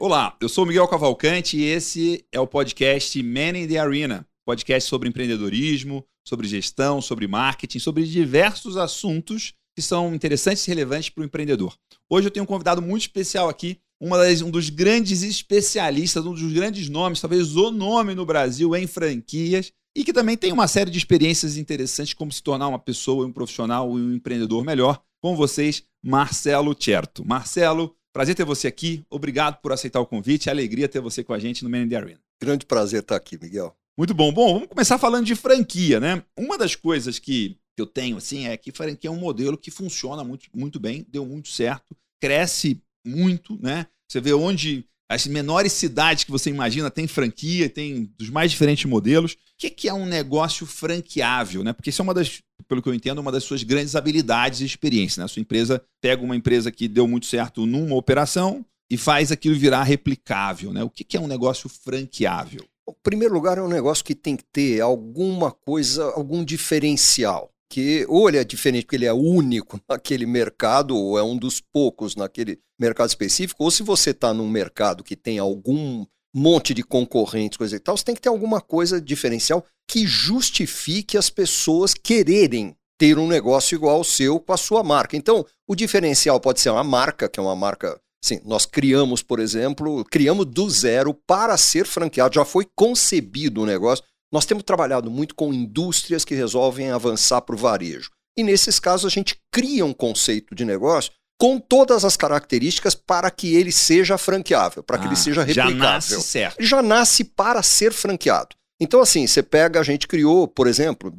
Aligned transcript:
Olá, 0.00 0.36
eu 0.40 0.48
sou 0.48 0.64
Miguel 0.64 0.86
Cavalcante 0.86 1.56
e 1.56 1.64
esse 1.64 2.24
é 2.30 2.38
o 2.38 2.46
podcast 2.46 3.20
Man 3.20 3.58
in 3.58 3.66
the 3.66 3.78
Arena, 3.78 4.24
podcast 4.46 4.88
sobre 4.88 5.08
empreendedorismo, 5.08 6.04
sobre 6.24 6.46
gestão, 6.46 7.00
sobre 7.00 7.26
marketing, 7.26 7.80
sobre 7.80 8.04
diversos 8.04 8.76
assuntos 8.76 9.54
que 9.74 9.82
são 9.82 10.14
interessantes 10.14 10.64
e 10.64 10.70
relevantes 10.70 11.10
para 11.10 11.22
o 11.22 11.24
empreendedor. 11.24 11.76
Hoje 12.08 12.28
eu 12.28 12.30
tenho 12.30 12.44
um 12.44 12.46
convidado 12.46 12.80
muito 12.80 13.02
especial 13.02 13.48
aqui, 13.48 13.80
das, 14.00 14.40
um 14.40 14.52
dos 14.52 14.70
grandes 14.70 15.22
especialistas, 15.22 16.24
um 16.24 16.32
dos 16.32 16.52
grandes 16.52 16.88
nomes, 16.88 17.20
talvez 17.20 17.56
o 17.56 17.72
nome 17.72 18.14
no 18.14 18.24
Brasil 18.24 18.76
em 18.76 18.86
franquias, 18.86 19.72
e 19.96 20.04
que 20.04 20.12
também 20.12 20.36
tem 20.36 20.52
uma 20.52 20.68
série 20.68 20.92
de 20.92 20.98
experiências 20.98 21.56
interessantes 21.56 22.14
como 22.14 22.30
se 22.30 22.40
tornar 22.40 22.68
uma 22.68 22.78
pessoa, 22.78 23.26
um 23.26 23.32
profissional 23.32 23.98
e 23.98 24.00
um 24.00 24.14
empreendedor 24.14 24.64
melhor. 24.64 25.02
Com 25.20 25.34
vocês, 25.34 25.82
Marcelo 26.00 26.76
Certo. 26.78 27.26
Marcelo, 27.26 27.96
Prazer 28.18 28.34
ter 28.34 28.44
você 28.44 28.66
aqui. 28.66 29.04
Obrigado 29.08 29.60
por 29.62 29.70
aceitar 29.70 30.00
o 30.00 30.06
convite. 30.06 30.48
É 30.48 30.50
alegria 30.50 30.88
ter 30.88 31.00
você 31.00 31.22
com 31.22 31.32
a 31.32 31.38
gente 31.38 31.62
no 31.62 31.70
Man 31.70 31.82
in 31.82 31.88
the 31.88 31.94
Arena. 31.94 32.20
Grande 32.42 32.66
prazer 32.66 33.02
estar 33.02 33.14
aqui, 33.14 33.38
Miguel. 33.40 33.72
Muito 33.96 34.12
bom. 34.12 34.32
Bom, 34.32 34.54
vamos 34.54 34.68
começar 34.68 34.98
falando 34.98 35.24
de 35.24 35.36
franquia, 35.36 36.00
né? 36.00 36.24
Uma 36.36 36.58
das 36.58 36.74
coisas 36.74 37.20
que 37.20 37.56
eu 37.76 37.86
tenho, 37.86 38.16
assim, 38.16 38.48
é 38.48 38.56
que 38.56 38.72
franquia 38.72 39.08
é 39.08 39.12
um 39.12 39.20
modelo 39.20 39.56
que 39.56 39.70
funciona 39.70 40.24
muito, 40.24 40.48
muito 40.52 40.80
bem, 40.80 41.06
deu 41.08 41.24
muito 41.24 41.48
certo, 41.48 41.96
cresce 42.20 42.82
muito, 43.06 43.56
né? 43.62 43.86
Você 44.10 44.20
vê 44.20 44.32
onde 44.32 44.84
as 45.08 45.24
menores 45.28 45.72
cidades 45.72 46.24
que 46.24 46.32
você 46.32 46.50
imagina 46.50 46.90
tem 46.90 47.06
franquia, 47.06 47.70
tem 47.70 48.12
dos 48.18 48.30
mais 48.30 48.50
diferentes 48.50 48.84
modelos. 48.86 49.34
O 49.34 49.36
que 49.56 49.88
é 49.88 49.94
um 49.94 50.06
negócio 50.06 50.66
franqueável? 50.66 51.62
Né? 51.62 51.72
Porque 51.72 51.90
isso 51.90 52.02
é 52.02 52.04
uma 52.04 52.14
das, 52.14 52.42
pelo 52.68 52.82
que 52.82 52.88
eu 52.88 52.94
entendo, 52.94 53.20
uma 53.20 53.32
das 53.32 53.44
suas 53.44 53.62
grandes 53.62 53.96
habilidades 53.96 54.60
e 54.60 54.64
experiências. 54.64 55.18
Né? 55.18 55.24
A 55.24 55.28
sua 55.28 55.40
empresa 55.40 55.82
pega 56.00 56.22
uma 56.22 56.36
empresa 56.36 56.70
que 56.70 56.86
deu 56.86 57.08
muito 57.08 57.26
certo 57.26 57.66
numa 57.66 57.96
operação 57.96 58.64
e 58.90 58.96
faz 58.96 59.32
aquilo 59.32 59.56
virar 59.56 59.82
replicável. 59.82 60.72
Né? 60.72 60.82
O 60.82 60.90
que 60.90 61.16
é 61.16 61.20
um 61.20 61.26
negócio 61.26 61.68
franqueável? 61.68 62.64
Em 62.88 62.94
primeiro 63.02 63.34
lugar, 63.34 63.58
é 63.58 63.62
um 63.62 63.68
negócio 63.68 64.04
que 64.04 64.14
tem 64.14 64.36
que 64.36 64.44
ter 64.44 64.80
alguma 64.80 65.50
coisa, 65.50 66.04
algum 66.12 66.44
diferencial 66.44 67.50
que 67.70 68.06
ou 68.08 68.28
ele 68.28 68.38
é 68.38 68.44
diferente 68.44 68.84
porque 68.84 68.96
ele 68.96 69.04
é 69.04 69.12
único 69.12 69.78
naquele 69.88 70.26
mercado, 70.26 70.96
ou 70.96 71.18
é 71.18 71.22
um 71.22 71.36
dos 71.36 71.60
poucos 71.60 72.16
naquele 72.16 72.58
mercado 72.78 73.08
específico, 73.08 73.62
ou 73.62 73.70
se 73.70 73.82
você 73.82 74.10
está 74.10 74.32
num 74.32 74.48
mercado 74.48 75.04
que 75.04 75.16
tem 75.16 75.38
algum 75.38 76.06
monte 76.38 76.72
de 76.72 76.82
concorrentes, 76.82 77.58
coisa 77.58 77.76
e 77.76 77.80
tal, 77.80 77.96
você 77.96 78.04
tem 78.04 78.14
que 78.14 78.20
ter 78.20 78.28
alguma 78.28 78.60
coisa 78.60 79.00
diferencial 79.00 79.64
que 79.88 80.06
justifique 80.06 81.16
as 81.16 81.30
pessoas 81.30 81.94
quererem 81.94 82.76
ter 82.98 83.18
um 83.18 83.26
negócio 83.26 83.74
igual 83.74 83.96
ao 83.96 84.04
seu 84.04 84.40
com 84.40 84.52
a 84.52 84.56
sua 84.56 84.82
marca. 84.82 85.16
Então, 85.16 85.44
o 85.66 85.74
diferencial 85.74 86.40
pode 86.40 86.60
ser 86.60 86.70
uma 86.70 86.84
marca, 86.84 87.28
que 87.28 87.38
é 87.38 87.42
uma 87.42 87.56
marca 87.56 88.00
Sim, 88.20 88.40
nós 88.44 88.66
criamos, 88.66 89.22
por 89.22 89.38
exemplo, 89.38 90.04
criamos 90.10 90.44
do 90.44 90.68
zero 90.68 91.14
para 91.14 91.56
ser 91.56 91.86
franqueado, 91.86 92.34
já 92.34 92.44
foi 92.44 92.66
concebido 92.74 93.62
o 93.62 93.66
negócio 93.66 94.02
nós 94.32 94.44
temos 94.44 94.62
trabalhado 94.62 95.10
muito 95.10 95.34
com 95.34 95.52
indústrias 95.52 96.24
que 96.24 96.34
resolvem 96.34 96.90
avançar 96.90 97.40
para 97.40 97.54
o 97.54 97.58
varejo. 97.58 98.10
E 98.36 98.42
nesses 98.42 98.78
casos 98.78 99.10
a 99.10 99.14
gente 99.14 99.40
cria 99.50 99.84
um 99.84 99.92
conceito 99.92 100.54
de 100.54 100.64
negócio 100.64 101.12
com 101.38 101.60
todas 101.60 102.04
as 102.04 102.16
características 102.16 102.96
para 102.96 103.30
que 103.30 103.54
ele 103.54 103.70
seja 103.70 104.18
franqueável, 104.18 104.82
para 104.82 104.98
que 104.98 105.04
ah, 105.04 105.06
ele 105.06 105.16
seja 105.16 105.42
replicável. 105.42 105.78
Já 105.78 105.78
nasce 105.78 106.22
certo. 106.22 106.56
Já 106.62 106.82
nasce 106.82 107.24
para 107.24 107.62
ser 107.62 107.92
franqueado. 107.92 108.56
Então, 108.80 109.00
assim, 109.00 109.26
você 109.26 109.42
pega, 109.42 109.78
a 109.80 109.84
gente 109.84 110.08
criou, 110.08 110.48
por 110.48 110.66
exemplo, 110.66 111.12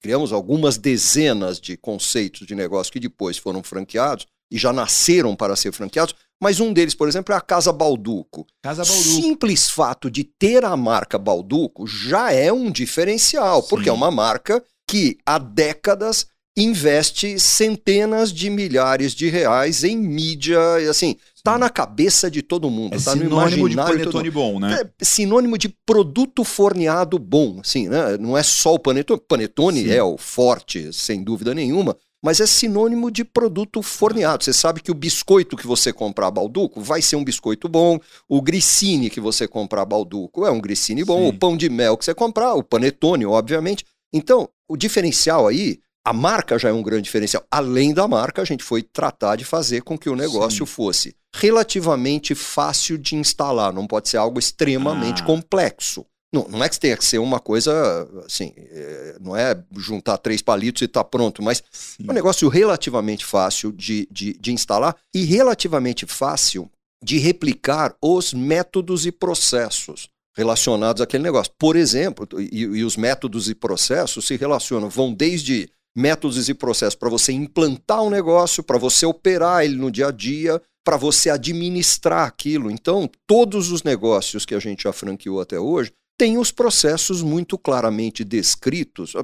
criamos 0.00 0.32
algumas 0.32 0.78
dezenas 0.78 1.60
de 1.60 1.76
conceitos 1.76 2.46
de 2.46 2.54
negócio 2.54 2.92
que 2.92 3.00
depois 3.00 3.36
foram 3.36 3.62
franqueados 3.62 4.26
e 4.50 4.56
já 4.56 4.72
nasceram 4.72 5.34
para 5.34 5.56
ser 5.56 5.72
franqueados, 5.72 6.14
mas 6.40 6.60
um 6.60 6.72
deles, 6.72 6.94
por 6.94 7.08
exemplo, 7.08 7.34
é 7.34 7.36
a 7.36 7.40
Casa 7.40 7.72
Balduco. 7.72 8.46
Casa 8.62 8.84
Balduco. 8.84 9.08
Simples 9.08 9.68
fato 9.68 10.10
de 10.10 10.24
ter 10.24 10.64
a 10.64 10.76
marca 10.76 11.18
Balduco 11.18 11.86
já 11.86 12.32
é 12.32 12.52
um 12.52 12.70
diferencial, 12.70 13.62
Sim. 13.62 13.68
porque 13.68 13.88
é 13.88 13.92
uma 13.92 14.10
marca 14.10 14.62
que 14.88 15.18
há 15.26 15.38
décadas 15.38 16.26
investe 16.56 17.38
centenas 17.38 18.32
de 18.32 18.48
milhares 18.48 19.12
de 19.12 19.28
reais 19.28 19.84
em 19.84 19.96
mídia, 19.96 20.58
e 20.80 20.88
assim, 20.88 21.16
tá 21.44 21.58
na 21.58 21.68
cabeça 21.68 22.30
de 22.30 22.40
todo 22.40 22.70
mundo, 22.70 22.94
é 22.94 22.98
tá 22.98 23.12
sinônimo 23.12 23.68
de 23.68 23.76
panetone 23.76 24.30
bom, 24.30 24.58
né? 24.58 24.80
É 24.98 25.04
sinônimo 25.04 25.58
de 25.58 25.68
produto 25.68 26.42
forneado 26.44 27.18
bom, 27.18 27.60
assim, 27.60 27.88
né? 27.88 28.16
Não 28.18 28.36
é 28.36 28.42
só 28.42 28.74
o 28.74 28.78
panetone, 28.78 29.20
panetone 29.28 29.82
Sim. 29.82 29.90
é 29.90 30.02
o 30.02 30.16
forte, 30.16 30.92
sem 30.92 31.22
dúvida 31.22 31.54
nenhuma, 31.54 31.94
mas 32.24 32.40
é 32.40 32.46
sinônimo 32.46 33.10
de 33.10 33.22
produto 33.22 33.82
forneado. 33.82 34.42
Você 34.42 34.52
sabe 34.52 34.80
que 34.80 34.90
o 34.90 34.94
biscoito 34.94 35.56
que 35.56 35.66
você 35.66 35.92
comprar 35.92 36.30
Balduco 36.30 36.80
vai 36.80 37.02
ser 37.02 37.16
um 37.16 37.24
biscoito 37.24 37.68
bom, 37.68 38.00
o 38.28 38.40
grissini 38.40 39.10
que 39.10 39.20
você 39.20 39.46
comprar 39.46 39.84
Balduco 39.84 40.46
é 40.46 40.50
um 40.50 40.60
grissini 40.60 41.04
bom, 41.04 41.20
Sim. 41.20 41.28
o 41.28 41.38
pão 41.38 41.56
de 41.56 41.68
mel 41.68 41.96
que 41.96 42.04
você 42.04 42.14
comprar, 42.14 42.54
o 42.54 42.64
panetone, 42.64 43.26
obviamente. 43.26 43.84
Então, 44.12 44.48
o 44.68 44.76
diferencial 44.76 45.46
aí, 45.46 45.78
a 46.06 46.12
marca 46.12 46.56
já 46.56 46.68
é 46.68 46.72
um 46.72 46.84
grande 46.84 47.02
diferencial. 47.02 47.44
Além 47.50 47.92
da 47.92 48.06
marca, 48.06 48.40
a 48.40 48.44
gente 48.44 48.62
foi 48.62 48.80
tratar 48.80 49.34
de 49.34 49.44
fazer 49.44 49.82
com 49.82 49.98
que 49.98 50.08
o 50.08 50.14
negócio 50.14 50.64
Sim. 50.64 50.72
fosse 50.72 51.16
relativamente 51.34 52.32
fácil 52.32 52.96
de 52.96 53.16
instalar, 53.16 53.72
não 53.72 53.88
pode 53.88 54.08
ser 54.08 54.16
algo 54.16 54.38
extremamente 54.38 55.22
ah. 55.22 55.24
complexo. 55.26 56.06
Não, 56.32 56.46
não 56.48 56.62
é 56.62 56.68
que 56.68 56.78
tenha 56.78 56.96
que 56.96 57.04
ser 57.04 57.18
uma 57.18 57.40
coisa 57.40 58.08
assim, 58.24 58.52
é, 58.56 59.16
não 59.20 59.36
é 59.36 59.60
juntar 59.76 60.16
três 60.18 60.40
palitos 60.40 60.82
e 60.82 60.86
tá 60.86 61.02
pronto, 61.02 61.42
mas 61.42 61.62
Sim. 61.72 62.04
é 62.06 62.10
um 62.12 62.14
negócio 62.14 62.48
relativamente 62.48 63.24
fácil 63.24 63.72
de, 63.72 64.06
de, 64.08 64.34
de 64.34 64.52
instalar 64.52 64.94
e 65.12 65.24
relativamente 65.24 66.06
fácil 66.06 66.70
de 67.02 67.18
replicar 67.18 67.96
os 68.00 68.32
métodos 68.32 69.06
e 69.06 69.12
processos 69.12 70.08
relacionados 70.36 71.02
àquele 71.02 71.24
negócio. 71.24 71.52
Por 71.58 71.74
exemplo, 71.74 72.28
e, 72.40 72.60
e 72.60 72.84
os 72.84 72.96
métodos 72.96 73.48
e 73.48 73.56
processos 73.56 74.26
se 74.26 74.36
relacionam, 74.36 74.88
vão 74.88 75.12
desde 75.12 75.68
métodos 75.96 76.48
e 76.48 76.54
processos 76.54 76.94
para 76.94 77.08
você 77.08 77.32
implantar 77.32 78.02
um 78.02 78.10
negócio, 78.10 78.62
para 78.62 78.76
você 78.76 79.06
operar 79.06 79.64
ele 79.64 79.76
no 79.76 79.90
dia 79.90 80.08
a 80.08 80.10
dia, 80.10 80.60
para 80.84 80.98
você 80.98 81.30
administrar 81.30 82.28
aquilo. 82.28 82.70
Então, 82.70 83.10
todos 83.26 83.72
os 83.72 83.82
negócios 83.82 84.44
que 84.44 84.54
a 84.54 84.60
gente 84.60 84.82
já 84.82 84.92
franqueou 84.92 85.40
até 85.40 85.58
hoje 85.58 85.92
tem 86.18 86.38
os 86.38 86.52
processos 86.52 87.22
muito 87.22 87.58
claramente 87.58 88.22
descritos. 88.22 89.14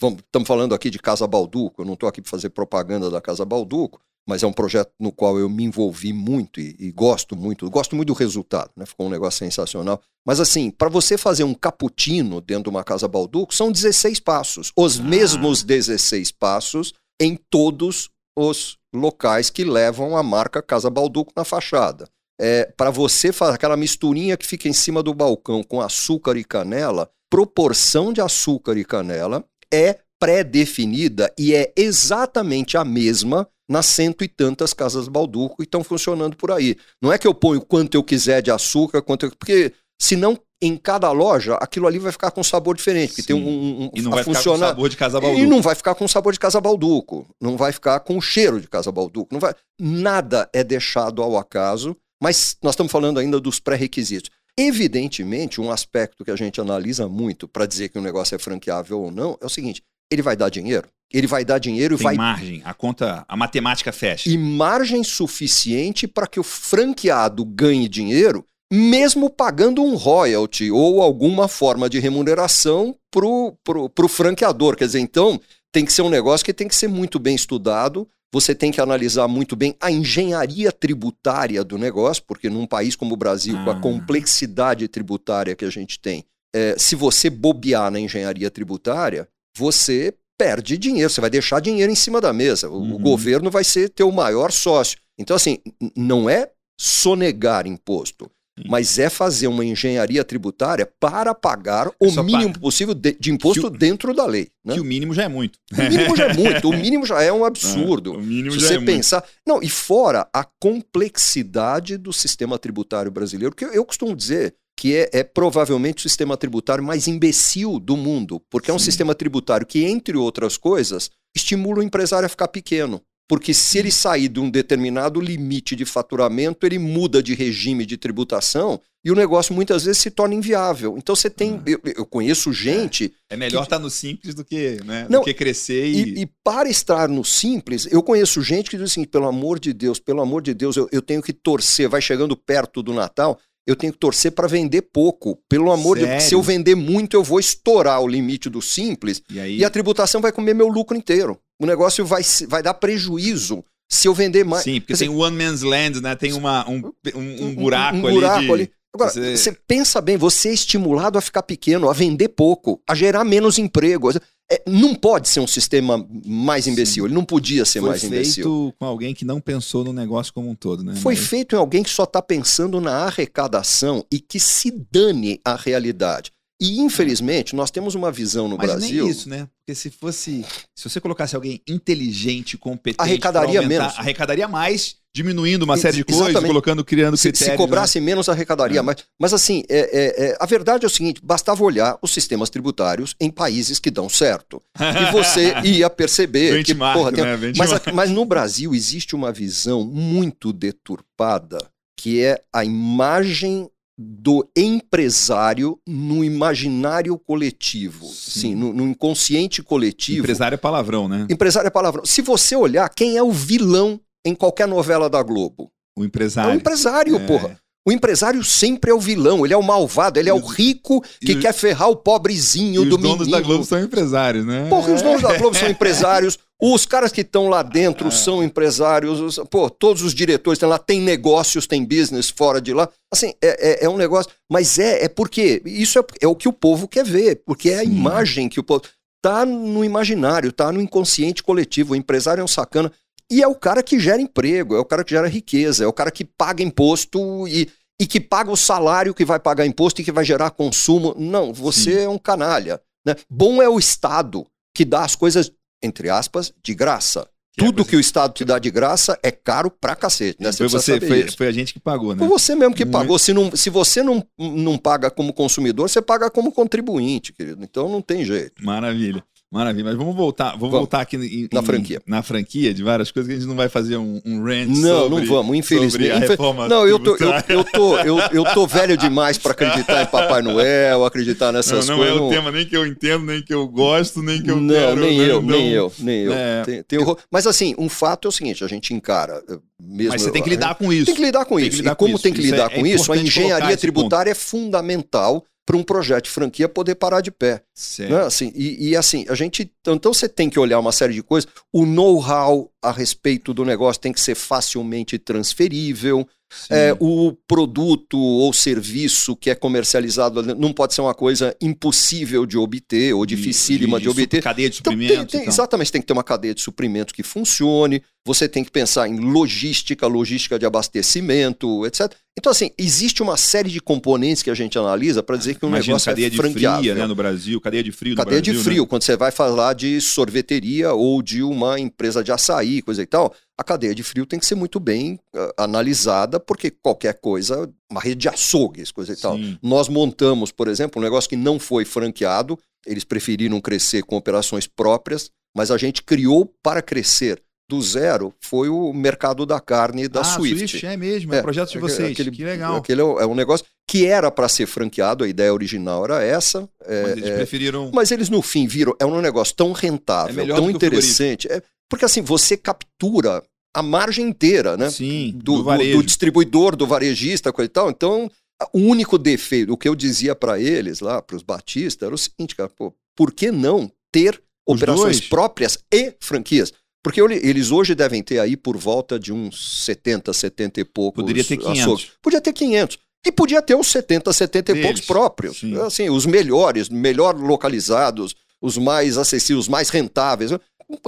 Estamos 0.00 0.48
falando 0.48 0.74
aqui 0.74 0.88
de 0.88 0.98
Casa 0.98 1.26
Balduco, 1.26 1.82
eu 1.82 1.86
não 1.86 1.94
estou 1.94 2.08
aqui 2.08 2.22
para 2.22 2.30
fazer 2.30 2.50
propaganda 2.50 3.10
da 3.10 3.20
Casa 3.20 3.44
Balduco, 3.44 4.00
mas 4.28 4.42
é 4.42 4.46
um 4.46 4.52
projeto 4.52 4.90
no 4.98 5.12
qual 5.12 5.38
eu 5.38 5.48
me 5.48 5.64
envolvi 5.64 6.12
muito 6.12 6.60
e, 6.60 6.74
e 6.78 6.90
gosto 6.90 7.36
muito, 7.36 7.68
gosto 7.70 7.94
muito 7.94 8.08
do 8.08 8.14
resultado, 8.14 8.70
né? 8.76 8.86
ficou 8.86 9.06
um 9.06 9.10
negócio 9.10 9.38
sensacional. 9.38 10.00
Mas 10.26 10.40
assim, 10.40 10.70
para 10.70 10.88
você 10.88 11.18
fazer 11.18 11.44
um 11.44 11.54
cappuccino 11.54 12.40
dentro 12.40 12.64
de 12.64 12.70
uma 12.70 12.84
Casa 12.84 13.06
Balduco, 13.06 13.54
são 13.54 13.70
16 13.70 14.20
passos, 14.20 14.72
os 14.76 14.98
ah. 14.98 15.02
mesmos 15.02 15.62
16 15.62 16.32
passos 16.32 16.94
em 17.20 17.36
todos 17.50 18.10
os 18.36 18.78
locais 18.94 19.50
que 19.50 19.64
levam 19.64 20.16
a 20.16 20.22
marca 20.22 20.62
Casa 20.62 20.90
Balduco 20.90 21.32
na 21.36 21.44
fachada 21.44 22.08
é, 22.40 22.64
para 22.76 22.90
você 22.90 23.32
fazer 23.32 23.54
aquela 23.54 23.76
misturinha 23.76 24.36
que 24.36 24.46
fica 24.46 24.68
em 24.68 24.72
cima 24.72 25.02
do 25.02 25.14
balcão 25.14 25.62
com 25.62 25.80
açúcar 25.80 26.36
e 26.36 26.44
canela, 26.44 27.08
proporção 27.30 28.12
de 28.12 28.20
açúcar 28.20 28.76
e 28.76 28.84
canela 28.84 29.44
é 29.72 29.98
pré-definida 30.18 31.32
e 31.38 31.54
é 31.54 31.72
exatamente 31.76 32.76
a 32.76 32.84
mesma 32.84 33.48
nas 33.68 33.86
cento 33.86 34.22
e 34.24 34.28
tantas 34.28 34.72
casas 34.72 35.08
Balduco 35.08 35.56
que 35.56 35.62
estão 35.64 35.82
funcionando 35.82 36.36
por 36.36 36.50
aí. 36.50 36.76
Não 37.02 37.12
é 37.12 37.18
que 37.18 37.26
eu 37.26 37.34
ponho 37.34 37.60
quanto 37.60 37.94
eu 37.94 38.02
quiser 38.02 38.42
de 38.42 38.50
açúcar, 38.50 39.02
quanto 39.02 39.26
eu... 39.26 39.30
porque 39.36 39.72
senão 40.00 40.38
em 40.62 40.76
cada 40.76 41.10
loja 41.12 41.54
aquilo 41.56 41.86
ali 41.86 41.98
vai 41.98 42.12
ficar 42.12 42.30
com 42.30 42.42
sabor 42.42 42.76
diferente, 42.76 43.10
porque 43.10 43.22
tem 43.22 43.36
um, 43.36 43.84
um 43.84 43.90
e 43.94 44.02
não 44.02 44.10
vai 44.10 44.24
funciona... 44.24 44.56
ficar 44.56 44.68
com 44.68 44.74
sabor 44.74 44.88
de 44.88 44.96
casa 44.96 45.20
Balduco. 45.20 45.42
E 45.42 45.46
não 45.46 45.62
vai 45.62 45.74
ficar 45.74 45.94
com 45.94 46.08
sabor 46.08 46.32
de 46.32 46.38
casa 46.38 46.60
Balduco, 46.60 47.26
não 47.40 47.56
vai 47.56 47.72
ficar 47.72 48.00
com 48.00 48.20
cheiro 48.20 48.60
de 48.60 48.68
casa 48.68 48.90
Balduco, 48.90 49.32
não 49.32 49.40
vai 49.40 49.54
nada 49.78 50.48
é 50.52 50.64
deixado 50.64 51.22
ao 51.22 51.36
acaso 51.36 51.96
mas 52.24 52.56
nós 52.62 52.72
estamos 52.72 52.90
falando 52.90 53.18
ainda 53.18 53.38
dos 53.38 53.60
pré-requisitos. 53.60 54.30
Evidentemente, 54.58 55.60
um 55.60 55.70
aspecto 55.70 56.24
que 56.24 56.30
a 56.30 56.36
gente 56.36 56.58
analisa 56.58 57.06
muito 57.06 57.46
para 57.46 57.66
dizer 57.66 57.90
que 57.90 57.98
o 57.98 58.00
um 58.00 58.04
negócio 58.04 58.34
é 58.34 58.38
franqueável 58.38 58.98
ou 59.02 59.10
não 59.10 59.36
é 59.42 59.44
o 59.44 59.50
seguinte: 59.50 59.82
ele 60.10 60.22
vai 60.22 60.36
dar 60.36 60.48
dinheiro? 60.48 60.88
Ele 61.12 61.26
vai 61.26 61.44
dar 61.44 61.58
dinheiro 61.58 61.94
e 61.94 62.02
vai. 62.02 62.16
margem, 62.16 62.62
a 62.64 62.74
conta, 62.74 63.24
a 63.28 63.36
matemática 63.36 63.92
fecha. 63.92 64.28
E 64.28 64.36
margem 64.36 65.04
suficiente 65.04 66.08
para 66.08 66.26
que 66.26 66.40
o 66.40 66.42
franqueado 66.42 67.44
ganhe 67.44 67.88
dinheiro 67.88 68.44
mesmo 68.72 69.30
pagando 69.30 69.82
um 69.82 69.94
royalty 69.94 70.70
ou 70.70 71.00
alguma 71.00 71.46
forma 71.46 71.88
de 71.88 72.00
remuneração 72.00 72.96
pro, 73.10 73.56
pro, 73.62 73.88
pro 73.88 74.08
franqueador. 74.08 74.76
Quer 74.76 74.86
dizer, 74.86 75.00
então 75.00 75.40
tem 75.70 75.84
que 75.84 75.92
ser 75.92 76.02
um 76.02 76.08
negócio 76.08 76.44
que 76.44 76.52
tem 76.52 76.66
que 76.66 76.74
ser 76.74 76.88
muito 76.88 77.18
bem 77.18 77.34
estudado, 77.34 78.08
você 78.32 78.52
tem 78.54 78.72
que 78.72 78.80
analisar 78.80 79.28
muito 79.28 79.54
bem 79.54 79.76
a 79.80 79.92
engenharia 79.92 80.72
tributária 80.72 81.62
do 81.62 81.78
negócio, 81.78 82.22
porque 82.26 82.50
num 82.50 82.66
país 82.66 82.96
como 82.96 83.14
o 83.14 83.16
Brasil, 83.16 83.56
ah. 83.58 83.64
com 83.64 83.70
a 83.70 83.74
ah. 83.74 83.80
complexidade 83.80 84.88
tributária 84.88 85.54
que 85.54 85.64
a 85.64 85.70
gente 85.70 86.00
tem, 86.00 86.24
é, 86.54 86.74
se 86.76 86.96
você 86.96 87.30
bobear 87.30 87.90
na 87.90 88.00
engenharia 88.00 88.50
tributária, 88.50 89.28
você 89.56 90.14
perde 90.38 90.76
dinheiro, 90.76 91.08
você 91.08 91.20
vai 91.20 91.30
deixar 91.30 91.60
dinheiro 91.60 91.90
em 91.90 91.96
cima 91.96 92.20
da 92.20 92.32
mesa. 92.32 92.68
O, 92.68 92.78
uhum. 92.78 92.94
o 92.94 92.98
governo 92.98 93.50
vai 93.50 93.64
ser 93.64 93.88
teu 93.88 94.10
maior 94.10 94.50
sócio. 94.50 94.98
Então, 95.18 95.36
assim, 95.36 95.58
não 95.96 96.28
é 96.28 96.50
sonegar 96.78 97.66
imposto. 97.66 98.30
Mas 98.68 99.00
é 99.00 99.10
fazer 99.10 99.48
uma 99.48 99.64
engenharia 99.64 100.22
tributária 100.22 100.88
para 101.00 101.34
pagar 101.34 101.88
o 101.98 102.06
é 102.06 102.22
mínimo 102.22 102.56
possível 102.60 102.94
de, 102.94 103.16
de 103.18 103.32
imposto 103.32 103.66
o, 103.66 103.70
dentro 103.70 104.14
da 104.14 104.24
lei. 104.24 104.48
Né? 104.64 104.74
Que 104.74 104.80
o 104.80 104.84
mínimo 104.84 105.12
já 105.12 105.24
é 105.24 105.28
muito. 105.28 105.58
O 105.72 105.82
mínimo 105.82 106.16
já 106.16 106.26
é 106.26 106.34
muito. 106.34 106.68
O 106.68 106.72
mínimo 106.72 107.04
já 107.04 107.20
é 107.20 107.32
um 107.32 107.42
absurdo. 107.44 108.12
Ah, 108.12 108.18
o 108.18 108.22
mínimo 108.22 108.52
Se 108.52 108.60
já 108.60 108.68
você 108.68 108.74
é 108.76 108.80
pensar. 108.80 109.22
Muito. 109.22 109.32
Não, 109.44 109.60
e 109.60 109.68
fora 109.68 110.28
a 110.32 110.44
complexidade 110.44 111.96
do 111.96 112.12
sistema 112.12 112.56
tributário 112.56 113.10
brasileiro, 113.10 113.54
que 113.56 113.64
eu, 113.64 113.72
eu 113.72 113.84
costumo 113.84 114.14
dizer 114.14 114.54
que 114.76 114.96
é, 114.96 115.10
é, 115.12 115.24
provavelmente 115.24 115.98
o 115.98 116.08
sistema 116.08 116.36
tributário 116.36 116.82
mais 116.82 117.06
imbecil 117.06 117.78
do 117.78 117.96
mundo, 117.96 118.40
porque 118.50 118.66
Sim. 118.66 118.72
é 118.72 118.74
um 118.74 118.78
sistema 118.78 119.14
tributário 119.14 119.66
que, 119.66 119.84
entre 119.84 120.16
outras 120.16 120.56
coisas, 120.56 121.10
estimula 121.34 121.80
o 121.80 121.82
empresário 121.82 122.26
a 122.26 122.28
ficar 122.28 122.48
pequeno. 122.48 123.00
Porque 123.26 123.54
se 123.54 123.78
ele 123.78 123.90
sair 123.90 124.28
de 124.28 124.38
um 124.38 124.50
determinado 124.50 125.18
limite 125.18 125.74
de 125.74 125.86
faturamento, 125.86 126.66
ele 126.66 126.78
muda 126.78 127.22
de 127.22 127.34
regime 127.34 127.86
de 127.86 127.96
tributação 127.96 128.78
e 129.02 129.10
o 129.10 129.14
negócio 129.14 129.54
muitas 129.54 129.84
vezes 129.84 130.02
se 130.02 130.10
torna 130.10 130.34
inviável. 130.34 130.96
Então 130.98 131.16
você 131.16 131.30
tem. 131.30 131.60
Eu, 131.64 131.80
eu 131.96 132.04
conheço 132.04 132.52
gente. 132.52 133.14
É, 133.30 133.34
é 133.34 133.36
melhor 133.36 133.60
que... 133.60 133.66
estar 133.66 133.78
no 133.78 133.88
simples 133.88 134.34
do 134.34 134.44
que, 134.44 134.78
né, 134.84 135.06
Não, 135.08 135.20
do 135.20 135.24
que 135.24 135.32
crescer 135.32 135.86
e... 135.86 136.02
e... 136.02 136.22
e. 136.22 136.26
para 136.44 136.68
estar 136.68 137.08
no 137.08 137.24
simples, 137.24 137.86
eu 137.90 138.02
conheço 138.02 138.42
gente 138.42 138.68
que 138.68 138.76
diz 138.76 138.90
assim: 138.90 139.04
pelo 139.04 139.26
amor 139.26 139.58
de 139.58 139.72
Deus, 139.72 139.98
pelo 139.98 140.20
amor 140.20 140.42
de 140.42 140.52
Deus, 140.52 140.76
eu, 140.76 140.86
eu 140.92 141.00
tenho 141.00 141.22
que 141.22 141.32
torcer. 141.32 141.88
Vai 141.88 142.02
chegando 142.02 142.36
perto 142.36 142.82
do 142.82 142.92
Natal, 142.92 143.38
eu 143.66 143.74
tenho 143.74 143.92
que 143.92 143.98
torcer 143.98 144.32
para 144.32 144.46
vender 144.46 144.82
pouco. 144.82 145.38
Pelo 145.48 145.72
amor 145.72 145.96
Sério? 145.96 146.12
de 146.12 146.18
Deus, 146.18 146.28
se 146.28 146.34
eu 146.34 146.42
vender 146.42 146.74
muito, 146.74 147.16
eu 147.16 147.22
vou 147.22 147.40
estourar 147.40 148.00
o 148.00 148.08
limite 148.08 148.48
do 148.48 148.60
simples 148.60 149.22
e, 149.30 149.58
e 149.58 149.64
a 149.64 149.70
tributação 149.70 150.20
vai 150.20 150.32
comer 150.32 150.54
meu 150.54 150.68
lucro 150.68 150.96
inteiro. 150.96 151.38
O 151.60 151.66
negócio 151.66 152.04
vai, 152.04 152.22
vai 152.48 152.62
dar 152.62 152.74
prejuízo 152.74 153.64
se 153.88 154.08
eu 154.08 154.14
vender 154.14 154.44
mais. 154.44 154.64
Sim, 154.64 154.80
porque 154.80 154.94
Quer 154.94 155.00
tem 155.00 155.08
o 155.08 155.18
One 155.18 155.36
Man's 155.36 155.62
Land, 155.62 156.00
né? 156.00 156.14
Tem 156.16 156.32
uma, 156.32 156.68
um, 156.68 156.92
um, 157.14 157.46
um 157.46 157.54
buraco, 157.54 157.96
um, 157.96 158.06
um 158.06 158.12
buraco 158.12 158.38
ali. 158.38 158.46
De... 158.46 158.52
ali. 158.52 158.72
Agora, 158.94 159.10
você... 159.10 159.36
você... 159.36 159.52
pensa 159.66 160.00
bem, 160.00 160.16
você 160.16 160.50
é 160.50 160.52
estimulado 160.52 161.18
a 161.18 161.20
ficar 161.20 161.42
pequeno, 161.42 161.90
a 161.90 161.92
vender 161.92 162.28
pouco, 162.28 162.80
a 162.88 162.94
gerar 162.94 163.24
menos 163.24 163.58
emprego. 163.58 164.10
É, 164.50 164.62
não 164.68 164.94
pode 164.94 165.28
ser 165.28 165.40
um 165.40 165.46
sistema 165.46 166.06
mais 166.24 166.66
imbecil, 166.66 167.04
Sim. 167.04 167.08
ele 167.08 167.14
não 167.14 167.24
podia 167.24 167.64
ser 167.64 167.80
Foi 167.80 167.90
mais 167.90 168.04
imbecil. 168.04 168.44
Foi 168.44 168.52
feito 168.52 168.74
com 168.78 168.84
alguém 168.84 169.14
que 169.14 169.24
não 169.24 169.40
pensou 169.40 169.82
no 169.82 169.92
negócio 169.92 170.32
como 170.32 170.48
um 170.48 170.54
todo, 170.54 170.84
né? 170.84 170.94
Foi 170.96 171.14
Mas... 171.14 171.26
feito 171.26 171.56
em 171.56 171.58
alguém 171.58 171.82
que 171.82 171.90
só 171.90 172.04
está 172.04 172.22
pensando 172.22 172.80
na 172.80 173.04
arrecadação 173.04 174.04
e 174.12 174.20
que 174.20 174.38
se 174.38 174.70
dane 174.90 175.40
a 175.44 175.56
realidade. 175.56 176.30
E 176.60 176.80
infelizmente 176.80 177.56
nós 177.56 177.70
temos 177.70 177.94
uma 177.94 178.12
visão 178.12 178.46
no 178.46 178.56
Mas 178.56 178.66
Brasil. 178.66 179.04
Nem 179.04 179.10
isso, 179.10 179.28
né? 179.28 179.48
Porque 179.58 179.74
se 179.74 179.90
fosse, 179.90 180.44
se 180.74 180.88
você 180.88 181.00
colocasse 181.00 181.34
alguém 181.34 181.60
inteligente, 181.66 182.56
competente, 182.56 183.02
arrecadaria 183.02 183.60
menos, 183.62 183.98
arrecadaria 183.98 184.46
mais, 184.46 184.96
diminuindo 185.14 185.62
uma 185.62 185.76
série 185.76 185.98
de 185.98 186.04
coisas, 186.04 186.44
colocando, 186.44 186.84
criando 186.84 187.16
se, 187.16 187.28
critérios. 187.28 187.52
Se 187.52 187.56
cobrasse 187.56 188.00
né? 188.00 188.06
menos, 188.06 188.28
arrecadaria 188.28 188.80
é. 188.80 188.82
mais. 188.82 188.98
Mas 189.18 189.32
assim, 189.32 189.62
é, 189.68 189.78
é, 189.78 190.24
é, 190.26 190.36
a 190.40 190.44
verdade 190.44 190.84
é 190.84 190.88
o 190.88 190.90
seguinte: 190.90 191.20
bastava 191.22 191.62
olhar 191.62 191.96
os 192.02 192.12
sistemas 192.12 192.50
tributários 192.50 193.14
em 193.20 193.30
países 193.30 193.78
que 193.78 193.90
dão 193.90 194.08
certo 194.08 194.60
e 194.78 195.12
você 195.12 195.54
ia 195.62 195.88
perceber 195.88 196.64
que 196.64 196.74
porra, 196.74 197.12
tem... 197.12 197.24
né? 197.24 197.52
mas, 197.56 197.70
mas 197.92 198.10
no 198.10 198.24
Brasil 198.24 198.74
existe 198.74 199.14
uma 199.14 199.30
visão 199.30 199.84
muito 199.84 200.52
deturpada 200.52 201.58
que 201.96 202.20
é 202.20 202.40
a 202.52 202.64
imagem 202.64 203.70
do 203.96 204.46
empresário 204.56 205.78
no 205.86 206.24
imaginário 206.24 207.16
coletivo, 207.16 208.06
Sim. 208.06 208.40
Sim 208.40 208.54
no, 208.56 208.72
no, 208.72 208.88
inconsciente 208.88 209.62
coletivo. 209.62 210.18
Empresário 210.18 210.56
é 210.56 210.58
palavrão, 210.58 211.08
né? 211.08 211.26
Empresário 211.30 211.68
é 211.68 211.70
palavrão. 211.70 212.04
Se 212.04 212.20
você 212.20 212.56
olhar, 212.56 212.88
quem 212.88 213.16
é 213.16 213.22
o 213.22 213.30
vilão 213.30 214.00
em 214.24 214.34
qualquer 214.34 214.66
novela 214.68 215.08
da 215.08 215.22
Globo? 215.22 215.70
O 215.96 216.04
empresário. 216.04 216.50
É 216.50 216.54
o 216.54 216.56
empresário, 216.56 217.16
é. 217.16 217.26
porra. 217.26 217.58
O 217.86 217.92
empresário 217.92 218.42
sempre 218.42 218.90
é 218.90 218.94
o 218.94 218.98
vilão, 218.98 219.44
ele 219.44 219.52
é 219.52 219.56
o 219.56 219.62
malvado, 219.62 220.18
ele 220.18 220.30
é 220.30 220.32
o 220.32 220.38
rico 220.38 221.04
que 221.20 221.36
quer 221.36 221.52
ferrar 221.52 221.90
o 221.90 221.96
pobrezinho 221.96 222.82
do 222.82 222.96
os 222.96 223.02
menino. 223.02 223.12
Os 223.12 223.18
donos 223.18 223.30
da 223.30 223.40
Globo 223.42 223.64
são 223.64 223.78
empresários, 223.78 224.46
né? 224.46 224.66
Porra, 224.70 224.94
os 224.94 225.02
donos 225.02 225.20
da 225.20 225.36
Globo 225.36 225.54
são 225.54 225.68
empresários, 225.68 226.38
os 226.62 226.86
caras 226.86 227.12
que 227.12 227.20
estão 227.20 227.46
lá 227.50 227.62
dentro 227.62 228.08
é. 228.08 228.10
são 228.10 228.42
empresários, 228.42 229.38
pô, 229.50 229.68
todos 229.68 230.00
os 230.02 230.14
diretores 230.14 230.56
estão 230.56 230.68
lá, 230.68 230.78
tem 230.78 230.98
negócios, 230.98 231.66
tem 231.66 231.84
business 231.84 232.30
fora 232.30 232.58
de 232.58 232.72
lá. 232.72 232.88
Assim, 233.12 233.34
é, 233.42 233.82
é, 233.82 233.84
é 233.84 233.88
um 233.88 233.98
negócio, 233.98 234.32
mas 234.50 234.78
é, 234.78 235.04
é 235.04 235.08
porque 235.08 235.60
isso 235.66 235.98
é, 235.98 236.04
é, 236.22 236.26
o 236.26 236.34
que 236.34 236.48
o 236.48 236.54
povo 236.54 236.88
quer 236.88 237.04
ver, 237.04 237.42
porque 237.44 237.68
é 237.68 237.80
a 237.80 237.84
Sim. 237.84 237.90
imagem 237.90 238.48
que 238.48 238.58
o 238.58 238.64
povo. 238.64 238.82
Tá 239.22 239.46
no 239.46 239.82
imaginário, 239.82 240.52
tá 240.52 240.70
no 240.70 240.82
inconsciente 240.82 241.42
coletivo. 241.42 241.94
O 241.94 241.96
empresário 241.96 242.42
é 242.42 242.44
um 242.44 242.48
sacana. 242.48 242.92
E 243.30 243.42
é 243.42 243.48
o 243.48 243.54
cara 243.54 243.82
que 243.82 243.98
gera 243.98 244.20
emprego, 244.20 244.76
é 244.76 244.78
o 244.78 244.84
cara 244.84 245.04
que 245.04 245.10
gera 245.10 245.28
riqueza, 245.28 245.84
é 245.84 245.86
o 245.86 245.92
cara 245.92 246.10
que 246.10 246.24
paga 246.24 246.62
imposto 246.62 247.48
e, 247.48 247.70
e 248.00 248.06
que 248.06 248.20
paga 248.20 248.50
o 248.50 248.56
salário 248.56 249.14
que 249.14 249.24
vai 249.24 249.38
pagar 249.38 249.66
imposto 249.66 250.00
e 250.00 250.04
que 250.04 250.12
vai 250.12 250.24
gerar 250.24 250.50
consumo. 250.50 251.14
Não, 251.18 251.52
você 251.52 251.92
Sim. 251.92 252.04
é 252.04 252.08
um 252.08 252.18
canalha. 252.18 252.80
Né? 253.06 253.14
Bom 253.30 253.62
é 253.62 253.68
o 253.68 253.78
Estado 253.78 254.46
que 254.74 254.84
dá 254.84 255.04
as 255.04 255.14
coisas, 255.14 255.52
entre 255.82 256.10
aspas, 256.10 256.52
de 256.62 256.74
graça. 256.74 257.28
Que 257.52 257.62
é 257.62 257.66
Tudo 257.66 257.82
é 257.82 257.84
que 257.84 257.96
o 257.96 258.00
Estado 258.00 258.34
te 258.34 258.44
dá 258.44 258.58
de 258.58 258.68
graça 258.68 259.18
é 259.22 259.30
caro 259.30 259.70
pra 259.70 259.94
cacete. 259.94 260.42
Né? 260.42 260.50
Você 260.50 260.68
foi, 260.68 260.68
você, 260.68 261.00
foi, 261.00 261.30
foi, 261.30 261.46
a 261.46 261.52
gente 261.52 261.72
que 261.72 261.78
pagou, 261.78 262.12
né? 262.12 262.18
Foi 262.18 262.28
você 262.28 262.54
mesmo 262.56 262.74
que 262.74 262.84
pagou. 262.84 263.16
Se, 263.16 263.32
não, 263.32 263.54
se 263.54 263.70
você 263.70 264.02
não, 264.02 264.26
não 264.36 264.76
paga 264.76 265.08
como 265.08 265.32
consumidor, 265.32 265.88
você 265.88 266.02
paga 266.02 266.28
como 266.28 266.50
contribuinte, 266.50 267.32
querido. 267.32 267.62
Então 267.62 267.88
não 267.88 268.02
tem 268.02 268.24
jeito. 268.24 268.64
Maravilha. 268.64 269.24
Maravilha, 269.52 269.84
mas 269.84 269.94
vamos 269.94 270.16
voltar, 270.16 270.46
vamos, 270.46 270.60
vamos. 270.62 270.78
voltar 270.78 271.00
aqui 271.02 271.16
em, 271.16 271.48
na 271.52 271.62
franquia. 271.62 272.02
Na 272.04 272.22
franquia 272.24 272.74
de 272.74 272.82
várias 272.82 273.12
coisas 273.12 273.28
que 273.28 273.36
a 273.36 273.38
gente 273.38 273.48
não 273.48 273.54
vai 273.54 273.68
fazer 273.68 273.96
um, 273.96 274.20
um 274.24 274.42
rant 274.42 274.66
Não, 274.66 275.02
sobre, 275.02 275.20
não 275.20 275.26
vamos, 275.26 275.56
infelizmente. 275.56 276.36
não, 276.68 276.88
eu 276.88 276.98
tô, 276.98 277.16
eu, 277.16 277.32
eu, 277.48 277.64
tô, 277.64 277.98
eu, 277.98 278.18
eu 278.32 278.44
tô 278.52 278.66
velho 278.66 278.96
demais 278.96 279.38
para 279.38 279.52
acreditar 279.52 280.02
em 280.02 280.06
Papai 280.06 280.42
Noel, 280.42 281.04
acreditar 281.04 281.52
nessas 281.52 281.86
não, 281.86 281.96
não 281.96 282.02
coisas. 282.02 282.20
Não 282.20 282.24
é 282.24 282.28
o 282.28 282.30
tema 282.32 282.50
nem 282.50 282.66
que 282.66 282.76
eu 282.76 282.84
entendo, 282.84 283.26
nem 283.26 283.42
que 283.44 283.54
eu 283.54 283.68
gosto, 283.68 284.22
nem 284.22 284.42
que 284.42 284.50
eu 284.50 284.60
não, 284.60 284.74
quero. 284.74 285.00
Nem 285.00 285.18
eu, 285.20 285.40
não, 285.40 285.48
nem 285.48 285.70
eu, 285.70 285.92
nem 286.00 286.22
eu. 286.22 286.32
É, 286.32 286.62
tem, 286.64 286.82
tem 286.82 287.00
eu... 287.00 287.18
Mas 287.30 287.46
assim, 287.46 287.76
um 287.78 287.88
fato 287.88 288.26
é 288.26 288.30
o 288.30 288.32
seguinte, 288.32 288.64
a 288.64 288.68
gente 288.68 288.92
encara 288.92 289.40
eh, 289.48 289.58
mesmo... 289.80 290.12
Mas 290.12 290.22
você 290.22 290.32
tem 290.32 290.42
que 290.42 290.50
lidar 290.50 290.74
com 290.74 290.92
isso. 290.92 291.06
Tem 291.06 291.14
que 291.14 291.22
lidar 291.22 291.44
com 291.44 291.60
isso. 291.60 291.80
E 291.80 291.94
como 291.94 292.18
tem 292.18 292.32
que 292.32 292.40
lidar 292.40 292.72
é 292.72 292.80
com 292.80 292.84
isso, 292.84 293.12
a 293.12 293.16
engenharia 293.16 293.76
tributária 293.76 294.32
é 294.32 294.34
fundamental 294.34 295.44
para 295.66 295.76
um 295.76 295.82
projeto 295.82 296.24
de 296.24 296.30
franquia 296.30 296.68
poder 296.68 296.94
parar 296.94 297.20
de 297.20 297.30
pé. 297.30 297.62
Né? 298.08 298.22
Assim, 298.22 298.52
e, 298.54 298.90
e, 298.90 298.96
assim, 298.96 299.24
a 299.28 299.34
gente. 299.34 299.72
Então 299.86 300.12
você 300.12 300.28
tem 300.28 300.50
que 300.50 300.58
olhar 300.58 300.78
uma 300.78 300.92
série 300.92 301.14
de 301.14 301.22
coisas. 301.22 301.50
O 301.72 301.86
know-how 301.86 302.70
a 302.82 302.92
respeito 302.92 303.54
do 303.54 303.64
negócio 303.64 304.00
tem 304.00 304.12
que 304.12 304.20
ser 304.20 304.34
facilmente 304.34 305.18
transferível. 305.18 306.26
É, 306.70 306.96
o 306.98 307.32
produto 307.46 308.18
ou 308.18 308.52
serviço 308.52 309.36
que 309.36 309.50
é 309.50 309.54
comercializado 309.54 310.42
não 310.54 310.72
pode 310.72 310.94
ser 310.94 311.00
uma 311.00 311.14
coisa 311.14 311.54
impossível 311.60 312.46
de 312.46 312.56
obter 312.56 313.14
ou 313.14 313.26
dificílima 313.26 313.98
de, 313.98 314.06
de, 314.06 314.14
de 314.14 314.20
obter. 314.20 314.42
Cadeia 314.42 314.70
de 314.70 314.76
suprimentos. 314.76 315.12
Então, 315.14 315.26
tem, 315.26 315.40
tem, 315.40 315.48
exatamente, 315.48 315.92
tem 315.92 316.00
que 316.00 316.06
ter 316.06 316.12
uma 316.12 316.24
cadeia 316.24 316.54
de 316.54 316.60
suprimentos 316.60 317.12
que 317.12 317.22
funcione. 317.22 318.02
Você 318.26 318.48
tem 318.48 318.64
que 318.64 318.70
pensar 318.70 319.06
em 319.06 319.18
logística, 319.18 320.06
logística 320.06 320.58
de 320.58 320.64
abastecimento, 320.64 321.84
etc. 321.84 322.10
Então, 322.36 322.50
assim, 322.50 322.70
existe 322.78 323.22
uma 323.22 323.36
série 323.36 323.70
de 323.70 323.80
componentes 323.80 324.42
que 324.42 324.50
a 324.50 324.54
gente 324.54 324.78
analisa 324.78 325.22
para 325.22 325.36
dizer 325.36 325.54
que 325.54 325.64
um 325.64 325.68
Imagina, 325.68 325.92
negócio 325.92 326.10
cadeia 326.10 326.26
é 326.26 326.30
de 326.30 326.36
fria, 326.36 326.94
né, 326.94 327.06
no 327.06 327.14
Brasil, 327.14 327.60
cadeia 327.60 327.82
de 327.82 327.92
frio 327.92 328.16
Cadeia 328.16 328.40
Brasil, 328.40 328.58
de 328.58 328.64
frio, 328.64 328.82
né? 328.82 328.88
quando 328.88 329.02
você 329.02 329.16
vai 329.16 329.30
falar 329.30 329.74
de 329.74 330.00
sorveteria 330.00 330.92
ou 330.94 331.22
de 331.22 331.42
uma 331.42 331.78
empresa 331.78 332.24
de 332.24 332.32
açaí, 332.32 332.82
coisa 332.82 333.02
e 333.02 333.06
tal, 333.06 333.34
a 333.58 333.64
cadeia 333.64 333.94
de 333.94 334.02
frio 334.02 334.26
tem 334.26 334.38
que 334.38 334.46
ser 334.46 334.54
muito 334.54 334.80
bem 334.80 335.18
uh, 335.34 335.52
analisada, 335.56 336.40
porque 336.40 336.70
qualquer 336.70 337.14
coisa, 337.14 337.70
uma 337.90 338.00
rede 338.00 338.22
de 338.22 338.28
açougues, 338.28 338.90
coisa 338.90 339.12
e 339.12 339.16
Sim. 339.16 339.22
tal. 339.22 339.38
Nós 339.62 339.88
montamos, 339.88 340.50
por 340.50 340.68
exemplo, 340.68 341.00
um 341.00 341.04
negócio 341.04 341.30
que 341.30 341.36
não 341.36 341.58
foi 341.58 341.84
franqueado, 341.84 342.58
eles 342.84 343.04
preferiram 343.04 343.60
crescer 343.60 344.02
com 344.02 344.16
operações 344.16 344.66
próprias, 344.66 345.30
mas 345.56 345.70
a 345.70 345.78
gente 345.78 346.02
criou 346.02 346.52
para 346.62 346.82
crescer 346.82 347.42
do 347.68 347.80
zero 347.80 348.34
foi 348.40 348.68
o 348.68 348.92
mercado 348.92 349.46
da 349.46 349.58
carne 349.58 350.06
da 350.06 350.20
ah, 350.20 350.24
Swift. 350.24 350.68
Swift. 350.68 350.86
É 350.86 350.96
mesmo, 350.96 351.34
é, 351.34 351.38
é 351.38 351.42
projeto 351.42 351.70
de 351.70 351.78
vocês. 351.78 352.12
Aquele, 352.12 352.30
que 352.30 352.44
legal. 352.44 352.76
Aquele 352.76 353.00
é, 353.00 353.04
é 353.04 353.26
um 353.26 353.34
negócio 353.34 353.64
que 353.88 354.06
era 354.06 354.30
para 354.30 354.48
ser 354.48 354.66
franqueado, 354.66 355.24
a 355.24 355.28
ideia 355.28 355.52
original 355.52 356.04
era 356.04 356.22
essa. 356.22 356.68
É, 356.84 357.02
mas 357.02 357.12
eles 357.12 357.30
é, 357.30 357.36
preferiram. 357.36 357.90
Mas 357.92 358.10
eles 358.10 358.28
no 358.28 358.42
fim 358.42 358.66
viram, 358.66 358.94
é 358.98 359.06
um 359.06 359.20
negócio 359.20 359.54
tão 359.54 359.72
rentável, 359.72 360.44
é 360.44 360.46
tão 360.46 360.70
interessante. 360.70 361.50
É, 361.50 361.62
porque 361.90 362.04
assim, 362.04 362.22
você 362.22 362.56
captura 362.56 363.42
a 363.74 363.82
margem 363.82 364.26
inteira, 364.28 364.76
né? 364.76 364.90
Sim, 364.90 365.32
do, 365.36 365.62
do, 365.62 365.76
do, 365.76 365.92
do 365.96 366.02
distribuidor, 366.02 366.76
do 366.76 366.86
varejista, 366.86 367.52
coisa 367.52 367.66
e 367.66 367.72
tal. 367.72 367.90
Então, 367.90 368.30
O 368.72 368.78
único 368.78 369.18
defeito, 369.18 369.72
o 369.72 369.76
que 369.76 369.88
eu 369.88 369.94
dizia 369.96 370.34
para 370.34 370.60
eles 370.60 371.00
lá, 371.00 371.20
para 371.20 371.36
os 371.36 371.42
batistas, 371.42 372.06
era 372.06 372.14
o 372.14 372.18
seguinte, 372.18 372.54
cara, 372.54 372.68
pô, 372.70 372.94
por 373.16 373.32
que 373.32 373.50
não 373.50 373.90
ter 374.12 374.40
Os 374.66 374.76
operações 374.76 375.18
dois? 375.18 375.28
próprias 375.28 375.78
e 375.92 376.14
franquias? 376.20 376.72
Porque 377.02 377.20
eles 377.20 377.70
hoje 377.70 377.94
devem 377.94 378.22
ter 378.22 378.38
aí 378.38 378.56
por 378.56 378.76
volta 378.78 379.18
de 379.18 379.32
uns 379.32 379.84
70, 379.84 380.32
70 380.32 380.80
e 380.80 380.84
poucos. 380.84 381.22
Poderia 381.22 381.44
ter 381.44 381.56
500. 381.58 381.80
açougues. 381.80 382.10
Podia 382.22 382.40
ter 382.40 382.52
500. 382.52 382.98
E 383.26 383.32
podia 383.32 383.60
ter 383.60 383.74
os 383.74 383.88
70, 383.88 384.32
70 384.32 384.70
e 384.70 384.74
Deles. 384.74 384.86
poucos 384.86 385.00
próprios. 385.06 385.58
Sim. 385.60 385.76
Assim, 385.80 386.08
os 386.08 386.24
melhores, 386.24 386.88
melhor 386.88 387.34
localizados, 387.36 388.34
os 388.62 388.78
mais 388.78 389.18
acessíveis, 389.18 389.64
os 389.64 389.68
mais 389.68 389.90
rentáveis. 389.90 390.50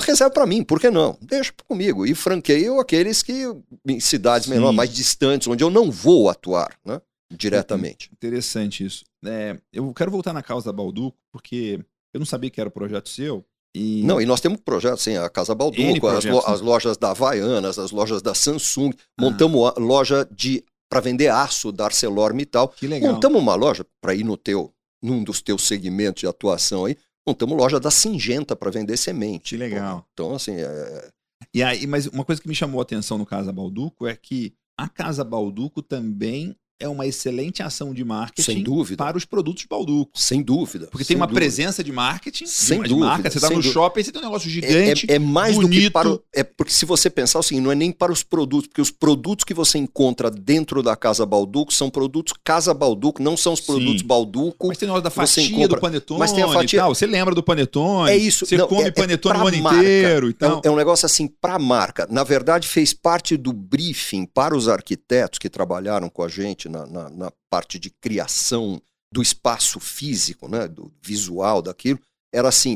Reserva 0.00 0.32
para 0.32 0.46
mim, 0.46 0.62
por 0.62 0.80
que 0.80 0.90
não? 0.90 1.16
Deixa 1.20 1.52
comigo. 1.68 2.06
E 2.06 2.14
franqueio 2.14 2.80
aqueles 2.80 3.22
que 3.22 3.44
em 3.86 4.00
cidades 4.00 4.46
Sim. 4.46 4.54
menores, 4.54 4.76
mais 4.76 4.92
distantes, 4.92 5.48
onde 5.48 5.62
eu 5.64 5.70
não 5.70 5.90
vou 5.90 6.28
atuar 6.28 6.76
né, 6.84 7.00
diretamente. 7.30 8.10
Interessante 8.12 8.84
isso. 8.84 9.04
É, 9.24 9.56
eu 9.72 9.92
quero 9.92 10.10
voltar 10.10 10.32
na 10.32 10.42
causa 10.42 10.66
da 10.66 10.72
Balduco, 10.72 11.16
porque 11.32 11.80
eu 12.14 12.18
não 12.18 12.26
sabia 12.26 12.50
que 12.50 12.60
era 12.60 12.68
o 12.68 12.72
projeto 12.72 13.08
seu. 13.08 13.44
E 13.74 14.02
Não, 14.04 14.20
e 14.20 14.24
nós 14.24 14.40
temos 14.40 14.58
projetos, 14.60 15.00
assim, 15.02 15.16
a 15.18 15.28
Casa 15.28 15.54
Balduco, 15.54 16.06
as, 16.06 16.24
lo- 16.24 16.36
né? 16.36 16.42
as 16.46 16.60
lojas 16.62 16.96
da 16.96 17.10
Havaianas, 17.10 17.78
as 17.78 17.90
lojas 17.90 18.22
da 18.22 18.34
Samsung. 18.34 18.92
Montamos 19.20 19.70
a 19.76 19.78
loja 19.80 20.26
de 20.30 20.64
para 20.88 21.00
vender 21.00 21.28
aço 21.28 21.72
da 21.72 21.84
ArcelorMittal. 21.84 22.68
que 22.68 22.86
legal. 22.86 23.12
Montamos 23.12 23.40
uma 23.42 23.54
loja 23.54 23.84
para 24.00 24.14
ir 24.14 24.24
no 24.24 24.36
teu, 24.36 24.72
num 25.02 25.22
dos 25.22 25.42
teus 25.42 25.66
segmentos 25.66 26.20
de 26.20 26.26
atuação 26.26 26.84
aí. 26.86 26.96
Montamos 27.26 27.56
loja 27.56 27.80
da 27.80 27.90
Singenta 27.90 28.54
para 28.54 28.70
vender 28.70 28.96
semente. 28.96 29.50
Que 29.50 29.56
legal. 29.56 30.00
Pô. 30.00 30.06
Então, 30.12 30.34
assim, 30.34 30.54
é, 30.56 31.10
E 31.52 31.62
aí, 31.62 31.86
mas 31.86 32.06
uma 32.06 32.24
coisa 32.24 32.40
que 32.40 32.48
me 32.48 32.54
chamou 32.54 32.80
a 32.80 32.82
atenção 32.82 33.18
no 33.18 33.26
Casa 33.26 33.52
Balduco 33.52 34.06
é 34.06 34.14
que 34.14 34.54
a 34.78 34.88
Casa 34.88 35.24
Balduco 35.24 35.82
também 35.82 36.56
é 36.78 36.86
uma 36.88 37.06
excelente 37.06 37.62
ação 37.62 37.94
de 37.94 38.04
marketing 38.04 38.42
sem 38.42 38.62
dúvida. 38.62 39.02
para 39.02 39.16
os 39.16 39.24
produtos 39.24 39.64
Balduco. 39.68 40.10
Sem 40.14 40.42
dúvida. 40.42 40.88
Porque 40.90 41.04
tem 41.04 41.16
uma 41.16 41.26
dúvida. 41.26 41.40
presença 41.40 41.82
de 41.82 41.90
marketing, 41.90 42.44
de- 42.44 42.50
Sem 42.50 42.82
de, 42.82 42.88
dúvida, 42.90 43.06
marca. 43.06 43.30
Você 43.30 43.40
tá 43.40 43.48
sem 43.48 43.56
no 43.56 43.62
dúvida. 43.62 43.72
shopping, 43.80 44.02
você 44.02 44.12
tem 44.12 44.20
um 44.20 44.24
negócio 44.24 44.48
É, 44.48 44.50
gigante. 44.50 45.06
é- 45.08 45.14
é 45.14 45.18
mais 45.18 45.56
do 45.56 45.62
que 45.68 45.76
bonito. 45.76 45.92
para 45.92 46.10
o, 46.10 46.22
é 46.34 46.44
porque 46.44 46.72
se 46.72 46.84
você 46.84 47.08
pensar 47.08 47.38
assim, 47.38 47.60
não 47.60 47.72
é 47.72 47.74
nem 47.74 47.90
para 47.90 48.12
os 48.12 48.22
produtos, 48.22 48.66
porque 48.68 48.80
os 48.82 48.90
produtos 48.90 49.44
que 49.44 49.54
você 49.54 49.78
encontra 49.78 50.30
dentro 50.30 50.82
da 50.82 50.94
Casa 50.94 51.24
Balduco 51.24 51.72
são 51.72 51.88
produtos 51.88 52.34
Casa 52.44 52.74
Balduco, 52.74 53.22
não 53.22 53.36
são 53.36 53.54
os 53.54 53.60
produtos 53.60 54.00
Sim. 54.02 54.06
Balduco. 54.06 54.68
Mas 54.68 54.76
tem 54.78 54.86
o 54.86 54.92
negócio 54.92 55.04
da 55.04 55.10
fatia 55.10 55.50
compra- 55.50 55.68
do 55.68 55.80
panetone 55.80 56.20
mas 56.20 56.32
tem 56.32 56.42
a 56.44 56.48
fatia- 56.48 56.80
tal. 56.80 56.94
Você 56.94 57.06
lembra 57.06 57.34
do 57.34 57.42
panetone? 57.42 58.10
É 58.10 58.16
isso. 58.16 58.44
Você 58.44 58.56
não, 58.58 58.68
come 58.68 58.82
é- 58.82 58.88
é 58.88 58.90
panetone 58.90 59.38
o 59.38 59.46
ano 59.46 59.62
marca. 59.62 59.78
inteiro 59.80 60.28
e 60.28 60.36
É 60.38 60.46
um, 60.46 60.50
tal. 60.50 60.60
é 60.64 60.70
um 60.70 60.76
negócio 60.76 61.06
assim 61.06 61.26
para 61.26 61.58
marca. 61.58 62.06
Na 62.10 62.22
verdade, 62.22 62.68
fez 62.68 62.92
parte 62.92 63.36
do 63.36 63.52
briefing 63.52 64.26
para 64.26 64.54
os 64.54 64.68
arquitetos 64.68 65.38
que 65.38 65.48
trabalharam 65.48 66.08
com 66.10 66.22
a 66.22 66.28
gente 66.28 66.65
na, 66.68 66.86
na- 66.86 67.10
na 67.10 67.32
parte 67.50 67.78
de 67.78 67.90
criação 67.90 68.80
do 69.12 69.22
espaço 69.22 69.78
físico, 69.80 70.48
né, 70.48 70.66
do 70.68 70.92
visual 71.02 71.62
daquilo. 71.62 71.98
Era 72.34 72.48
assim: 72.48 72.74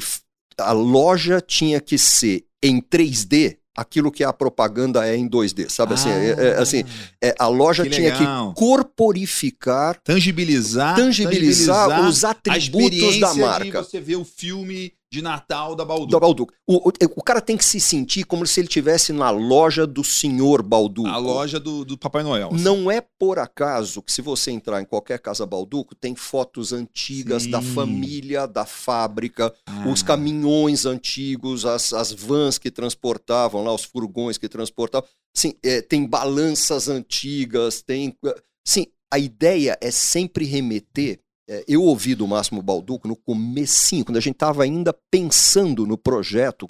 a 0.59 0.73
loja 0.73 1.41
tinha 1.41 1.81
que 1.81 1.99
ser 1.99 2.45
em 2.63 2.81
3D 2.81 3.59
aquilo 3.77 4.11
que 4.13 4.23
a 4.23 4.33
propaganda 4.33 5.07
é 5.09 5.17
em 5.17 5.29
2D, 5.29 5.69
sabe 5.71 5.95
assim? 5.95 6.11
É, 6.11 6.31
é, 6.39 6.57
assim, 6.59 6.85
é, 7.23 7.35
a 7.39 7.47
loja 7.49 7.83
Ah, 7.83 7.87
Que 7.87 7.91
tinha 7.95 8.13
que 8.13 8.19
legal. 8.21 8.53
corporificar, 8.55 9.99
tangibilizar, 10.03 10.97
tangibilizar 10.97 12.09
os 12.09 12.25
a 12.25 12.31
atributos 12.31 13.19
da 13.21 13.35
marca. 13.35 13.83
você 13.83 14.01
ver 14.01 14.17
o 14.17 14.25
filme 14.25 14.93
de 15.13 15.21
Natal 15.21 15.75
da 15.75 15.85
Balduco. 15.85 16.11
do 16.11 16.21
Balduco. 16.21 16.55
O, 16.67 16.89
o, 16.89 16.93
o 17.17 17.23
cara 17.23 17.41
tem 17.41 17.57
que 17.57 17.65
se 17.65 17.81
sentir 17.81 18.25
como 18.25 18.47
se 18.47 18.61
ele 18.61 18.69
estivesse 18.69 19.13
na 19.13 19.29
loja 19.31 19.85
do 19.85 20.05
senhor 20.05 20.63
Balduco. 20.63 21.09
A 21.09 21.17
loja 21.17 21.59
do, 21.59 21.85
do 21.85 21.99
Papai 21.99 22.23
Noel. 22.23 22.51
assim. 22.55 22.63
Não 22.63 22.89
é 22.89 23.01
por 23.19 23.39
acaso 23.41 24.03
que 24.03 24.13
se 24.13 24.23
você 24.23 24.53
entrar 24.53 24.81
em 24.81 24.85
qualquer 24.85 25.19
casa 25.19 25.45
Balduco, 25.45 25.97
tem 25.97 26.15
fotos 26.15 26.73
antigas 26.73 27.43
Sim. 27.43 27.51
da 27.51 27.61
família, 27.61 28.47
da 28.47 28.65
fábrica, 28.65 29.53
Ah, 29.67 29.89
os 29.89 30.01
caminhões 30.03 30.87
antigos, 30.87 31.67
as, 31.67 31.93
as 31.93 32.13
vans 32.13 32.57
que 32.57 32.71
transportavam 32.71 33.65
lá, 33.65 33.75
os 33.75 33.85
furgões 33.85 34.39
que 34.39 34.49
transportavam. 34.49 35.09
Sim, 35.37 35.55
é, 35.63 35.83
tem 35.83 36.07
balanças 36.07 36.89
antigas, 36.89 37.83
tem. 37.83 38.17
Sim, 38.65 38.87
a 39.13 39.19
ideia 39.19 39.77
é 39.81 39.91
sempre 39.91 40.45
remeter. 40.45 41.19
É, 41.51 41.65
eu 41.67 41.83
ouvi 41.83 42.15
do 42.15 42.29
Máximo 42.29 42.63
Balduco 42.63 43.09
no 43.09 43.17
comecinho, 43.17 44.05
quando 44.05 44.19
a 44.19 44.21
gente 44.21 44.37
estava 44.37 44.63
ainda 44.63 44.93
pensando 45.11 45.85
no 45.85 45.99
projeto, 45.99 46.67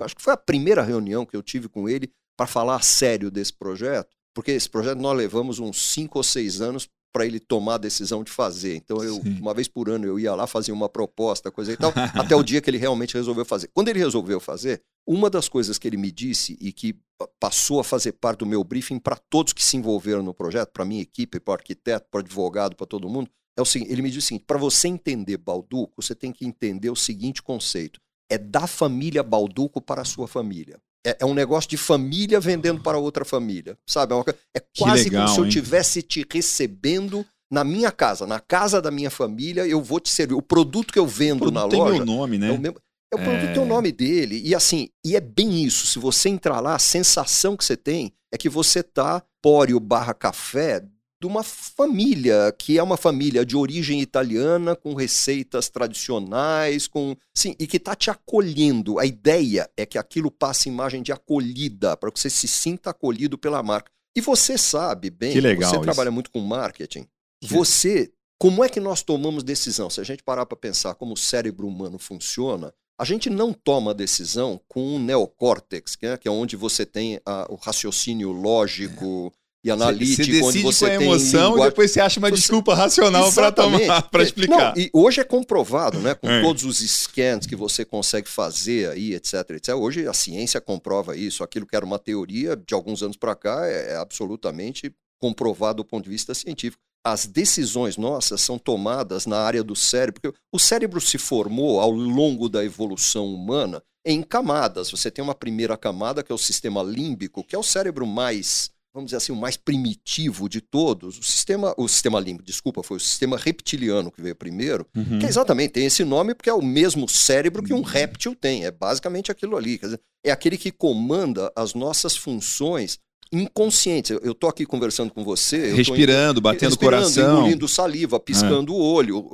acho 0.00 0.16
que 0.16 0.22
foi 0.22 0.32
a 0.32 0.38
primeira 0.38 0.82
reunião 0.82 1.26
que 1.26 1.36
eu 1.36 1.42
tive 1.42 1.68
com 1.68 1.86
ele 1.88 2.10
para 2.34 2.46
falar 2.46 2.76
a 2.76 2.80
sério 2.80 3.30
desse 3.30 3.52
projeto, 3.52 4.08
porque 4.34 4.50
esse 4.50 4.68
projeto 4.70 4.98
nós 4.98 5.14
levamos 5.16 5.58
uns 5.58 5.92
cinco 5.92 6.18
ou 6.18 6.22
seis 6.24 6.62
anos 6.62 6.88
para 7.14 7.26
ele 7.26 7.38
tomar 7.38 7.74
a 7.74 7.78
decisão 7.78 8.24
de 8.24 8.30
fazer. 8.32 8.74
Então, 8.74 9.04
eu, 9.04 9.16
Sim. 9.16 9.36
uma 9.38 9.52
vez 9.52 9.68
por 9.68 9.90
ano, 9.90 10.06
eu 10.06 10.18
ia 10.18 10.34
lá, 10.34 10.46
fazia 10.46 10.72
uma 10.72 10.88
proposta, 10.88 11.50
coisa 11.50 11.70
e 11.70 11.76
tal, 11.76 11.92
até 12.14 12.34
o 12.34 12.42
dia 12.42 12.58
que 12.62 12.70
ele 12.70 12.78
realmente 12.78 13.12
resolveu 13.12 13.44
fazer. 13.44 13.68
Quando 13.74 13.88
ele 13.88 13.98
resolveu 13.98 14.40
fazer, 14.40 14.82
uma 15.06 15.28
das 15.28 15.46
coisas 15.46 15.76
que 15.76 15.86
ele 15.86 15.98
me 15.98 16.10
disse 16.10 16.56
e 16.58 16.72
que 16.72 16.94
pa- 17.18 17.28
passou 17.38 17.78
a 17.80 17.84
fazer 17.84 18.12
parte 18.12 18.38
do 18.38 18.46
meu 18.46 18.64
briefing 18.64 18.98
para 18.98 19.16
todos 19.28 19.52
que 19.52 19.62
se 19.62 19.76
envolveram 19.76 20.22
no 20.22 20.32
projeto, 20.32 20.70
para 20.72 20.86
minha 20.86 21.02
equipe, 21.02 21.38
para 21.38 21.52
o 21.52 21.54
arquiteto, 21.54 22.06
para 22.10 22.18
o 22.18 22.22
advogado, 22.22 22.74
para 22.74 22.86
todo 22.86 23.10
mundo, 23.10 23.28
é 23.56 23.62
o 23.62 23.64
seguinte: 23.64 23.92
ele 23.92 24.02
me 24.02 24.10
disse 24.10 24.26
o 24.26 24.28
seguinte: 24.28 24.44
para 24.46 24.58
você 24.58 24.88
entender 24.88 25.36
Balduco, 25.36 25.92
você 25.96 26.14
tem 26.14 26.32
que 26.32 26.46
entender 26.46 26.90
o 26.90 26.96
seguinte 26.96 27.42
conceito: 27.42 28.00
é 28.30 28.38
da 28.38 28.66
família 28.66 29.22
Balduco 29.22 29.80
para 29.80 30.02
a 30.02 30.04
sua 30.04 30.26
família. 30.26 30.78
É, 31.04 31.18
é 31.20 31.26
um 31.26 31.34
negócio 31.34 31.68
de 31.68 31.76
família 31.76 32.38
vendendo 32.38 32.80
para 32.80 32.96
outra 32.96 33.24
família, 33.24 33.76
sabe? 33.86 34.12
É, 34.12 34.16
uma 34.16 34.24
é 34.56 34.60
quase 34.78 35.04
legal, 35.04 35.24
como 35.24 35.34
se 35.34 35.40
eu 35.40 35.46
estivesse 35.46 36.02
te 36.02 36.24
recebendo 36.30 37.26
na 37.50 37.64
minha 37.64 37.92
casa, 37.92 38.26
na 38.26 38.40
casa 38.40 38.80
da 38.80 38.90
minha 38.90 39.10
família, 39.10 39.66
eu 39.66 39.82
vou 39.82 40.00
te 40.00 40.08
servir. 40.08 40.34
O 40.34 40.40
produto 40.40 40.92
que 40.92 40.98
eu 40.98 41.04
o 41.04 41.08
vendo 41.08 41.40
produto 41.40 41.54
na 41.54 41.68
tem 41.68 41.78
loja 41.78 41.96
meu 41.96 42.06
nome, 42.06 42.38
né? 42.38 42.48
é 42.48 42.52
o 42.52 42.58
mesmo. 42.58 42.78
É 43.12 43.16
o 43.16 43.18
produto 43.18 43.50
É. 43.50 43.52
tem 43.52 43.62
o 43.62 43.66
nome 43.66 43.92
dele. 43.92 44.40
E 44.42 44.54
assim, 44.54 44.88
e 45.04 45.14
é 45.14 45.20
bem 45.20 45.62
isso. 45.62 45.86
Se 45.86 45.98
você 45.98 46.30
entrar 46.30 46.60
lá, 46.60 46.74
a 46.74 46.78
sensação 46.78 47.54
que 47.54 47.64
você 47.64 47.76
tem 47.76 48.14
é 48.32 48.38
que 48.38 48.48
você 48.48 48.82
tá 48.82 49.22
póreo 49.42 49.78
barra 49.78 50.14
café 50.14 50.82
de 51.22 51.26
uma 51.28 51.44
família, 51.44 52.52
que 52.58 52.76
é 52.78 52.82
uma 52.82 52.96
família 52.96 53.46
de 53.46 53.56
origem 53.56 54.00
italiana, 54.00 54.74
com 54.74 54.92
receitas 54.94 55.68
tradicionais, 55.68 56.88
com. 56.88 57.16
Sim, 57.32 57.54
e 57.60 57.66
que 57.66 57.78
tá 57.78 57.94
te 57.94 58.10
acolhendo. 58.10 58.98
A 58.98 59.06
ideia 59.06 59.70
é 59.76 59.86
que 59.86 59.96
aquilo 59.98 60.30
passe 60.32 60.68
imagem 60.68 61.00
de 61.00 61.12
acolhida, 61.12 61.96
para 61.96 62.10
que 62.10 62.18
você 62.18 62.28
se 62.28 62.48
sinta 62.48 62.90
acolhido 62.90 63.38
pela 63.38 63.62
marca. 63.62 63.90
E 64.16 64.20
você 64.20 64.58
sabe 64.58 65.10
bem, 65.10 65.32
Que 65.32 65.40
legal 65.40 65.70
você 65.70 65.76
isso. 65.76 65.82
trabalha 65.84 66.10
muito 66.10 66.30
com 66.30 66.40
marketing. 66.40 67.06
Que- 67.40 67.46
Você, 67.54 68.12
como 68.38 68.64
é 68.64 68.68
que 68.68 68.80
nós 68.80 69.00
tomamos 69.02 69.44
decisão? 69.44 69.88
Se 69.88 70.00
a 70.00 70.04
gente 70.04 70.22
parar 70.24 70.44
para 70.44 70.56
pensar 70.58 70.94
como 70.96 71.14
o 71.14 71.16
cérebro 71.16 71.66
humano 71.68 71.98
funciona, 72.00 72.74
a 73.00 73.04
gente 73.04 73.30
não 73.30 73.52
toma 73.52 73.94
decisão 73.94 74.60
com 74.68 74.96
o 74.96 74.98
neocórtex, 74.98 75.94
que 75.96 76.04
é, 76.06 76.16
que 76.18 76.26
é 76.28 76.30
onde 76.30 76.56
você 76.56 76.84
tem 76.84 77.20
a- 77.24 77.46
o 77.48 77.54
raciocínio 77.54 78.32
lógico 78.32 79.32
e 79.64 79.70
analítico, 79.70 80.24
você 80.24 80.42
onde 80.42 80.58
você 80.62 80.86
com 80.88 80.94
a 80.94 80.98
tem 80.98 81.06
emoção 81.06 81.40
e 81.40 81.44
linguagem. 81.50 81.68
depois 81.70 81.90
você 81.90 82.00
acha 82.00 82.18
uma 82.18 82.28
Você- 82.30 82.34
desculpa 82.36 82.74
racional 82.74 83.32
para 83.32 83.52
tomar, 83.52 84.02
para 84.10 84.22
explicar. 84.22 84.74
Não, 84.74 84.82
e 84.82 84.90
hoje 84.92 85.20
é 85.20 85.24
comprovado, 85.24 86.00
né? 86.00 86.14
Com 86.14 86.28
É. 86.28 86.42
todos 86.42 86.64
os 86.64 86.78
scans 86.78 87.46
que 87.46 87.54
você 87.54 87.84
consegue 87.84 88.28
fazer 88.28 88.88
aí, 88.90 89.14
etc, 89.14 89.34
etc. 89.50 89.74
Hoje 89.76 90.06
a 90.08 90.12
ciência 90.12 90.60
comprova 90.60 91.16
isso. 91.16 91.44
Aquilo 91.44 91.66
que 91.66 91.76
era 91.76 91.84
uma 91.84 91.98
teoria 91.98 92.56
de 92.56 92.74
alguns 92.74 93.02
anos 93.02 93.16
para 93.16 93.36
cá 93.36 93.66
é, 93.66 93.92
é 93.92 93.96
absolutamente 93.96 94.92
comprovado 95.20 95.76
do 95.76 95.84
ponto 95.84 96.04
de 96.04 96.10
vista 96.10 96.34
científico. 96.34 96.82
As 97.04 97.26
decisões 97.26 97.96
nossas 97.96 98.40
são 98.40 98.58
tomadas 98.58 99.26
na 99.26 99.38
área 99.38 99.62
do 99.62 99.74
cérebro, 99.76 100.20
porque 100.20 100.38
o 100.52 100.58
cérebro 100.58 101.00
se 101.00 101.18
formou 101.18 101.80
ao 101.80 101.90
longo 101.90 102.48
da 102.48 102.64
evolução 102.64 103.26
humana 103.32 103.80
em 104.04 104.22
camadas. 104.22 104.90
Você 104.90 105.08
tem 105.10 105.22
uma 105.22 105.34
primeira 105.34 105.76
camada, 105.76 106.22
que 106.24 106.32
é 106.32 106.34
o 106.34 106.38
sistema 106.38 106.82
límbico, 106.82 107.44
que 107.44 107.54
é 107.54 107.58
o 107.58 107.62
cérebro 107.62 108.04
mais, 108.04 108.70
vamos 108.94 109.08
dizer 109.08 109.16
assim, 109.16 109.32
o 109.32 109.36
mais 109.36 109.56
primitivo 109.56 110.48
de 110.48 110.60
todos. 110.60 111.18
O 111.18 111.22
sistema, 111.22 111.74
o 111.78 111.88
sistema 111.88 112.20
límbico, 112.20 112.44
desculpa, 112.44 112.82
foi 112.82 112.96
o 112.96 113.00
sistema 113.00 113.36
reptiliano 113.36 114.10
que 114.12 114.20
veio 114.22 114.36
primeiro, 114.36 114.86
Uhum. 114.96 115.18
que 115.18 115.26
exatamente 115.26 115.72
tem 115.72 115.86
esse 115.86 116.04
nome 116.04 116.34
porque 116.34 116.50
é 116.50 116.54
o 116.54 116.62
mesmo 116.62 117.08
cérebro 117.08 117.62
que 117.62 117.72
um 117.72 117.82
réptil 117.82 118.34
tem. 118.34 118.64
É 118.64 118.70
basicamente 118.70 119.30
aquilo 119.30 119.56
ali. 119.56 119.78
Quer 119.78 119.86
dizer, 119.86 120.00
é 120.24 120.30
aquele 120.30 120.58
que 120.58 120.70
comanda 120.70 121.50
as 121.56 121.74
nossas 121.74 122.16
funções 122.16 122.98
inconscientes. 123.32 124.10
Eu- 124.22 124.32
estou 124.32 124.50
aqui 124.50 124.66
conversando 124.66 125.12
com 125.12 125.24
você. 125.24 125.72
Respirando, 125.72 126.40
batendo 126.40 126.70
respirando, 126.70 127.02
coração. 127.04 127.38
engolindo 127.38 127.66
saliva, 127.66 128.20
piscando 128.20 128.74
o 128.74 128.78
olho. 128.80 129.26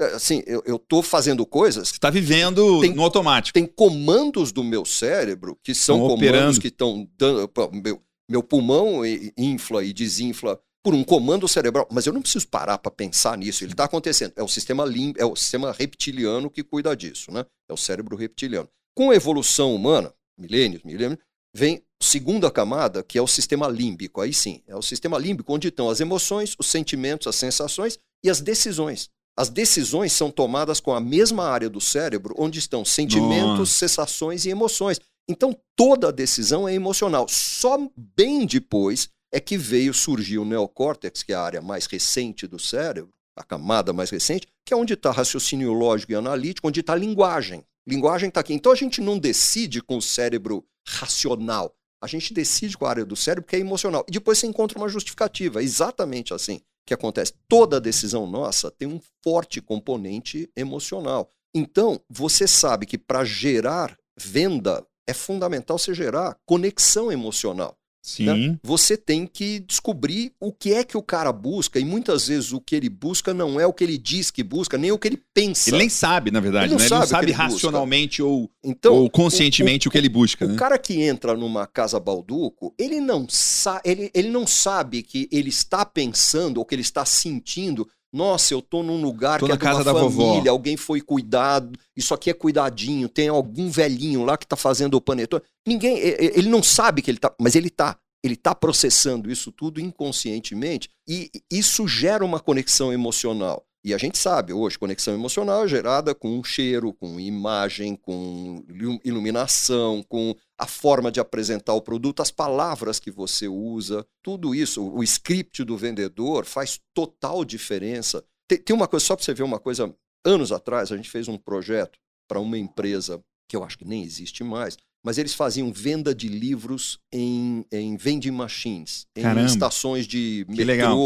É, 0.00 0.06
Assim, 0.16 0.42
eu 0.44 0.74
estou 0.74 1.04
fazendo 1.04 1.46
coisas 1.46 1.86
Você 1.90 1.94
está 1.94 2.10
vivendo 2.10 2.80
Tem- 2.80 2.92
no 2.92 3.00
automático. 3.04 3.54
tem 3.54 3.64
comandos 3.64 4.50
do 4.50 4.64
meu 4.64 4.84
cérebro 4.84 5.56
que 5.62 5.72
são 5.72 5.94
Estão 5.98 6.08
comandos 6.08 6.28
operando. 6.28 6.60
que 6.60 6.66
estão 6.66 7.08
dando. 7.16 7.48
Meu, 7.72 8.02
meu 8.28 8.42
pulmão 8.42 9.02
infla 9.36 9.84
e 9.84 9.92
desinfla 9.92 10.60
por 10.84 10.94
um 10.94 11.02
comando 11.02 11.48
cerebral, 11.48 11.88
mas 11.90 12.06
eu 12.06 12.12
não 12.12 12.20
preciso 12.20 12.46
parar 12.46 12.76
para 12.76 12.90
pensar 12.90 13.38
nisso. 13.38 13.64
Ele 13.64 13.72
está 13.72 13.84
acontecendo. 13.84 14.34
É 14.36 14.42
o 14.42 14.48
sistema 14.48 14.84
lim, 14.84 15.14
é 15.16 15.24
o 15.24 15.34
sistema 15.34 15.72
reptiliano 15.72 16.50
que 16.50 16.62
cuida 16.62 16.94
disso, 16.94 17.32
né? 17.32 17.46
É 17.68 17.72
o 17.72 17.76
cérebro 17.76 18.14
reptiliano. 18.16 18.68
Com 18.94 19.10
a 19.10 19.14
evolução 19.14 19.74
humana, 19.74 20.12
milênios, 20.38 20.82
milênios, 20.82 21.18
vem 21.56 21.82
segunda 22.02 22.50
camada, 22.50 23.02
que 23.02 23.16
é 23.16 23.22
o 23.22 23.26
sistema 23.26 23.66
límbico. 23.66 24.20
Aí 24.20 24.34
sim, 24.34 24.62
é 24.66 24.76
o 24.76 24.82
sistema 24.82 25.16
límbico 25.16 25.54
onde 25.54 25.68
estão 25.68 25.88
as 25.88 26.00
emoções, 26.00 26.54
os 26.58 26.66
sentimentos, 26.66 27.26
as 27.26 27.36
sensações 27.36 27.98
e 28.22 28.28
as 28.28 28.42
decisões. 28.42 29.08
As 29.36 29.48
decisões 29.48 30.12
são 30.12 30.30
tomadas 30.30 30.80
com 30.80 30.92
a 30.92 31.00
mesma 31.00 31.44
área 31.44 31.68
do 31.68 31.80
cérebro 31.80 32.34
onde 32.38 32.58
estão 32.58 32.84
sentimentos, 32.84 33.58
Nossa. 33.58 33.72
sensações 33.72 34.44
e 34.44 34.50
emoções. 34.50 35.00
Então 35.28 35.56
toda 35.74 36.08
a 36.08 36.12
decisão 36.12 36.68
é 36.68 36.74
emocional. 36.74 37.26
Só 37.28 37.78
bem 37.96 38.46
depois 38.46 39.08
é 39.32 39.40
que 39.40 39.56
veio 39.56 39.92
surgir 39.92 40.38
o 40.38 40.44
neocórtex, 40.44 41.22
que 41.22 41.32
é 41.32 41.36
a 41.36 41.42
área 41.42 41.60
mais 41.60 41.86
recente 41.86 42.46
do 42.46 42.58
cérebro, 42.58 43.12
a 43.36 43.42
camada 43.42 43.92
mais 43.92 44.10
recente, 44.10 44.46
que 44.64 44.72
é 44.72 44.76
onde 44.76 44.94
está 44.94 45.10
raciocínio 45.10 45.72
lógico 45.72 46.12
e 46.12 46.14
analítico, 46.14 46.68
onde 46.68 46.80
está 46.80 46.94
linguagem. 46.94 47.64
Linguagem 47.86 48.28
está 48.28 48.40
aqui. 48.40 48.54
Então 48.54 48.70
a 48.72 48.76
gente 48.76 49.00
não 49.00 49.18
decide 49.18 49.82
com 49.82 49.96
o 49.96 50.02
cérebro 50.02 50.64
racional. 50.86 51.74
A 52.00 52.06
gente 52.06 52.32
decide 52.32 52.76
com 52.76 52.86
a 52.86 52.90
área 52.90 53.04
do 53.04 53.16
cérebro 53.16 53.48
que 53.48 53.56
é 53.56 53.58
emocional. 53.58 54.04
E 54.06 54.12
depois 54.12 54.38
você 54.38 54.46
encontra 54.46 54.78
uma 54.78 54.88
justificativa. 54.88 55.60
É 55.60 55.64
exatamente 55.64 56.32
assim 56.32 56.60
que 56.86 56.94
acontece. 56.94 57.32
Toda 57.48 57.80
decisão 57.80 58.26
nossa 58.26 58.70
tem 58.70 58.86
um 58.86 59.00
forte 59.22 59.60
componente 59.60 60.50
emocional. 60.54 61.30
Então, 61.54 62.00
você 62.10 62.46
sabe 62.46 62.84
que 62.84 62.98
para 62.98 63.24
gerar 63.24 63.96
venda 64.16 64.86
é 65.06 65.14
fundamental 65.14 65.78
você 65.78 65.94
gerar 65.94 66.36
conexão 66.46 67.10
emocional. 67.10 67.76
Sim. 68.04 68.26
Né? 68.26 68.58
Você 68.62 68.98
tem 68.98 69.26
que 69.26 69.60
descobrir 69.60 70.30
o 70.38 70.52
que 70.52 70.74
é 70.74 70.84
que 70.84 70.94
o 70.94 71.02
cara 71.02 71.32
busca, 71.32 71.80
e 71.80 71.84
muitas 71.86 72.28
vezes 72.28 72.52
o 72.52 72.60
que 72.60 72.76
ele 72.76 72.90
busca 72.90 73.32
não 73.32 73.58
é 73.58 73.66
o 73.66 73.72
que 73.72 73.82
ele 73.82 73.96
diz 73.96 74.30
que 74.30 74.42
busca, 74.42 74.76
nem 74.76 74.92
o 74.92 74.98
que 74.98 75.08
ele 75.08 75.22
pensa. 75.32 75.70
Ele 75.70 75.78
nem 75.78 75.88
sabe, 75.88 76.30
na 76.30 76.38
verdade, 76.38 76.66
ele 76.66 76.74
não, 76.74 76.78
né? 76.80 76.86
sabe, 76.86 77.02
ele 77.02 77.02
não 77.02 77.08
sabe 77.08 77.32
racionalmente 77.32 78.22
ou, 78.22 78.50
então, 78.62 78.94
ou 78.94 79.08
conscientemente 79.08 79.86
o, 79.86 79.88
o, 79.88 79.90
o, 79.90 79.92
que 79.92 79.96
ele 79.96 80.10
busca. 80.10 80.44
O 80.44 80.48
né? 80.48 80.56
cara 80.56 80.78
que 80.78 81.00
entra 81.00 81.34
numa 81.34 81.66
casa 81.66 81.98
balduco, 81.98 82.74
ele 82.78 83.00
não, 83.00 83.26
sa 83.26 83.80
ele, 83.82 84.10
ele 84.12 84.28
não 84.28 84.46
sabe 84.46 85.02
que 85.02 85.26
ele 85.32 85.48
está 85.48 85.86
pensando 85.86 86.58
ou 86.58 86.64
que 86.66 86.74
ele 86.74 86.82
está 86.82 87.06
sentindo 87.06 87.88
nossa, 88.14 88.54
eu 88.54 88.62
tô 88.62 88.84
num 88.84 89.02
lugar 89.02 89.40
tô 89.40 89.46
que 89.46 89.52
é 89.52 89.56
casa 89.56 89.82
da 89.82 89.92
família, 89.92 90.08
vovó. 90.08 90.50
alguém 90.50 90.76
foi 90.76 91.00
cuidado, 91.00 91.76
isso 91.96 92.14
aqui 92.14 92.30
é 92.30 92.32
cuidadinho, 92.32 93.08
tem 93.08 93.28
algum 93.28 93.68
velhinho 93.68 94.24
lá 94.24 94.36
que 94.36 94.46
tá 94.46 94.54
fazendo 94.54 94.94
o 94.94 95.00
panetone. 95.00 95.42
Ninguém, 95.66 95.98
ele 95.98 96.48
não 96.48 96.62
sabe 96.62 97.02
que 97.02 97.10
ele 97.10 97.18
tá, 97.18 97.34
mas 97.40 97.56
ele 97.56 97.68
tá. 97.68 97.98
Ele 98.22 98.36
tá 98.36 98.54
processando 98.54 99.30
isso 99.30 99.52
tudo 99.52 99.80
inconscientemente 99.80 100.88
e 101.06 101.30
isso 101.50 101.86
gera 101.86 102.24
uma 102.24 102.40
conexão 102.40 102.90
emocional. 102.90 103.66
E 103.84 103.92
a 103.92 103.98
gente 103.98 104.16
sabe 104.16 104.50
hoje, 104.50 104.78
conexão 104.78 105.12
emocional 105.12 105.64
é 105.64 105.68
gerada 105.68 106.14
com 106.14 106.42
cheiro, 106.42 106.90
com 106.94 107.20
imagem, 107.20 107.96
com 107.96 108.64
iluminação, 109.04 110.02
com 110.08 110.34
a 110.58 110.66
forma 110.66 111.10
de 111.10 111.20
apresentar 111.20 111.74
o 111.74 111.82
produto, 111.82 112.22
as 112.22 112.30
palavras 112.30 113.00
que 113.00 113.10
você 113.10 113.48
usa, 113.48 114.06
tudo 114.22 114.54
isso, 114.54 114.82
o 114.82 115.02
script 115.02 115.64
do 115.64 115.76
vendedor 115.76 116.44
faz 116.44 116.80
total 116.94 117.44
diferença. 117.44 118.24
Tem, 118.48 118.58
tem 118.58 118.76
uma 118.76 118.86
coisa, 118.86 119.04
só 119.04 119.16
para 119.16 119.24
você 119.24 119.34
ver 119.34 119.42
uma 119.42 119.58
coisa, 119.58 119.94
anos 120.24 120.52
atrás 120.52 120.92
a 120.92 120.96
gente 120.96 121.10
fez 121.10 121.28
um 121.28 121.36
projeto 121.36 121.98
para 122.28 122.40
uma 122.40 122.56
empresa 122.56 123.22
que 123.48 123.56
eu 123.56 123.64
acho 123.64 123.78
que 123.78 123.84
nem 123.84 124.02
existe 124.02 124.42
mais, 124.42 124.76
mas 125.04 125.18
eles 125.18 125.34
faziam 125.34 125.70
venda 125.70 126.14
de 126.14 126.28
livros 126.28 126.98
em, 127.12 127.66
em 127.70 127.94
vending 127.94 128.30
machines, 128.30 129.06
em 129.14 129.22
Caramba. 129.22 129.46
estações 129.46 130.06
de 130.06 130.46
metrô, 130.48 130.64
legal, 130.64 131.04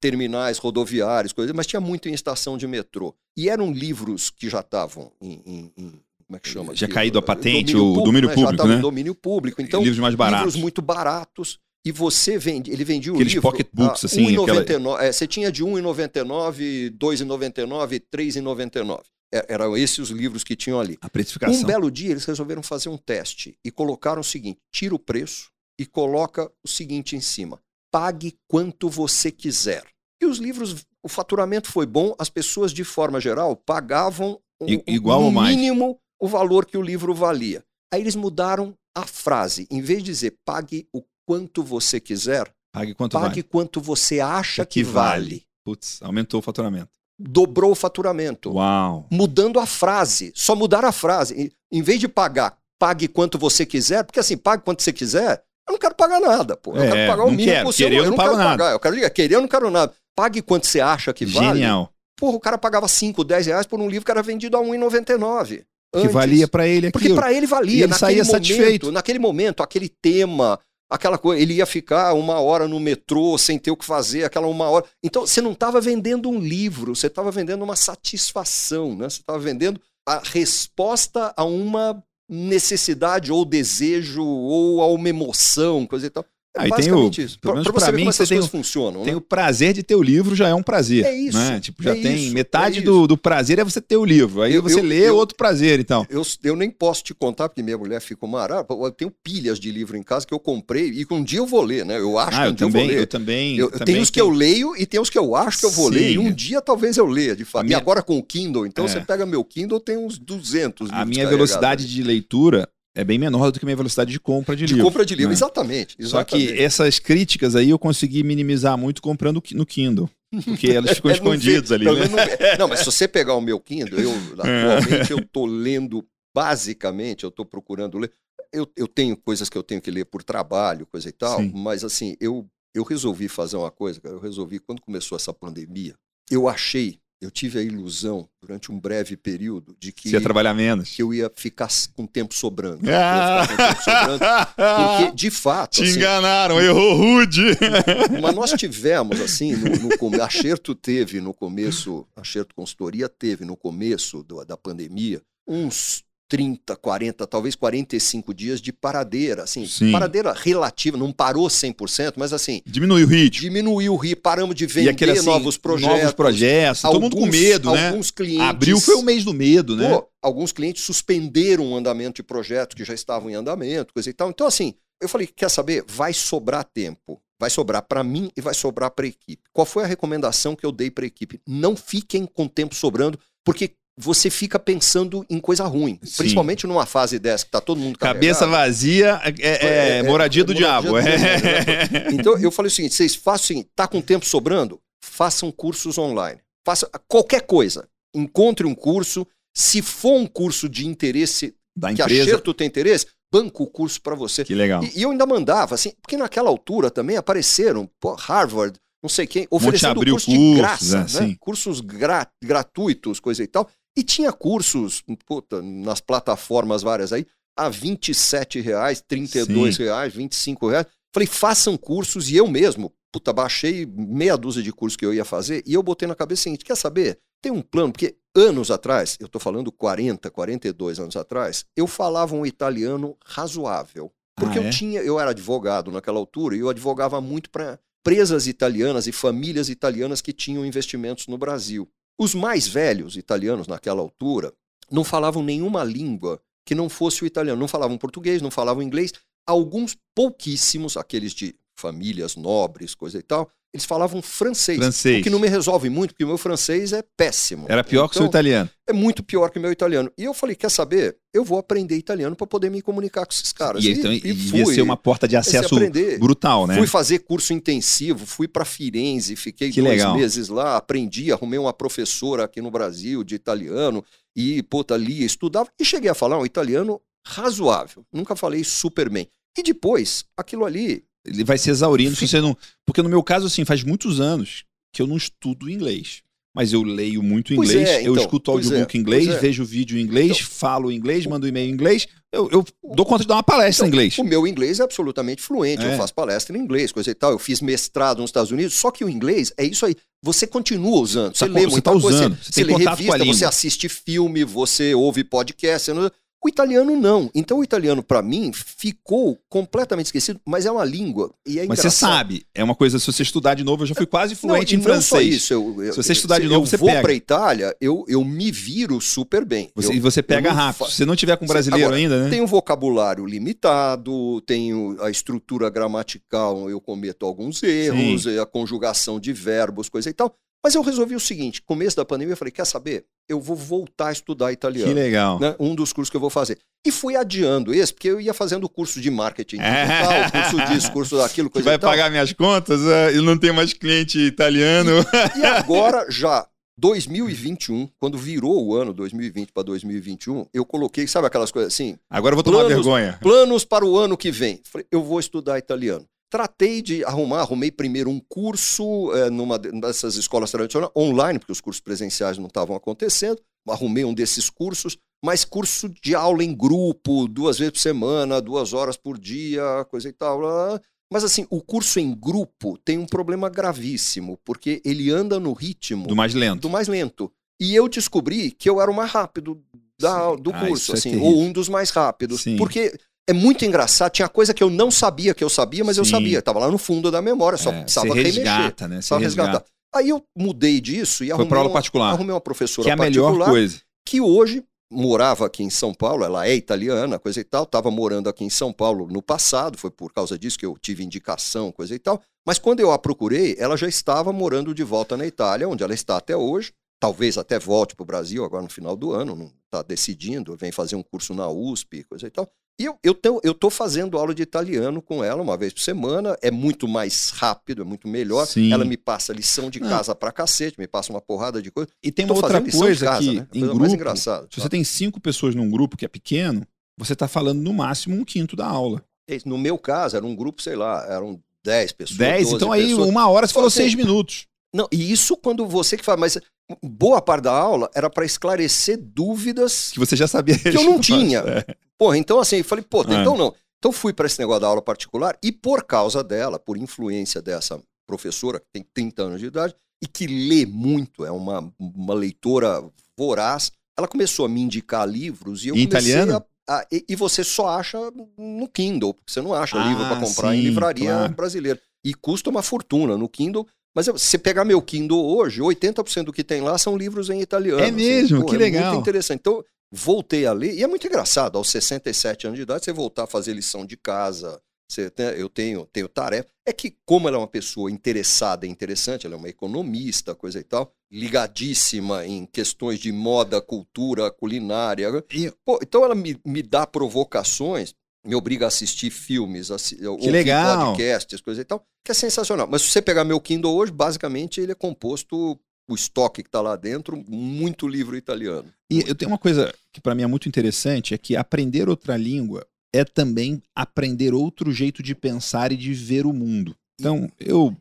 terminais 0.00 0.56
rodoviários, 0.56 1.32
coisas, 1.32 1.54
mas 1.54 1.66
tinha 1.66 1.80
muito 1.80 2.08
em 2.08 2.14
estação 2.14 2.56
de 2.56 2.66
metrô. 2.66 3.14
E 3.36 3.50
eram 3.50 3.70
livros 3.70 4.30
que 4.30 4.48
já 4.48 4.60
estavam 4.60 5.12
em, 5.20 5.42
em, 5.44 5.72
em 5.76 6.00
como 6.26 6.36
é 6.36 6.40
que 6.40 6.48
chama? 6.48 6.74
Já 6.74 6.88
caído 6.88 7.18
a 7.18 7.22
patente, 7.22 7.72
domínio 7.72 7.80
o 7.82 7.94
público, 7.94 8.04
domínio 8.04 8.34
público, 8.34 8.62
né? 8.64 8.68
Já 8.68 8.76
né? 8.76 8.82
domínio 8.82 9.14
público. 9.14 9.62
Então, 9.62 9.80
livros 9.80 9.98
mais 9.98 10.14
baratos. 10.14 10.46
livros 10.46 10.60
muito 10.60 10.82
baratos. 10.82 11.58
E 11.86 11.92
você 11.92 12.38
vende, 12.38 12.70
ele 12.70 12.82
vendia 12.82 13.12
o 13.12 13.16
Aqueles 13.16 13.34
livro 13.34 13.50
pocketbooks, 13.50 14.06
assim. 14.06 14.24
1,99. 14.24 14.60
Aquela... 14.60 15.04
É, 15.04 15.12
você 15.12 15.26
tinha 15.26 15.52
de 15.52 15.62
1,99, 15.62 16.96
2,99, 16.96 18.02
3,99. 18.10 19.02
É, 19.34 19.52
eram 19.52 19.76
esses 19.76 19.98
os 19.98 20.10
livros 20.10 20.42
que 20.42 20.56
tinham 20.56 20.80
ali. 20.80 20.96
A 21.02 21.10
precificação. 21.10 21.60
Um 21.60 21.64
belo 21.64 21.90
dia 21.90 22.10
eles 22.10 22.24
resolveram 22.24 22.62
fazer 22.62 22.88
um 22.88 22.96
teste 22.96 23.58
e 23.62 23.70
colocaram 23.70 24.20
o 24.20 24.24
seguinte: 24.24 24.60
tira 24.72 24.94
o 24.94 24.98
preço 24.98 25.50
e 25.78 25.84
coloca 25.84 26.50
o 26.64 26.68
seguinte 26.68 27.16
em 27.16 27.20
cima: 27.20 27.60
pague 27.92 28.34
quanto 28.48 28.88
você 28.88 29.30
quiser. 29.30 29.84
E 30.22 30.26
os 30.26 30.38
livros, 30.38 30.86
o 31.02 31.08
faturamento 31.08 31.70
foi 31.70 31.84
bom, 31.84 32.14
as 32.18 32.30
pessoas 32.30 32.72
de 32.72 32.84
forma 32.84 33.20
geral 33.20 33.56
pagavam 33.56 34.40
I, 34.62 34.82
igual 34.86 35.20
no 35.30 35.42
mínimo 35.42 36.00
o 36.24 36.28
valor 36.28 36.64
que 36.64 36.78
o 36.78 36.82
livro 36.82 37.14
valia. 37.14 37.62
Aí 37.92 38.00
eles 38.00 38.16
mudaram 38.16 38.74
a 38.96 39.06
frase, 39.06 39.66
em 39.70 39.82
vez 39.82 39.98
de 40.02 40.06
dizer 40.06 40.38
pague 40.44 40.88
o 40.92 41.02
quanto 41.26 41.62
você 41.62 42.00
quiser, 42.00 42.50
pague 42.72 42.94
quanto, 42.94 43.12
pague 43.12 43.28
vale. 43.28 43.42
quanto 43.42 43.80
você 43.80 44.20
acha 44.20 44.64
que, 44.64 44.80
que 44.80 44.84
vale. 44.84 45.24
vale. 45.24 45.42
Putz, 45.64 46.00
aumentou 46.02 46.40
o 46.40 46.42
faturamento 46.42 46.90
dobrou 47.16 47.70
o 47.70 47.74
faturamento. 47.76 48.52
Uau. 48.52 49.06
Mudando 49.08 49.60
a 49.60 49.66
frase. 49.66 50.32
Só 50.34 50.56
mudar 50.56 50.84
a 50.84 50.90
frase. 50.90 51.52
Em 51.70 51.80
vez 51.80 52.00
de 52.00 52.08
pagar, 52.08 52.58
pague 52.78 53.06
quanto 53.06 53.38
você 53.38 53.64
quiser, 53.64 54.04
porque 54.04 54.18
assim, 54.18 54.36
pague 54.36 54.64
quanto 54.64 54.82
você 54.82 54.92
quiser, 54.92 55.42
eu 55.68 55.72
não 55.72 55.78
quero 55.78 55.94
pagar 55.94 56.20
nada, 56.20 56.56
pô. 56.56 56.74
Eu 56.76 56.82
é, 56.82 56.90
quero 56.90 57.10
pagar 57.10 57.24
o 57.24 57.30
mínimo 57.30 57.52
quero. 57.52 57.66
possível. 57.66 57.90
Querer, 57.90 57.98
eu 57.98 58.04
não, 58.04 58.10
não 58.10 58.16
pago 58.16 58.30
quero 58.30 58.42
nada. 58.42 58.58
pagar. 58.58 58.72
Eu 58.72 58.80
quero 58.80 58.94
ligar, 58.94 59.10
querer, 59.10 59.34
eu 59.36 59.40
não 59.40 59.48
quero 59.48 59.70
nada. 59.70 59.94
Pague 60.16 60.42
quanto 60.42 60.66
você 60.66 60.80
acha 60.80 61.12
que 61.12 61.24
vale. 61.24 61.60
Genial. 61.60 61.90
Porra, 62.16 62.36
o 62.36 62.40
cara 62.40 62.58
pagava 62.58 62.86
5, 62.86 63.24
10 63.24 63.46
reais 63.46 63.66
por 63.66 63.80
um 63.80 63.88
livro 63.88 64.04
que 64.04 64.10
era 64.10 64.22
vendido 64.22 64.56
a 64.56 64.60
R$1,99. 64.60 65.64
Que 66.02 66.08
valia 66.08 66.48
para 66.48 66.66
ele 66.66 66.88
aquilo. 66.88 66.92
Porque 66.92 67.14
para 67.14 67.32
ele 67.32 67.46
valia. 67.46 67.80
E 67.80 67.82
ele 67.82 67.94
saía 67.94 68.24
momento, 68.24 68.30
satisfeito. 68.30 68.92
Naquele 68.92 69.18
momento, 69.18 69.62
aquele 69.62 69.88
tema, 69.88 70.58
aquela 70.90 71.18
coisa, 71.18 71.40
ele 71.40 71.54
ia 71.54 71.66
ficar 71.66 72.14
uma 72.14 72.40
hora 72.40 72.66
no 72.66 72.80
metrô 72.80 73.36
sem 73.38 73.58
ter 73.58 73.70
o 73.70 73.76
que 73.76 73.84
fazer, 73.84 74.24
aquela 74.24 74.46
uma 74.46 74.68
hora. 74.68 74.84
Então, 75.02 75.26
você 75.26 75.40
não 75.40 75.52
estava 75.52 75.80
vendendo 75.80 76.28
um 76.28 76.38
livro, 76.38 76.94
você 76.94 77.06
estava 77.06 77.30
vendendo 77.30 77.62
uma 77.62 77.76
satisfação, 77.76 78.96
né? 78.96 79.08
Você 79.08 79.20
estava 79.20 79.38
vendendo 79.38 79.80
a 80.06 80.20
resposta 80.24 81.32
a 81.36 81.44
uma 81.44 82.02
necessidade 82.28 83.32
ou 83.32 83.44
desejo 83.44 84.24
ou 84.24 84.80
a 84.80 84.86
uma 84.86 85.08
emoção, 85.08 85.86
coisa 85.86 86.06
e 86.06 86.10
tal. 86.10 86.24
É 86.56 86.62
Aí 86.62 86.70
tem 86.70 86.92
o, 86.92 87.10
isso. 87.10 87.36
Pelo 87.40 87.54
menos 87.54 87.68
pra, 87.68 87.80
pra 87.80 87.90
mim, 87.92 88.02
mim, 88.02 88.08
essas 88.08 88.28
tem 88.28 88.38
coisas 88.38 88.48
o, 88.48 88.56
funcionam. 88.56 89.02
Tem 89.02 89.12
né? 89.12 89.16
o 89.18 89.20
prazer 89.20 89.72
de 89.74 89.82
ter 89.82 89.96
o 89.96 90.02
livro, 90.02 90.36
já 90.36 90.48
é 90.48 90.54
um 90.54 90.62
prazer. 90.62 91.04
É 91.04 91.12
isso. 91.12 91.36
Né? 91.36 91.58
Tipo, 91.58 91.82
já 91.82 91.96
é 91.96 92.00
tem 92.00 92.26
isso, 92.26 92.34
metade 92.34 92.78
é 92.78 92.82
do, 92.82 93.08
do 93.08 93.16
prazer 93.18 93.58
é 93.58 93.64
você 93.64 93.80
ter 93.80 93.96
o 93.96 94.04
livro. 94.04 94.40
Aí 94.40 94.54
Eu- 94.54 94.62
você 94.62 94.78
eu- 94.78 94.84
lê 94.84 95.08
eu- 95.08 95.16
outro 95.16 95.36
prazer, 95.36 95.80
então. 95.80 96.06
Eu, 96.08 96.22
eu 96.44 96.54
nem 96.54 96.70
posso 96.70 97.02
te 97.02 97.12
contar, 97.12 97.48
porque 97.48 97.60
minha 97.60 97.76
mulher 97.76 98.00
fica 98.00 98.24
uma 98.24 98.40
arara. 98.40 98.64
Eu 98.70 98.90
tenho 98.92 99.10
pilhas 99.10 99.58
de 99.58 99.72
livro 99.72 99.96
em 99.96 100.02
casa 100.04 100.24
que 100.24 100.32
eu 100.32 100.38
comprei 100.38 100.86
e 100.90 101.04
que 101.04 101.12
um 101.12 101.24
dia 101.24 101.40
eu 101.40 101.46
vou 101.46 101.60
ler, 101.60 101.84
né? 101.84 101.98
Eu 101.98 102.16
acho 102.18 102.38
Ah, 102.38 102.42
que 102.42 102.46
eu 102.46 102.50
um 102.52 102.54
dia 102.54 102.66
também, 102.68 102.82
eu 102.82 102.86
vou 102.86 102.94
ler. 102.94 103.00
eu 103.02 103.06
também. 103.08 103.56
Eu, 103.58 103.70
também 103.72 103.86
tem 103.86 104.00
os 104.00 104.10
que 104.10 104.20
eu 104.20 104.30
leio 104.30 104.76
e 104.76 104.86
tem 104.86 105.00
os 105.00 105.10
que 105.10 105.18
eu 105.18 105.34
acho 105.34 105.58
que 105.58 105.66
eu 105.66 105.70
vou 105.70 105.88
Sim. 105.88 105.98
ler. 105.98 106.10
E 106.12 106.18
um 106.18 106.30
dia 106.32 106.60
talvez 106.60 106.96
eu 106.96 107.06
leia, 107.06 107.34
de 107.34 107.44
fato. 107.44 107.64
minha- 107.64 107.76
E 107.76 107.80
agora 107.80 108.00
com 108.00 108.16
o 108.16 108.22
Kindle, 108.22 108.64
então 108.64 108.84
É. 108.84 108.88
você 108.88 109.00
pega 109.00 109.26
meu 109.26 109.42
Kindle, 109.44 109.80
tem 109.80 109.96
uns 109.96 110.18
200 110.18 110.88
A 110.92 111.04
minha 111.04 111.26
velocidade 111.28 111.84
de 111.88 112.00
leitura 112.02 112.68
é 112.96 113.02
bem 113.04 113.18
menor 113.18 113.50
do 113.50 113.58
que 113.58 113.64
a 113.64 113.66
minha 113.66 113.76
velocidade 113.76 114.12
de 114.12 114.20
compra 114.20 114.54
de, 114.56 114.66
de 114.66 114.74
livro. 114.74 114.88
compra 114.88 115.04
de 115.04 115.14
livro, 115.14 115.28
né? 115.30 115.34
exatamente, 115.34 115.96
Só 116.00 116.22
que 116.24 116.36
exatamente. 116.36 116.62
essas 116.62 116.98
críticas 116.98 117.56
aí 117.56 117.70
eu 117.70 117.78
consegui 117.78 118.22
minimizar 118.22 118.76
muito 118.78 119.02
comprando 119.02 119.42
no 119.52 119.66
Kindle. 119.66 120.08
Porque 120.44 120.68
elas 120.70 120.92
ficam 120.96 121.10
É, 121.10 121.14
escondidas 121.14 121.72
ali, 121.72 121.84
né? 121.84 121.92
não. 122.08 122.58
Não, 122.60 122.68
mas 122.68 122.80
se 122.80 122.86
você 122.86 123.06
pegar 123.08 123.34
o 123.34 123.40
meu 123.40 123.60
Kindle, 123.60 123.98
eu 124.00 124.10
atualmente 124.38 125.10
eu 125.12 125.24
tô 125.26 125.46
lendo, 125.46 126.04
basicamente, 126.34 127.24
eu 127.24 127.30
tô 127.30 127.44
procurando 127.44 127.98
ler. 127.98 128.10
Eu, 128.52 128.68
eu 128.76 128.86
tenho 128.86 129.16
coisas 129.16 129.48
que 129.48 129.58
eu 129.58 129.62
tenho 129.64 129.80
que 129.80 129.90
ler 129.90 130.04
por 130.04 130.22
trabalho, 130.22 130.86
coisa 130.86 131.08
e 131.08 131.12
tal, 131.12 131.40
Sim. 131.40 131.52
mas 131.54 131.82
assim, 131.82 132.16
eu, 132.20 132.46
eu 132.74 132.84
resolvi 132.84 133.26
fazer 133.28 133.56
uma 133.56 133.70
coisa, 133.70 134.00
cara, 134.00 134.14
eu 134.14 134.20
resolvi, 134.20 134.60
quando 134.60 134.80
começou 134.80 135.16
essa 135.16 135.32
pandemia, 135.32 135.94
eu 136.30 136.48
achei, 136.48 136.98
eu 137.20 137.30
tive 137.30 137.58
a 137.58 137.62
ilusão, 137.62 138.28
durante 138.40 138.70
um 138.70 138.78
breve 138.78 139.16
período, 139.16 139.74
de 139.80 139.90
que, 139.92 140.08
Você 140.10 140.16
ia 140.16 140.20
trabalhar 140.20 140.52
menos. 140.52 140.90
que 140.90 141.02
eu 141.02 141.14
ia 141.14 141.30
ficar 141.34 141.68
com 141.94 142.06
tempo 142.06 142.34
sobrando. 142.34 142.78
Com 142.80 143.56
tempo 143.56 143.82
sobrando, 143.82 144.18
porque, 144.56 145.12
de 145.14 145.30
fato, 145.30 145.76
Te 145.76 145.82
assim, 145.84 145.96
enganaram, 145.96 146.60
errou 146.60 146.96
rude. 146.96 147.42
mas 148.20 148.34
nós 148.34 148.52
tivemos, 148.52 149.20
assim, 149.20 149.54
no, 149.56 149.88
no 149.88 149.98
come- 149.98 150.20
a 150.20 150.28
Xerto 150.28 150.74
teve 150.74 151.20
no 151.20 151.32
começo, 151.32 152.06
a 152.14 152.22
Xerto 152.22 152.54
Consultoria 152.54 153.08
teve 153.08 153.44
no 153.44 153.56
começo 153.56 154.22
do- 154.22 154.44
da 154.44 154.56
pandemia, 154.56 155.22
uns 155.46 156.02
30, 156.34 156.74
40, 156.76 157.26
talvez 157.28 157.54
45 157.54 158.34
dias 158.34 158.60
de 158.60 158.72
paradeira, 158.72 159.44
assim, 159.44 159.66
Sim. 159.66 159.92
paradeira 159.92 160.32
relativa, 160.32 160.96
não 160.96 161.12
parou 161.12 161.46
100%, 161.46 162.14
mas 162.16 162.32
assim, 162.32 162.60
Diminuiu 162.66 163.06
o 163.06 163.08
ritmo. 163.08 163.40
diminuiu 163.42 163.92
o 163.94 163.96
rio, 163.96 164.16
paramos 164.16 164.56
de 164.56 164.66
vender 164.66 164.90
aquele, 164.90 165.12
assim, 165.12 165.26
novos 165.26 165.56
projetos. 165.56 165.96
Novos 165.98 166.12
projetos. 166.12 166.82
todo 166.82 167.00
mundo 167.00 167.16
com 167.16 167.24
Alguns- 167.24 167.40
medo, 167.40 167.70
né? 167.72 167.88
Alguns 167.88 168.10
clientes... 168.10 168.40
Abril 168.48 168.80
foi 168.80 168.96
o 168.96 169.02
mês 169.02 169.22
do 169.24 169.32
medo, 169.32 169.76
né? 169.76 169.88
Pô, 169.88 170.08
alguns 170.20 170.50
clientes 170.50 170.82
suspenderam 170.82 171.70
o 171.70 171.76
andamento 171.76 172.16
de 172.16 172.22
projetos 172.24 172.74
que 172.74 172.84
já 172.84 172.94
estavam 172.94 173.30
em 173.30 173.34
andamento, 173.34 173.94
coisa 173.94 174.10
e 174.10 174.12
tal. 174.12 174.28
Então, 174.30 174.46
assim, 174.46 174.74
eu 175.00 175.08
falei, 175.08 175.26
quer 175.28 175.48
saber? 175.48 175.84
Vai 175.86 176.12
sobrar 176.12 176.64
tempo. 176.64 177.20
Vai 177.38 177.50
sobrar 177.50 177.82
para 177.82 178.02
mim 178.02 178.30
e 178.36 178.40
vai 178.40 178.54
sobrar 178.54 178.90
para 178.90 179.04
a 179.04 179.08
equipe. 179.08 179.42
Qual 179.52 179.66
foi 179.66 179.84
a 179.84 179.86
recomendação 179.86 180.56
que 180.56 180.64
eu 180.64 180.72
dei 180.72 180.90
para 180.90 181.04
a 181.04 181.06
equipe? 181.06 181.40
Não 181.46 181.76
fiquem 181.76 182.26
com 182.26 182.48
tempo 182.48 182.74
sobrando, 182.74 183.18
porque 183.44 183.72
você 183.96 184.28
fica 184.28 184.58
pensando 184.58 185.24
em 185.30 185.38
coisa 185.38 185.64
ruim. 185.64 185.98
Sim. 186.02 186.16
Principalmente 186.18 186.66
numa 186.66 186.84
fase 186.86 187.18
dessa 187.18 187.44
que 187.44 187.50
tá 187.50 187.60
todo 187.60 187.78
mundo 187.80 187.98
Cabeça 187.98 188.40
carregado. 188.40 188.60
vazia 188.64 189.20
é, 189.24 189.28
é- 189.28 189.34
é 189.40 189.66
É, 189.66 189.98
é, 189.98 190.02
moradia 190.02 190.42
do 190.44 190.52
é 190.52 190.56
diabo. 190.56 190.88
moradia 190.88 191.18
do 191.18 191.24
é. 191.24 191.86
diabo, 191.86 192.10
Então 192.20 192.38
eu 192.38 192.50
falei 192.50 192.68
o 192.68 192.72
seguinte: 192.74 192.94
vocês 192.94 193.14
façam 193.14 193.44
o 193.44 193.46
seguinte, 193.46 193.68
tá 193.74 193.86
com 193.86 194.00
tempo 194.00 194.26
sobrando? 194.26 194.80
Façam 195.04 195.52
cursos 195.52 195.96
online. 195.98 196.40
Faça 196.66 196.90
qualquer 197.06 197.42
coisa. 197.42 197.86
Encontre 198.14 198.66
um 198.66 198.74
curso. 198.74 199.26
Se 199.56 199.80
for 199.80 200.14
um 200.18 200.26
curso 200.26 200.68
de 200.68 200.86
interesse 200.86 201.54
Da 201.76 201.92
que 201.94 202.02
a 202.02 202.04
empresa. 202.06 202.30
Xerto 202.30 202.52
tem 202.54 202.66
interesse, 202.66 203.06
banca 203.32 203.62
o 203.62 203.66
curso 203.68 204.00
para 204.00 204.16
você. 204.16 204.44
Que 204.44 204.54
legal. 204.54 204.82
E, 204.82 204.98
e 204.98 205.02
eu 205.02 205.10
ainda 205.12 205.24
mandava, 205.26 205.76
assim, 205.76 205.92
porque 206.02 206.16
naquela 206.16 206.48
altura 206.48 206.90
também 206.90 207.16
apareceram, 207.16 207.88
pô, 208.00 208.14
Harvard, 208.14 208.76
não 209.02 209.08
sei 209.08 209.26
quem, 209.26 209.46
oferecendo 209.50 209.92
abriu 209.92 210.14
curso 210.14 210.30
de 210.30 210.54
graça, 210.56 211.06
é, 211.18 211.20
né? 211.28 211.36
Cursos 211.38 211.80
gra- 211.80 212.26
gratuitos, 212.42 213.20
coisa 213.20 213.44
e 213.44 213.46
tal. 213.46 213.68
E 213.96 214.02
tinha 214.02 214.32
cursos, 214.32 215.02
puta, 215.26 215.62
nas 215.62 216.00
plataformas 216.00 216.82
várias 216.82 217.12
aí, 217.12 217.26
a 217.56 217.68
27 217.68 218.60
reais, 218.60 219.00
32 219.06 219.76
reais, 219.76 220.12
25 220.12 220.68
reais. 220.68 220.86
Falei, 221.14 221.26
façam 221.28 221.76
cursos 221.76 222.28
e 222.28 222.36
eu 222.36 222.48
mesmo, 222.48 222.92
puta, 223.12 223.32
baixei 223.32 223.86
meia 223.86 224.36
dúzia 224.36 224.62
de 224.62 224.72
cursos 224.72 224.96
que 224.96 225.06
eu 225.06 225.14
ia 225.14 225.24
fazer 225.24 225.62
e 225.64 225.72
eu 225.72 225.82
botei 225.82 226.08
na 226.08 226.16
cabeça 226.16 226.40
o 226.40 226.42
seguinte, 226.44 226.64
quer 226.64 226.76
saber? 226.76 227.18
Tem 227.40 227.52
um 227.52 227.62
plano, 227.62 227.92
porque 227.92 228.16
anos 228.34 228.70
atrás, 228.70 229.16
eu 229.20 229.28
tô 229.28 229.38
falando 229.38 229.70
40, 229.70 230.28
42 230.28 230.98
anos 230.98 231.14
atrás, 231.14 231.64
eu 231.76 231.86
falava 231.86 232.34
um 232.34 232.44
italiano 232.44 233.16
razoável. 233.24 234.10
Porque 234.36 234.58
Ah, 234.58 234.62
é? 234.62 234.66
eu 234.66 234.70
tinha, 234.70 235.00
eu 235.02 235.20
era 235.20 235.30
advogado 235.30 235.92
naquela 235.92 236.18
altura 236.18 236.56
e 236.56 236.58
eu 236.58 236.68
advogava 236.68 237.20
muito 237.20 237.48
para 237.50 237.78
empresas 238.00 238.48
italianas 238.48 239.06
e 239.06 239.12
famílias 239.12 239.68
italianas 239.68 240.20
que 240.20 240.32
tinham 240.32 240.66
investimentos 240.66 241.28
no 241.28 241.38
Brasil. 241.38 241.88
Os 242.18 242.34
mais 242.34 242.66
velhos 242.66 243.16
italianos 243.16 243.66
naquela 243.66 244.00
altura 244.00 244.52
não 244.90 245.02
falavam 245.02 245.42
nenhuma 245.42 245.82
língua 245.82 246.40
que 246.64 246.74
não 246.74 246.88
fosse 246.88 247.22
o 247.22 247.26
italiano, 247.26 247.60
não 247.60 247.68
falavam 247.68 247.98
português, 247.98 248.40
não 248.40 248.50
falavam 248.50 248.82
inglês. 248.82 249.12
Alguns 249.46 249.96
pouquíssimos, 250.14 250.96
aqueles 250.96 251.32
de 251.32 251.54
famílias 251.74 252.36
nobres, 252.36 252.94
coisa 252.94 253.18
e 253.18 253.22
tal, 253.22 253.50
eles 253.74 253.84
falavam 253.84 254.22
francês. 254.22 254.78
Francês. 254.78 255.20
O 255.20 255.22
que 255.24 255.28
não 255.30 255.40
me 255.40 255.48
resolve 255.48 255.90
muito, 255.90 256.10
porque 256.14 256.22
o 256.22 256.28
meu 256.28 256.38
francês 256.38 256.92
é 256.92 257.02
péssimo. 257.16 257.66
Era 257.68 257.82
pior 257.82 258.06
que 258.06 258.12
o 258.12 258.18
seu 258.18 258.20
Então, 258.26 258.30
italiano. 258.30 258.70
é 258.88 258.92
muito 258.92 259.20
pior 259.24 259.50
que 259.50 259.58
o 259.58 259.60
meu 259.60 259.72
italiano. 259.72 260.12
E 260.16 260.22
eu 260.22 260.32
falei, 260.32 260.54
quer 260.54 260.70
saber? 260.70 261.16
Eu 261.32 261.44
vou 261.44 261.58
aprender 261.58 261.96
italiano 261.96 262.36
para 262.36 262.46
poder 262.46 262.70
me 262.70 262.80
comunicar 262.80 263.26
com 263.26 263.32
esses 263.32 263.52
caras. 263.52 263.84
E, 263.84 263.90
então, 263.90 264.12
e, 264.12 264.18
e 264.18 264.32
devia 264.32 264.64
ser 264.66 264.80
uma 264.80 264.96
porta 264.96 265.26
de 265.26 265.34
acesso 265.36 265.74
brutal, 266.20 266.68
né? 266.68 266.76
Fui 266.78 266.86
fazer 266.86 267.18
curso 267.18 267.52
intensivo, 267.52 268.24
fui 268.24 268.46
para 268.46 268.64
Firenze, 268.64 269.34
fiquei 269.34 269.72
Que 269.72 269.82
dois 269.82 269.94
legal. 269.98 270.16
meses 270.16 270.48
lá, 270.48 270.76
aprendi, 270.76 271.32
arrumei 271.32 271.58
uma 271.58 271.72
professora 271.72 272.44
aqui 272.44 272.60
no 272.62 272.70
Brasil 272.70 273.24
de 273.24 273.34
italiano 273.34 274.04
e, 274.36 274.62
puta, 274.62 274.96
lia, 274.96 275.26
estudava 275.26 275.68
e 275.80 275.84
cheguei 275.84 276.08
a 276.10 276.14
falar 276.14 276.38
um 276.38 276.46
italiano 276.46 277.00
razoável. 277.26 278.04
Nunca 278.12 278.36
falei 278.36 278.62
super 278.62 279.08
bem. 279.10 279.28
E 279.58 279.62
depois, 279.64 280.24
aquilo 280.36 280.64
ali, 280.64 281.04
Ele 281.24 281.44
vai 281.44 281.56
se 281.58 281.70
exaurindo 281.70 282.14
se 282.14 282.26
você 282.28 282.40
não. 282.40 282.56
Porque 282.86 283.02
no 283.02 283.08
meu 283.08 283.22
caso, 283.22 283.46
assim, 283.46 283.64
faz 283.64 283.82
muitos 283.82 284.20
anos 284.20 284.64
que 284.92 285.00
eu 285.00 285.06
não 285.06 285.16
estudo 285.16 285.70
inglês. 285.70 286.22
Mas 286.56 286.72
eu 286.72 286.84
leio 286.84 287.20
muito 287.20 287.52
inglês, 287.52 287.88
é, 287.88 287.98
eu 288.06 288.12
então, 288.12 288.22
escuto 288.22 288.52
pois 288.52 288.66
audiobook 288.66 288.94
é, 288.94 288.96
em 288.96 289.00
inglês, 289.00 289.26
é. 289.28 289.38
vejo 289.40 289.64
vídeo 289.64 289.98
em 289.98 290.02
inglês, 290.02 290.30
Então, 290.36 290.46
falo 290.52 290.92
inglês, 290.92 291.26
mando 291.26 291.48
e-mail 291.48 291.68
em 291.68 291.72
inglês. 291.72 292.06
Eu, 292.32 292.48
eu 292.52 292.64
dou 292.94 293.04
conta 293.04 293.22
de 293.24 293.28
dar 293.28 293.34
uma 293.34 293.42
palestra 293.42 293.84
em 293.84 293.88
inglês. 293.88 294.16
o 294.18 294.22
meu 294.22 294.46
inglês 294.46 294.78
é 294.78 294.84
absolutamente 294.84 295.42
fluente, 295.42 295.82
É. 295.84 295.92
eu 295.92 295.96
faço 295.96 296.14
palestra 296.14 296.56
em 296.56 296.60
inglês, 296.60 296.92
coisa 296.92 297.10
e 297.10 297.14
tal. 297.14 297.32
Eu 297.32 297.40
fiz 297.40 297.60
mestrado 297.60 298.20
nos 298.20 298.28
Estados 298.30 298.52
Unidos, 298.52 298.74
só 298.74 298.92
que 298.92 299.04
o 299.04 299.08
inglês 299.10 299.52
é 299.56 299.64
isso 299.64 299.84
aí. 299.84 299.96
Você 300.22 300.46
continua 300.46 301.00
usando, 301.00 301.34
você 301.36 301.44
Tá- 301.48 301.52
lê 301.52 301.62
você 301.62 301.66
muita 301.66 301.92
tá 301.92 302.00
coisa, 302.00 302.06
usando, 302.18 302.36
você, 302.36 302.44
você 302.44 302.52
você 302.52 302.64
lê 302.64 302.84
revista, 302.84 303.24
você 303.24 303.44
assiste 303.44 303.88
filme, 303.88 304.44
você 304.44 304.94
ouve 304.94 305.24
podcast. 305.24 305.86
você 305.86 305.92
não- 305.92 306.08
O 306.44 306.48
italiano 306.48 306.94
não. 306.94 307.30
Então 307.34 307.58
o 307.58 307.64
italiano, 307.64 308.02
para 308.02 308.20
mim, 308.20 308.52
ficou 308.52 309.38
completamente 309.48 310.06
esquecido, 310.06 310.38
mas 310.44 310.66
é 310.66 310.70
uma 310.70 310.84
língua. 310.84 311.32
E 311.46 311.58
é 311.58 311.66
Mas 311.66 311.78
você 311.80 311.90
sabe, 311.90 312.44
é 312.54 312.62
uma 312.62 312.74
coisa, 312.74 312.98
se 312.98 313.06
você 313.06 313.22
estudar 313.22 313.54
de 313.54 313.64
novo, 313.64 313.82
eu 313.84 313.86
já 313.86 313.94
fui 313.94 314.04
quase 314.04 314.34
Não, 314.34 314.40
fluente 314.40 314.74
e 314.74 314.76
em 314.76 314.78
não 314.78 314.84
só 315.00 315.16
francês. 315.16 315.36
isso. 315.36 315.54
Eu, 315.54 315.82
eu- 315.82 315.92
Se 315.94 316.02
você 316.02 316.12
estudar 316.12 316.38
de 316.38 316.44
eu 316.44 316.50
novo, 316.50 316.66
você 316.66 316.76
vou 316.76 316.88
pega. 316.90 317.00
para 317.00 317.14
Itália, 317.14 317.74
eu, 317.80 318.04
eu 318.08 318.22
me 318.22 318.52
viro 318.52 319.00
super 319.00 319.42
bem. 319.42 319.70
Você, 319.74 319.88
Eu- 319.88 319.94
e 319.94 320.00
você 320.00 320.22
pega 320.22 320.50
não 320.50 320.56
rápido. 320.56 320.78
fa- 320.84 320.90
Se 320.90 320.96
você 320.96 321.06
não 321.06 321.16
tiver 321.16 321.36
com 321.38 321.46
Sim, 321.46 321.52
brasileiro 321.54 321.86
agora, 321.86 321.96
ainda, 321.98 322.24
né? 322.24 322.28
Tenho 322.30 322.46
vocabulário 322.46 323.24
limitado, 323.24 324.40
tenho 324.42 324.98
a 325.00 325.10
estrutura 325.10 325.70
gramatical, 325.70 326.68
eu 326.68 326.78
cometo 326.78 327.24
alguns 327.24 327.62
erros, 327.62 328.26
a 328.26 328.44
conjugação 328.44 329.18
de 329.18 329.32
verbos, 329.32 329.88
coisa 329.88 330.10
e 330.10 330.12
tal. 330.12 330.36
Mas 330.64 330.74
eu 330.74 330.80
resolvi 330.82 331.14
o 331.14 331.20
seguinte: 331.20 331.60
começo 331.60 331.94
da 331.96 332.04
pandemia, 332.06 332.32
eu 332.32 332.36
falei: 332.36 332.50
quer 332.50 332.64
saber? 332.64 333.04
Eu 333.28 333.38
vou 333.40 333.54
voltar 333.54 334.08
a 334.08 334.12
estudar 334.12 334.50
italiano. 334.50 334.88
Que 334.88 334.94
legal. 334.94 335.38
né? 335.38 335.54
Um 335.60 335.74
dos 335.74 335.92
cursos 335.92 336.10
que 336.10 336.16
eu 336.16 336.20
vou 336.20 336.30
fazer. 336.30 336.58
E 336.86 336.90
fui 336.90 337.16
adiando 337.16 337.72
esse, 337.74 337.92
porque 337.92 338.08
eu 338.08 338.20
ia 338.20 338.34
fazendo 338.34 338.68
curso 338.68 339.00
de 339.00 339.10
marketing 339.10 339.56
digital, 339.56 340.30
curso 340.32 340.72
disso, 340.72 340.92
curso 340.92 341.16
daquilo, 341.16 341.48
coisa 341.50 341.64
vai 341.64 341.74
e 341.76 341.78
pagar 341.78 342.10
minhas 342.10 342.32
contas, 342.32 342.80
é, 342.86 343.16
eu 343.16 343.22
não 343.22 343.38
tenho 343.38 343.54
mais 343.54 343.72
cliente 343.72 344.18
italiano. 344.18 344.90
E 345.36 345.44
agora, 345.44 346.06
já 346.10 346.46
2021, 346.76 347.88
quando 347.98 348.18
virou 348.18 348.66
o 348.66 348.74
ano 348.76 348.92
2020 348.92 349.52
para 349.52 349.62
2021, 349.62 350.46
eu 350.52 350.64
coloquei, 350.64 351.06
sabe 351.06 351.26
aquelas 351.26 351.50
coisas 351.50 351.72
assim? 351.72 351.96
Agora 352.10 352.32
eu 352.32 352.36
vou 352.36 352.42
tomar 352.44 352.58
Planos- 352.64 352.74
vergonha. 352.74 353.18
Planos 353.22 353.64
para 353.64 353.84
o 353.84 353.96
ano 353.98 354.16
que 354.16 354.30
vem. 354.30 354.60
Falei, 354.70 354.86
eu 354.90 355.02
vou 355.02 355.18
estudar 355.20 355.58
italiano. 355.58 356.04
Tratei 356.34 356.82
de 356.82 357.04
arrumar, 357.04 357.42
arrumei 357.42 357.70
primeiro 357.70 358.10
um 358.10 358.18
curso 358.18 359.12
eh, 359.14 359.30
numa 359.30 359.56
de- 359.56 359.70
dessas 359.80 360.16
escolas 360.16 360.50
tradicionais, 360.50 360.90
online, 360.96 361.38
porque 361.38 361.52
os 361.52 361.60
cursos 361.60 361.80
presenciais 361.80 362.38
não 362.38 362.48
estavam 362.48 362.74
acontecendo. 362.74 363.40
Arrumei 363.68 364.04
um 364.04 364.12
desses 364.12 364.50
cursos, 364.50 364.96
mas 365.24 365.44
curso 365.44 365.88
de 366.02 366.12
aula 366.12 366.42
em 366.42 366.52
grupo, 366.52 367.28
duas 367.28 367.56
vezes 367.56 367.74
por 367.74 367.78
semana, 367.78 368.40
duas 368.42 368.72
horas 368.72 368.96
por 368.96 369.16
dia, 369.16 369.62
coisa 369.88 370.08
e 370.08 370.12
tal. 370.12 370.40
lá, 370.40 370.72
lá. 370.72 370.80
Mas 371.12 371.22
assim, 371.22 371.46
o 371.50 371.62
curso 371.62 372.00
em 372.00 372.12
grupo 372.12 372.76
tem 372.84 372.98
um 372.98 373.06
problema 373.06 373.48
gravíssimo, 373.48 374.36
porque 374.44 374.82
ele 374.84 375.12
anda 375.12 375.38
no 375.38 375.52
ritmo 375.52 376.08
Do 376.08 376.16
mais 376.16 376.34
lento. 376.34 376.62
do 376.62 376.68
mais 376.68 376.88
lento. 376.88 377.30
E 377.60 377.76
eu 377.76 377.88
descobri 377.88 378.50
que 378.50 378.68
eu 378.68 378.80
era 378.80 378.90
o 378.90 378.94
mais 378.94 379.12
rápido 379.12 379.62
da- 380.00 380.34
do 380.34 380.50
Ah, 380.52 380.66
curso, 380.66 380.90
é 380.90 380.94
assim, 380.96 381.16
ou 381.20 381.40
um 381.40 381.52
dos 381.52 381.68
mais 381.68 381.90
rápidos. 381.90 382.42
Sim. 382.42 382.56
Porque 382.56 382.92
é 383.28 383.32
muito 383.32 383.64
engraçado, 383.64 384.12
tinha 384.12 384.28
coisa 384.28 384.52
que 384.52 384.62
eu 384.62 384.68
não 384.70 384.90
sabia 384.90 385.34
que 385.34 385.42
eu 385.42 385.48
sabia, 385.48 385.84
mas 385.84 385.96
eu 385.96 386.04
Sim. 386.04 386.10
sabia, 386.12 386.38
estava 386.38 386.58
lá 386.58 386.70
no 386.70 386.78
fundo 386.78 387.10
da 387.10 387.22
memória, 387.22 387.56
só 387.58 387.70
É, 387.70 387.82
precisava 387.82 388.14
remexer. 388.14 388.44
resgata, 388.44 388.88
né? 388.88 388.96
Você 388.96 388.98
Precisava 388.98 389.20
resgata. 389.22 389.48
resgatar. 389.50 389.66
Aí 389.94 390.08
eu 390.08 390.22
mudei 390.36 390.80
disso 390.80 391.22
e 391.24 391.28
Foi 391.28 391.34
arrumei, 391.36 391.56
aula 391.56 391.68
uma, 391.68 391.72
particular. 391.74 392.10
arrumei 392.12 392.34
uma 392.34 392.40
professora 392.40 392.84
Que 392.84 392.90
é 392.90 392.92
a 392.92 392.96
melhor 392.96 393.38
coisa. 393.44 393.80
que 394.06 394.20
hoje 394.20 394.64
morava 394.92 395.46
aqui 395.46 395.62
em 395.62 395.70
São 395.70 395.94
Paulo, 395.94 396.24
ela 396.24 396.46
é 396.46 396.54
italiana, 396.54 397.18
coisa 397.18 397.40
e 397.40 397.44
tal, 397.44 397.62
estava 397.64 397.90
morando 397.90 398.28
aqui 398.28 398.44
em 398.44 398.50
São 398.50 398.72
Paulo 398.72 399.06
no 399.10 399.22
passado, 399.22 399.78
foi 399.78 399.90
por 399.90 400.12
causa 400.12 400.38
disso 400.38 400.58
que 400.58 400.66
eu 400.66 400.76
tive 400.80 401.02
indicação, 401.02 401.72
coisa 401.72 401.94
e 401.94 401.98
tal. 401.98 402.20
Mas 402.46 402.58
quando 402.58 402.80
eu 402.80 402.90
a 402.92 402.98
procurei, 402.98 403.56
ela 403.58 403.76
já 403.76 403.88
estava 403.88 404.32
morando 404.32 404.74
de 404.74 404.82
volta 404.84 405.16
na 405.16 405.26
Itália, 405.26 405.68
onde 405.68 405.82
ela 405.82 405.94
está 405.94 406.16
até 406.16 406.36
hoje. 406.36 406.72
Talvez 407.00 407.36
até 407.38 407.58
volte 407.58 407.94
para 407.96 408.02
o 408.02 408.06
Brasil 408.06 408.44
agora 408.44 408.62
no 408.62 408.68
final 408.70 408.94
do 408.96 409.12
ano, 409.12 409.34
não 409.34 409.50
está 409.66 409.82
decidindo, 409.82 410.56
vem 410.56 410.70
fazer 410.72 410.96
um 410.96 411.02
curso 411.02 411.34
na 411.34 411.48
USP, 411.48 412.04
coisa 412.04 412.26
e 412.26 412.30
tal. 412.30 412.48
E 412.78 412.84
eu, 412.86 412.98
eu, 413.04 413.14
tenho, 413.14 413.40
eu 413.44 413.54
tô 413.54 413.70
fazendo 413.70 414.18
aula 414.18 414.34
de 414.34 414.42
italiano 414.42 415.00
com 415.00 415.22
ela 415.22 415.40
uma 415.40 415.56
vez 415.56 415.72
por 415.72 415.80
semana, 415.80 416.36
é 416.42 416.50
muito 416.50 416.88
mais 416.88 417.30
rápido, 417.30 417.82
é 417.82 417.84
muito 417.84 418.08
melhor. 418.08 418.46
Sim. 418.46 418.72
Ela 418.72 418.84
me 418.84 418.96
passa 418.96 419.32
lição 419.32 419.70
de 419.70 419.78
Não. 419.78 419.88
casa 419.88 420.12
pra 420.14 420.32
cacete, 420.32 420.78
me 420.78 420.88
passa 420.88 421.12
uma 421.12 421.20
porrada 421.20 421.62
de 421.62 421.70
coisa. 421.70 421.88
E 422.02 422.10
tem 422.10 422.26
Tô 422.26 422.34
uma 422.34 422.42
outra 422.42 422.60
coisa 422.60 423.06
casa, 423.06 423.20
que, 423.20 423.34
né? 423.36 423.46
Em 423.54 423.60
grupo, 423.60 423.78
mais 423.78 423.92
engraçada. 423.92 424.48
se 424.50 424.60
você 424.60 424.68
tem 424.68 424.82
cinco 424.82 425.20
pessoas 425.20 425.54
num 425.54 425.70
grupo 425.70 425.96
que 425.96 426.04
é 426.04 426.08
pequeno, 426.08 426.66
você 426.98 427.14
tá 427.14 427.28
falando 427.28 427.60
no 427.60 427.72
máximo 427.72 428.16
um 428.16 428.24
quinto 428.24 428.56
da 428.56 428.66
aula. 428.66 429.04
No 429.46 429.56
meu 429.56 429.78
caso, 429.78 430.16
era 430.16 430.26
um 430.26 430.34
grupo, 430.34 430.60
sei 430.60 430.74
lá, 430.74 431.06
eram 431.08 431.40
10 431.64 431.92
pessoas. 431.92 432.18
Dez, 432.18 432.42
12 432.44 432.56
então 432.56 432.72
aí 432.72 432.88
pessoas. 432.88 433.08
uma 433.08 433.28
hora 433.28 433.46
você 433.46 433.54
falou 433.54 433.70
seis 433.70 433.94
minutos. 433.94 434.46
Não, 434.74 434.88
e 434.90 435.12
isso 435.12 435.36
quando 435.36 435.66
você 435.66 435.96
que 435.96 436.04
fala, 436.04 436.18
mas 436.18 436.36
boa 436.82 437.20
parte 437.20 437.44
da 437.44 437.52
aula 437.52 437.90
era 437.94 438.08
para 438.08 438.24
esclarecer 438.24 438.98
dúvidas 438.98 439.90
Que 439.92 439.98
você 439.98 440.16
já 440.16 440.26
sabia. 440.26 440.58
que 440.58 440.68
eu 440.68 440.82
não 440.84 441.00
tinha. 441.00 441.38
É. 441.40 441.76
Porra, 441.98 442.16
então 442.18 442.38
assim, 442.40 442.56
eu 442.58 442.64
falei, 442.64 442.84
pô, 442.88 443.02
É. 443.02 443.20
então 443.20 443.36
não. 443.36 443.54
Então 443.78 443.92
fui 443.92 444.12
para 444.14 444.26
esse 444.26 444.38
negócio 444.38 444.60
da 444.62 444.66
aula 444.68 444.80
particular 444.80 445.36
e 445.42 445.52
por 445.52 445.84
causa 445.84 446.24
dela, 446.24 446.58
por 446.58 446.76
influência 446.78 447.42
dessa 447.42 447.80
professora 448.06 448.58
que 448.58 448.66
tem 448.72 448.82
30 448.94 449.22
anos 449.22 449.40
de 449.40 449.46
idade 449.46 449.74
e 450.02 450.06
que 450.06 450.26
lê 450.26 450.64
muito, 450.66 451.24
é 451.24 451.30
uma, 451.30 451.70
uma 451.78 452.14
leitora 452.14 452.82
voraz, 453.16 453.70
ela 453.96 454.08
começou 454.08 454.46
a 454.46 454.48
me 454.48 454.60
indicar 454.60 455.06
livros 455.08 455.64
e 455.64 455.68
eu 455.68 455.76
Em 455.76 455.80
italiano? 455.80 456.42
a, 456.68 456.78
a- 456.78 456.86
e, 456.90 457.04
e 457.10 457.14
você 457.16 457.44
só 457.44 457.68
acha 457.68 457.98
no 458.36 458.66
Kindle, 458.68 459.14
porque 459.14 459.32
você 459.32 459.40
não 459.42 459.52
acha 459.54 459.78
Ah, 459.80 459.86
livro 459.86 460.04
para 460.06 460.16
comprar 460.20 460.54
em 460.54 460.58
sim, 460.62 460.64
livraria 460.68 461.10
claro. 461.12 461.34
brasileira. 461.34 461.80
E 462.02 462.12
custa 462.14 462.50
uma 462.50 462.62
fortuna 462.62 463.16
no 463.16 463.28
Kindle. 463.28 463.66
Mas 463.94 464.06
se 464.06 464.12
você 464.12 464.38
pegar 464.38 464.64
meu 464.64 464.82
Kindle 464.82 465.24
hoje, 465.24 465.60
80% 465.60 466.24
do 466.24 466.32
que 466.32 466.42
tem 466.44 466.60
lá 466.60 466.76
são 466.78 466.96
livros 466.96 467.30
em 467.30 467.40
italiano. 467.40 467.80
É 467.82 467.90
mesmo? 467.90 468.40
Pô, 468.40 468.46
Que 468.46 468.56
é 468.56 468.58
legal. 468.58 468.92
Muito 468.94 469.00
interessante. 469.02 469.40
Então, 469.40 469.64
voltei 469.92 470.44
a 470.46 470.52
ler, 470.52 470.74
e 470.74 470.82
é 470.82 470.86
muito 470.86 471.06
engraçado, 471.06 471.56
aos 471.56 471.70
67 471.70 472.46
anos 472.46 472.56
de 472.56 472.62
idade, 472.62 472.84
você 472.84 472.92
voltar 472.92 473.24
a 473.24 473.28
fazer 473.28 473.52
lição 473.54 473.86
de 473.86 473.96
casa, 473.96 474.60
Você 474.86 475.08
tem- 475.08 475.26
eu 475.38 475.48
tenho, 475.48 475.86
tenho 475.86 476.06
tarefa. 476.08 476.46
É 476.66 476.72
que, 476.72 476.94
como 477.06 477.26
ela 477.26 477.38
é 477.38 477.40
uma 477.40 477.48
pessoa 477.48 477.90
interessada 477.90 478.66
e 478.66 478.68
interessante, 478.68 479.24
ela 479.26 479.34
é 479.34 479.38
uma 479.38 479.48
economista, 479.48 480.34
coisa 480.34 480.58
e 480.60 480.62
tal, 480.62 480.92
ligadíssima 481.10 482.26
em 482.26 482.46
questões 482.46 482.98
de 483.00 483.10
moda, 483.12 483.60
cultura, 483.60 484.30
culinária. 484.30 485.08
E- 485.32 485.50
Pô, 485.64 485.78
então 485.82 486.04
ela 486.04 486.14
me, 486.14 486.38
me 486.44 486.62
dá 486.62 486.86
provocações, 486.86 487.94
me 488.24 488.34
obriga 488.34 488.66
a 488.66 488.68
assistir 488.68 489.10
filmes, 489.10 489.70
assi- 489.70 490.04
ouvir 490.06 490.30
legal. 490.30 490.86
podcasts, 490.86 491.40
coisa 491.40 491.60
e 491.60 491.64
tal, 491.64 491.84
que 492.04 492.10
é 492.10 492.14
sensacional. 492.14 492.66
Mas 492.70 492.82
se 492.82 492.90
você 492.90 493.02
pegar 493.02 493.24
meu 493.24 493.40
Kindle 493.40 493.74
hoje, 493.74 493.92
basicamente 493.92 494.60
ele 494.60 494.72
é 494.72 494.74
composto, 494.74 495.58
o 495.88 495.94
estoque 495.94 496.42
que 496.42 496.48
está 496.48 496.60
lá 496.60 496.76
dentro, 496.76 497.22
muito 497.28 497.86
livro 497.86 498.16
italiano. 498.16 498.72
E 498.90 499.00
eu 499.06 499.14
tenho 499.14 499.30
uma 499.30 499.38
coisa 499.38 499.72
que 499.92 500.00
para 500.00 500.14
mim 500.14 500.22
é 500.22 500.26
muito 500.26 500.48
interessante, 500.48 501.12
é 501.14 501.18
que 501.18 501.36
aprender 501.36 501.88
outra 501.88 502.16
língua 502.16 502.66
é 502.94 503.04
também 503.04 503.60
aprender 503.74 504.32
outro 504.32 504.72
jeito 504.72 505.02
de 505.02 505.14
pensar 505.14 505.72
e 505.72 505.76
de 505.76 505.92
ver 505.92 506.26
o 506.26 506.32
mundo. 506.32 506.76
Então, 506.98 507.28
eu 507.40 507.76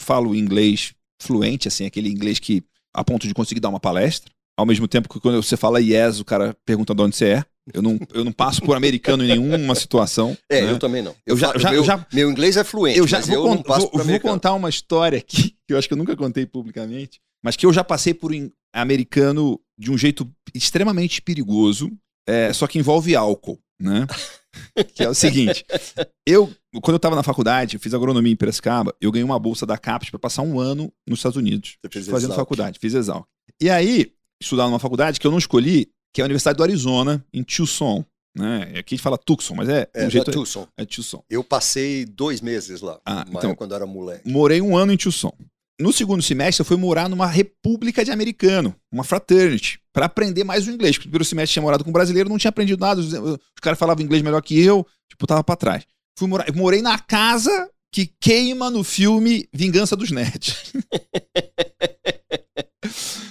falo 0.00 0.34
inglês 0.34 0.94
fluente, 1.20 1.68
assim, 1.68 1.86
aquele 1.86 2.10
inglês 2.10 2.38
que 2.38 2.62
a 2.94 3.02
ponto 3.02 3.26
de 3.26 3.32
conseguir 3.32 3.60
dar 3.60 3.70
uma 3.70 3.80
palestra, 3.80 4.30
ao 4.56 4.66
mesmo 4.66 4.86
tempo 4.86 5.08
que 5.08 5.18
quando 5.18 5.42
você 5.42 5.56
fala 5.56 5.80
yes, 5.80 6.20
o 6.20 6.24
cara 6.24 6.54
pergunta 6.66 6.94
de 6.94 7.02
onde 7.02 7.16
você 7.16 7.28
é. 7.28 7.44
Eu 7.72 7.80
não, 7.82 7.98
eu 8.12 8.24
não 8.24 8.32
passo 8.32 8.60
por 8.62 8.74
americano 8.76 9.22
em 9.24 9.28
nenhuma 9.28 9.74
situação. 9.74 10.36
É, 10.48 10.62
né? 10.62 10.72
eu 10.72 10.78
também 10.78 11.00
não. 11.02 11.14
Eu 11.24 11.36
já- 11.36 11.48
falo- 11.48 11.60
já- 11.60 11.70
meu, 11.70 11.84
já- 11.84 12.06
meu 12.12 12.30
inglês 12.30 12.56
é 12.56 12.64
fluente, 12.64 12.98
eu 12.98 13.06
já 13.06 13.18
mas 13.18 13.28
vou, 13.28 13.36
eu 13.36 13.54
não 13.54 13.62
passo 13.62 13.82
vou- 13.82 13.90
para 13.90 14.02
vou 14.04 14.20
contar 14.20 14.52
uma 14.54 14.68
história 14.68 15.18
aqui, 15.18 15.54
que 15.66 15.72
eu 15.72 15.78
acho 15.78 15.86
que 15.86 15.94
eu 15.94 15.98
nunca 15.98 16.16
contei 16.16 16.44
publicamente, 16.44 17.20
mas 17.44 17.54
que 17.56 17.64
eu 17.64 17.72
já 17.72 17.84
passei 17.84 18.12
por 18.14 18.32
um 18.32 18.50
americano 18.74 19.60
de 19.78 19.90
um 19.90 19.98
jeito 19.98 20.28
extremamente 20.54 21.22
perigoso, 21.22 21.90
é, 22.28 22.52
só 22.52 22.66
que 22.66 22.78
envolve 22.78 23.14
álcool, 23.14 23.58
né? 23.80 24.06
que 24.94 25.02
é 25.04 25.08
o 25.08 25.14
seguinte, 25.14 25.64
eu, 26.26 26.46
quando 26.82 26.94
eu 26.94 26.96
estava 26.96 27.16
na 27.16 27.22
faculdade, 27.22 27.76
eu 27.76 27.80
fiz 27.80 27.94
agronomia 27.94 28.32
em 28.32 28.36
Piracicaba, 28.36 28.94
eu 29.00 29.10
ganhei 29.12 29.24
uma 29.24 29.38
bolsa 29.38 29.64
da 29.64 29.78
CAPES 29.78 30.10
para 30.10 30.18
passar 30.18 30.42
um 30.42 30.58
ano 30.60 30.92
nos 31.06 31.20
Estados 31.20 31.36
Unidos, 31.36 31.76
fazendo 31.90 32.14
Exalc. 32.32 32.34
faculdade, 32.34 32.78
fiz 32.80 32.92
Exalc. 32.94 33.24
E 33.60 33.70
aí, 33.70 34.12
estudar 34.42 34.64
numa 34.66 34.78
faculdade 34.78 35.18
que 35.20 35.26
eu 35.26 35.30
não 35.30 35.38
escolhi, 35.38 35.88
que 36.12 36.20
é 36.20 36.22
a 36.22 36.26
Universidade 36.26 36.56
do 36.56 36.62
Arizona, 36.62 37.24
em 37.32 37.42
Tucson, 37.42 38.04
né? 38.36 38.62
Aqui 38.78 38.94
a 38.94 38.96
gente 38.96 39.02
fala 39.02 39.18
Tucson, 39.18 39.54
mas 39.54 39.68
é, 39.68 39.88
É, 39.94 40.06
um 40.06 40.10
jeito 40.10 40.26
da 40.26 40.32
Tucson. 40.32 40.66
é 40.76 40.84
Tucson. 40.84 41.22
Eu 41.28 41.42
passei 41.44 42.04
dois 42.04 42.40
meses 42.40 42.80
lá, 42.80 43.00
Ah, 43.04 43.24
então- 43.28 43.54
quando 43.54 43.74
era 43.74 43.86
moleque. 43.86 44.28
Morei 44.30 44.60
um 44.60 44.76
ano 44.76 44.92
em 44.92 44.96
Tucson. 44.96 45.32
No 45.80 45.92
segundo 45.92 46.22
semestre, 46.22 46.60
eu 46.60 46.64
fui 46.66 46.76
morar 46.76 47.08
numa 47.08 47.26
república 47.26 48.04
de 48.04 48.10
americano, 48.12 48.74
uma 48.92 49.02
fraternity, 49.02 49.80
para 49.92 50.06
aprender 50.06 50.44
mais 50.44 50.68
o 50.68 50.70
inglês. 50.70 50.96
Porque 50.96 51.08
no 51.08 51.10
primeiro 51.10 51.24
semestre 51.24 51.54
tinha 51.54 51.62
morado 51.62 51.82
com 51.82 51.90
um 51.90 51.92
brasileiro, 51.92 52.28
não 52.28 52.38
tinha 52.38 52.50
aprendido 52.50 52.78
nada. 52.80 53.00
Os, 53.00 53.12
os 53.12 53.38
caras 53.60 53.78
falavam 53.78 54.04
inglês 54.04 54.22
melhor 54.22 54.40
que 54.42 54.58
eu, 54.60 54.86
tipo, 55.10 55.26
tava 55.26 55.42
pra 55.42 55.56
trás. 55.56 55.84
Fui 56.18 56.28
morar, 56.28 56.46
eu 56.46 56.54
morei 56.54 56.82
na 56.82 56.98
casa 56.98 57.68
que 57.92 58.06
queima 58.20 58.70
no 58.70 58.84
filme 58.84 59.48
Vingança 59.52 59.96
dos 59.96 60.10
Nerds. 60.10 60.72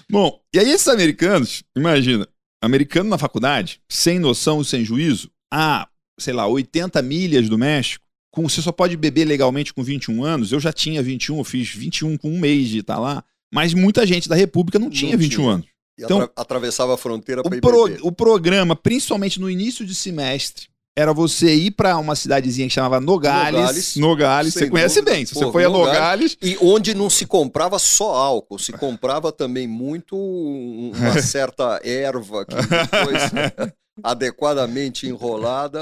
Bom, 0.10 0.39
e 0.54 0.60
aí 0.60 0.70
esses 0.70 0.88
americanos, 0.88 1.63
imagina, 1.76 2.28
americano 2.62 3.10
na 3.10 3.17
faculdade, 3.17 3.82
sem 3.89 4.19
noção 4.19 4.62
e 4.62 4.65
sem 4.65 4.84
juízo, 4.86 5.30
a, 5.52 5.88
sei 6.19 6.34
lá, 6.34 6.45
80 6.47 7.02
milhas 7.02 7.50
do 7.50 7.58
México, 7.58 8.06
com, 8.32 8.47
você 8.47 8.62
só 8.62 8.71
pode 8.71 8.95
beber 8.95 9.26
legalmente 9.26 9.74
com 9.74 9.84
21 9.84 10.24
anos. 10.24 10.52
Eu 10.52 10.60
já 10.60 10.71
tinha 10.71 11.02
21, 11.04 11.38
eu 11.39 11.43
fiz 11.43 11.69
21 11.69 12.17
com 12.17 12.30
um 12.32 12.39
mês 12.39 12.69
de 12.69 12.80
estar 12.80 12.97
lá, 13.00 13.24
mas 13.54 13.74
muita 13.74 14.06
gente 14.06 14.30
da 14.30 14.36
República 14.36 14.80
não 14.80 14.89
tinha 14.89 15.12
Não 15.13 15.19
21 15.19 15.41
tinha. 15.41 15.54
anos. 15.56 15.65
E 16.00 16.04
Então, 16.04 16.21
atra- 16.21 16.34
atravessava 16.41 16.93
a 16.93 16.97
fronteira 16.97 17.43
para 17.43 17.58
ir 17.58 17.62
pro- 17.62 17.86
beber. 17.88 18.00
o 18.04 18.12
programa, 18.12 18.76
principalmente 18.76 19.39
no 19.41 19.50
início 19.50 19.86
de 19.86 19.93
semestre, 19.93 20.67
era 20.97 21.13
você 21.13 21.54
ir 21.56 21.71
para 21.71 21.97
uma 21.97 22.15
cidadezinha 22.15 22.67
que 22.67 22.73
chamava 22.73 22.99
Nogales. 22.99 23.54
Nogales, 23.54 23.95
Nogales, 23.95 24.54
você 24.54 24.69
conhece 24.69 24.95
dúvida. 24.99 25.12
bem. 25.12 25.25
Se 25.25 25.34
você 25.34 25.45
Pô, 25.45 25.51
foi 25.51 25.63
a 25.65 25.69
Nogales. 25.69 25.93
Nogales, 25.95 26.38
E 26.41 26.58
onde 26.62 26.93
não 26.93 27.10
se 27.10 27.25
comprava 27.25 27.80
só 27.80 28.13
álcool, 28.13 28.60
se 28.60 28.71
comprava 28.73 29.32
também 29.32 29.67
muito 29.67 30.15
um- 30.17 30.91
uma 30.93 31.21
certa 31.21 31.80
erva 31.84 32.45
que 32.45 32.56
depois, 32.56 33.21
adequadamente 34.04 35.08
enrolada, 35.08 35.80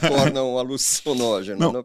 se 0.00 0.08
torna 0.08 0.42
um 0.42 0.58
alucinógeno. 0.58 1.58
Não. 1.58 1.72
né? 1.72 1.82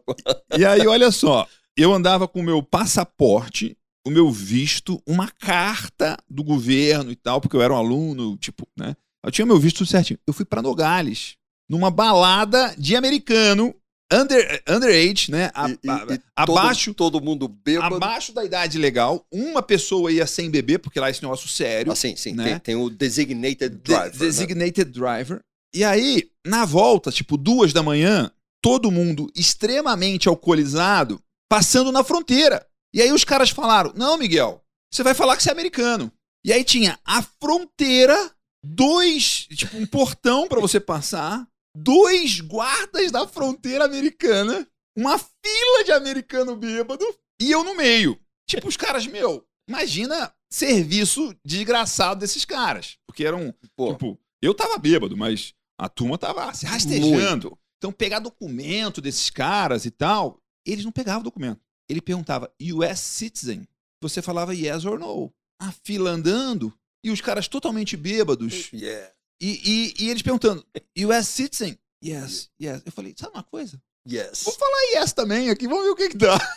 E 0.58 0.64
aí, 0.64 0.86
olha 0.86 1.10
só, 1.10 1.46
eu 1.76 1.92
andava 1.92 2.26
com 2.26 2.40
o 2.40 2.44
meu 2.44 2.62
passaporte, 2.62 3.76
o 4.06 4.10
meu 4.10 4.30
visto, 4.30 5.02
uma 5.06 5.28
carta 5.30 6.16
do 6.28 6.42
governo 6.42 7.10
e 7.10 7.16
tal, 7.16 7.40
porque 7.40 7.56
eu 7.56 7.62
era 7.62 7.72
um 7.74 7.78
aluno, 7.78 8.36
tipo, 8.36 8.66
né? 8.76 8.94
Eu 9.24 9.30
tinha 9.30 9.46
meu 9.46 9.58
visto 9.58 9.84
certinho. 9.86 10.18
Eu 10.26 10.34
fui 10.34 10.44
pra 10.44 10.60
Nogales, 10.62 11.36
numa 11.68 11.90
balada 11.90 12.74
de 12.78 12.94
americano, 12.96 13.74
under, 14.12 14.62
underage, 14.68 15.30
né? 15.30 15.50
A- 15.54 15.68
E- 15.70 15.72
e- 15.72 16.14
e 16.14 16.20
abaixo, 16.36 16.92
Todo, 16.94 17.12
todo 17.12 17.24
mundo 17.24 17.48
bêbado. 17.48 17.94
abaixo 17.96 18.32
da 18.32 18.44
idade 18.44 18.78
legal. 18.78 19.26
Uma 19.32 19.62
pessoa 19.62 20.12
ia 20.12 20.26
sem 20.26 20.50
beber, 20.50 20.78
porque 20.78 21.00
lá 21.00 21.08
é 21.08 21.10
esse 21.10 21.22
negócio 21.22 21.48
sério. 21.48 21.90
Assim, 21.92 22.14
sim, 22.16 22.32
né? 22.32 22.44
tem, 22.44 22.58
tem 22.60 22.74
o 22.76 22.90
designated 22.90 23.70
De- 23.70 23.76
driver. 23.82 24.12
né? 24.12 24.18
designated 24.18 24.90
driver. 24.92 25.40
E 25.74 25.82
aí, 25.82 26.28
na 26.46 26.64
volta, 26.64 27.10
tipo, 27.10 27.36
duas 27.36 27.72
da 27.72 27.82
manhã, 27.82 28.30
todo 28.62 28.90
mundo 28.90 29.30
extremamente 29.34 30.28
alcoolizado, 30.28 31.20
passando 31.50 31.90
na 31.90 32.04
fronteira. 32.04 32.64
E 32.94 33.02
aí 33.02 33.10
os 33.12 33.24
caras 33.24 33.50
falaram: 33.50 33.92
Não, 33.96 34.16
Miguel, 34.16 34.62
você 34.92 35.02
vai 35.02 35.14
falar 35.14 35.36
que 35.36 35.42
você 35.42 35.48
é 35.48 35.52
americano. 35.52 36.12
E 36.46 36.52
aí 36.52 36.62
tinha 36.62 36.98
a 37.04 37.22
fronteira, 37.40 38.30
dois, 38.64 39.46
tipo, 39.56 39.76
um 39.76 39.86
portão 39.86 40.46
pra 40.46 40.60
você 40.60 40.78
passar, 40.78 41.46
dois 41.74 42.40
guardas 42.40 43.10
da 43.10 43.26
fronteira 43.26 43.84
americana, 43.84 44.66
uma 44.96 45.18
fila 45.18 45.84
de 45.84 45.92
americano 45.92 46.56
bêbado 46.56 47.04
e 47.40 47.50
eu 47.50 47.64
no 47.64 47.74
meio. 47.76 48.18
Tipo, 48.48 48.68
os 48.68 48.76
caras, 48.76 49.06
meu, 49.06 49.44
imagina 49.68 50.32
serviço 50.50 51.34
desgraçado 51.44 52.20
desses 52.20 52.44
caras. 52.44 52.96
Porque 53.06 53.24
eram 53.24 53.52
Pô, 53.76 53.92
Tipo, 53.92 54.20
eu 54.40 54.54
tava 54.54 54.78
bêbado, 54.78 55.16
mas 55.16 55.52
a 55.78 55.88
turma 55.88 56.16
tava 56.16 56.52
se 56.54 56.66
rastejando. 56.66 57.58
Então, 57.78 57.92
pegar 57.92 58.20
documento 58.20 59.00
desses 59.00 59.28
caras 59.30 59.84
e 59.84 59.90
tal, 59.90 60.40
eles 60.64 60.84
não 60.84 60.92
pegavam 60.92 61.22
documento. 61.22 61.60
Ele 61.88 62.00
perguntava, 62.00 62.52
US 62.72 63.00
citizen? 63.00 63.66
Você 64.00 64.22
falava 64.22 64.54
yes 64.54 64.84
or 64.84 64.98
no. 64.98 65.32
A 65.60 65.72
fila 65.72 66.10
andando 66.10 66.72
e 67.02 67.10
os 67.10 67.20
caras 67.20 67.48
totalmente 67.48 67.96
bêbados. 67.96 68.70
yeah, 68.72 69.12
E, 69.46 69.60
e, 69.98 70.04
e 70.06 70.10
eles 70.10 70.22
perguntando, 70.22 70.64
US 71.06 71.28
citizen? 71.28 71.78
Yes, 72.02 72.48
yes. 72.60 72.80
Eu 72.86 72.92
falei, 72.92 73.14
sabe 73.18 73.34
uma 73.34 73.42
coisa? 73.44 73.78
yes. 74.10 74.42
Vou 74.44 74.54
falar 74.54 74.82
yes 74.94 75.12
também 75.12 75.50
aqui, 75.50 75.68
vamos 75.68 75.84
ver 75.84 75.90
o 75.90 75.96
que 75.96 76.08
que 76.10 76.16
dá. 76.16 76.38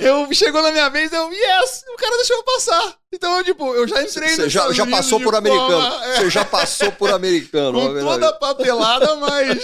Eu 0.00 0.32
chegou 0.32 0.62
na 0.62 0.70
minha 0.70 0.88
vez, 0.88 1.12
eu, 1.12 1.28
yes, 1.32 1.84
o 1.92 1.96
cara 1.96 2.16
deixou 2.16 2.36
eu 2.36 2.44
passar. 2.44 2.96
Então, 3.12 3.42
tipo, 3.42 3.74
eu 3.74 3.86
já 3.88 4.00
entrei 4.00 4.28
Você 4.28 4.48
já, 4.48 4.72
já 4.72 4.86
passou 4.86 5.20
por 5.20 5.34
americano. 5.34 5.68
forma, 5.82 6.04
é, 6.06 6.16
Você 6.20 6.30
já 6.30 6.44
passou 6.44 6.92
por 6.92 7.10
americano. 7.10 7.80
com 7.80 8.00
toda 8.00 8.28
a 8.28 8.32
papelada, 8.32 9.16
mas 9.16 9.58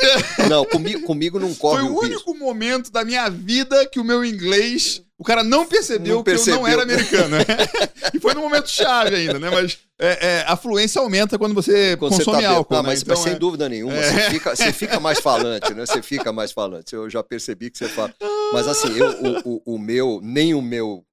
Não, 0.51 0.65
comigo, 0.65 1.03
comigo 1.07 1.39
não 1.39 1.51
foi 1.55 1.57
corre 1.57 1.83
o 1.83 1.95
o 1.95 2.01
risco. 2.01 2.31
único 2.33 2.35
momento 2.45 2.91
da 2.91 3.05
minha 3.05 3.31
vida 3.31 3.87
que 3.87 4.01
o 4.01 4.05
meu 4.05 4.25
inglês, 4.25 5.03
o 5.19 5.25
cara 5.25 5.45
não 5.45 5.67
percebeu, 5.67 6.17
Não 6.17 6.23
que 6.25 6.31
eu 6.31 6.35
não 6.35 6.45
percebeu. 6.45 6.67
era 6.67 6.83
americano. 6.83 7.37
né? 7.39 7.45
e 8.15 8.19
foi 8.21 8.35
no 8.35 8.41
momento 8.41 8.69
chave 8.69 9.15
ainda, 9.15 9.39
né? 9.39 9.49
Mas 9.51 9.79
é, 10.01 10.27
é, 10.41 10.45
a 10.47 10.57
fluência 10.57 11.01
aumenta 11.01 11.39
quando 11.39 11.55
você 11.55 11.97
Quando 11.97 12.13
você 12.13 12.25
consome 12.25 12.37
tá 12.43 12.49
bêbado. 12.49 12.59
álcool. 12.59 12.75
Ah, 12.75 12.83
né? 12.83 12.89
mas, 12.89 13.03
Então, 13.03 13.15
mas 13.15 13.23
sem 13.25 13.33
é- 13.35 13.39
dúvida 13.39 13.69
nenhuma, 13.69 13.95
É. 13.95 14.03
você, 14.13 14.31
fica, 14.31 14.57
você 14.57 14.73
fica 14.73 14.99
mais 15.01 15.21
falante, 15.21 15.73
né? 15.73 15.87
Você 15.87 16.03
fica 16.03 16.33
mais 16.33 16.51
falante. 16.53 16.95
Eu 16.95 17.09
já 17.09 17.23
percebi 17.23 17.71
que 17.71 17.79
você 17.79 17.89
fala. 17.89 18.13
Mas 18.53 18.67
assim, 18.67 18.89
eu, 18.97 19.07
o, 19.45 19.49
o, 19.55 19.75
o 19.75 19.79
meu, 19.79 20.21
nem 20.23 20.53
o 20.55 20.61
meu, 20.61 21.05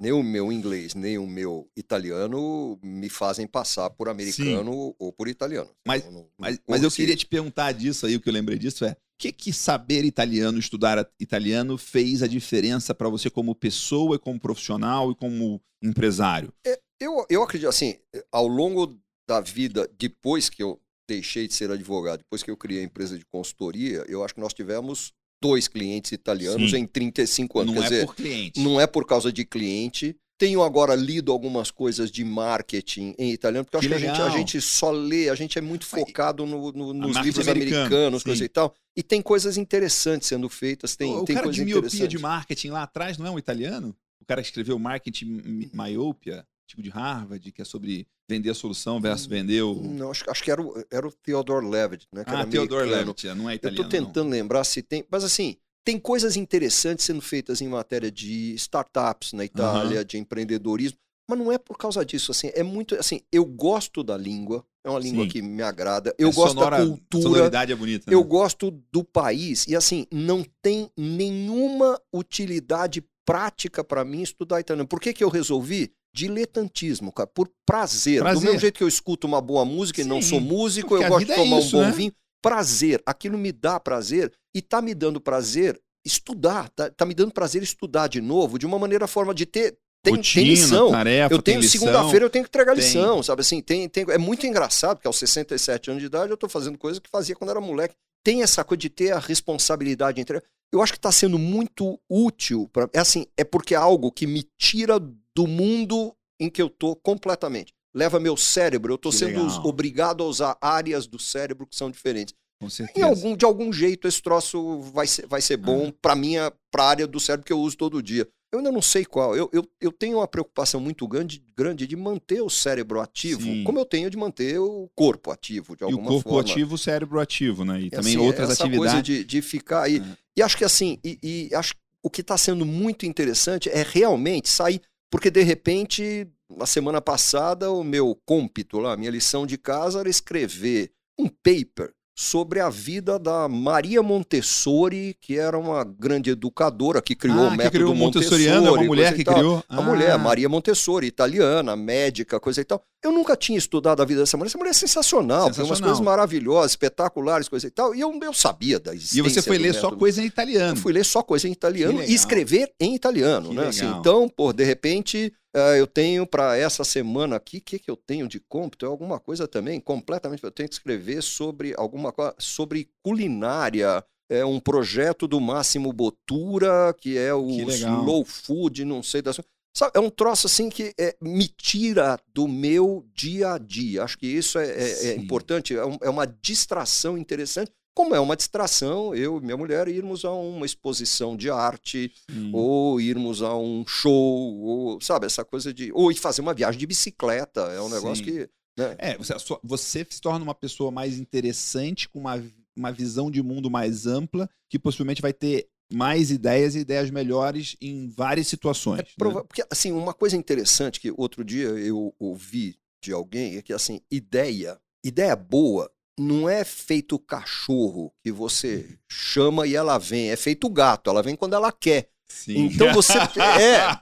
nem 0.00 0.12
o 0.12 0.22
meu 0.22 0.52
inglês, 0.52 0.94
nem 0.94 1.18
o 1.18 1.26
meu 1.26 1.68
italiano 1.76 2.78
me 2.82 3.08
fazem 3.08 3.46
passar 3.46 3.88
por 3.90 4.08
americano 4.08 4.94
ou 4.98 5.12
por 5.12 5.28
italiano. 5.28 5.70
Mas- 5.86 6.04
Eu 6.04 6.10
não- 6.12 6.20
não 6.20 6.26
Mas, 6.38 6.58
mas 6.68 6.82
eu 6.82 6.90
queria 6.90 7.16
te 7.16 7.26
perguntar 7.26 7.72
disso 7.72 8.06
aí, 8.06 8.16
o 8.16 8.20
que 8.20 8.28
eu 8.28 8.32
lembrei 8.32 8.58
disso 8.58 8.84
é: 8.84 8.96
que, 9.18 9.32
que 9.32 9.52
saber 9.52 10.04
italiano, 10.04 10.58
estudar 10.58 11.08
italiano, 11.18 11.78
fez 11.78 12.22
a 12.22 12.26
diferença 12.26 12.94
para 12.94 13.08
você 13.08 13.30
como 13.30 13.54
pessoa, 13.54 14.18
como 14.18 14.40
profissional 14.40 15.10
e 15.10 15.14
como 15.14 15.60
empresário? 15.82 16.52
Eu, 17.00 17.26
eu 17.28 17.42
acredito, 17.42 17.68
assim, 17.68 17.96
ao 18.30 18.46
longo 18.46 18.98
da 19.28 19.40
vida, 19.40 19.88
depois 19.98 20.48
que 20.48 20.62
eu 20.62 20.80
deixei 21.08 21.46
de 21.46 21.54
ser 21.54 21.70
advogado, 21.70 22.18
depois 22.18 22.42
que 22.42 22.50
eu 22.50 22.56
criei 22.56 22.82
a 22.82 22.84
empresa 22.84 23.18
de 23.18 23.24
consultoria, 23.26 24.04
eu 24.08 24.24
acho 24.24 24.34
que 24.34 24.40
nós 24.40 24.54
tivemos 24.54 25.12
dois 25.42 25.68
clientes 25.68 26.12
italianos 26.12 26.70
Sim. 26.70 26.78
em 26.78 26.86
35 26.86 27.60
anos. 27.60 27.74
Não 27.74 27.82
Quer 27.82 27.86
é 27.86 27.90
dizer, 27.90 28.06
por 28.06 28.14
cliente. 28.14 28.60
não 28.60 28.80
é 28.80 28.86
por 28.86 29.06
causa 29.06 29.32
de 29.32 29.44
cliente. 29.44 30.16
Tenho 30.36 30.62
agora 30.64 30.94
lido 30.96 31.30
algumas 31.30 31.70
coisas 31.70 32.10
de 32.10 32.24
marketing 32.24 33.14
em 33.16 33.30
italiano, 33.32 33.64
porque 33.64 33.76
eu 33.76 33.80
Que 33.80 33.86
acho 33.94 34.04
que 34.04 34.08
a 34.10 34.14
gente, 34.14 34.22
a 34.22 34.28
gente 34.36 34.60
só 34.60 34.90
lê, 34.90 35.28
a 35.30 35.34
gente 35.34 35.56
é 35.58 35.60
muito 35.60 35.86
focado 35.86 36.44
no- 36.44 36.72
no- 36.72 36.92
nos 36.92 37.16
livros 37.18 37.46
americano, 37.48 37.80
americanos, 37.86 38.22
sim. 38.22 38.28
coisa 38.28 38.44
e 38.44 38.48
tal. 38.48 38.74
E 38.96 39.02
tem 39.02 39.22
coisas 39.22 39.56
interessantes 39.56 40.26
sendo 40.28 40.48
feitas, 40.48 40.96
tem, 40.96 41.14
o 41.16 41.24
tem 41.24 41.36
cara 41.36 41.50
de 41.50 41.64
miopia 41.64 42.08
de 42.08 42.18
marketing 42.18 42.70
lá 42.70 42.82
atrás 42.82 43.16
não 43.16 43.26
é 43.26 43.30
um 43.30 43.38
italiano? 43.38 43.94
O 44.20 44.24
cara 44.24 44.40
que 44.42 44.48
escreveu 44.48 44.78
marketing 44.78 45.70
myopia? 45.72 46.44
artigo 46.64 46.82
de 46.82 46.88
Harvard, 46.88 47.52
que 47.52 47.60
é 47.60 47.64
sobre 47.64 48.06
vender 48.26 48.48
a 48.48 48.54
solução 48.54 48.98
versus 48.98 49.26
vender 49.26 49.60
o. 49.62 49.74
Não, 49.74 50.10
acho, 50.10 50.24
acho 50.30 50.42
que 50.42 50.50
era 50.50 50.62
o, 50.62 50.82
era 50.90 51.06
o 51.06 51.12
Theodore 51.12 51.66
Levitt, 51.68 52.08
né? 52.10 52.24
Que 52.24 52.30
ah, 52.30 52.46
Theodore. 52.46 52.88
Levitt, 52.88 53.26
não 53.34 53.50
é 53.50 53.52
Eu 53.52 53.56
italiano. 53.56 53.84
tô 53.84 53.88
tentando 53.90 54.30
lembrar 54.30 54.64
se 54.64 54.82
tem. 54.82 55.04
Mas 55.10 55.22
assim, 55.24 55.58
tem 55.84 55.98
coisas 55.98 56.36
interessantes 56.36 57.04
sendo 57.04 57.20
feitas 57.20 57.60
em 57.60 57.68
matéria 57.68 58.10
de 58.10 58.54
startups 58.54 59.32
na 59.32 59.44
Itália, 59.44 60.04
de 60.04 60.16
empreendedorismo. 60.18 60.96
Mas 61.28 61.38
não 61.38 61.50
é 61.50 61.56
por 61.58 61.78
causa 61.78 62.04
disso, 62.04 62.30
assim, 62.32 62.50
é 62.54 62.62
muito, 62.62 62.94
assim, 62.96 63.20
eu 63.32 63.44
gosto 63.46 64.02
da 64.04 64.14
língua, 64.16 64.62
é 64.84 64.90
uma 64.90 64.98
língua 65.00 65.24
Sim. 65.24 65.30
que 65.30 65.40
me 65.42 65.62
agrada, 65.62 66.14
eu 66.18 66.28
É 66.28 66.32
gosto 66.32 66.48
sonora- 66.54 66.78
da 66.78 66.86
cultura, 66.86 67.22
Sonoridade 67.22 67.72
é 67.72 67.74
bonita. 67.74 68.12
eu 68.12 68.20
né? 68.20 68.26
gosto 68.26 68.70
do 68.92 69.02
país, 69.02 69.66
e 69.66 69.74
assim, 69.74 70.06
não 70.12 70.44
tem 70.60 70.90
nenhuma 70.98 71.98
utilidade 72.12 73.02
prática 73.26 73.82
para 73.82 74.04
mim 74.04 74.20
estudar 74.20 74.60
italiano. 74.60 74.86
Por 74.86 75.00
que 75.00 75.14
que 75.14 75.24
eu 75.24 75.30
resolvi? 75.30 75.90
Diletantismo, 76.14 77.10
cara, 77.10 77.26
por 77.26 77.50
prazer. 77.66 78.20
Prazer. 78.20 78.40
Do 78.40 78.44
mesmo 78.44 78.60
jeito 78.60 78.76
que 78.76 78.84
eu 78.84 78.88
escuto 78.88 79.26
uma 79.26 79.40
boa 79.40 79.64
música 79.64 80.00
e 80.02 80.04
não 80.04 80.20
Sim, 80.20 80.28
sou 80.28 80.40
músico, 80.40 80.90
porque 80.90 81.02
eu 81.04 81.06
a 81.06 81.10
gosto 81.10 81.26
de 81.26 81.32
é 81.32 81.36
tomar 81.36 81.58
isso, 81.58 81.68
um 81.76 81.80
bom 81.80 81.86
né? 81.86 81.92
vinho. 81.92 82.12
Prazer, 82.44 83.02
aquilo 83.06 83.38
me 83.38 83.50
dá 83.50 83.80
prazer 83.80 84.32
e 84.54 84.60
tá 84.60 84.82
me 84.82 84.94
dando 84.94 85.20
prazer 85.20 85.80
estudar, 86.04 86.68
tá, 86.70 86.90
tá 86.90 87.06
me 87.06 87.14
dando 87.14 87.32
prazer 87.32 87.62
estudar 87.62 88.08
de 88.08 88.20
novo, 88.20 88.58
de 88.58 88.66
uma 88.66 88.78
maneira, 88.78 89.06
forma 89.06 89.34
de 89.34 89.46
ter. 89.46 89.78
Tem, 90.02 90.12
tem 90.12 90.16
Rotina, 90.16 90.46
lição. 90.46 90.90
tarefa, 90.90 91.34
Eu 91.34 91.40
tem 91.40 91.58
tenho 91.58 91.70
segunda-feira 91.70 92.26
eu 92.26 92.30
tenho 92.30 92.44
que 92.44 92.50
entregar 92.50 92.74
tem. 92.74 92.84
lição, 92.84 93.22
sabe 93.22 93.40
assim? 93.40 93.62
Tem, 93.62 93.88
tem, 93.88 94.04
é 94.10 94.18
muito 94.18 94.46
engraçado 94.46 94.98
porque 94.98 95.06
aos 95.06 95.18
67 95.18 95.90
anos 95.90 96.02
de 96.02 96.06
idade 96.06 96.30
eu 96.30 96.36
tô 96.36 96.46
fazendo 96.46 96.76
coisa 96.76 97.00
que 97.00 97.08
fazia 97.08 97.34
quando 97.34 97.48
era 97.48 97.60
moleque. 97.60 97.94
Tem 98.22 98.42
essa 98.42 98.62
coisa 98.62 98.80
de 98.80 98.90
ter 98.90 99.12
a 99.12 99.18
responsabilidade 99.18 100.20
entre 100.20 100.42
eu 100.74 100.82
acho 100.82 100.92
que 100.92 100.98
está 100.98 101.12
sendo 101.12 101.38
muito 101.38 101.98
útil 102.10 102.68
para 102.72 102.90
é 102.92 102.98
assim, 102.98 103.26
é 103.36 103.44
porque 103.44 103.74
é 103.74 103.78
algo 103.78 104.10
que 104.10 104.26
me 104.26 104.42
tira 104.58 104.98
do 104.98 105.46
mundo 105.46 106.14
em 106.38 106.50
que 106.50 106.60
eu 106.60 106.68
tô 106.68 106.96
completamente. 106.96 107.72
Leva 107.94 108.18
meu 108.18 108.36
cérebro, 108.36 108.94
eu 108.94 108.98
Que 108.98 109.12
sendo 109.12 109.42
legal. 109.44 109.66
obrigado 109.66 110.22
a 110.22 110.26
usar 110.26 110.56
áreas 110.60 111.06
do 111.06 111.18
cérebro 111.18 111.66
que 111.66 111.76
são 111.76 111.90
diferentes. 111.90 112.34
Com 112.60 112.68
certeza. 112.70 113.06
algum, 113.06 113.36
de 113.36 113.44
algum 113.44 113.72
jeito 113.72 114.08
esse 114.08 114.22
troço 114.22 114.80
vai 114.80 115.06
ser, 115.06 115.26
vai 115.26 115.40
ser 115.40 115.56
bom 115.56 115.90
para 115.90 116.14
minha 116.14 116.52
pra 116.70 116.84
área 116.84 117.06
do 117.06 117.20
cérebro 117.20 117.44
que 117.46 117.52
eu 117.52 117.58
uso 117.60 117.76
todo 117.76 118.02
dia. 118.02 118.26
Eu 118.52 118.58
ainda 118.58 118.70
não 118.70 118.80
sei 118.80 119.04
qual. 119.04 119.36
Eu, 119.36 119.50
eu, 119.52 119.68
eu 119.80 119.90
tenho 119.92 120.18
uma 120.18 120.28
preocupação 120.28 120.80
muito 120.80 121.06
grande, 121.08 121.42
grande 121.56 121.86
de 121.88 121.96
manter 121.96 122.40
o 122.40 122.48
cérebro 122.48 123.00
ativo, 123.00 123.42
Sim. 123.42 123.64
como 123.64 123.78
eu 123.80 123.84
tenho 123.84 124.08
de 124.08 124.16
manter 124.16 124.58
o 124.60 124.88
corpo 124.94 125.30
ativo, 125.32 125.76
de 125.76 125.82
E 125.82 125.86
o 125.86 125.88
alguma 125.90 126.08
corpo 126.08 126.30
forma. 126.30 126.40
ativo, 126.50 126.74
o 126.76 126.78
cérebro 126.78 127.18
ativo, 127.20 127.64
né? 127.64 127.80
E 127.80 127.86
E, 127.86 127.90
também 127.90 128.14
assim, 128.16 128.24
outras 128.24 128.50
essa 128.50 128.62
atividades. 128.62 128.92
coisa 128.92 129.02
de, 129.02 129.24
de 129.24 129.42
ficar 129.42 129.82
aí. 129.82 129.98
É. 129.98 130.16
E 130.36 130.42
acho 130.42 130.56
que 130.56 130.64
assim, 130.64 130.98
e, 131.04 131.18
e 131.22 131.54
acho 131.54 131.74
o 132.02 132.08
que 132.08 132.20
está 132.20 132.38
sendo 132.38 132.64
muito 132.64 133.04
interessante 133.04 133.68
é 133.68 133.82
realmente 133.82 134.48
sair, 134.48 134.80
porque 135.10 135.30
de 135.30 135.42
repente, 135.42 136.26
na 136.50 136.66
semana 136.66 137.00
passada, 137.00 137.70
o 137.70 137.82
meu 137.84 138.18
cômpito 138.26 138.78
lá, 138.78 138.92
a 138.92 138.96
minha 138.96 139.10
lição 139.10 139.46
de 139.46 139.56
casa 139.58 140.00
era 140.00 140.08
escrever 140.08 140.90
um 141.18 141.28
paper 141.28 141.92
sobre 142.16 142.60
a 142.60 142.70
vida 142.70 143.18
da 143.18 143.48
Maria 143.48 144.00
Montessori, 144.00 145.16
que 145.20 145.36
era 145.36 145.58
uma 145.58 145.82
grande 145.82 146.30
educadora 146.30 147.02
que 147.02 147.14
criou 147.16 147.40
ah, 147.40 147.46
o 147.48 147.50
que 147.50 147.56
método 147.56 147.72
criou 147.72 147.92
o 147.92 147.94
Montessori. 147.96 148.44
Montessoriano, 148.46 148.66
é 148.68 148.70
uma 148.70 148.84
mulher 148.84 149.12
e 149.12 149.16
que 149.16 149.24
criou. 149.24 149.64
A 149.68 149.82
mulher, 149.82 150.10
Ah, 150.12 150.18
Maria 150.18 150.48
Montessori, 150.48 151.06
italiana, 151.08 151.74
médica, 151.74 152.38
coisa 152.38 152.60
e 152.60 152.64
tal. 152.64 152.84
Eu 153.02 153.10
nunca 153.10 153.36
tinha 153.36 153.58
estudado 153.58 154.00
a 154.00 154.04
vida 154.04 154.20
dessa 154.20 154.36
mulher. 154.36 154.48
Essa 154.48 154.58
mulher 154.58 154.70
é 154.70 154.74
sensacional, 154.74 155.44
tem 155.46 155.46
umas 155.48 155.56
Sensacional. 155.56 155.88
coisas 155.90 156.04
maravilhosas, 156.04 156.72
espetaculares, 156.72 157.48
coisa 157.48 157.66
e 157.66 157.70
tal. 157.70 157.92
E 157.94 158.00
eu, 158.00 158.16
eu 158.22 158.32
sabia 158.32 158.78
da 158.78 158.92
E 158.94 158.96
existência 158.96 159.42
você 159.42 159.42
foi 159.42 159.58
ler 159.58 159.74
só 159.74 159.82
método. 159.88 159.96
coisa 159.98 160.20
em 160.20 160.24
Eu 160.24 160.28
italiano. 160.28 160.76
fui 160.76 160.92
ler 160.92 161.04
só 161.04 161.20
coisa 161.22 161.48
em 161.48 161.52
italiano 161.52 161.98
Que 161.98 162.10
e 162.12 162.14
escrever 162.14 162.72
em 162.78 162.94
italiano, 162.94 163.48
Que 163.48 163.54
né? 163.56 163.66
Assim, 163.66 163.86
então, 163.86 164.28
pô, 164.28 164.52
de 164.52 164.62
repente, 164.64 165.32
eh, 165.54 165.80
eu 165.80 165.86
tenho 165.86 166.26
para 166.26 166.56
essa 166.56 166.84
semana 166.84 167.36
aqui, 167.36 167.58
o 167.58 167.60
que, 167.62 167.78
que 167.78 167.90
eu 167.90 167.96
tenho 167.96 168.28
de 168.28 168.40
cômpito? 168.40 168.84
É 168.84 168.88
alguma 168.88 169.18
coisa 169.20 169.46
também, 169.48 169.80
completamente. 169.80 170.42
Eu 170.42 170.50
tenho 170.50 170.68
que 170.68 170.74
escrever 170.74 171.22
sobre 171.22 171.74
alguma 171.76 172.12
coisa, 172.12 172.34
sobre 172.38 172.88
culinária. 173.02 174.04
É 174.28 174.44
um 174.44 174.58
projeto 174.58 175.28
do 175.28 175.40
Máximo 175.40 175.92
Botura, 175.92 176.94
que 176.98 177.16
é 177.18 177.32
o 177.34 177.46
Que. 177.46 177.62
Slow 178.00 178.24
Food, 178.24 178.84
não 178.84 179.02
sei 179.02 179.20
das. 179.22 179.38
Sabe, 179.76 179.92
é 179.94 180.00
um 180.00 180.08
troço 180.08 180.46
assim 180.46 180.70
que 180.70 180.94
é, 180.98 181.16
me 181.20 181.48
tira 181.48 182.18
do 182.32 182.46
meu 182.46 183.04
dia 183.12 183.54
a 183.54 183.58
dia. 183.58 184.04
Acho 184.04 184.16
que 184.16 184.26
isso 184.26 184.58
é, 184.58 184.66
é- 184.70 185.06
é 185.08 185.16
importante, 185.16 185.74
é, 185.76 185.84
um- 185.84 185.98
é 186.00 186.08
uma 186.08 186.26
distração 186.26 187.18
interessante. 187.18 187.72
Como 187.94 188.14
é 188.14 188.18
uma 188.20 188.36
distração, 188.36 189.14
eu 189.14 189.38
e 189.38 189.40
minha 189.40 189.56
mulher 189.56 189.86
irmos 189.86 190.24
a 190.24 190.32
uma 190.32 190.66
exposição 190.66 191.36
de 191.36 191.48
arte, 191.48 192.12
Sim. 192.28 192.50
ou 192.52 193.00
irmos 193.00 193.40
a 193.40 193.56
um 193.56 193.84
show, 193.86 194.12
ou, 194.60 195.00
sabe, 195.00 195.26
essa 195.26 195.44
coisa 195.44 195.72
de. 195.72 195.92
Ou 195.92 196.10
ir 196.10 196.16
fazer 196.16 196.40
uma 196.40 196.52
viagem 196.54 196.78
de 196.78 196.86
bicicleta. 196.86 197.60
É 197.72 197.80
um 197.80 197.88
negócio 197.88 198.24
Sim. 198.24 198.30
que. 198.30 198.38
né? 198.76 198.96
É, 198.98 199.16
você, 199.16 199.38
sua- 199.38 199.60
você 199.62 200.04
se 200.10 200.20
torna 200.20 200.42
uma 200.44 200.54
pessoa 200.54 200.90
mais 200.90 201.18
interessante, 201.18 202.08
com 202.08 202.18
uma, 202.18 202.42
uma 202.76 202.90
visão 202.90 203.30
de 203.30 203.40
mundo 203.42 203.70
mais 203.70 204.06
ampla, 204.06 204.50
que 204.68 204.78
possivelmente 204.78 205.22
vai 205.22 205.32
ter 205.32 205.68
mais 205.92 206.30
ideias 206.32 206.74
e 206.74 206.80
ideias 206.80 207.10
melhores 207.10 207.76
em 207.80 208.08
várias 208.08 208.48
situações. 208.48 209.00
É 209.00 209.02
né? 209.02 209.08
prova- 209.16 209.44
Porque, 209.44 209.62
assim, 209.70 209.92
uma 209.92 210.12
coisa 210.14 210.36
interessante 210.36 210.98
que 210.98 211.12
outro 211.16 211.44
dia 211.44 211.68
eu 211.68 212.12
ouvi 212.18 212.76
de 213.00 213.12
alguém 213.12 213.56
é 213.56 213.62
que, 213.62 213.72
assim, 213.72 214.00
ideia, 214.10 214.80
ideia 215.04 215.36
boa 215.36 215.88
não 216.18 216.48
é 216.48 216.64
feito 216.64 217.18
cachorro 217.18 218.12
que 218.22 218.30
você 218.30 218.98
chama 219.08 219.66
e 219.66 219.74
ela 219.74 219.98
vem, 219.98 220.30
é 220.30 220.36
feito 220.36 220.68
gato, 220.68 221.10
ela 221.10 221.22
vem 221.22 221.36
quando 221.36 221.54
ela 221.54 221.72
quer. 221.72 222.08
Sim. 222.28 222.66
Então 222.66 222.92
você. 222.92 223.14
É. 223.60 224.00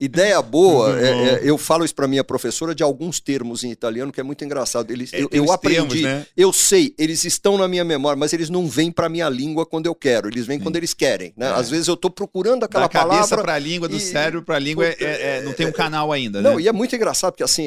Ideia 0.00 0.40
boa, 0.40 0.92
Muito 0.92 1.04
é- 1.04 1.34
é, 1.34 1.40
eu 1.42 1.58
falo 1.58 1.84
isso 1.84 1.94
para 1.94 2.08
minha 2.08 2.24
professora 2.24 2.74
de 2.74 2.82
alguns 2.82 3.20
termos 3.20 3.62
em 3.62 3.70
italiano 3.70 4.10
que 4.10 4.18
é 4.18 4.22
muito 4.22 4.42
engraçado. 4.42 4.90
Eles, 4.90 5.12
É, 5.12 5.20
eu, 5.22 5.28
eu 5.30 5.52
aprendi, 5.52 5.76
termos, 5.76 6.00
né? 6.00 6.26
eu 6.34 6.52
sei, 6.54 6.94
eles 6.96 7.22
estão 7.26 7.58
na 7.58 7.68
minha 7.68 7.84
memória, 7.84 8.18
mas 8.18 8.32
eles 8.32 8.48
não 8.48 8.66
vêm 8.66 8.90
para 8.90 9.10
minha 9.10 9.28
língua 9.28 9.66
quando 9.66 9.84
eu 9.84 9.94
quero, 9.94 10.28
eles 10.28 10.46
vêm 10.46 10.56
Sim. 10.56 10.62
quando 10.64 10.76
eles 10.76 10.94
querem. 10.94 11.34
Né? 11.36 11.48
É. 11.48 11.50
Às 11.52 11.68
vezes 11.68 11.86
eu 11.86 11.94
estou 11.94 12.10
procurando 12.10 12.64
aquela 12.64 12.84
da 12.84 12.88
cabeça 12.88 13.28
palavra. 13.28 13.42
para 13.42 13.54
a 13.54 13.58
língua, 13.58 13.88
do 13.88 13.96
e- 13.96 14.00
cérebro 14.00 14.42
para 14.42 14.56
a 14.56 14.58
língua, 14.58 14.86
é- 14.86 14.96
é- 15.00 15.42
não 15.42 15.52
tem 15.52 15.66
um 15.66 15.72
canal 15.72 16.10
ainda, 16.10 16.40
Não, 16.40 16.56
né? 16.56 16.62
e 16.62 16.68
é 16.68 16.72
muito 16.72 16.96
engraçado, 16.96 17.32
porque 17.32 17.44
assim, 17.44 17.66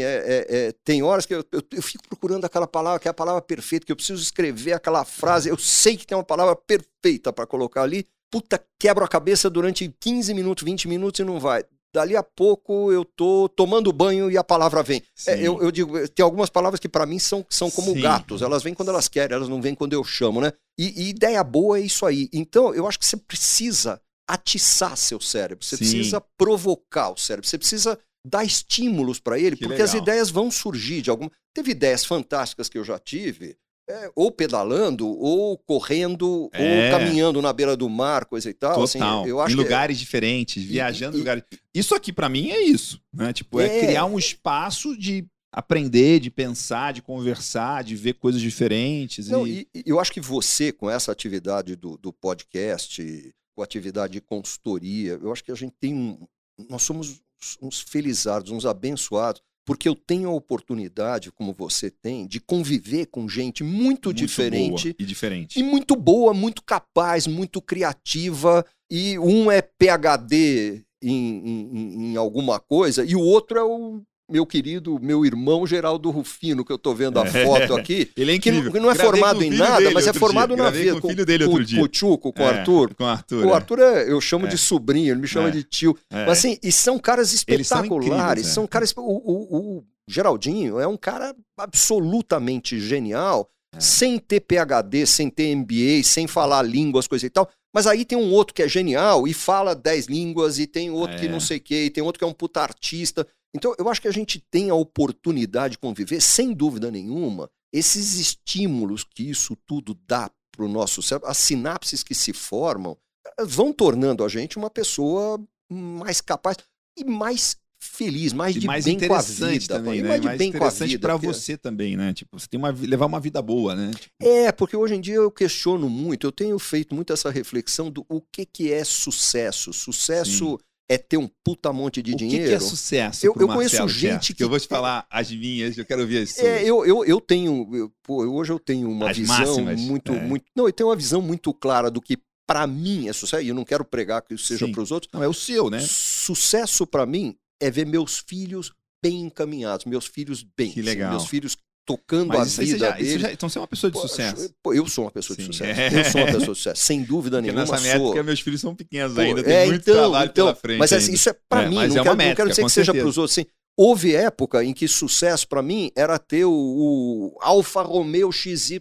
tem 0.84 1.04
horas 1.04 1.28
que 1.28 1.36
eu, 1.36 1.46
eu- 1.52 1.62
eu 1.72 1.82
fico 1.84 2.04
procurando 2.10 2.46
aquela 2.46 2.66
palavra, 2.66 3.00
que 3.00 3.08
é 3.08 3.12
a 3.12 3.14
palavra 3.14 3.44
perfeita, 3.44 3.86
que 3.86 3.92
eu 3.92 3.96
preciso 3.96 4.22
escrever 4.24 4.74
aquela 4.74 5.06
frase, 5.06 5.50
eu 5.50 5.58
sei 5.60 5.96
que 5.96 6.08
tem 6.08 6.18
uma 6.18 6.24
palavra 6.24 6.56
perfeita 6.56 7.32
para 7.32 7.46
colocar 7.46 7.84
ali, 7.84 8.08
puta, 8.32 8.60
quebro 8.80 9.06
a 9.06 9.08
cabeça 9.08 9.52
durante 9.52 9.94
15 10.00 10.34
minutos, 10.34 10.64
20 10.64 10.88
minutos 10.88 11.20
e 11.20 11.24
não 11.24 11.40
vai. 11.40 11.64
Dali 11.94 12.16
a 12.18 12.24
pouco 12.24 12.92
eu 12.92 13.06
tô 13.06 13.48
tomando 13.48 13.94
banho 13.94 14.32
e 14.32 14.38
a 14.38 14.44
palavra 14.44 14.82
vem. 14.82 15.04
É, 15.28 15.40
eu, 15.40 15.62
eu 15.62 15.72
digo, 15.72 16.08
tem 16.10 16.24
algumas 16.24 16.50
palavras 16.50 16.80
que 16.80 16.90
para 16.90 17.06
mim 17.06 17.20
são, 17.20 17.46
são 17.48 17.70
como 17.70 17.92
Sim. 17.94 18.02
gatos, 18.02 18.42
elas 18.42 18.64
vêm 18.64 18.74
quando 18.74 18.90
elas 18.90 19.08
querem, 19.08 19.36
elas 19.36 19.48
não 19.48 19.62
vêm 19.62 19.76
quando 19.76 19.94
eu 19.94 20.04
chamo, 20.04 20.42
né? 20.42 20.52
E, 20.78 21.04
e 21.04 21.10
ideia 21.10 21.44
boa 21.44 21.78
é 21.78 21.82
isso 21.82 22.04
aí. 22.06 22.30
Então, 22.34 22.74
eu 22.74 22.88
acho 22.88 22.98
que 22.98 23.06
você 23.06 23.16
precisa 23.16 24.02
atiçar 24.28 24.98
seu 24.98 25.20
cérebro, 25.20 25.64
você 25.64 25.78
Sim. 25.78 25.84
precisa 25.84 26.22
provocar 26.36 27.12
o 27.12 27.18
cérebro, 27.18 27.48
você 27.48 27.58
precisa 27.60 28.00
dar 28.26 28.44
estímulos 28.44 29.20
para 29.20 29.38
ele, 29.38 29.56
Que 29.56 29.68
porque 29.68 29.82
as 29.82 29.94
legal. 29.94 30.04
ideias 30.04 30.30
vão 30.32 30.50
surgir 30.50 31.02
de 31.02 31.10
alguma. 31.10 31.30
Teve 31.54 31.72
ideias 31.72 32.06
fantásticas 32.06 32.70
que 32.70 32.78
eu 32.78 32.84
já 32.84 32.98
tive, 32.98 33.56
é, 33.90 34.10
ou 34.16 34.32
pedalando, 34.32 35.08
ou 35.08 35.58
correndo, 35.58 36.50
É. 36.54 36.86
ou 36.94 37.00
caminhando 37.00 37.42
na 37.42 37.52
beira 37.52 37.76
do 37.76 37.90
mar, 37.90 38.26
coisa 38.26 38.50
e 38.50 38.54
tal. 38.54 38.82
assim, 38.84 39.00
Total. 39.00 39.28
eu 39.28 39.42
acho 39.42 39.54
em 39.54 39.58
que- 39.58 39.64
lugares 39.64 39.98
diferentes, 40.00 40.64
viajando 40.64 41.16
em 41.16 41.20
e- 41.20 41.20
lugares. 41.20 41.44
Isso 41.74 41.94
aqui 41.94 42.14
pra 42.14 42.30
mim 42.30 42.50
é 42.52 42.62
isso, 42.62 43.02
né? 43.14 43.34
Tipo, 43.34 43.60
é, 43.60 43.78
É. 43.80 43.86
criar 43.88 44.06
um 44.06 44.18
espaço 44.18 44.98
de 44.98 45.26
aprender, 45.52 46.20
de 46.20 46.32
pensar, 46.32 46.94
de 46.94 47.02
conversar, 47.02 47.84
de 47.84 47.96
ver 47.96 48.14
coisas 48.14 48.42
diferentes. 48.42 49.28
Não, 49.30 49.46
e... 49.46 49.68
e, 49.74 49.80
e 49.82 49.84
eu 49.86 50.00
acho 50.00 50.12
que 50.12 50.22
você, 50.22 50.72
com 50.72 50.90
essa 50.90 51.12
atividade 51.12 51.76
do, 51.76 51.98
do 51.98 52.12
podcast, 52.12 53.32
com 53.56 53.62
a 53.62 53.66
atividade 53.66 54.14
de 54.14 54.22
consultoria, 54.22 55.20
eu 55.22 55.32
acho 55.32 55.44
que 55.44 55.52
a 55.52 55.56
gente 55.56 55.74
tem 55.80 55.94
um. 55.94 56.26
Nós 56.70 56.82
somos 56.84 57.22
uns 57.62 57.82
felizardos, 57.82 58.52
uns 58.52 58.66
abençoados, 58.66 59.42
porque 59.66 59.88
eu 59.88 59.96
tenho 59.96 60.30
a 60.30 60.34
oportunidade, 60.34 61.32
como 61.32 61.54
você 61.54 61.90
tem, 61.90 62.28
de 62.28 62.40
conviver 62.40 63.06
com 63.08 63.28
gente 63.30 63.64
muito, 63.64 63.80
muito 64.10 64.14
diferente 64.14 64.88
boa 64.90 64.96
e 65.00 65.06
diferente. 65.06 65.60
e 65.60 65.64
muito 65.64 65.96
boa, 65.96 66.34
muito 66.34 66.62
capaz, 66.64 67.26
muito 67.28 67.62
criativa. 67.62 68.66
E 68.92 69.18
um 69.20 69.50
é 69.52 69.62
PhD 69.62 70.84
em, 71.02 71.12
em- 71.12 71.70
em- 71.74 72.12
em 72.14 72.16
alguma 72.18 72.60
coisa, 72.60 73.04
e 73.06 73.16
o 73.16 73.22
outro 73.22 73.58
é 73.60 73.64
o 73.64 74.02
meu 74.34 74.48
querido, 74.48 74.98
meu 75.00 75.24
irmão 75.24 75.66
Geraldo 75.68 76.10
Rufino, 76.10 76.66
que 76.66 76.72
eu 76.72 76.78
tô 76.80 76.92
vendo 76.94 77.20
a 77.20 77.26
É. 77.28 77.46
foto 77.46 77.76
aqui. 77.76 78.10
Ele 78.18 78.32
é 78.36 78.40
Que 78.40 78.50
incrível. 78.50 78.74
não, 78.74 78.82
não 78.82 78.92
é 78.92 78.96
Gravei 78.96 79.12
formado 79.12 79.44
em 79.44 79.52
nada, 79.52 79.92
mas 79.92 80.06
é 80.06 80.10
outro 80.10 80.20
formado 80.20 80.56
dia. 80.56 80.64
na 80.64 80.70
vida. 80.72 81.00
Com 81.00 81.08
o 81.08 81.10
filho 81.12 81.26
dele 81.26 81.44
outro 81.44 81.60
com, 81.60 81.64
dia. 81.66 81.80
com 81.80 81.86
o 81.86 81.88
Tchuco, 81.88 82.34
com 82.34 82.42
o 82.42 82.46
É, 82.46 82.50
Arthur. 82.50 82.96
Com 82.96 83.04
o 83.04 83.08
Arthur. 83.08 83.46
O 83.46 83.50
é. 83.50 83.54
Arthur 83.54 83.80
é, 83.80 84.12
eu 84.12 84.20
chamo 84.20 84.48
É. 84.48 84.50
de 84.50 84.58
sobrinho, 84.58 85.14
ele 85.14 85.22
me 85.22 85.28
chama 85.28 85.50
É. 85.50 85.52
de 85.52 85.64
tio. 85.64 85.96
É. 86.10 86.26
Mas 86.26 86.40
assim, 86.40 86.58
e 86.64 86.72
são 86.72 86.98
caras 86.98 87.28
são 87.30 87.36
espetaculares, 87.36 88.48
é. 88.48 88.50
são 88.50 88.66
caras. 88.66 88.92
O, 88.98 89.02
o- 89.02 89.78
o 89.78 89.84
Geraldinho 90.10 90.80
é 90.80 90.88
um 90.88 90.98
cara 90.98 91.36
absolutamente 91.58 92.80
genial, 92.80 93.48
É. 93.76 93.80
sem 93.80 94.18
ter 94.18 94.40
PhD, 94.42 95.06
sem 95.06 95.30
ter 95.30 95.52
MBA, 95.56 96.04
sem 96.04 96.28
falar 96.28 96.62
línguas, 96.64 97.08
coisa 97.08 97.26
e 97.26 97.30
tal. 97.30 97.50
Mas 97.74 97.88
aí 97.88 98.06
tem 98.06 98.18
um 98.18 98.32
outro 98.32 98.54
que 98.54 98.62
é 98.62 98.68
genial 98.68 99.28
e 99.28 99.34
fala 99.34 99.74
dez 99.76 100.06
línguas, 100.06 100.60
e 100.60 100.68
tem 100.68 100.92
outro 100.92 101.18
que 101.20 101.26
É. 101.26 101.30
não 101.30 101.40
sei 101.40 101.58
o 101.58 101.62
quê, 101.62 101.86
e 101.86 101.90
tem 101.90 102.04
outro 102.04 102.20
que 102.20 102.24
é 102.24 102.28
um 102.28 102.34
puta 102.34 102.62
artista. 102.62 103.26
Então, 103.56 103.74
eu 103.78 103.88
acho 103.90 104.02
que 104.02 104.08
a 104.08 104.12
gente 104.14 104.40
tem 104.50 104.70
a 104.70 104.76
oportunidade 104.76 105.74
de 105.74 105.78
conviver, 105.78 106.22
sem 106.22 106.54
dúvida 106.54 106.90
nenhuma, 106.90 107.50
esses 107.72 108.16
estímulos 108.16 109.04
que 109.04 109.30
isso 109.30 109.56
tudo 109.66 109.98
dá 110.08 110.30
para 110.52 110.66
o 110.66 110.70
nosso 110.70 111.02
cérebro, 111.02 111.30
as 111.30 111.38
sinapses 111.38 112.04
que 112.04 112.14
se 112.16 112.34
formam, 112.34 112.98
vão 113.46 113.72
tornando 113.74 114.24
a 114.24 114.28
gente 114.30 114.58
uma 114.58 114.70
pessoa 114.70 115.40
mais 115.72 116.22
capaz 116.22 116.58
e 116.98 117.04
mais 117.04 117.56
feliz, 117.80 118.32
mais 118.32 118.56
E 118.56 118.60
de 118.60 118.68
mais 118.68 118.86
bem 118.86 118.98
com 119.00 119.14
a 119.14 119.22
vida. 119.22 119.68
também, 119.80 120.02
né? 120.02 120.08
mais 120.10 120.22
de 120.22 120.28
mais 120.28 120.38
bem 120.38 120.52
com 120.52 120.64
a 120.64 120.70
vida. 120.70 121.10
porque- 121.10 121.28
você 121.28 121.58
também, 121.58 121.98
né? 121.98 122.14
Tipo, 122.14 122.40
você 122.40 122.48
tem 122.48 122.58
uma, 122.58 122.70
levar 122.72 123.08
uma 123.08 123.20
vida 123.20 123.42
boa, 123.42 123.76
né? 123.76 123.92
Tipo, 123.92 124.14
É, 124.22 124.52
porque 124.54 124.78
hoje 124.78 124.96
em 124.96 125.02
dia 125.02 125.16
eu 125.16 125.30
questiono 125.32 125.90
muito, 125.90 126.26
eu 126.26 126.32
tenho 126.32 126.58
feito 126.60 126.96
muito 126.96 127.12
essa 127.12 127.30
reflexão 127.30 127.92
do 127.92 128.06
o 128.08 128.22
que, 128.22 128.46
que 128.46 128.72
é 128.72 128.84
sucesso. 128.86 129.74
Sucesso 129.74 130.58
é 130.90 130.98
ter 130.98 131.18
um 131.18 131.30
puta 131.44 131.72
monte 131.72 132.02
de 132.02 132.12
o 132.12 132.18
que 132.18 132.26
dinheiro. 132.28 132.50
que, 132.50 132.54
é 132.56 132.60
sucesso 132.60 133.26
Eu- 133.26 133.34
eu 133.40 133.48
conheço 133.48 133.76
gente 133.88 134.00
Gerson? 134.00 134.34
que- 134.34 134.44
eu 134.44 134.50
vou 134.50 134.60
te 134.60 134.68
falar 134.68 135.08
as 135.10 135.32
minhas, 135.32 135.78
eu 135.78 135.86
quero 135.86 136.04
as 136.04 136.10
suas. 136.34 136.40
É, 136.40 136.64
eu, 136.64 136.86
eu, 136.86 137.06
eu 137.06 137.22
tenho. 137.22 137.70
eu- 137.74 137.92
pô, 138.04 138.24
hoje 138.26 138.52
eu 138.52 138.60
tenho 138.60 138.90
uma 138.92 139.10
As 139.10 139.18
visão 139.18 139.38
máximas, 139.38 139.80
muito, 139.82 140.12
é. 140.12 140.20
muito. 140.22 140.46
Não, 140.56 140.68
eu 140.68 140.74
tenho 140.74 140.90
uma 140.90 140.96
visão 140.96 141.22
muito 141.22 141.54
clara 141.54 141.90
do 141.90 142.02
que 142.02 142.18
para 142.46 142.68
mim 142.68 143.08
é 143.08 143.14
sucesso, 143.14 143.42
e 143.42 143.48
eu 143.48 143.56
não 143.56 143.64
quero 143.64 143.86
pregar 143.86 144.22
que 144.22 144.34
isso 144.34 144.46
seja 144.46 144.68
para 144.68 144.82
os 144.82 144.92
outros. 144.92 145.10
Não, 145.14 145.24
é 145.24 145.28
o 145.28 145.34
seu, 145.34 145.70
né? 145.70 145.80
Sucesso 145.80 146.86
para 146.86 147.06
mim 147.06 147.36
é 147.62 147.72
ver 147.72 147.86
meus 147.86 148.20
filhos 148.28 148.72
bem 149.04 149.22
encaminhados, 149.22 149.86
meus 149.86 150.06
filhos 150.06 150.44
bem. 150.44 150.72
Que 150.72 150.82
assim, 150.82 150.90
legal. 150.90 151.12
meus 151.12 151.28
filhos 151.28 151.58
tocando 151.86 152.28
Mas 152.30 152.58
a 152.58 152.62
vida 152.64 152.78
já, 152.78 152.92
deles. 152.92 153.22
já- 153.22 153.32
Então 153.32 153.50
você 153.50 153.58
é 153.58 153.62
uma 153.62 153.68
pessoa 153.68 153.92
de 153.92 154.00
Pô, 154.00 154.08
sucesso. 154.08 154.50
pô, 154.64 154.74
eu 154.74 154.88
sou 154.88 155.06
uma 155.06 155.12
pessoa 155.12 155.36
de 155.36 155.44
Sim. 155.44 155.52
sucesso. 155.52 155.80
É. 155.82 155.88
Eu 156.00 156.06
sou 156.06 156.22
uma 156.22 156.28
pessoa 156.28 156.40
de 156.54 156.58
sucesso, 156.58 156.82
sem 156.82 157.04
dúvida 157.04 157.38
Porque 157.42 157.52
nenhuma. 157.52 157.72
nessa 157.72 157.78
sou. 157.98 158.08
época 158.08 158.24
meus 158.24 158.40
filhos 158.40 158.62
são 158.62 158.76
pequenos 158.76 159.14
Pô, 159.16 159.22
ainda, 159.22 159.44
tem 159.44 159.54
é, 159.54 159.66
muito 159.66 159.82
então, 159.82 159.96
trabalho 159.96 160.30
então, 160.32 160.46
pela 160.48 160.56
frente. 160.56 160.80
Mas 160.80 160.94
assim, 160.94 161.06
ainda. 161.06 161.16
isso 161.16 161.30
é 161.30 161.36
para 161.50 161.64
É, 161.64 161.70
mim, 161.70 161.76
não, 161.76 161.84
é 161.84 161.88
quero, 161.90 162.04
não 162.06 162.16
métrica, 162.16 162.36
quero 162.36 162.50
dizer 162.50 162.64
que 162.64 162.70
seja 162.70 162.86
certeza. 162.86 163.04
para 163.04 163.10
os 163.10 163.18
outros. 163.18 163.38
Assim, 163.38 163.46
houve 163.78 164.16
época 164.16 164.64
em 164.64 164.74
que 164.74 164.88
sucesso 164.88 165.48
para 165.48 165.62
mim 165.62 165.92
era 165.96 166.18
ter 166.20 166.46
o, 166.46 166.52
o 166.54 167.38
Alfa 167.42 167.82
Romeo 167.82 168.32
XYZ, 168.32 168.80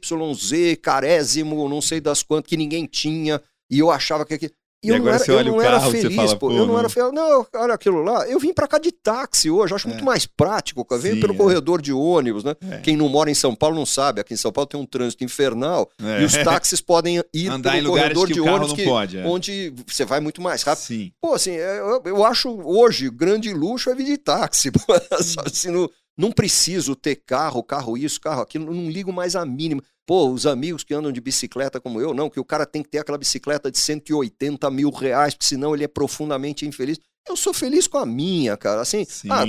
carésimo, 0.81 1.69
não 1.69 1.81
sei 1.81 2.01
das 2.01 2.23
quantas, 2.23 2.49
que 2.49 2.57
ninguém 2.57 2.87
tinha, 2.87 3.41
e 3.71 3.79
eu 3.79 3.91
achava 3.91 4.25
que 4.25 4.35
aquilo. 4.35 4.53
E 4.83 4.89
E 4.89 4.91
eu 4.91 4.99
não 4.99 5.09
era, 5.09 5.25
eu 5.25 5.45
não 5.45 5.63
era 5.63 5.79
carro, 5.79 5.91
feliz, 5.93 6.17
fala, 6.17 6.37
pô. 6.37 6.51
Eu 6.51 6.59
não 6.59 6.67
não. 6.67 6.79
era 6.79 6.89
feliz. 6.89 7.13
Não, 7.13 7.47
olha 7.55 7.75
aquilo 7.75 8.03
lá. 8.03 8.27
Eu 8.29 8.39
vim 8.41 8.53
para 8.53 8.67
cá 8.67 8.79
de 8.79 8.91
táxi 8.91 9.49
hoje, 9.51 9.73
acho 9.75 9.87
É. 9.87 9.91
muito 9.91 10.05
mais 10.05 10.27
prático, 10.27 10.85
cara. 10.85 11.01
Venho 11.01 11.15
Sim, 11.15 11.21
pelo 11.21 11.35
é. 11.35 11.37
corredor 11.37 11.81
de 11.81 11.93
ônibus, 11.93 12.43
né? 12.43 12.57
É. 12.71 12.79
Quem 12.79 12.97
não 12.97 13.09
mora 13.09 13.31
em 13.31 13.35
São 13.35 13.55
Paulo 13.55 13.77
não 13.77 13.87
sabe. 13.87 14.21
Aqui 14.21 14.35
em 14.35 14.37
São 14.37 14.51
Paulo 14.53 14.67
tem 14.67 14.81
um 14.81 14.87
trânsito 14.87 15.23
infernal 15.25 15.89
É. 16.03 16.23
e 16.23 16.25
os 16.25 16.33
táxis 16.33 16.81
podem 16.81 17.23
ir 17.33 17.49
Andar 17.49 17.73
pelo 17.73 17.91
corredor 17.91 18.27
de 18.27 18.41
ônibus 18.41 18.73
que, 18.73 18.85
pode. 18.85 19.19
é. 19.19 19.25
onde 19.25 19.73
você 19.87 20.05
vai 20.05 20.19
muito 20.21 20.43
mais 20.43 20.63
rápido. 20.63 20.85
Sim. 20.85 21.13
Pô, 21.21 21.35
assim, 21.35 21.53
é, 21.53 21.79
eu, 21.79 22.03
eu 22.05 22.25
acho 22.25 22.51
hoje 22.65 23.09
grande 23.11 23.53
luxo 23.55 23.89
é 23.91 23.95
vir 23.95 24.05
de 24.07 24.19
táxi. 24.19 24.71
assim, 25.47 25.71
não, 25.71 25.89
não 26.19 26.31
preciso 26.33 26.95
ter 26.95 27.17
carro, 27.17 27.63
carro 27.63 27.97
isso, 27.97 28.21
carro 28.21 28.43
aquilo, 28.43 28.73
não 28.75 28.91
ligo 28.91 29.13
mais 29.13 29.35
a 29.37 29.47
mínima. 29.47 29.83
Pô, 30.07 30.29
os 30.31 30.47
amigos 30.47 30.83
que 30.83 30.93
andam 30.95 31.13
de 31.13 31.21
bicicleta 31.21 31.81
como 31.81 32.01
eu, 32.01 32.13
não, 32.13 32.29
que 32.29 32.41
o 32.41 32.45
cara 32.45 32.67
tem 32.67 32.83
que 32.83 32.89
ter 32.89 32.99
aquela 32.99 33.19
bicicleta 33.19 33.71
de 33.71 33.79
180 33.79 34.69
mil 34.71 34.91
reais, 34.91 35.35
porque 35.35 35.47
senão 35.47 35.75
ele 35.75 35.85
é 35.85 35.89
profundamente 35.89 36.67
infeliz. 36.67 36.99
Eu 37.29 37.37
sou 37.37 37.55
feliz 37.55 37.87
com 37.87 37.99
a 37.99 38.07
minha, 38.07 38.57
cara. 38.57 38.81
Assim, 38.81 39.05
Sim. 39.05 39.29
ah, 39.31 39.45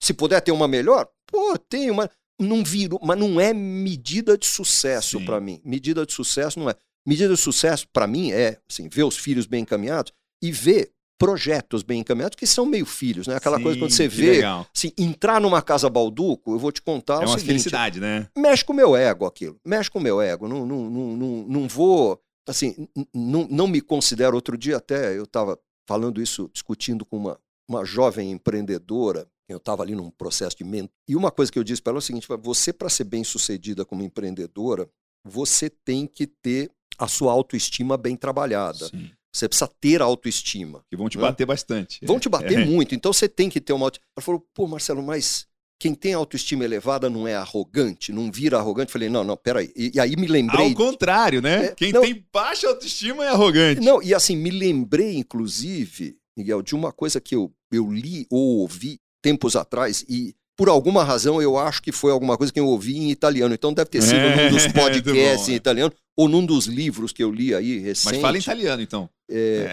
se 0.00 0.14
puder 0.14 0.40
ter 0.40 0.52
uma 0.52 0.68
melhor, 0.68 1.08
pô, 1.26 1.58
tem 1.58 1.90
uma. 1.90 2.08
Não 2.40 2.62
viro, 2.62 3.00
mas 3.02 3.18
não 3.18 3.40
é 3.40 3.52
medida 3.52 4.38
de 4.38 4.46
sucesso 4.46 5.20
para 5.24 5.40
mim. 5.40 5.60
Medida 5.64 6.06
de 6.06 6.12
sucesso 6.12 6.60
não 6.60 6.70
é. 6.70 6.76
Medida 7.04 7.34
de 7.34 7.40
sucesso 7.40 7.88
para 7.92 8.06
mim 8.06 8.30
é 8.30 8.60
assim, 8.70 8.88
ver 8.88 9.02
os 9.02 9.16
filhos 9.16 9.46
bem 9.46 9.62
encaminhados 9.62 10.12
e 10.40 10.52
ver 10.52 10.92
projetos 11.18 11.82
bem 11.82 12.00
encaminhados 12.00 12.36
que 12.36 12.46
são 12.46 12.64
meio 12.64 12.86
filhos, 12.86 13.26
né? 13.26 13.34
Aquela 13.36 13.60
coisa 13.60 13.78
quando 13.78 13.90
Sim, 13.90 13.96
você 13.96 14.08
vê, 14.08 14.30
legal. 14.30 14.66
assim, 14.74 14.92
entrar 14.96 15.40
numa 15.40 15.60
casa 15.60 15.90
balduco, 15.90 16.52
eu 16.52 16.58
vou 16.58 16.70
te 16.70 16.80
contar 16.80 17.14
É 17.14 17.18
o 17.18 17.20
uma 17.22 17.38
seguinte, 17.38 17.46
felicidade, 17.48 18.00
né? 18.00 18.28
mexe 18.36 18.64
com 18.64 18.72
o 18.72 18.76
meu 18.76 18.94
ego 18.94 19.26
aquilo, 19.26 19.58
mexe 19.66 19.90
com 19.90 19.98
o 19.98 20.02
meu 20.02 20.20
ego, 20.20 20.46
não, 20.46 20.64
não, 20.64 20.88
não, 20.88 21.16
não, 21.16 21.46
não 21.48 21.68
vou, 21.68 22.20
assim, 22.46 22.88
não, 23.12 23.48
não 23.50 23.66
me 23.66 23.80
considero, 23.80 24.36
outro 24.36 24.56
dia 24.56 24.76
até 24.76 25.16
eu 25.18 25.24
estava 25.24 25.58
falando 25.88 26.22
isso, 26.22 26.48
discutindo 26.52 27.04
com 27.04 27.16
uma, 27.16 27.40
uma 27.68 27.84
jovem 27.84 28.30
empreendedora, 28.30 29.26
eu 29.48 29.56
estava 29.56 29.82
ali 29.82 29.94
num 29.94 30.10
processo 30.10 30.56
de 30.56 30.62
mentoria, 30.62 30.90
e 31.08 31.16
uma 31.16 31.30
coisa 31.32 31.50
que 31.50 31.58
eu 31.58 31.64
disse 31.64 31.82
para 31.82 31.90
ela 31.92 31.98
é 31.98 32.00
o 32.00 32.02
seguinte, 32.02 32.28
você 32.42 32.72
para 32.72 32.88
ser 32.88 33.04
bem 33.04 33.24
sucedida 33.24 33.84
como 33.84 34.02
empreendedora, 34.02 34.88
você 35.24 35.68
tem 35.68 36.06
que 36.06 36.26
ter 36.26 36.70
a 36.96 37.08
sua 37.08 37.32
autoestima 37.32 37.96
bem 37.96 38.16
trabalhada, 38.16 38.86
Sim. 38.88 39.10
Você 39.38 39.48
precisa 39.48 39.70
ter 39.80 40.00
autoestima. 40.02 40.82
Que 40.90 40.96
vão 40.96 41.08
te 41.08 41.18
Hã? 41.18 41.22
bater 41.22 41.46
bastante. 41.46 41.98
Vão 42.04 42.18
te 42.20 42.28
bater 42.28 42.58
É. 42.60 42.64
muito, 42.64 42.94
então 42.94 43.12
você 43.12 43.28
tem 43.28 43.48
que 43.48 43.60
ter 43.60 43.72
uma 43.72 43.86
auto... 43.86 43.98
Ela 44.16 44.24
falou, 44.24 44.44
pô, 44.54 44.66
Marcelo, 44.66 45.02
mas 45.02 45.46
quem 45.80 45.94
tem 45.94 46.12
autoestima 46.12 46.64
elevada 46.64 47.08
não 47.08 47.26
é 47.28 47.36
arrogante, 47.36 48.12
não 48.12 48.32
vira 48.32 48.58
arrogante. 48.58 48.90
Falei, 48.90 49.08
não, 49.08 49.22
não, 49.22 49.36
peraí. 49.36 49.72
E, 49.76 49.92
e 49.94 50.00
aí 50.00 50.16
me 50.16 50.26
lembrei. 50.26 50.66
Ao 50.66 50.74
contrário, 50.74 51.40
né? 51.40 51.66
É, 51.66 51.74
Quem 51.74 51.92
não- 51.92 52.00
tem 52.02 52.24
baixa 52.32 52.66
autoestima 52.68 53.24
é 53.24 53.28
arrogante. 53.28 53.80
Não, 53.80 54.02
e 54.02 54.12
assim, 54.12 54.36
me 54.36 54.50
lembrei, 54.50 55.16
inclusive, 55.16 56.16
Miguel, 56.36 56.62
de 56.62 56.74
uma 56.74 56.92
coisa 56.92 57.20
que 57.20 57.34
eu, 57.34 57.52
eu 57.72 57.92
li 57.92 58.26
ou 58.30 58.58
ouvi 58.58 58.98
tempos 59.22 59.54
atrás, 59.56 60.04
e 60.08 60.34
por 60.56 60.68
alguma 60.68 61.04
razão 61.04 61.40
eu 61.40 61.56
acho 61.56 61.80
que 61.80 61.92
foi 61.92 62.10
alguma 62.10 62.36
coisa 62.36 62.52
que 62.52 62.58
eu 62.58 62.66
ouvi 62.66 62.96
em 62.96 63.10
italiano. 63.12 63.54
Então 63.54 63.72
deve 63.72 63.88
ter 63.90 64.02
sido 64.02 64.16
É, 64.16 64.44
num 64.50 64.56
dos 64.56 64.66
podcasts 64.66 65.46
bom, 65.46 65.52
em 65.52 65.54
italiano, 65.54 65.92
ou 66.16 66.28
num 66.28 66.44
dos 66.44 66.66
livros 66.66 67.12
que 67.12 67.22
eu 67.22 67.30
li 67.30 67.54
aí 67.54 67.78
recente. 67.78 68.14
Mas 68.14 68.20
fala 68.20 68.36
em 68.36 68.40
italiano, 68.40 68.82
então. 68.82 69.08
É, 69.30 69.66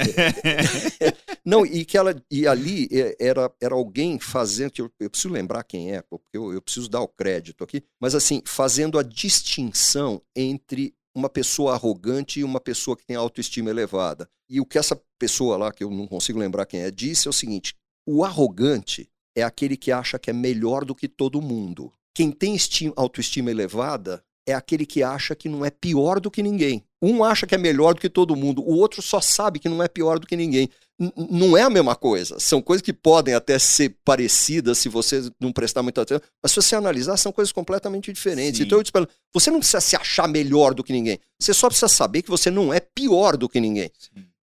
Não, 1.46 1.66
e 1.66 1.86
que 1.86 1.98
ela 1.98 2.16
e 2.30 2.48
ali 2.48 2.88
é, 2.92 3.16
era, 3.20 3.52
era 3.62 3.76
alguém 3.76 4.20
fazendo, 4.20 4.72
que 4.72 4.82
eu, 4.82 4.92
eu 5.00 5.10
preciso 5.10 5.34
lembrar 5.34 5.64
quem 5.64 5.94
é, 5.94 6.02
porque 6.02 6.26
eu, 6.34 6.52
eu 6.52 6.62
preciso 6.62 6.90
dar 6.90 7.02
o 7.02 7.08
crédito 7.08 7.64
aqui, 7.64 7.84
mas 8.02 8.16
assim, 8.16 8.42
fazendo 8.46 8.98
a 8.98 9.04
distinção 9.04 10.22
entre 10.36 10.94
uma 11.16 11.30
pessoa 11.30 11.74
arrogante 11.74 12.40
e 12.40 12.44
uma 12.44 12.60
pessoa 12.60 12.98
que 12.98 13.06
tem 13.06 13.16
autoestima 13.16 13.70
elevada. 13.70 14.28
E 14.50 14.60
o 14.60 14.66
que 14.66 14.78
essa 14.78 15.00
pessoa 15.18 15.56
lá, 15.58 15.72
que 15.72 15.84
eu 15.84 15.90
não 15.90 16.08
consigo 16.08 16.40
lembrar 16.40 16.66
quem 16.66 16.82
é, 16.82 16.92
disse 16.92 17.28
é 17.28 17.30
o 17.30 17.34
seguinte: 17.34 17.76
o 18.08 18.24
arrogante 18.24 19.10
é 19.36 19.44
aquele 19.44 19.78
que 19.78 19.92
acha 19.92 20.20
que 20.20 20.30
é 20.30 20.34
melhor 20.34 20.84
do 20.84 20.96
que 20.96 21.08
todo 21.08 21.42
mundo. 21.42 21.94
Quem 22.14 22.32
tem 22.32 22.56
esti- 22.56 22.94
autoestima 22.96 23.52
elevada 23.52 24.24
é 24.48 24.54
aquele 24.54 24.86
que 24.86 25.04
acha 25.04 25.36
que 25.36 25.50
não 25.50 25.66
é 25.66 25.70
pior 25.70 26.20
do 26.20 26.30
que 26.32 26.44
ninguém. 26.44 26.84
Um 27.06 27.24
acha 27.24 27.46
que 27.46 27.54
é 27.54 27.58
melhor 27.58 27.94
do 27.94 28.02
que 28.02 28.10
todo 28.10 28.36
mundo, 28.36 28.62
o 28.62 28.78
outro 28.78 29.02
só 29.02 29.20
sabe 29.22 29.60
que 29.60 29.70
não 29.70 29.84
é 29.84 29.88
pior 29.88 30.18
do 30.20 30.26
que 30.28 30.36
ninguém. 30.36 30.70
N- 31.00 31.12
não 31.30 31.58
é 31.58 31.62
a 31.62 31.70
mesma 31.70 31.96
coisa. 31.96 32.40
São 32.40 32.62
coisas 32.62 32.82
que 32.82 32.94
podem 32.94 33.34
até 33.34 33.60
ser 33.60 33.96
parecidas 34.06 34.78
se 34.78 34.88
você 34.90 35.30
não 35.40 35.52
prestar 35.52 35.84
muita 35.84 36.02
atenção, 36.02 36.22
mas 36.42 36.52
se 36.52 36.56
você 36.62 36.76
analisar, 36.76 37.18
são 37.18 37.32
coisas 37.32 37.52
completamente 37.52 38.12
diferentes. 38.14 38.58
Sim. 38.60 38.64
Então 38.64 38.80
eu 38.80 38.84
pra 38.92 39.02
ela, 39.02 39.10
você 39.34 39.52
não 39.52 39.60
precisa 39.60 39.82
se 39.82 39.96
achar 39.96 40.28
melhor 40.28 40.74
do 40.74 40.84
que 40.84 40.94
ninguém. 40.94 41.20
Você 41.40 41.54
só 41.54 41.68
precisa 41.68 41.88
saber 41.90 42.22
que 42.22 42.30
você 42.30 42.50
não 42.50 42.74
é 42.74 42.80
pior 42.80 43.36
do 43.36 43.50
que 43.50 43.60
ninguém. 43.60 43.92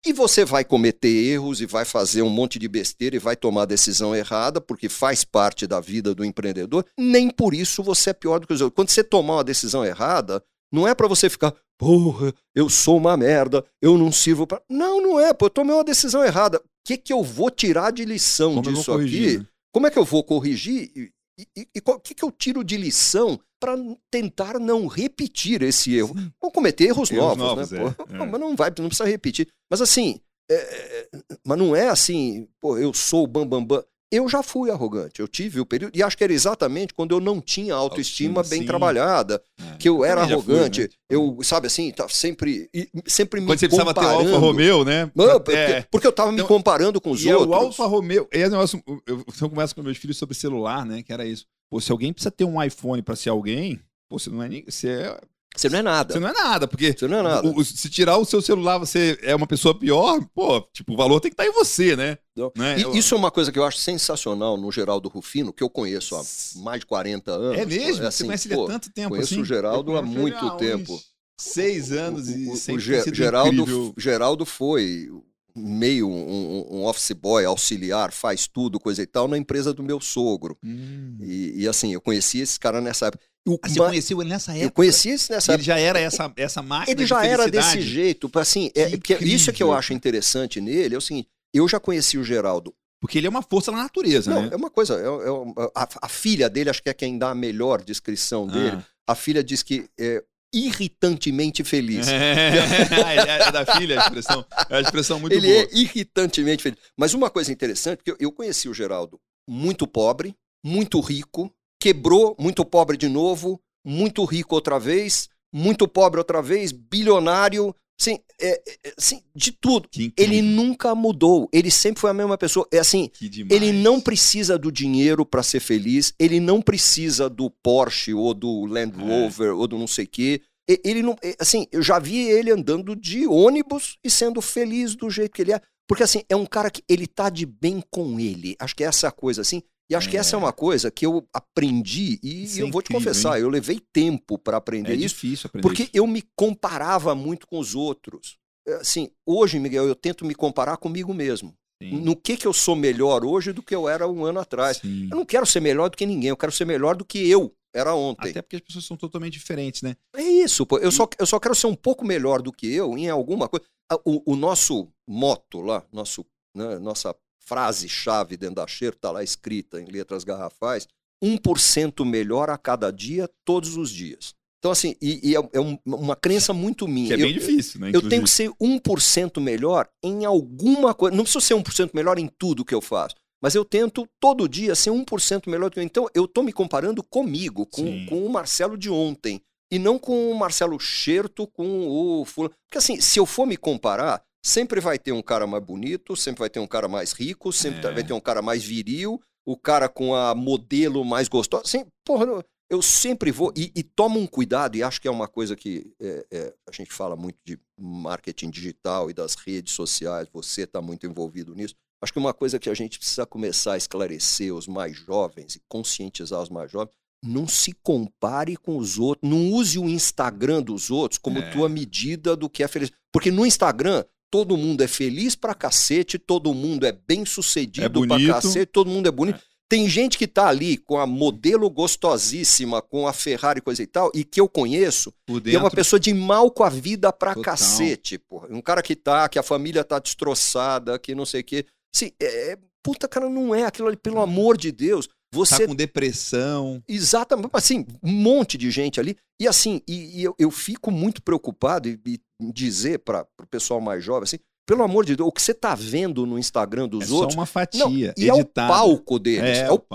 E 0.05 0.13
você 0.13 0.45
vai 0.45 0.63
cometer 0.63 1.09
erros 1.09 1.59
e 1.59 1.65
vai 1.65 1.83
fazer 1.83 2.21
um 2.21 2.29
monte 2.29 2.57
de 2.57 2.67
besteira 2.69 3.15
e 3.17 3.19
vai 3.19 3.35
tomar 3.35 3.63
a 3.63 3.65
decisão 3.65 4.15
errada, 4.15 4.61
porque 4.61 4.87
faz 4.87 5.25
parte 5.25 5.67
da 5.67 5.81
vida 5.81 6.15
do 6.15 6.23
empreendedor. 6.23 6.85
Nem 6.97 7.29
por 7.29 7.53
isso 7.53 7.83
você 7.83 8.11
é 8.11 8.13
pior 8.13 8.39
do 8.39 8.47
que 8.47 8.53
os 8.53 8.61
outros. 8.61 8.75
Quando 8.75 8.89
você 8.89 9.03
tomar 9.03 9.33
uma 9.37 9.43
decisão 9.43 9.83
errada, 9.83 10.41
não 10.71 10.87
é 10.87 10.95
para 10.95 11.07
você 11.07 11.29
ficar, 11.29 11.53
porra, 11.77 12.33
eu 12.55 12.69
sou 12.69 12.97
uma 12.97 13.15
merda, 13.15 13.63
eu 13.81 13.97
não 13.97 14.11
sirvo 14.11 14.45
para. 14.47 14.61
Não, 14.69 15.01
não 15.01 15.19
é, 15.19 15.33
pô, 15.33 15.45
eu 15.45 15.49
tomei 15.49 15.73
uma 15.75 15.83
decisão 15.83 16.23
errada. 16.23 16.57
O 16.59 16.63
que, 16.85 16.97
que 16.97 17.11
eu 17.13 17.21
vou 17.23 17.49
tirar 17.51 17.91
de 17.91 18.05
lição 18.05 18.55
Como 18.55 18.71
disso 18.73 18.91
aqui? 18.93 19.37
né? 19.39 19.45
Como 19.73 19.85
é 19.87 19.91
que 19.91 19.99
eu 19.99 20.05
vou 20.05 20.23
corrigir? 20.23 20.91
E- 20.95 21.11
E 21.39 21.45
e- 21.55 21.67
e 21.75 21.81
o 21.85 21.99
que, 21.99 22.15
que 22.15 22.25
eu 22.25 22.31
tiro 22.31 22.63
de 22.63 22.75
lição 22.77 23.39
para 23.59 23.75
tentar 24.09 24.57
não 24.59 24.87
repetir 24.87 25.61
esse 25.61 25.93
erro? 25.95 26.15
Sim. 26.17 26.31
Vou 26.41 26.51
cometer 26.51 26.85
erros, 26.85 27.11
Erros 27.11 27.37
novos, 27.37 27.69
novos, 27.69 27.71
né? 27.71 27.77
é, 27.85 27.91
pô? 27.91 28.03
é. 28.09 28.17
Não, 28.17 28.25
Mas 28.25 28.39
não 28.41 28.55
vai, 28.55 28.69
não 28.79 28.87
precisa 28.87 29.07
repetir. 29.07 29.47
Mas 29.69 29.79
assim, 29.79 30.19
é, 30.49 30.55
é, 30.55 31.09
mas 31.45 31.57
não 31.59 31.75
é 31.75 31.89
assim, 31.89 32.47
pô, 32.59 32.75
eu 32.79 32.91
sou 32.91 33.23
o 33.25 33.27
bambambam. 33.27 33.67
Bam, 33.67 33.77
bam. 33.77 33.85
Eu 34.09 34.29
já 34.29 34.41
fui 34.41 34.71
arrogante, 34.71 35.19
eu 35.19 35.27
tive 35.27 35.59
o 35.59 35.65
período, 35.65 35.91
e 35.93 36.01
acho 36.01 36.17
que 36.17 36.23
era 36.23 36.31
exatamente 36.31 36.93
quando 36.93 37.11
eu 37.13 37.19
não 37.19 37.41
tinha 37.41 37.73
autoestima 37.75 38.39
Autoestima, 38.39 38.43
bem 38.43 38.61
sim. 38.61 38.65
trabalhada, 38.65 39.41
É. 39.59 39.75
que 39.77 39.89
eu 39.89 40.05
era 40.05 40.21
também 40.21 40.37
já 40.37 40.41
fui, 40.41 40.53
arrogante, 40.55 40.81
né? 40.81 40.87
eu, 41.09 41.37
sabe 41.43 41.67
assim, 41.67 41.91
tá 41.91 42.07
sempre, 42.07 42.69
e 42.73 42.89
sempre 43.05 43.41
me 43.41 43.47
Quando 43.47 43.59
você 43.59 43.67
precisava 43.67 43.93
ter 43.93 43.99
o 43.99 44.03
comparando. 44.03 44.29
Alfa 44.33 44.39
Romeo, 44.45 44.85
né? 44.85 45.11
Porque, 45.13 45.51
é. 45.51 45.81
porque 45.91 46.07
eu 46.07 46.13
tava 46.13 46.31
me 46.31 46.37
Então, 46.37 46.47
comparando 46.47 47.01
com 47.01 47.11
os 47.11 47.21
E 47.23 47.29
é 47.29 47.35
outros. 47.35 47.51
o 47.51 47.53
Alfa 47.53 47.85
Romeo. 47.85 48.27
É 48.31 48.47
negócio. 48.49 48.81
Eu, 49.05 49.25
eu 49.41 49.49
converso 49.49 49.75
com 49.75 49.83
meus 49.83 49.97
filhos 49.97 50.17
sobre 50.17 50.35
celular, 50.35 50.85
né? 50.85 51.03
Que 51.03 51.11
era 51.11 51.25
isso. 51.25 51.45
Pô, 51.69 51.81
se 51.81 51.91
alguém 51.91 52.13
precisa 52.13 52.31
ter 52.31 52.45
um 52.45 52.63
iPhone 52.63 53.01
pra 53.01 53.13
ser 53.15 53.29
alguém, 53.29 53.77
pô, 54.09 54.17
você 54.17 54.29
não 54.29 54.41
é, 54.41 54.49
você 54.65 54.87
é, 54.89 55.19
Você 55.57 55.69
não 55.69 55.79
é 55.79 55.81
nada. 55.81 56.13
você 56.13 56.19
não 56.19 56.29
é 56.29 56.33
nada, 56.33 56.67
porque 56.67 56.93
Você 56.97 57.07
não 57.07 57.17
é 57.19 57.21
nada. 57.23 57.47
o- 57.49 57.63
se 57.65 57.89
tirar 57.89 58.17
o 58.17 58.25
seu 58.25 58.41
celular, 58.41 58.77
você 58.77 59.17
é 59.21 59.35
uma 59.35 59.47
pessoa 59.47 59.77
pior, 59.77 60.23
pô, 60.33 60.61
tipo, 60.73 60.93
o 60.93 60.97
valor 60.97 61.19
tem 61.19 61.31
que 61.31 61.33
estar 61.33 61.45
em 61.45 61.51
você, 61.51 61.95
né? 61.95 62.17
Né? 62.55 62.79
E 62.93 62.97
isso 62.97 63.15
é 63.15 63.17
uma 63.17 63.31
coisa 63.31 63.51
que 63.51 63.57
eu 63.57 63.65
acho 63.65 63.79
sensacional 63.79 64.55
no 64.57 64.71
Geraldo 64.71 65.09
Rufino, 65.09 65.51
que 65.51 65.63
eu 65.63 65.69
conheço 65.69 66.15
há 66.15 66.23
mais 66.61 66.81
de 66.81 66.85
40 66.85 67.31
anos. 67.31 67.57
É 67.57 67.65
mesmo? 67.65 68.05
assim, 68.05 68.17
você 68.17 68.25
conhece 68.25 68.47
ele 68.47 68.61
há 68.61 68.67
tanto 68.67 68.91
tempo 68.91 69.09
conheço 69.09 69.33
assim? 69.33 69.41
o 69.41 69.45
Geraldo 69.45 69.97
há 69.97 70.01
muito 70.01 70.45
há 70.45 70.51
tempo. 70.51 71.01
Seis 71.39 71.91
anos 71.91 72.29
e 72.29 72.47
o- 72.47 72.75
o 72.75 72.79
Geraldo, 72.79 73.61
incrível. 73.61 73.93
Geraldo 73.97 74.45
foi 74.45 75.09
meio 75.55 76.07
um, 76.07 76.67
um 76.81 76.85
office 76.85 77.11
boy, 77.13 77.43
auxiliar, 77.45 78.11
faz 78.11 78.47
tudo, 78.47 78.79
coisa 78.79 79.01
e 79.01 79.05
tal, 79.07 79.27
na 79.27 79.37
empresa 79.37 79.73
do 79.73 79.81
meu 79.83 79.99
sogro. 79.99 80.55
Hum. 80.63 81.17
E, 81.21 81.63
e, 81.63 81.67
assim, 81.67 81.93
eu 81.93 82.01
conheci 82.01 82.39
esse 82.39 82.59
cara 82.59 82.79
nessa 82.79 83.07
época. 83.07 83.23
O, 83.47 83.57
ah, 83.61 83.69
você 83.69 83.79
conheceu 83.79 84.21
ele 84.21 84.29
nessa 84.29 84.51
época? 84.51 84.65
Eu 84.65 84.71
conheci 84.71 85.09
esse 85.09 85.31
nessa 85.31 85.53
ele 85.53 85.61
época. 85.61 85.71
Ele 85.71 85.81
já 85.81 85.87
era 85.87 85.99
essa, 85.99 86.33
essa 86.35 86.61
máquina 86.61 86.91
Ele 86.91 87.05
já 87.07 87.25
era 87.25 87.49
desse 87.49 87.81
jeito. 87.81 88.29
Assim, 88.35 88.69
é, 88.75 88.91
isso 89.21 89.49
é 89.49 89.53
que 89.53 89.63
eu 89.63 89.73
acho 89.73 89.93
interessante 89.93 90.59
nele, 90.59 90.95
é 90.95 90.97
o 90.97 91.01
seguinte, 91.01 91.29
eu 91.53 91.67
já 91.67 91.79
conheci 91.79 92.17
o 92.17 92.23
Geraldo 92.23 92.73
porque 92.99 93.17
ele 93.17 93.27
é 93.27 93.29
uma 93.29 93.43
força 93.43 93.71
na 93.71 93.83
natureza, 93.83 94.31
Não, 94.31 94.43
né? 94.43 94.49
É 94.51 94.55
uma 94.55 94.69
coisa. 94.69 94.95
É, 94.95 95.05
é, 95.05 95.71
a, 95.75 95.87
a, 96.01 96.09
filha 96.09 96.49
dele, 96.49 96.69
acho 96.69 96.81
que 96.81 96.89
é 96.89 96.93
quem 96.93 97.17
dá 97.17 97.29
a 97.29 97.35
melhor 97.35 97.83
descrição 97.83 98.47
dele. 98.47 98.77
Ah. 98.77 99.11
A 99.11 99.15
filha 99.15 99.43
diz 99.43 99.61
que 99.61 99.87
é 99.99 100.23
irritantemente 100.53 101.63
feliz. 101.63 102.07
É, 102.17 103.47
é 103.47 103.51
da 103.51 103.65
filha 103.65 103.99
a 103.99 104.03
expressão. 104.03 104.45
É 104.69 104.77
a 104.77 104.81
expressão 104.81 105.19
muito 105.19 105.33
ele 105.33 105.47
boa. 105.47 105.59
Ele 105.59 105.69
é 105.71 105.79
irritantemente 105.79 106.63
feliz. 106.63 106.79
Mas 106.97 107.13
uma 107.13 107.29
coisa 107.29 107.51
interessante, 107.51 107.97
porque 107.97 108.11
eu, 108.11 108.17
eu 108.19 108.31
conheci 108.31 108.67
o 108.67 108.73
Geraldo 108.73 109.19
muito 109.47 109.85
pobre, 109.87 110.35
muito 110.65 110.99
rico, 110.99 111.53
quebrou, 111.79 112.35
muito 112.39 112.65
pobre 112.65 112.97
de 112.97 113.07
novo, 113.07 113.59
muito 113.85 114.23
rico 114.25 114.55
outra 114.55 114.79
vez, 114.79 115.29
muito 115.53 115.87
pobre 115.87 116.19
outra 116.19 116.41
vez, 116.41 116.71
bilionário, 116.71 117.73
Sim, 117.99 118.19
é, 118.39 118.61
é, 118.85 118.93
assim, 118.95 119.23
de 119.35 119.51
tudo. 119.51 119.89
Ele 120.15 120.41
nunca 120.41 120.93
mudou. 120.93 121.49
Ele 121.51 121.71
sempre 121.71 121.99
foi 121.99 122.11
a 122.11 122.13
mesma 122.13 122.37
pessoa. 122.37 122.67
É 122.71 122.77
assim, 122.77 123.09
ele 123.49 123.71
não 123.71 123.99
precisa 123.99 124.57
do 124.57 124.71
dinheiro 124.71 125.25
para 125.25 125.41
ser 125.41 125.59
feliz. 125.59 126.13
Ele 126.19 126.39
não 126.39 126.61
precisa 126.61 127.27
do 127.27 127.49
Porsche 127.49 128.13
ou 128.13 128.35
do 128.35 128.65
Land 128.65 128.95
é. 128.95 129.01
Rover 129.01 129.49
é. 129.49 129.53
ou 129.53 129.67
do 129.67 129.79
não 129.79 129.87
sei 129.87 130.05
quê. 130.05 130.41
Ele 130.67 131.01
não, 131.01 131.15
é, 131.23 131.35
assim, 131.39 131.65
eu 131.71 131.81
já 131.81 131.97
vi 131.97 132.29
ele 132.29 132.51
andando 132.51 132.95
de 132.95 133.25
ônibus 133.25 133.97
e 134.03 134.11
sendo 134.11 134.41
feliz 134.41 134.95
do 134.95 135.09
jeito 135.09 135.33
que 135.33 135.41
ele 135.41 135.53
é. 135.53 135.61
Porque 135.87 136.03
assim, 136.03 136.21
é 136.29 136.35
um 136.35 136.45
cara 136.45 136.69
que 136.69 136.83
ele 136.87 137.07
tá 137.07 137.29
de 137.29 137.45
bem 137.47 137.81
com 137.89 138.19
ele. 138.19 138.55
Acho 138.59 138.75
que 138.75 138.83
essa 138.83 139.07
é 139.07 139.09
a 139.09 139.11
coisa 139.11 139.41
assim. 139.41 139.63
E 139.89 139.95
acho 139.95 140.07
é. 140.09 140.11
que 140.11 140.17
essa 140.17 140.35
é 140.35 140.39
uma 140.39 140.51
coisa 140.51 140.91
que 140.91 141.05
eu 141.05 141.27
aprendi 141.33 142.19
e 142.21 142.43
isso 142.43 142.59
eu 142.59 142.67
é 142.67 142.71
vou 142.71 142.81
te 142.81 142.91
confessar, 142.91 143.37
hein? 143.37 143.43
eu 143.43 143.49
levei 143.49 143.81
tempo 143.93 144.37
para 144.37 144.57
aprender 144.57 144.91
é 144.91 144.95
isso. 144.95 145.15
difícil 145.15 145.47
aprender 145.47 145.67
Porque 145.67 145.83
isso. 145.83 145.91
eu 145.93 146.05
me 146.05 146.23
comparava 146.35 147.15
muito 147.15 147.47
com 147.47 147.57
os 147.57 147.73
outros. 147.73 148.37
É, 148.67 148.75
assim, 148.75 149.09
hoje, 149.25 149.59
Miguel, 149.59 149.87
eu 149.87 149.95
tento 149.95 150.25
me 150.25 150.35
comparar 150.35 150.77
comigo 150.77 151.13
mesmo. 151.13 151.53
Sim. 151.81 152.01
No 152.01 152.15
que, 152.15 152.35
que 152.35 152.47
eu 152.47 152.53
sou 152.53 152.75
melhor 152.75 153.23
hoje 153.23 153.53
do 153.53 153.61
que 153.61 153.73
eu 153.73 153.87
era 153.87 154.07
um 154.07 154.25
ano 154.25 154.39
atrás. 154.39 154.77
Sim. 154.77 155.07
Eu 155.11 155.17
não 155.17 155.25
quero 155.25 155.45
ser 155.45 155.61
melhor 155.61 155.89
do 155.89 155.97
que 155.97 156.05
ninguém, 156.05 156.29
eu 156.29 156.37
quero 156.37 156.51
ser 156.51 156.65
melhor 156.65 156.95
do 156.95 157.05
que 157.05 157.29
eu 157.29 157.53
era 157.73 157.93
ontem. 157.93 158.31
Até 158.31 158.41
porque 158.41 158.55
as 158.55 158.61
pessoas 158.61 158.85
são 158.85 158.97
totalmente 158.97 159.33
diferentes, 159.33 159.83
né? 159.83 159.95
É 160.15 160.23
isso, 160.23 160.65
pô. 160.65 160.79
Eu, 160.79 160.89
e... 160.89 160.91
só, 160.91 161.07
eu 161.19 161.25
só 161.25 161.39
quero 161.39 161.55
ser 161.55 161.67
um 161.67 161.75
pouco 161.75 162.03
melhor 162.03 162.41
do 162.41 162.51
que 162.51 162.67
eu 162.67 162.97
em 162.97 163.09
alguma 163.09 163.47
coisa. 163.47 163.65
O, 164.03 164.33
o 164.33 164.35
nosso 164.35 164.89
moto 165.07 165.61
lá, 165.61 165.85
nosso, 165.93 166.25
né, 166.55 166.77
nossa 166.79 167.15
frase-chave 167.47 168.35
dentro 168.35 168.55
da 168.55 168.67
cheira, 168.67 168.95
está 168.95 169.09
lá 169.09 169.23
escrita 169.23 169.81
em 169.81 169.85
letras 169.85 170.23
garrafais, 170.23 170.87
1% 171.23 172.05
melhor 172.05 172.49
a 172.49 172.57
cada 172.57 172.91
dia, 172.91 173.29
todos 173.45 173.77
os 173.77 173.89
dias. 173.89 174.35
Então, 174.59 174.71
assim, 174.71 174.95
e, 175.01 175.31
e 175.31 175.35
é, 175.35 175.49
é 175.53 175.59
um, 175.61 175.77
uma 175.85 176.15
crença 176.15 176.53
muito 176.53 176.87
minha. 176.87 177.07
Que 177.07 177.13
é 177.13 177.17
bem 177.17 177.27
eu, 177.27 177.39
difícil, 177.39 177.79
né? 177.79 177.89
Inclusive. 177.89 178.05
Eu 178.05 178.09
tenho 178.09 178.23
que 178.23 178.29
ser 178.29 178.49
1% 178.61 179.39
melhor 179.39 179.87
em 180.03 180.25
alguma 180.25 180.93
coisa. 180.93 181.15
Não 181.15 181.23
preciso 181.23 181.45
ser 181.45 181.53
1% 181.53 181.91
melhor 181.93 182.19
em 182.19 182.27
tudo 182.27 182.65
que 182.65 182.75
eu 182.75 182.81
faço. 182.81 183.15
Mas 183.41 183.53
eu 183.53 183.63
tento 183.63 184.07
todo 184.19 184.49
dia 184.49 184.73
ser 184.73 184.89
1% 184.89 185.47
melhor 185.47 185.69
do 185.69 185.73
que 185.73 185.79
eu. 185.79 185.83
Então, 185.83 186.07
eu 186.13 186.25
estou 186.25 186.43
me 186.43 186.51
comparando 186.51 187.03
comigo, 187.03 187.67
com, 187.67 188.05
com 188.07 188.25
o 188.25 188.29
Marcelo 188.29 188.77
de 188.77 188.89
ontem. 188.89 189.41
E 189.71 189.77
não 189.77 189.99
com 189.99 190.31
o 190.31 190.35
Marcelo 190.35 190.79
Xerto, 190.79 191.45
com 191.45 191.87
o 191.87 192.25
fulano. 192.25 192.55
Porque 192.65 192.79
assim, 192.79 192.99
se 192.99 193.19
eu 193.19 193.25
for 193.25 193.45
me 193.45 193.57
comparar, 193.57 194.23
sempre 194.47 194.79
vai 194.79 194.97
ter 194.97 195.11
um 195.11 195.21
cara 195.21 195.45
mais 195.45 195.63
bonito, 195.63 196.15
sempre 196.15 196.39
vai 196.39 196.49
ter 196.49 196.59
um 196.59 196.67
cara 196.67 196.87
mais 196.87 197.11
rico, 197.11 197.51
sempre 197.51 197.85
é. 197.85 197.91
vai 197.91 198.03
ter 198.03 198.13
um 198.13 198.19
cara 198.19 198.41
mais 198.41 198.63
viril, 198.63 199.21
o 199.45 199.57
cara 199.57 199.89
com 199.89 200.15
a 200.15 200.33
modelo 200.33 201.03
mais 201.03 201.27
gostosa. 201.27 201.63
Assim, 201.65 201.85
porra, 202.05 202.43
eu 202.69 202.81
sempre 202.81 203.29
vou. 203.29 203.51
E, 203.55 203.71
e 203.75 203.83
tomo 203.83 204.19
um 204.19 204.25
cuidado, 204.25 204.77
e 204.77 204.83
acho 204.83 205.01
que 205.01 205.07
é 205.07 205.11
uma 205.11 205.27
coisa 205.27 205.55
que 205.55 205.93
é, 205.99 206.25
é, 206.31 206.53
a 206.67 206.71
gente 206.71 206.93
fala 206.93 207.15
muito 207.15 207.37
de 207.43 207.59
marketing 207.77 208.49
digital 208.49 209.09
e 209.09 209.13
das 209.13 209.35
redes 209.35 209.73
sociais, 209.73 210.29
você 210.31 210.61
está 210.63 210.81
muito 210.81 211.05
envolvido 211.05 211.53
nisso. 211.53 211.75
Acho 212.01 212.13
que 212.13 212.19
uma 212.19 212.33
coisa 212.33 212.57
que 212.57 212.69
a 212.69 212.73
gente 212.73 212.99
precisa 212.99 213.25
começar 213.25 213.73
a 213.73 213.77
esclarecer 213.77 214.53
os 214.53 214.67
mais 214.67 214.95
jovens 214.95 215.55
e 215.55 215.61
conscientizar 215.67 216.41
os 216.41 216.49
mais 216.49 216.71
jovens 216.71 216.95
não 217.25 217.47
se 217.47 217.73
compare 217.81 218.55
com 218.55 218.77
os 218.77 218.99
outros, 218.99 219.27
não 219.27 219.51
use 219.51 219.79
o 219.79 219.89
Instagram 219.89 220.61
dos 220.61 220.91
outros 220.91 221.17
como 221.17 221.39
é. 221.39 221.51
tua 221.51 221.67
medida 221.67 222.35
do 222.35 222.47
que 222.47 222.61
é 222.63 222.67
feliz. 222.67 222.91
Porque 223.11 223.31
no 223.31 223.45
Instagram 223.45 224.05
todo 224.29 224.57
mundo 224.57 224.83
é 224.83 224.87
feliz 224.87 225.35
pra 225.35 225.53
cacete, 225.53 226.17
todo 226.17 226.53
mundo 226.53 226.85
é 226.85 226.91
bem 226.91 227.25
sucedido 227.25 228.03
é 228.03 228.07
pra 228.07 228.25
cacete, 228.27 228.65
todo 228.65 228.89
mundo 228.89 229.07
é 229.07 229.11
bonito. 229.11 229.37
É. 229.37 229.57
Tem 229.69 229.89
gente 229.89 230.17
que 230.17 230.27
tá 230.27 230.47
ali 230.47 230.77
com 230.77 230.97
a 230.97 231.05
modelo 231.05 231.69
gostosíssima, 231.69 232.81
com 232.81 233.05
a 233.05 233.11
Ferrari 233.11 233.59
coisa 233.59 233.83
e 233.83 233.87
tal, 233.87 234.09
e 234.15 234.23
que 234.23 234.39
eu 234.39 234.47
conheço, 234.47 235.13
e 235.45 235.53
é 235.53 235.59
uma 235.59 235.69
pessoa 235.69 235.99
de 235.99 236.13
mal 236.13 236.49
com 236.49 236.63
a 236.63 236.69
vida 236.69 237.11
pra 237.11 237.33
Total. 237.33 237.43
cacete, 237.43 238.17
porra. 238.17 238.47
Um 238.49 238.61
cara 238.61 238.81
que 238.81 238.95
tá, 238.95 239.27
que 239.27 239.37
a 239.37 239.43
família 239.43 239.83
tá 239.83 239.99
destroçada, 239.99 240.97
que 240.97 241.13
não 241.13 241.25
sei 241.25 241.41
o 241.41 241.43
quê. 241.43 241.65
Sim, 241.93 242.11
é, 242.17 242.51
é, 242.51 242.57
puta, 242.81 243.09
cara, 243.09 243.29
não 243.29 243.53
é 243.53 243.65
aquilo 243.65 243.89
ali, 243.89 243.97
pelo 243.97 244.21
amor 244.21 244.55
de 244.55 244.71
Deus. 244.71 245.09
Você 245.33 245.59
tá 245.59 245.67
com 245.67 245.75
depressão. 245.75 246.81
Exatamente, 246.87 247.49
assim, 247.53 247.85
um 248.01 248.11
monte 248.11 248.57
de 248.57 248.71
gente 248.71 248.99
ali. 248.99 249.17
E 249.39 249.47
assim, 249.47 249.81
e, 249.87 250.19
e 250.19 250.23
eu, 250.23 250.35
eu, 250.39 250.49
fico 250.49 250.89
muito 250.89 251.21
preocupado 251.21 251.87
e, 251.87 251.99
e 252.05 252.19
dizer 252.51 252.99
para 252.99 253.27
o 253.41 253.47
pessoal 253.47 253.79
mais 253.81 254.03
jovem 254.03 254.23
assim, 254.23 254.39
pelo 254.67 254.83
amor 254.83 255.05
de 255.05 255.15
Deus, 255.15 255.29
o 255.29 255.31
que 255.31 255.41
você 255.41 255.51
está 255.51 255.75
vendo 255.75 256.25
no 256.25 256.37
Instagram 256.37 256.87
dos 256.87 257.09
é 257.09 257.13
outros. 257.13 257.33
Só 257.33 257.39
uma 257.39 257.45
fatia. 257.45 257.85
Não, 257.85 257.91
e 257.91 258.05
editada. 258.05 258.31
é 258.31 258.33
o 258.33 258.45
palco 258.45 259.19
deles. 259.19 259.57
É, 259.57 259.61
é 259.61 259.71
o 259.71 259.79
palco. 259.79 259.89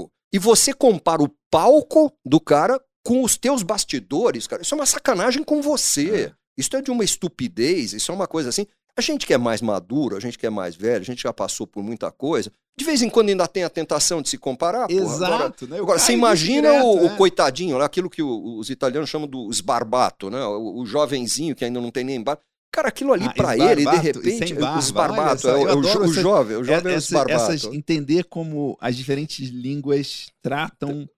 palco. 0.00 0.12
E 0.32 0.38
você 0.38 0.74
compara 0.74 1.22
o 1.22 1.30
palco 1.50 2.12
do 2.24 2.38
cara 2.38 2.78
com 3.04 3.22
os 3.22 3.38
teus 3.38 3.62
bastidores, 3.62 4.46
cara. 4.46 4.60
Isso 4.60 4.74
é 4.74 4.76
uma 4.76 4.84
sacanagem 4.84 5.42
com 5.42 5.62
você. 5.62 6.26
É. 6.26 6.38
Isso 6.58 6.76
é 6.76 6.82
de 6.82 6.90
uma 6.90 7.04
estupidez, 7.04 7.92
isso 7.92 8.10
é 8.10 8.14
uma 8.14 8.26
coisa 8.26 8.48
assim. 8.48 8.66
A 8.98 9.00
gente 9.00 9.24
que 9.24 9.32
é 9.32 9.38
mais 9.38 9.62
maduro, 9.62 10.16
a 10.16 10.20
gente 10.20 10.36
que 10.36 10.44
é 10.44 10.50
mais 10.50 10.74
velho, 10.74 11.02
a 11.02 11.04
gente 11.04 11.22
já 11.22 11.32
passou 11.32 11.68
por 11.68 11.84
muita 11.84 12.10
coisa. 12.10 12.50
De 12.76 12.84
vez 12.84 13.00
em 13.00 13.08
quando 13.08 13.28
ainda 13.28 13.46
tem 13.46 13.62
a 13.62 13.70
tentação 13.70 14.20
de 14.20 14.28
se 14.28 14.36
comparar. 14.36 14.90
Exato. 14.90 15.24
Agora, 15.24 15.54
né? 15.68 15.78
agora 15.78 15.98
você 16.00 16.12
imagina 16.12 16.68
direto, 16.68 16.84
o, 16.84 16.96
né? 16.96 17.02
o, 17.02 17.16
coitadinho, 17.16 17.80
aquilo 17.80 18.10
que 18.10 18.20
os 18.20 18.70
italianos 18.70 19.08
chamam 19.08 19.28
do 19.28 19.48
esbarbato, 19.50 20.28
né? 20.30 20.44
O, 20.44 20.80
o 20.80 20.84
jovenzinho 20.84 21.54
que 21.54 21.64
ainda 21.64 21.80
não 21.80 21.92
tem 21.92 22.02
nem 22.02 22.20
barba. 22.20 22.42
Cara, 22.72 22.88
aquilo 22.88 23.12
ali 23.12 23.26
ah, 23.26 23.32
para 23.32 23.56
ele, 23.56 23.88
de 23.88 23.96
repente, 23.98 24.54
barba, 24.54 24.78
esbarbato, 24.80 25.48
é, 25.48 25.54
o, 25.54 25.76
o, 25.76 25.78
o 25.78 26.12
jovem, 26.12 26.56
o 26.56 26.64
jovem 26.64 26.90
é, 26.90 26.94
é 26.94 26.96
o 26.96 26.98
esbarbato. 26.98 27.52
Essas, 27.52 27.64
entender 27.72 28.24
como 28.24 28.76
as 28.80 28.96
diferentes 28.96 29.48
línguas 29.48 30.26
tratam 30.42 31.08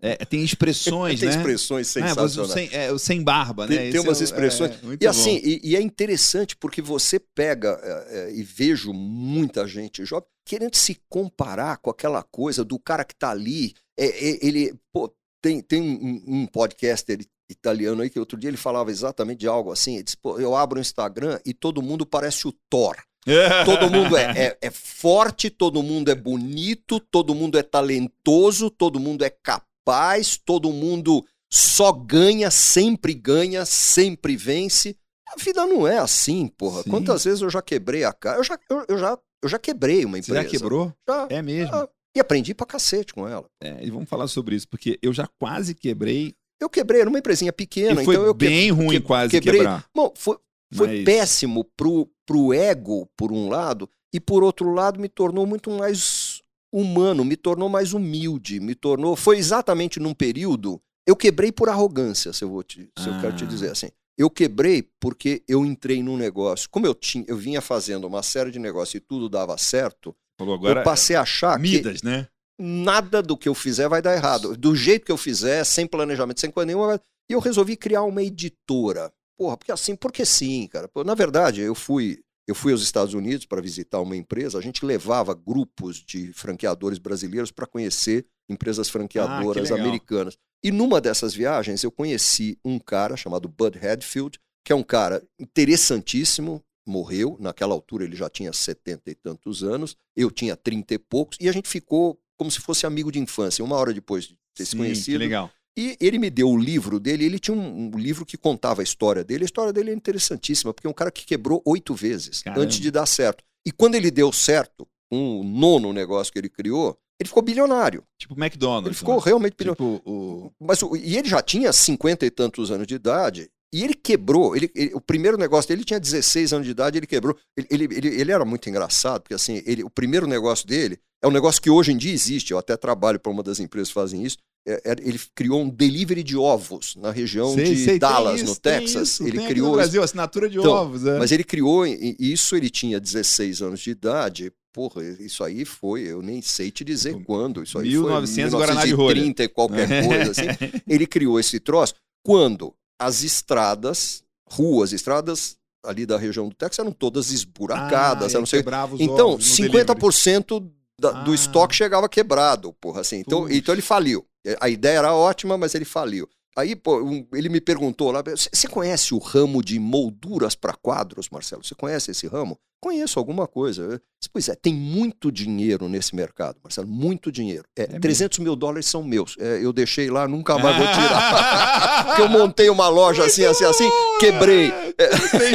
é, 0.00 0.24
tem 0.24 0.42
expressões, 0.42 1.18
tem 1.20 1.28
né? 1.28 1.36
expressões 1.36 1.88
sensacionais. 1.88 2.36
É, 2.36 2.40
o, 2.40 2.48
sem, 2.48 2.68
é, 2.72 2.92
o 2.92 2.98
sem 2.98 3.22
barba, 3.22 3.66
né? 3.66 3.76
Tem, 3.76 3.92
tem 3.92 4.00
umas 4.00 4.20
é, 4.20 4.24
expressões. 4.24 4.72
É, 4.72 4.76
e 5.00 5.06
assim, 5.06 5.40
e, 5.42 5.60
e, 5.62 5.76
é 5.76 5.80
interessante 5.80 6.56
porque 6.56 6.80
você 6.80 7.18
pega 7.18 7.80
é, 8.08 8.32
e 8.34 8.42
vejo 8.42 8.92
muita 8.92 9.66
gente 9.66 10.04
jovem 10.04 10.28
querendo 10.44 10.76
se 10.76 10.96
comparar 11.08 11.78
com 11.78 11.90
aquela 11.90 12.22
coisa 12.22 12.64
do 12.64 12.78
cara 12.78 13.04
que 13.04 13.16
tá 13.16 13.30
ali. 13.30 13.74
ele, 13.98 14.74
pô, 14.92 15.12
tem, 15.42 15.60
tem 15.60 15.82
um, 15.82 16.42
um 16.42 16.46
podcaster 16.46 17.18
italiano 17.50 18.02
aí 18.02 18.10
que 18.10 18.18
outro 18.18 18.38
dia 18.38 18.48
ele 18.48 18.56
falava 18.56 18.90
exatamente 18.90 19.40
de 19.40 19.48
algo 19.48 19.72
assim. 19.72 19.94
Ele 19.94 20.04
disse, 20.04 20.16
pô, 20.16 20.38
eu 20.38 20.54
abro 20.54 20.78
o 20.78 20.80
Instagram 20.80 21.38
e 21.44 21.52
todo 21.52 21.82
mundo 21.82 22.06
parece 22.06 22.46
o 22.46 22.52
Thor. 22.68 22.96
todo 23.64 23.90
mundo 23.90 24.16
é, 24.16 24.22
é, 24.36 24.58
é, 24.60 24.70
forte, 24.70 25.50
todo 25.50 25.82
mundo 25.82 26.10
é 26.10 26.14
bonito, 26.14 27.00
todo 27.00 27.34
mundo 27.34 27.58
é 27.58 27.62
talentoso, 27.62 28.70
todo 28.70 29.00
mundo 29.00 29.24
é 29.24 29.30
capaz, 29.30 30.36
todo 30.36 30.72
mundo 30.72 31.24
só 31.52 31.92
ganha, 31.92 32.50
sempre 32.50 33.14
ganha, 33.14 33.64
sempre 33.64 34.36
vence. 34.36 34.96
A 35.28 35.42
vida 35.42 35.66
não 35.66 35.86
é 35.86 35.98
assim, 35.98 36.46
porra. 36.46 36.82
Sim. 36.82 36.90
Quantas 36.90 37.24
vezes 37.24 37.42
eu 37.42 37.50
já 37.50 37.60
quebrei 37.60 38.04
a 38.04 38.12
cara? 38.12 38.38
Eu 38.38 38.44
já, 38.44 38.58
eu, 38.70 38.84
eu 38.88 38.98
já, 38.98 39.18
eu 39.42 39.48
já 39.48 39.58
quebrei 39.58 40.04
uma 40.04 40.18
empresa. 40.18 40.40
Você 40.40 40.44
já 40.44 40.50
quebrou? 40.50 40.92
Já. 41.08 41.26
É 41.28 41.42
mesmo? 41.42 41.72
Já. 41.72 41.88
E 42.16 42.20
aprendi 42.20 42.54
pra 42.54 42.64
cacete 42.64 43.12
com 43.12 43.28
ela. 43.28 43.44
É, 43.62 43.84
e 43.84 43.90
vamos 43.90 44.08
falar 44.08 44.28
sobre 44.28 44.54
isso, 44.54 44.66
porque 44.68 44.98
eu 45.02 45.12
já 45.12 45.28
quase 45.38 45.74
quebrei. 45.74 46.34
Eu 46.60 46.70
quebrei 46.70 47.04
numa 47.04 47.18
empresinha 47.18 47.52
pequena. 47.52 48.00
E 48.00 48.04
foi 48.04 48.14
então 48.14 48.26
eu 48.26 48.32
bem 48.32 48.68
que, 48.68 48.70
ruim 48.70 48.88
que, 48.88 49.00
quase 49.00 49.30
quebrei. 49.30 49.60
quebrar. 49.60 49.84
Bom, 49.94 50.14
foi, 50.16 50.38
foi 50.74 50.88
Mas... 50.88 51.04
péssimo 51.04 51.64
pro, 51.76 52.10
pro 52.26 52.52
ego, 52.52 53.08
por 53.16 53.32
um 53.32 53.48
lado, 53.48 53.88
e 54.12 54.20
por 54.20 54.42
outro 54.42 54.72
lado 54.72 55.00
me 55.00 55.08
tornou 55.08 55.46
muito 55.46 55.70
mais 55.70 56.42
humano, 56.72 57.24
me 57.24 57.36
tornou 57.36 57.68
mais 57.68 57.92
humilde, 57.92 58.60
me 58.60 58.74
tornou. 58.74 59.16
Foi 59.16 59.38
exatamente 59.38 60.00
num 60.00 60.14
período. 60.14 60.80
Eu 61.06 61.14
quebrei 61.14 61.52
por 61.52 61.68
arrogância, 61.68 62.32
se 62.32 62.42
eu, 62.42 62.50
vou 62.50 62.62
te, 62.62 62.90
se 62.98 63.08
ah. 63.08 63.12
eu 63.12 63.20
quero 63.20 63.36
te 63.36 63.46
dizer 63.46 63.70
assim. 63.70 63.88
Eu 64.18 64.30
quebrei 64.30 64.82
porque 64.98 65.42
eu 65.46 65.64
entrei 65.64 66.02
num 66.02 66.16
negócio. 66.16 66.68
Como 66.70 66.86
eu 66.86 66.94
tinha, 66.94 67.24
eu 67.28 67.36
vinha 67.36 67.60
fazendo 67.60 68.06
uma 68.06 68.22
série 68.22 68.50
de 68.50 68.58
negócios 68.58 68.94
e 68.94 69.00
tudo 69.00 69.28
dava 69.28 69.56
certo, 69.58 70.16
Agora, 70.38 70.80
eu 70.80 70.84
passei 70.84 71.16
a 71.16 71.22
achar 71.22 71.58
Midas, 71.58 72.00
que 72.00 72.06
né? 72.06 72.28
nada 72.58 73.22
do 73.22 73.36
que 73.36 73.48
eu 73.48 73.54
fizer 73.54 73.88
vai 73.88 74.02
dar 74.02 74.14
errado. 74.14 74.56
Do 74.56 74.74
jeito 74.74 75.04
que 75.04 75.12
eu 75.12 75.16
fizer, 75.16 75.64
sem 75.64 75.86
planejamento, 75.86 76.40
sem 76.40 76.50
coisa 76.50 76.66
nenhuma. 76.66 77.00
E 77.28 77.32
eu 77.32 77.40
resolvi 77.40 77.76
criar 77.76 78.02
uma 78.02 78.22
editora. 78.22 79.12
Porra, 79.38 79.56
porque 79.56 79.72
assim, 79.72 79.94
porque 79.96 80.24
sim, 80.24 80.66
cara. 80.68 80.88
Na 81.04 81.14
verdade, 81.14 81.60
eu 81.60 81.74
fui 81.74 82.18
Eu 82.48 82.54
fui 82.54 82.70
aos 82.70 82.82
Estados 82.82 83.12
Unidos 83.12 83.44
para 83.44 83.60
visitar 83.60 84.00
uma 84.00 84.16
empresa, 84.16 84.56
a 84.56 84.62
gente 84.62 84.84
levava 84.86 85.34
grupos 85.34 85.96
de 85.96 86.32
franqueadores 86.32 86.96
brasileiros 86.98 87.50
para 87.50 87.66
conhecer 87.66 88.24
empresas 88.48 88.88
franqueadoras 88.88 89.72
Ah, 89.72 89.74
americanas. 89.74 90.38
E 90.62 90.70
numa 90.70 91.00
dessas 91.00 91.34
viagens 91.34 91.82
eu 91.82 91.90
conheci 91.90 92.56
um 92.64 92.78
cara 92.78 93.16
chamado 93.16 93.48
Bud 93.48 93.76
Hadfield, 93.76 94.38
que 94.64 94.72
é 94.72 94.76
um 94.76 94.82
cara 94.84 95.22
interessantíssimo, 95.40 96.62
morreu, 96.86 97.36
naquela 97.40 97.74
altura 97.74 98.04
ele 98.04 98.14
já 98.14 98.30
tinha 98.30 98.52
setenta 98.52 99.10
e 99.10 99.14
tantos 99.16 99.64
anos, 99.64 99.96
eu 100.16 100.30
tinha 100.30 100.56
trinta 100.56 100.94
e 100.94 100.98
poucos, 100.98 101.36
e 101.40 101.48
a 101.48 101.52
gente 101.52 101.68
ficou 101.68 102.16
como 102.38 102.50
se 102.50 102.60
fosse 102.60 102.86
amigo 102.86 103.10
de 103.10 103.18
infância, 103.18 103.64
uma 103.64 103.76
hora 103.76 103.92
depois 103.92 104.24
de 104.24 104.36
ter 104.54 104.64
se 104.64 104.70
Sim, 104.70 104.78
conhecido. 104.78 105.18
que 105.18 105.24
legal. 105.24 105.50
E 105.76 105.96
ele 106.00 106.18
me 106.18 106.30
deu 106.30 106.48
o 106.48 106.56
livro 106.56 106.98
dele, 106.98 107.24
ele 107.24 107.38
tinha 107.38 107.54
um, 107.56 107.90
um 107.94 107.98
livro 107.98 108.24
que 108.24 108.36
contava 108.38 108.80
a 108.80 108.84
história 108.84 109.22
dele. 109.22 109.44
A 109.44 109.46
história 109.46 109.72
dele 109.72 109.90
é 109.90 109.94
interessantíssima, 109.94 110.72
porque 110.72 110.86
é 110.86 110.90
um 110.90 110.94
cara 110.94 111.10
que 111.10 111.26
quebrou 111.26 111.60
oito 111.66 111.94
vezes 111.94 112.42
Caramba. 112.42 112.62
antes 112.62 112.80
de 112.80 112.90
dar 112.90 113.04
certo. 113.04 113.44
E 113.66 113.70
quando 113.70 113.94
ele 113.94 114.10
deu 114.10 114.32
certo, 114.32 114.88
um 115.12 115.44
nono 115.44 115.92
negócio 115.92 116.32
que 116.32 116.38
ele 116.38 116.48
criou, 116.48 116.98
ele 117.20 117.28
ficou 117.28 117.42
bilionário. 117.42 118.02
Tipo 118.18 118.34
McDonald's. 118.34 118.86
Ele 118.86 118.94
ficou 118.94 119.16
né? 119.16 119.22
realmente 119.24 119.54
bilionário. 119.56 119.96
Tipo 119.98 120.10
o... 120.10 120.52
Mas, 120.60 120.80
e 121.02 121.16
ele 121.16 121.28
já 121.28 121.42
tinha 121.42 121.72
cinquenta 121.72 122.24
e 122.24 122.30
tantos 122.30 122.70
anos 122.70 122.86
de 122.86 122.94
idade, 122.94 123.50
e 123.72 123.82
ele 123.84 123.94
quebrou. 123.94 124.54
Ele, 124.56 124.70
ele- 124.74 124.92
o 124.94 125.00
primeiro 125.00 125.36
negócio 125.36 125.68
dele 125.68 125.80
ele 125.80 125.86
tinha 125.86 126.00
16 126.00 126.52
anos 126.52 126.64
de 126.66 126.70
idade, 126.72 126.98
ele 126.98 127.06
quebrou. 127.06 127.36
Ele, 127.56 127.84
ele, 127.84 128.08
ele, 128.20 128.32
era 128.32 128.44
muito 128.44 128.68
engraçado, 128.68 129.22
porque 129.22 129.34
assim, 129.34 129.62
ele, 129.66 129.82
o 129.82 129.90
primeiro 129.90 130.26
negócio 130.26 130.66
dele 130.66 130.98
é 131.22 131.26
um 131.28 131.32
negócio 131.32 131.60
que 131.60 131.70
hoje 131.70 131.92
em 131.92 131.96
dia 131.96 132.12
existe. 132.12 132.52
Eu 132.52 132.58
até 132.58 132.76
trabalho 132.76 133.18
para 133.18 133.32
uma 133.32 133.42
das 133.42 133.58
empresas 133.60 133.88
que 133.88 133.94
fazem 133.94 134.22
isso. 134.24 134.38
É- 134.68 134.82
é- 134.84 134.96
ele 135.00 135.20
criou 135.34 135.60
um 135.62 135.68
delivery 135.68 136.22
de 136.24 136.36
ovos 136.36 136.96
na 136.96 137.10
região 137.12 137.54
Sei, 137.54 137.64
de 137.64 137.84
sei, 137.84 137.98
Dallas, 137.98 138.40
isso, 138.40 138.50
no 138.50 138.56
Texas. 138.56 139.08
isso, 139.10 139.26
ele 139.26 139.46
criou 139.46 139.68
no 139.70 139.74
Brasil, 139.76 140.02
assinatura 140.02 140.48
de 140.48 140.58
Então, 140.58 140.72
ovos. 140.72 141.06
É. 141.06 141.18
mas 141.18 141.30
ele 141.30 141.44
criou 141.44 141.86
isso, 141.86 142.56
ele 142.56 142.68
tinha 142.68 142.98
16 142.98 143.62
anos 143.62 143.80
de 143.80 143.90
idade. 143.90 144.52
Porra, 144.72 145.02
isso 145.20 145.42
aí 145.42 145.64
foi, 145.64 146.02
eu 146.02 146.20
nem 146.20 146.42
sei 146.42 146.70
te 146.70 146.84
dizer 146.84 147.14
Tipo, 147.14 147.24
quando. 147.24 147.62
Isso 147.62 147.78
aí 147.78 147.88
1900 147.90 148.50
foi 148.52 148.60
Guaraná 148.60 148.84
de 148.84 148.92
rolha. 148.92 149.14
1930 149.14 149.44
e 149.44 149.48
qualquer 149.48 149.86
coisa 150.06 150.30
assim. 150.32 150.82
Ele 150.86 151.06
criou 151.06 151.40
esse 151.40 151.58
troço 151.60 151.94
quando 152.24 152.74
as 152.98 153.22
estradas, 153.22 154.22
ruas, 154.48 154.92
estradas 154.92 155.56
ali 155.84 156.04
da 156.06 156.16
região 156.18 156.48
do 156.48 156.54
Texas 156.54 156.80
eram 156.80 156.92
todas 156.92 157.30
esburacadas, 157.30 158.34
Ah, 158.34 158.38
não 158.38 158.46
sei. 158.46 158.60
quebrava 158.60 158.94
os 158.94 159.00
Então, 159.00 159.30
ovos 159.32 159.48
no 159.48 159.56
delivery. 159.56 159.84
50% 159.84 160.72
da- 161.00 161.12
do 161.12 161.30
Ah. 161.32 161.34
estoque 161.34 161.74
chegava 161.74 162.08
quebrado, 162.08 162.72
porra, 162.80 163.02
assim. 163.02 163.16
Então, 163.18 163.42
Puxa. 163.42 163.54
então 163.54 163.74
ele 163.74 163.82
faliu. 163.82 164.26
A 164.60 164.68
ideia 164.68 164.98
era 164.98 165.14
ótima, 165.14 165.56
mas 165.58 165.74
ele 165.74 165.84
faliu. 165.84 166.28
Aí, 166.56 166.74
pô, 166.74 167.02
um- 167.02 167.26
ele 167.34 167.48
me 167.50 167.60
perguntou 167.60 168.10
lá, 168.10 168.22
"Você- 168.22 168.66
conhece 168.68 169.14
o 169.14 169.18
ramo 169.18 169.62
de 169.62 169.78
molduras 169.78 170.54
para 170.54 170.72
quadros, 170.74 171.28
Marcelo? 171.30 171.62
Você 171.62 171.74
conhece 171.74 172.10
esse 172.10 172.26
ramo? 172.26 172.58
Conheço 172.82 173.18
alguma 173.18 173.46
coisa. 173.46 173.82
Eu 173.82 173.88
disse, 173.88 174.30
Pois 174.32 174.48
é, 174.48 174.54
tem 174.54 174.74
muito 174.74 175.30
dinheiro 175.32 175.88
nesse 175.88 176.14
mercado, 176.14 176.56
Marcelo, 176.62 176.86
muito 176.86 177.30
dinheiro. 177.32 177.64
É, 177.76 177.86
mesmo? 177.86 178.00
300 178.00 178.38
mil 178.38 178.54
dólares 178.56 178.86
são 178.86 179.02
meus. 179.02 179.34
É, 179.38 179.64
eu 179.64 179.72
deixei 179.72 180.10
lá, 180.10 180.26
nunca 180.28 180.58
mais 180.58 180.76
vou 180.76 180.86
tirar. 180.92 182.06
Porque 182.06 182.22
eu 182.22 182.28
montei 182.28 182.68
uma 182.70 182.88
loja 182.88 183.24
assim, 183.24 183.44
assim, 183.44 183.64
assim, 183.64 183.88
quebrei. 184.20 184.72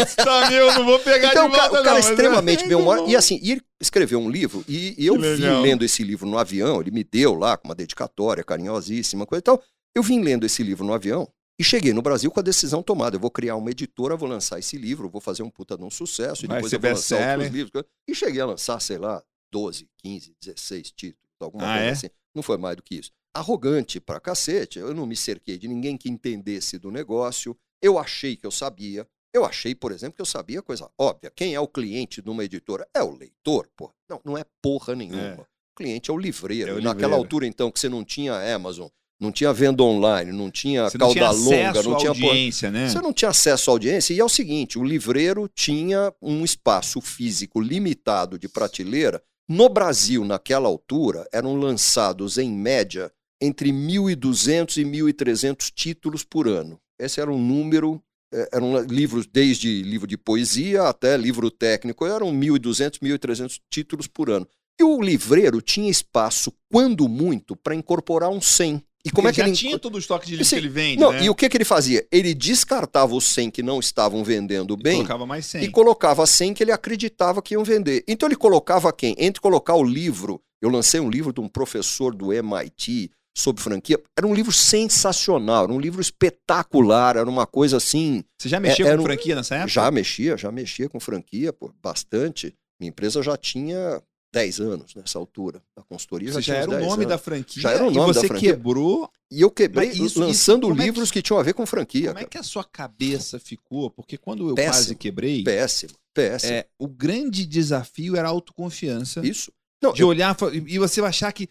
Esse 0.02 0.16
tá 0.16 0.50
meu, 0.50 0.72
não 0.74 0.86
vou 0.86 1.00
pegar 1.00 1.30
Então, 1.32 1.48
de 1.50 1.54
o 1.54 1.58
cara, 1.58 1.70
volta, 1.70 1.82
o 1.82 1.84
cara 1.84 2.00
não, 2.00 2.06
é 2.06 2.08
é- 2.08 2.12
extremamente 2.12 2.64
é 2.64 2.68
bom. 2.70 3.08
E 3.08 3.16
assim, 3.16 3.40
e 3.42 3.52
ele 3.54 3.62
escreveu 3.80 4.20
um 4.20 4.30
livro, 4.30 4.64
e, 4.68 4.96
e 4.98 5.06
eu 5.06 5.16
legal. 5.16 5.62
lendo 5.62 5.84
esse 5.84 6.04
livro 6.04 6.28
no 6.28 6.38
avião, 6.38 6.80
ele 6.82 6.92
me 6.92 7.04
deu 7.04 7.34
lá 7.36 7.58
com 7.58 7.68
uma 7.68 7.76
dedicatória 7.76 8.44
carinhosíssima, 8.44 9.26
coisa 9.26 9.40
e 9.40 9.44
tal. 9.44 9.62
Eu 9.96 10.04
vim 10.04 10.22
lendo 10.22 10.46
esse 10.46 10.64
livro 10.64 10.86
no 10.86 10.94
avião 10.94 11.28
e 11.60 11.64
cheguei 11.64 11.94
no 11.94 12.02
Brasil 12.02 12.32
com 12.32 12.40
a 12.40 12.44
decisão 12.44 12.82
tomada. 12.82 13.16
Eu 13.16 13.20
vou 13.20 13.30
criar 13.32 13.56
uma 13.56 13.70
editora, 13.72 14.16
vou 14.16 14.28
lançar 14.30 14.58
esse 14.60 14.78
livro, 14.78 15.10
vou 15.10 15.22
fazer 15.22 15.44
um 15.44 15.50
puta 15.50 15.78
de 15.78 15.84
um 15.84 15.90
sucesso, 15.90 16.46
e 16.46 16.48
Vai 16.48 16.58
depois 16.58 16.70
ser 16.70 16.76
eu 16.78 16.82
vou 16.82 16.90
lançar 16.92 17.38
outros 17.40 17.54
livros. 17.54 17.84
E 18.08 18.16
cheguei 18.16 18.42
a 18.42 18.46
lançar, 18.46 18.80
sei 18.80 18.98
lá, 18.98 19.22
12, 19.52 19.88
15, 19.98 20.34
16 20.42 20.92
títulos, 20.92 21.30
alguma 21.40 21.64
Ah, 21.66 21.74
coisa 21.76 21.86
é? 21.86 21.92
assim. 21.92 22.10
Não 22.34 22.42
foi 22.42 22.58
mais 22.58 22.78
do 22.78 22.84
que 22.84 22.96
isso. 22.96 23.12
Arrogante 23.34 24.00
pra 24.00 24.20
cacete, 24.20 24.80
eu 24.80 24.94
não 24.94 25.06
me 25.06 25.16
cerquei 25.16 25.58
de 25.58 25.68
ninguém 25.68 25.98
que 25.98 26.10
entendesse 26.10 26.78
do 26.78 26.90
negócio. 26.92 27.58
Eu 27.82 27.98
achei 28.00 28.36
que 28.36 28.46
eu 28.46 28.52
sabia. 28.52 29.08
Eu 29.34 29.46
achei, 29.46 29.74
por 29.74 29.92
exemplo, 29.94 30.16
que 30.16 30.22
eu 30.22 30.26
sabia 30.26 30.62
coisa 30.62 30.90
óbvia. 30.98 31.32
Quem 31.34 31.54
é 31.56 31.60
o 31.60 31.68
cliente 31.68 32.22
de 32.22 32.30
uma 32.30 32.44
editora? 32.44 32.88
É 32.94 33.02
o 33.02 33.16
leitor, 33.16 33.70
pô. 33.78 33.90
Não, 34.10 34.20
não 34.26 34.38
é 34.38 34.44
porra 34.62 34.94
nenhuma. 34.96 35.22
É. 35.22 35.34
O 35.40 35.76
cliente 35.78 36.12
é 36.12 36.14
o 36.14 36.18
livreiro. 36.18 36.72
É 36.72 36.74
o 36.74 36.80
E 36.80 36.84
Naquela 36.84 36.94
livreiro. 37.04 37.16
altura, 37.16 37.48
então, 37.48 37.72
que 37.72 37.80
você 37.80 37.88
não 37.88 38.04
tinha 38.04 38.34
Amazon, 38.54 38.90
não 39.22 39.32
tinha 39.32 39.54
venda 39.54 39.84
online, 39.84 40.32
não 40.32 40.50
tinha 40.50 40.90
Você 40.90 40.98
não 40.98 41.14
cauda 41.14 41.20
tinha 41.20 41.32
longa, 41.32 41.84
não 41.84 41.98
tinha 41.98 42.10
audiência, 42.10 42.72
né? 42.72 42.90
Você 42.90 43.00
não 43.00 43.14
tinha 43.14 43.30
acesso 43.30 43.70
à 43.70 43.74
audiência. 43.74 44.14
E 44.16 44.20
é 44.20 44.26
o 44.26 44.30
seguinte: 44.30 44.80
o 44.80 44.84
livreiro 44.84 45.48
tinha 45.54 46.12
um 46.22 46.44
espaço 46.44 47.00
físico 47.00 47.62
limitado 47.62 48.40
de 48.40 48.50
prateleira. 48.50 49.22
No 49.48 49.70
Brasil, 49.70 50.26
naquela 50.26 50.68
altura, 50.68 51.28
eram 51.32 51.56
lançados, 51.56 52.38
em 52.38 52.52
média, 52.52 53.12
entre 53.40 53.72
1.200 53.72 54.78
e 54.78 54.86
1.300 54.86 55.72
títulos 55.74 56.24
por 56.24 56.48
ano. 56.48 56.80
Esse 57.00 57.22
era 57.22 57.32
um 57.32 57.40
número. 57.40 58.02
eh, 58.34 58.50
Eram 58.54 58.80
livros, 58.84 59.28
desde 59.28 59.84
livro 59.84 60.08
de 60.08 60.18
poesia 60.18 60.84
até 60.84 61.18
livro 61.18 61.52
técnico, 61.52 62.06
eram 62.06 62.32
1.200, 62.34 63.00
1.300 63.00 63.60
títulos 63.70 64.08
por 64.08 64.30
ano. 64.30 64.48
E 64.80 64.84
o 64.84 65.02
livreiro 65.02 65.62
tinha 65.62 65.92
espaço, 65.92 66.52
quando 66.72 67.08
muito, 67.10 67.56
para 67.56 67.76
incorporar 67.76 68.30
um 68.30 68.40
100. 68.42 68.82
E 69.06 69.10
como 69.12 69.28
é 69.28 69.32
que 69.32 69.38
já 69.38 69.48
ele 69.48 69.56
tinha 69.56 69.80
todo 69.80 69.96
o 69.96 70.00
estoque 70.00 70.26
de 70.28 70.34
livro 70.34 70.46
Sim. 70.46 70.56
que 70.56 70.62
ele 70.62 70.70
vende, 70.70 71.00
não, 71.02 71.12
né? 71.12 71.24
e 71.24 71.30
o 71.30 71.36
que, 71.36 71.50
que 71.50 71.58
ele 71.58 71.66
fazia? 71.66 72.06
Ele 72.12 72.34
descartava 72.34 73.16
os 73.16 73.24
100 73.26 73.50
que 73.52 73.64
não 73.64 73.80
estavam 73.80 74.24
vendendo 74.24 74.76
E 74.80 74.84
bem 74.84 74.96
colocava 74.98 75.26
mais 75.26 75.46
100. 75.46 75.64
e 75.64 75.70
colocava 75.72 76.26
100 76.28 76.54
que 76.54 76.64
ele 76.64 76.72
acreditava 76.72 77.42
que 77.42 77.54
iam 77.56 77.64
vender. 77.64 78.04
Então 78.08 78.28
ele 78.28 78.36
colocava 78.36 78.92
quem? 78.94 79.16
Entre 79.18 79.42
colocar 79.42 79.76
o 79.76 79.84
livro, 79.84 80.42
eu 80.62 80.70
lancei 80.70 81.00
um 81.00 81.10
livro 81.10 81.34
de 81.34 81.40
um 81.42 81.48
professor 81.48 82.14
do 82.16 82.32
MIT 82.32 83.10
sobre 83.36 83.64
franquia, 83.64 83.98
era 84.18 84.28
um 84.28 84.34
livro 84.34 84.52
sensacional, 84.52 85.64
era 85.64 85.72
um 85.74 85.80
livro 85.80 86.02
espetacular, 86.02 87.16
era 87.16 87.30
uma 87.30 87.48
coisa 87.48 87.78
assim, 87.78 88.24
Você 88.38 88.50
já 88.50 88.60
mexia 88.60 88.86
É- 88.88 88.96
com 88.96 89.02
um- 89.02 89.06
franquia 89.06 89.36
nessa 89.36 89.56
época? 89.56 89.70
já 89.72 89.90
mexia, 89.90 90.38
já 90.38 90.52
mexia 90.52 90.90
com 90.90 91.00
franquia, 91.00 91.54
pô, 91.54 91.72
bastante. 91.82 92.54
Minha 92.80 92.90
empresa 92.90 93.22
já 93.24 93.38
tinha 93.38 94.02
10 94.34 94.60
anos 94.62 94.96
nessa 94.96 95.20
altura. 95.20 95.62
A 95.76 95.82
consultoria 95.84 96.32
Você 96.32 96.42
já 96.42 96.54
já 96.54 96.60
era 96.62 96.70
o 96.70 96.74
10 96.76 96.84
nome 96.84 96.94
anos. 97.04 97.08
da 97.10 97.18
franquia 97.18 97.62
Já 97.64 97.72
era 97.72 97.84
o 97.86 97.92
e 97.92 97.94
nome 97.94 98.14
da 98.14 98.20
você 98.22 98.28
franquia. 98.28 98.54
quebrou. 98.54 99.12
E 99.30 99.42
eu 99.42 99.52
quebrei 99.52 99.90
isso- 99.90 100.20
lançando 100.20 100.32
isso, 100.32 100.62
como 100.62 100.74
é 100.74 100.78
que- 100.78 100.84
livros 100.84 101.12
que... 101.12 101.22
tinham 101.22 101.40
a 101.40 101.44
ver 101.44 101.54
com 101.54 101.66
franquia. 101.66 102.08
Como 102.08 102.20
é 102.20 102.22
cara. 102.22 102.30
que 102.30 102.38
a 102.38 102.44
sua 102.44 102.64
cabeça 102.64 103.40
ficou? 103.40 103.90
Porque 103.90 104.18
quando 104.18 104.48
eu 104.50 104.56
Péssimo. 104.56 104.74
quase 104.74 104.96
quebrei, 104.96 105.44
Péssimo, 105.44 105.94
péssimo. 106.14 106.54
é, 106.54 106.66
o 106.80 106.88
grande 106.88 107.46
desafio 107.46 108.16
era 108.16 108.28
a 108.28 108.32
autoconfiança. 108.32 109.26
Isso. 109.26 109.52
Não, 109.82 109.94
De 109.94 110.04
olhar 110.04 110.38
e 110.68 110.78
você 110.78 111.02
achar 111.02 111.32
que 111.32 111.50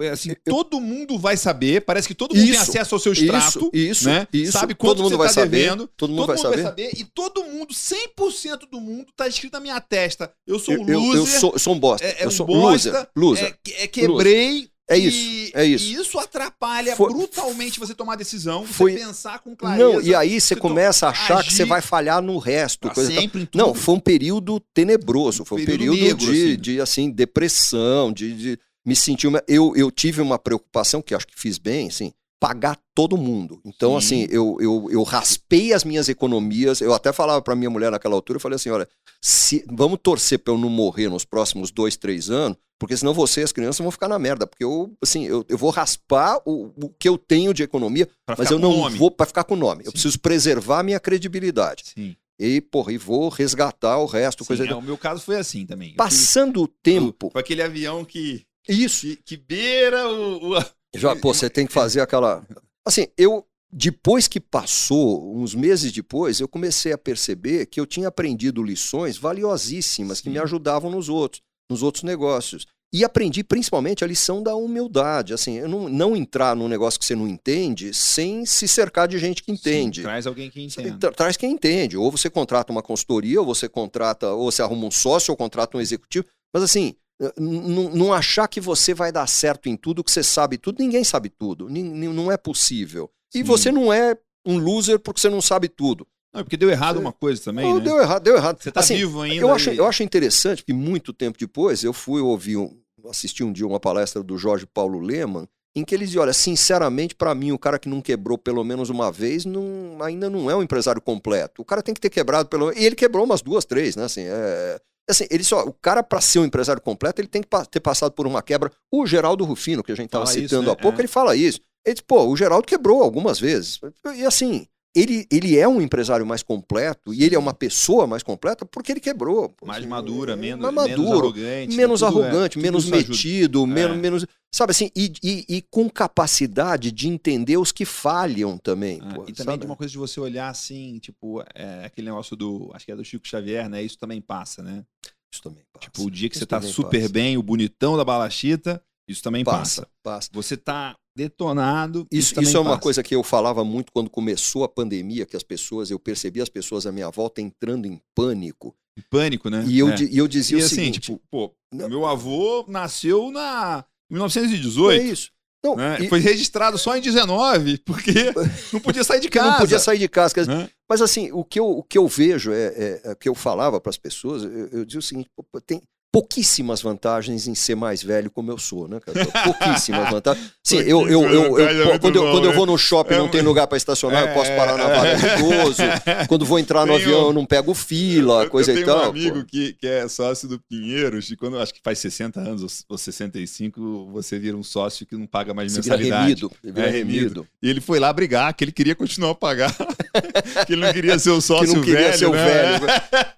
é, 0.00 0.10
assim, 0.10 0.30
Eu- 0.46 0.52
todo 0.54 0.80
mundo 0.80 1.18
vai 1.18 1.36
saber, 1.36 1.80
parece 1.80 2.06
que 2.06 2.14
todo 2.14 2.32
mundo 2.34 2.44
tem 2.44 2.52
Isso, 2.52 2.62
acesso 2.70 2.94
ao 2.94 2.98
seu 3.00 3.12
extrato, 3.12 3.70
isso, 3.72 4.04
né? 4.08 4.26
isso. 4.32 4.52
sabe 4.52 4.74
quanto 4.74 4.96
todo 4.98 5.02
mundo 5.04 5.12
você 5.12 5.16
vai 5.18 5.26
tá 5.28 5.32
saber, 5.34 5.50
devendo, 5.62 5.88
todo 5.96 6.10
mundo 6.10 6.18
todo 6.18 6.26
vai 6.28 6.36
mundo 6.36 6.42
saber. 6.44 6.62
vai 6.62 6.70
saber 6.70 6.90
e 7.00 7.04
todo 7.04 7.42
mundo, 7.44 7.72
100% 7.74 8.68
do 8.70 8.80
mundo 8.80 9.06
tá 9.16 9.26
escrito 9.26 9.54
na 9.54 9.60
minha 9.60 9.80
testa. 9.80 10.32
Eu 10.46 10.58
sou 10.58 10.74
Eu, 10.74 10.82
um 10.82 10.88
eu, 10.88 11.00
loser, 11.00 11.16
eu 11.34 11.40
sou, 11.40 11.52
eu 11.54 11.58
sou 11.58 11.74
um 11.74 11.78
bosta. 11.80 12.06
é, 12.06 12.20
é 12.20 12.24
eu 12.24 12.28
um 12.28 12.30
sou 12.30 12.46
bosta, 12.46 12.90
loser. 12.90 13.08
Loser. 13.16 13.58
é, 13.68 13.82
é 13.84 13.86
quebrei. 13.88 14.68
É 14.90 14.98
e- 14.98 15.06
isso, 15.06 15.52
é 15.56 15.64
isso. 15.64 15.84
E 15.86 15.94
isso 15.94 16.18
atrapalha 16.18 16.94
Foi- 16.96 17.12
brutalmente 17.12 17.78
você 17.78 17.94
tomar 17.94 18.16
decisão, 18.16 18.66
você 18.66 18.72
Foi- 18.72 18.94
pensar 18.94 19.38
com 19.38 19.54
clareza. 19.54 19.84
Não, 19.84 20.00
e 20.02 20.14
aí 20.14 20.40
você 20.40 20.48
você 20.54 20.56
começa 20.56 21.06
a 21.06 21.10
achar 21.10 21.40
que 21.42 21.48
agir 21.48 21.56
você 21.56 21.64
vai 21.64 21.80
falhar 21.80 22.20
no 22.20 22.36
resto. 22.38 22.88
e 22.88 22.94
tal. 22.94 23.04
sempre. 23.04 23.48
Não, 23.54 23.74
foi 23.74 23.94
um 23.94 24.00
período 24.00 24.60
tenebroso, 24.74 25.44
foi 25.44 25.62
um 25.62 25.64
Período 25.64 25.96
período, 25.96 26.20
negro, 26.20 26.32
de, 26.34 26.44
assim. 26.52 26.60
de 26.60 26.80
assim, 26.80 27.10
depressão, 27.10 28.12
de, 28.12 28.34
de 28.34 28.58
me 28.84 28.94
sentir. 28.96 29.26
Uma... 29.28 29.42
Eu, 29.46 29.72
eu 29.76 29.90
tive 29.90 30.20
uma 30.20 30.38
preocupação, 30.38 31.00
que 31.00 31.14
acho 31.14 31.26
que 31.26 31.38
fiz 31.40 31.58
bem, 31.58 31.88
assim, 31.88 32.12
pagar 32.42 32.76
todo 32.92 33.16
mundo. 33.16 33.60
Então, 33.64 33.92
Sim. 34.00 34.24
assim, 34.24 34.34
eu, 34.34 34.56
eu, 34.60 34.88
eu 34.90 35.02
raspei 35.04 35.72
as 35.72 35.84
minhas 35.84 36.08
economias. 36.08 36.80
Eu 36.80 36.92
até 36.92 37.12
falava 37.12 37.40
para 37.40 37.54
minha 37.54 37.70
mulher 37.70 37.92
naquela 37.92 38.16
altura, 38.16 38.38
eu 38.38 38.40
falei 38.40 38.56
assim: 38.56 38.68
olha, 38.70 38.88
se, 39.22 39.64
vamos 39.70 40.00
torcer 40.02 40.40
para 40.40 40.52
eu 40.52 40.58
não 40.58 40.68
morrer 40.68 41.08
nos 41.08 41.24
próximos 41.24 41.70
dois, 41.70 41.96
três 41.96 42.30
anos, 42.30 42.58
porque 42.80 42.96
senão 42.96 43.14
você 43.14 43.42
e 43.42 43.44
as 43.44 43.52
crianças 43.52 43.78
vão 43.78 43.92
ficar 43.92 44.08
na 44.08 44.18
merda. 44.18 44.44
Porque 44.44 44.64
eu, 44.64 44.92
assim, 45.00 45.24
eu, 45.24 45.44
eu 45.48 45.56
vou 45.56 45.70
raspar 45.70 46.40
o, 46.44 46.72
o 46.84 46.88
que 46.98 47.08
eu 47.08 47.16
tenho 47.16 47.54
de 47.54 47.62
economia, 47.62 48.08
Pra 48.26 48.34
mas 48.36 48.50
eu 48.50 48.58
com 48.58 48.62
não 48.68 48.76
nome. 48.76 48.98
vou 48.98 49.08
para 49.10 49.26
ficar 49.26 49.44
com 49.44 49.54
o 49.54 49.56
nome. 49.56 49.82
Eu 49.82 49.86
Sim. 49.86 49.92
preciso 49.92 50.18
preservar 50.18 50.80
a 50.80 50.82
minha 50.82 50.98
credibilidade. 50.98 51.84
Sim. 51.94 52.16
E, 52.40 52.60
porra, 52.60 52.92
e 52.92 52.98
vou 52.98 53.28
resgatar 53.28 53.98
o 53.98 54.06
resto, 54.06 54.42
Sim, 54.42 54.48
coisa 54.48 54.66
é, 54.66 54.74
o 54.74 54.82
meu 54.82 54.98
caso 54.98 55.22
foi 55.22 55.36
assim 55.38 55.64
também. 55.64 55.90
Eu 55.90 55.96
Passando 55.96 56.60
o 56.62 56.66
tempo. 56.66 57.26
fui- 57.26 57.30
Foi 57.34 57.40
aquele 57.40 57.62
avião 57.62 58.04
que, 58.04 58.42
Isso. 58.68 59.02
que, 59.06 59.16
que 59.16 59.36
beira 59.36 60.08
o. 60.08 60.58
o- 60.58 60.64
Já, 60.94 61.16
pô, 61.16 61.32
você 61.32 61.48
tem 61.48 61.66
que 61.66 61.72
fazer 61.72 62.00
aquela. 62.00 62.44
Assim, 62.86 63.08
eu. 63.16 63.46
Depois 63.74 64.28
que 64.28 64.38
passou, 64.38 65.34
uns 65.34 65.54
meses 65.54 65.90
depois, 65.90 66.40
eu 66.40 66.46
comecei 66.46 66.92
a 66.92 66.98
perceber 66.98 67.64
que 67.64 67.80
eu 67.80 67.86
tinha 67.86 68.08
aprendido 68.08 68.62
lições 68.62 69.16
valiosíssimas 69.16 70.20
que 70.20 70.26
Sim. 70.26 70.32
me 70.32 70.38
ajudavam 70.38 70.90
nos 70.90 71.08
outros, 71.08 71.40
nos 71.70 71.82
outros 71.82 72.04
negócios. 72.04 72.66
E 72.94 73.02
aprendi 73.02 73.42
principalmente 73.42 74.04
a 74.04 74.06
lição 74.06 74.42
da 74.42 74.54
humildade. 74.54 75.32
Assim, 75.32 75.62
não, 75.62 75.88
não 75.88 76.14
entrar 76.14 76.54
num 76.54 76.68
negócio 76.68 77.00
que 77.00 77.06
você 77.06 77.14
não 77.14 77.26
entende 77.26 77.94
sem 77.94 78.44
se 78.44 78.68
cercar 78.68 79.08
de 79.08 79.16
gente 79.16 79.42
que 79.42 79.50
entende. 79.50 80.00
Sim, 80.00 80.06
traz 80.06 80.26
alguém 80.26 80.50
que 80.50 80.62
entende. 80.62 80.98
Tra 80.98 81.10
traz 81.10 81.38
quem 81.38 81.52
entende. 81.52 81.96
Ou 81.96 82.10
você 82.10 82.28
contrata 82.28 82.70
uma 82.70 82.82
consultoria, 82.82 83.40
ou 83.40 83.46
você 83.46 83.66
contrata, 83.70 84.32
ou 84.32 84.52
você 84.52 84.60
arruma 84.60 84.86
um 84.86 84.90
sócio, 84.90 85.32
ou 85.32 85.36
contrata 85.38 85.78
um 85.78 85.80
executivo. 85.80 86.26
Mas 86.52 86.62
assim, 86.62 86.94
não 87.36 88.12
achar 88.12 88.48
que 88.48 88.60
você 88.60 88.94
vai 88.94 89.12
dar 89.12 89.26
certo 89.26 89.68
em 89.68 89.76
tudo, 89.76 90.02
que 90.02 90.10
você 90.10 90.22
sabe 90.22 90.58
tudo. 90.58 90.82
Ninguém 90.82 91.04
sabe 91.04 91.28
tudo. 91.28 91.68
Não 91.68 92.30
é 92.30 92.36
possível. 92.36 93.10
E 93.34 93.38
Sim. 93.38 93.44
você 93.44 93.72
não 93.72 93.92
é 93.92 94.16
um 94.46 94.58
loser 94.58 94.98
porque 94.98 95.20
você 95.20 95.30
não 95.30 95.40
sabe 95.40 95.68
tudo. 95.68 96.06
Não, 96.32 96.40
é 96.40 96.44
porque 96.44 96.56
deu 96.56 96.70
errado 96.70 96.98
uma 96.98 97.12
coisa 97.12 97.42
também, 97.42 97.66
não, 97.66 97.78
né? 97.78 97.84
Deu 97.84 98.00
errado, 98.00 98.22
deu 98.22 98.36
errado. 98.36 98.62
Você 98.62 98.72
tá 98.72 98.80
assim, 98.80 98.96
vivo 98.96 99.20
ainda. 99.20 99.36
Eu 99.36 99.52
acho, 99.52 99.70
eu 99.70 99.86
acho 99.86 100.02
interessante 100.02 100.64
que 100.64 100.72
muito 100.72 101.12
tempo 101.12 101.38
depois 101.38 101.84
eu 101.84 101.92
fui 101.92 102.22
ouvir, 102.22 102.56
um, 102.56 102.74
assisti 103.08 103.44
um 103.44 103.52
dia 103.52 103.66
uma 103.66 103.78
palestra 103.78 104.22
do 104.22 104.38
Jorge 104.38 104.66
Paulo 104.66 104.98
Leman, 104.98 105.46
em 105.74 105.84
que 105.84 105.94
ele 105.94 106.04
dizia, 106.04 106.20
olha, 106.20 106.32
sinceramente, 106.32 107.14
para 107.14 107.34
mim, 107.34 107.52
o 107.52 107.58
cara 107.58 107.78
que 107.78 107.88
não 107.88 108.00
quebrou 108.00 108.36
pelo 108.36 108.62
menos 108.64 108.90
uma 108.90 109.10
vez 109.10 109.44
não, 109.44 109.98
ainda 110.02 110.28
não 110.28 110.50
é 110.50 110.56
um 110.56 110.62
empresário 110.62 111.00
completo. 111.00 111.62
O 111.62 111.64
cara 111.64 111.82
tem 111.82 111.94
que 111.94 112.00
ter 112.00 112.10
quebrado 112.10 112.48
pelo 112.48 112.72
E 112.72 112.84
ele 112.84 112.96
quebrou 112.96 113.24
umas 113.24 113.42
duas, 113.42 113.64
três, 113.64 113.96
né? 113.96 114.04
Assim, 114.04 114.22
é... 114.22 114.80
Assim, 115.08 115.26
ele 115.30 115.42
só, 115.42 115.64
o 115.64 115.72
cara, 115.72 116.02
para 116.02 116.20
ser 116.20 116.38
um 116.38 116.44
empresário 116.44 116.80
completo, 116.80 117.20
ele 117.20 117.28
tem 117.28 117.42
que 117.42 117.48
ter 117.70 117.80
passado 117.80 118.12
por 118.12 118.26
uma 118.26 118.42
quebra. 118.42 118.70
O 118.90 119.06
Geraldo 119.06 119.44
Rufino, 119.44 119.82
que 119.82 119.92
a 119.92 119.96
gente 119.96 120.06
estava 120.06 120.26
citando 120.26 120.44
isso, 120.46 120.62
né? 120.62 120.70
há 120.70 120.76
pouco, 120.76 120.98
é. 120.98 121.00
ele 121.00 121.08
fala 121.08 121.34
isso. 121.34 121.60
Ele 121.84 121.94
diz, 121.94 122.04
pô, 122.06 122.26
o 122.26 122.36
Geraldo 122.36 122.66
quebrou 122.66 123.02
algumas 123.02 123.40
vezes. 123.40 123.80
E 124.14 124.24
assim, 124.24 124.66
ele, 124.94 125.26
ele 125.30 125.58
é 125.58 125.66
um 125.66 125.80
empresário 125.80 126.24
mais 126.24 126.42
completo 126.42 127.14
e 127.14 127.24
ele 127.24 127.34
é 127.34 127.38
uma 127.38 127.54
pessoa 127.54 128.06
mais 128.06 128.22
completa 128.22 128.64
porque 128.64 128.92
ele 128.92 129.00
quebrou. 129.00 129.48
Pô, 129.48 129.66
mais 129.66 129.80
assim, 129.80 129.88
madura, 129.88 130.36
menos, 130.36 130.62
mais 130.62 130.74
maduro, 130.74 130.96
menos 130.96 131.12
arrogante. 131.12 131.76
Menos, 131.76 132.02
arrogante, 132.02 132.58
é, 132.58 132.62
menos 132.62 132.84
metido, 132.86 133.66
menos, 133.66 133.96
é. 133.96 134.00
menos. 134.00 134.26
Sabe 134.54 134.72
assim, 134.72 134.90
e, 134.94 135.12
e, 135.22 135.44
e, 135.48 135.62
com 135.62 135.88
capacidade 135.88 136.92
de 136.92 137.08
entender 137.08 137.56
os 137.56 137.72
que 137.72 137.86
falham 137.86 138.58
também. 138.58 139.00
Ah, 139.02 139.14
pô, 139.14 139.24
e 139.26 139.32
também 139.32 139.58
de 139.58 139.64
uma 139.64 139.76
coisa 139.76 139.90
de 139.90 139.96
você 139.96 140.20
olhar 140.20 140.50
assim, 140.50 140.98
tipo, 140.98 141.42
é, 141.54 141.86
aquele 141.86 142.08
negócio 142.08 142.36
do. 142.36 142.70
Acho 142.74 142.84
que 142.84 142.92
é 142.92 142.96
do 142.96 143.04
Chico 143.04 143.26
Xavier, 143.26 143.66
né? 143.70 143.82
Isso 143.82 143.98
também 143.98 144.20
passa, 144.20 144.62
né? 144.62 144.84
Isso 145.32 145.42
também 145.42 145.64
passa. 145.72 145.86
Tipo, 145.86 146.04
o 146.04 146.10
dia 146.10 146.28
que 146.28 146.36
isso 146.36 146.44
você 146.44 146.46
tá 146.46 146.60
super 146.60 147.00
passa. 147.00 147.12
bem, 147.12 147.38
o 147.38 147.42
bonitão 147.42 147.96
da 147.96 148.04
balachita, 148.04 148.82
isso 149.08 149.22
também 149.22 149.42
passa. 149.42 149.82
Passa. 149.82 149.90
passa. 150.02 150.28
Você 150.34 150.54
tá 150.54 150.94
detonado. 151.16 152.06
Isso, 152.10 152.32
isso, 152.34 152.42
isso 152.42 152.56
é 152.58 152.60
uma 152.60 152.78
coisa 152.78 153.02
que 153.02 153.14
eu 153.14 153.22
falava 153.22 153.64
muito 153.64 153.90
quando 153.90 154.10
começou 154.10 154.64
a 154.64 154.68
pandemia, 154.68 155.24
que 155.24 155.36
as 155.36 155.42
pessoas, 155.42 155.90
eu 155.90 155.98
percebi 155.98 156.42
as 156.42 156.50
pessoas 156.50 156.86
à 156.86 156.92
minha 156.92 157.10
volta 157.10 157.40
entrando 157.40 157.86
em 157.86 157.98
pânico. 158.14 158.74
Em 158.98 159.02
pânico, 159.08 159.48
né? 159.48 159.64
E 159.66 159.78
eu, 159.78 159.88
é. 159.88 159.96
e 160.02 160.18
eu 160.18 160.28
dizia 160.28 160.58
e 160.58 160.60
o 160.60 160.64
assim, 160.64 160.74
seguinte, 160.74 161.00
tipo, 161.00 161.18
pô, 161.30 161.54
meu 161.72 162.04
avô 162.04 162.66
nasceu 162.68 163.30
na 163.30 163.84
1918. 164.12 165.00
É 165.00 165.04
isso. 165.04 165.30
Não, 165.64 165.76
né? 165.76 165.98
e... 166.00 166.08
Foi 166.08 166.18
registrado 166.18 166.76
só 166.76 166.96
em 166.96 167.00
19, 167.00 167.78
porque 167.78 168.12
não 168.72 168.80
podia 168.80 169.04
sair 169.04 169.20
de 169.20 169.28
casa. 169.28 169.50
não 169.50 169.58
podia 169.58 169.78
sair 169.78 169.98
de 169.98 170.08
casa. 170.08 170.44
Né? 170.44 170.68
Mas 170.88 171.00
assim, 171.00 171.30
o 171.32 171.44
que 171.44 171.60
eu, 171.60 171.66
o 171.66 171.82
que 171.82 171.96
eu 171.96 172.06
vejo 172.08 172.52
é, 172.52 172.66
é, 172.66 173.00
é 173.04 173.14
que 173.14 173.28
eu 173.28 173.34
falava 173.34 173.80
para 173.80 173.90
as 173.90 173.96
pessoas, 173.96 174.42
eu, 174.42 174.68
eu 174.68 174.84
dizia 174.84 174.98
o 174.98 175.02
seguinte: 175.02 175.30
tem, 175.64 175.80
pouquíssimas 176.12 176.82
vantagens 176.82 177.48
em 177.48 177.54
ser 177.54 177.74
mais 177.74 178.02
velho 178.02 178.30
como 178.30 178.50
eu 178.50 178.58
sou, 178.58 178.86
né, 178.86 179.00
cara? 179.00 179.26
Pouquíssimas 179.44 180.08
vantagens. 180.12 180.52
Sim, 180.62 180.76
eu, 180.80 181.08
eu, 181.08 181.22
eu, 181.22 181.58
eu, 181.58 181.98
quando, 181.98 182.16
eu 182.16 182.30
quando 182.30 182.44
eu 182.44 182.52
vou 182.52 182.66
no 182.66 182.76
shopping 182.76 183.14
e 183.14 183.16
não 183.16 183.28
tem 183.28 183.40
lugar 183.40 183.66
para 183.66 183.78
estacionar, 183.78 184.28
eu 184.28 184.34
posso 184.34 184.50
parar 184.50 184.76
na 184.76 184.88
vaga 184.88 185.16
do 185.16 185.54
idoso. 185.54 185.82
Quando 186.28 186.44
vou 186.44 186.58
entrar 186.58 186.84
no 186.84 186.94
avião, 186.94 187.28
eu 187.28 187.32
não 187.32 187.46
pego 187.46 187.72
fila, 187.72 188.48
coisa 188.48 188.72
e 188.72 188.84
tal. 188.84 189.06
Eu 189.06 189.12
tenho 189.12 189.26
um 189.26 189.30
amigo 189.30 189.46
que, 189.46 189.72
que 189.74 189.86
é 189.86 190.06
sócio 190.06 190.46
do 190.48 190.58
Pinheiros, 190.58 191.30
e 191.30 191.36
quando 191.36 191.58
acho 191.58 191.72
que 191.72 191.80
faz 191.82 191.98
60 191.98 192.40
anos 192.40 192.84
ou 192.88 192.98
65, 192.98 194.10
você 194.12 194.38
vira 194.38 194.56
um 194.56 194.62
sócio 194.62 195.06
que 195.06 195.16
não 195.16 195.26
paga 195.26 195.54
mais 195.54 195.74
mensalidade. 195.74 196.04
Vira 196.04 196.20
remido, 196.20 196.52
vira 196.62 196.86
é, 196.86 196.90
remido. 196.90 197.46
E 197.62 197.70
ele 197.70 197.80
foi 197.80 197.98
lá 197.98 198.12
brigar, 198.12 198.52
que 198.54 198.64
ele 198.64 198.72
queria 198.72 198.94
continuar 198.94 199.30
a 199.30 199.34
pagar, 199.34 199.74
que 200.66 200.72
ele 200.72 200.84
não 200.84 200.92
queria 200.92 201.18
ser 201.18 201.30
o 201.30 201.40
sócio 201.40 201.68
que 201.68 201.74
não 201.74 201.82
queria 201.82 202.08
velho, 202.08 202.18
ser 202.18 202.26
o 202.26 202.32
né? 202.32 202.44
velho. 202.44 202.86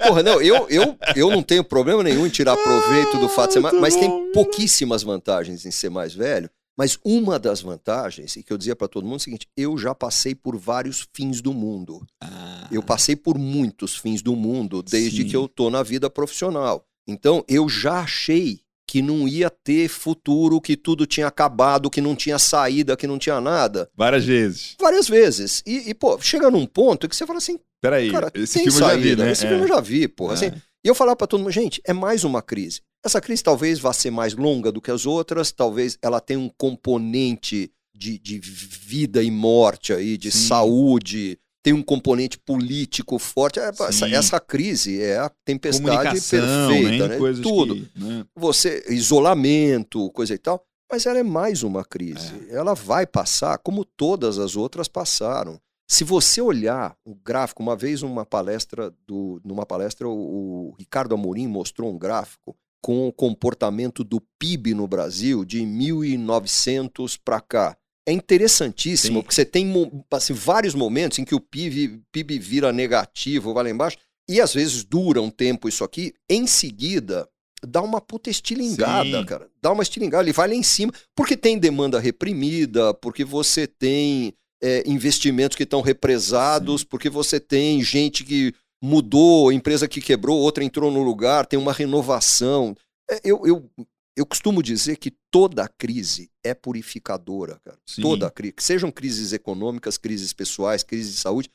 Porra, 0.06 0.22
não, 0.22 0.42
eu, 0.42 0.66
eu, 0.68 0.98
eu 1.16 1.30
não 1.30 1.42
tenho 1.42 1.64
problema 1.64 2.02
nenhum 2.02 2.26
em 2.26 2.30
tirar 2.30 2.56
proveito 2.56 3.18
do 3.18 3.28
fato 3.28 3.48
de 3.48 3.54
ser 3.54 3.60
mais, 3.60 3.74
mas 3.80 3.96
tem 3.96 4.32
pouquíssimas 4.32 5.02
vantagens 5.02 5.64
em 5.64 5.70
ser 5.70 5.90
mais 5.90 6.14
velho. 6.14 6.50
Mas 6.76 6.98
uma 7.04 7.38
das 7.38 7.60
vantagens, 7.60 8.34
e 8.34 8.42
que 8.42 8.52
eu 8.52 8.58
dizia 8.58 8.74
para 8.74 8.88
todo 8.88 9.04
mundo 9.04 9.14
é 9.14 9.16
o 9.16 9.20
seguinte: 9.20 9.48
eu 9.56 9.78
já 9.78 9.94
passei 9.94 10.34
por 10.34 10.56
vários 10.56 11.06
fins 11.12 11.40
do 11.40 11.54
mundo. 11.54 12.04
Ah. 12.20 12.68
Eu 12.70 12.82
passei 12.82 13.14
por 13.14 13.38
muitos 13.38 13.96
fins 13.96 14.20
do 14.20 14.34
mundo 14.34 14.82
desde 14.82 15.22
Sim. 15.22 15.28
que 15.28 15.36
eu 15.36 15.46
tô 15.46 15.70
na 15.70 15.82
vida 15.82 16.10
profissional. 16.10 16.84
Então 17.06 17.44
eu 17.46 17.68
já 17.68 18.00
achei 18.00 18.63
que 18.94 19.02
não 19.02 19.26
ia 19.26 19.50
ter 19.50 19.88
futuro, 19.88 20.60
que 20.60 20.76
tudo 20.76 21.04
tinha 21.04 21.26
acabado, 21.26 21.90
que 21.90 22.00
não 22.00 22.14
tinha 22.14 22.38
saída, 22.38 22.96
que 22.96 23.08
não 23.08 23.18
tinha 23.18 23.40
nada. 23.40 23.90
Várias 23.96 24.24
vezes. 24.24 24.76
Várias 24.80 25.08
vezes. 25.08 25.64
E, 25.66 25.90
e 25.90 25.94
pô, 25.94 26.16
chega 26.20 26.48
num 26.48 26.64
ponto 26.64 27.08
que 27.08 27.16
você 27.16 27.26
fala 27.26 27.38
assim: 27.38 27.58
peraí, 27.82 28.12
cara, 28.12 28.30
esse 28.32 28.60
filme 28.60 28.70
saída, 28.70 28.84
eu 28.84 28.90
já 28.90 28.96
vi, 29.02 29.16
né? 29.16 29.32
Esse 29.32 29.46
é. 29.46 29.48
filme 29.48 29.64
eu 29.64 29.68
já 29.68 29.80
vi, 29.80 30.06
pô. 30.06 30.30
É. 30.30 30.34
Assim, 30.34 30.52
e 30.84 30.86
eu 30.86 30.94
falava 30.94 31.16
para 31.16 31.26
todo 31.26 31.40
mundo, 31.40 31.50
gente, 31.50 31.82
é 31.84 31.92
mais 31.92 32.22
uma 32.22 32.40
crise. 32.40 32.82
Essa 33.04 33.20
crise 33.20 33.42
talvez 33.42 33.80
vá 33.80 33.92
ser 33.92 34.12
mais 34.12 34.32
longa 34.32 34.70
do 34.70 34.80
que 34.80 34.92
as 34.92 35.06
outras, 35.06 35.50
talvez 35.50 35.98
ela 36.00 36.20
tenha 36.20 36.38
um 36.38 36.48
componente 36.56 37.72
de, 37.92 38.16
de 38.16 38.38
vida 38.38 39.24
e 39.24 39.30
morte 39.30 39.92
aí, 39.92 40.16
de 40.16 40.30
Sim. 40.30 40.46
saúde, 40.46 41.36
tem 41.64 41.72
um 41.72 41.82
componente 41.82 42.38
político 42.38 43.18
forte. 43.18 43.58
É, 43.58 43.70
essa, 43.70 44.06
essa, 44.06 44.38
crise 44.38 45.00
é 45.00 45.16
a 45.16 45.30
tempestade 45.46 46.20
perfeita, 46.20 47.08
né? 47.08 47.18
Tudo. 47.42 47.74
Que, 47.74 47.90
né? 47.98 48.26
Você, 48.36 48.84
isolamento, 48.90 50.10
coisa 50.10 50.34
e 50.34 50.38
tal. 50.38 50.62
Mas 50.92 51.06
ela 51.06 51.18
é 51.18 51.22
mais 51.22 51.62
uma 51.62 51.82
crise. 51.82 52.34
É. 52.50 52.56
Ela 52.56 52.74
vai 52.74 53.06
passar 53.06 53.56
como 53.58 53.82
todas 53.82 54.38
as 54.38 54.56
outras 54.56 54.88
passaram. 54.88 55.58
Se 55.88 56.04
você 56.04 56.42
olhar 56.42 56.94
o 57.02 57.14
gráfico, 57.14 57.62
uma 57.62 57.74
vez 57.74 58.02
uma 58.02 58.26
palestra 58.26 58.92
do, 59.06 59.40
numa 59.42 59.64
palestra 59.64 60.06
o, 60.06 60.68
o 60.68 60.74
Ricardo 60.78 61.14
Amorim 61.14 61.46
mostrou 61.46 61.90
um 61.90 61.98
gráfico 61.98 62.54
com 62.82 63.08
o 63.08 63.12
comportamento 63.12 64.04
do 64.04 64.20
PIB 64.38 64.74
no 64.74 64.86
Brasil 64.86 65.46
de 65.46 65.64
1900 65.64 67.16
para 67.16 67.40
cá. 67.40 67.76
É 68.06 68.12
interessantíssimo, 68.12 69.18
Sim. 69.18 69.22
porque 69.22 69.34
você 69.34 69.44
tem 69.44 69.72
assim, 70.10 70.34
vários 70.34 70.74
momentos 70.74 71.18
em 71.18 71.24
que 71.24 71.34
o 71.34 71.40
PIB, 71.40 72.02
PIB 72.12 72.38
vira 72.38 72.72
negativo, 72.72 73.54
vai 73.54 73.64
lá 73.64 73.70
embaixo, 73.70 73.96
e 74.28 74.40
às 74.40 74.52
vezes 74.52 74.84
dura 74.84 75.22
um 75.22 75.30
tempo 75.30 75.68
isso 75.68 75.82
aqui, 75.84 76.12
em 76.28 76.46
seguida 76.46 77.28
dá 77.66 77.82
uma 77.82 78.00
puta 78.00 78.30
estilingada, 78.30 79.20
Sim. 79.20 79.24
cara. 79.24 79.48
Dá 79.60 79.72
uma 79.72 79.82
estilingada, 79.82 80.22
ele 80.22 80.32
vai 80.32 80.48
lá 80.48 80.54
em 80.54 80.62
cima, 80.62 80.92
porque 81.14 81.36
tem 81.36 81.58
demanda 81.58 81.98
reprimida, 81.98 82.92
porque 82.94 83.24
você 83.24 83.66
tem 83.66 84.34
é, 84.62 84.82
investimentos 84.86 85.56
que 85.56 85.62
estão 85.62 85.80
represados, 85.80 86.82
Sim. 86.82 86.86
porque 86.90 87.08
você 87.08 87.40
tem 87.40 87.82
gente 87.82 88.24
que 88.24 88.54
mudou, 88.82 89.50
empresa 89.50 89.88
que 89.88 90.00
quebrou, 90.00 90.38
outra 90.38 90.62
entrou 90.62 90.90
no 90.90 91.02
lugar, 91.02 91.46
tem 91.46 91.58
uma 91.58 91.72
renovação. 91.72 92.76
É, 93.10 93.20
eu, 93.24 93.46
eu, 93.46 93.70
eu 94.16 94.24
costumo 94.24 94.62
dizer 94.62 94.96
que 94.96 95.10
toda 95.30 95.68
crise 95.68 96.30
é 96.42 96.54
purificadora, 96.54 97.60
cara. 97.64 97.78
Sim. 97.84 98.02
Toda 98.02 98.30
crise. 98.30 98.54
Sejam 98.58 98.90
crises 98.90 99.32
econômicas, 99.32 99.98
crises 99.98 100.32
pessoais, 100.32 100.82
crises 100.82 101.14
de 101.14 101.20
saúde 101.20 101.50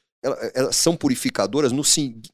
elas 0.54 0.76
são 0.76 0.98
purificadoras 0.98 1.72
no, 1.72 1.82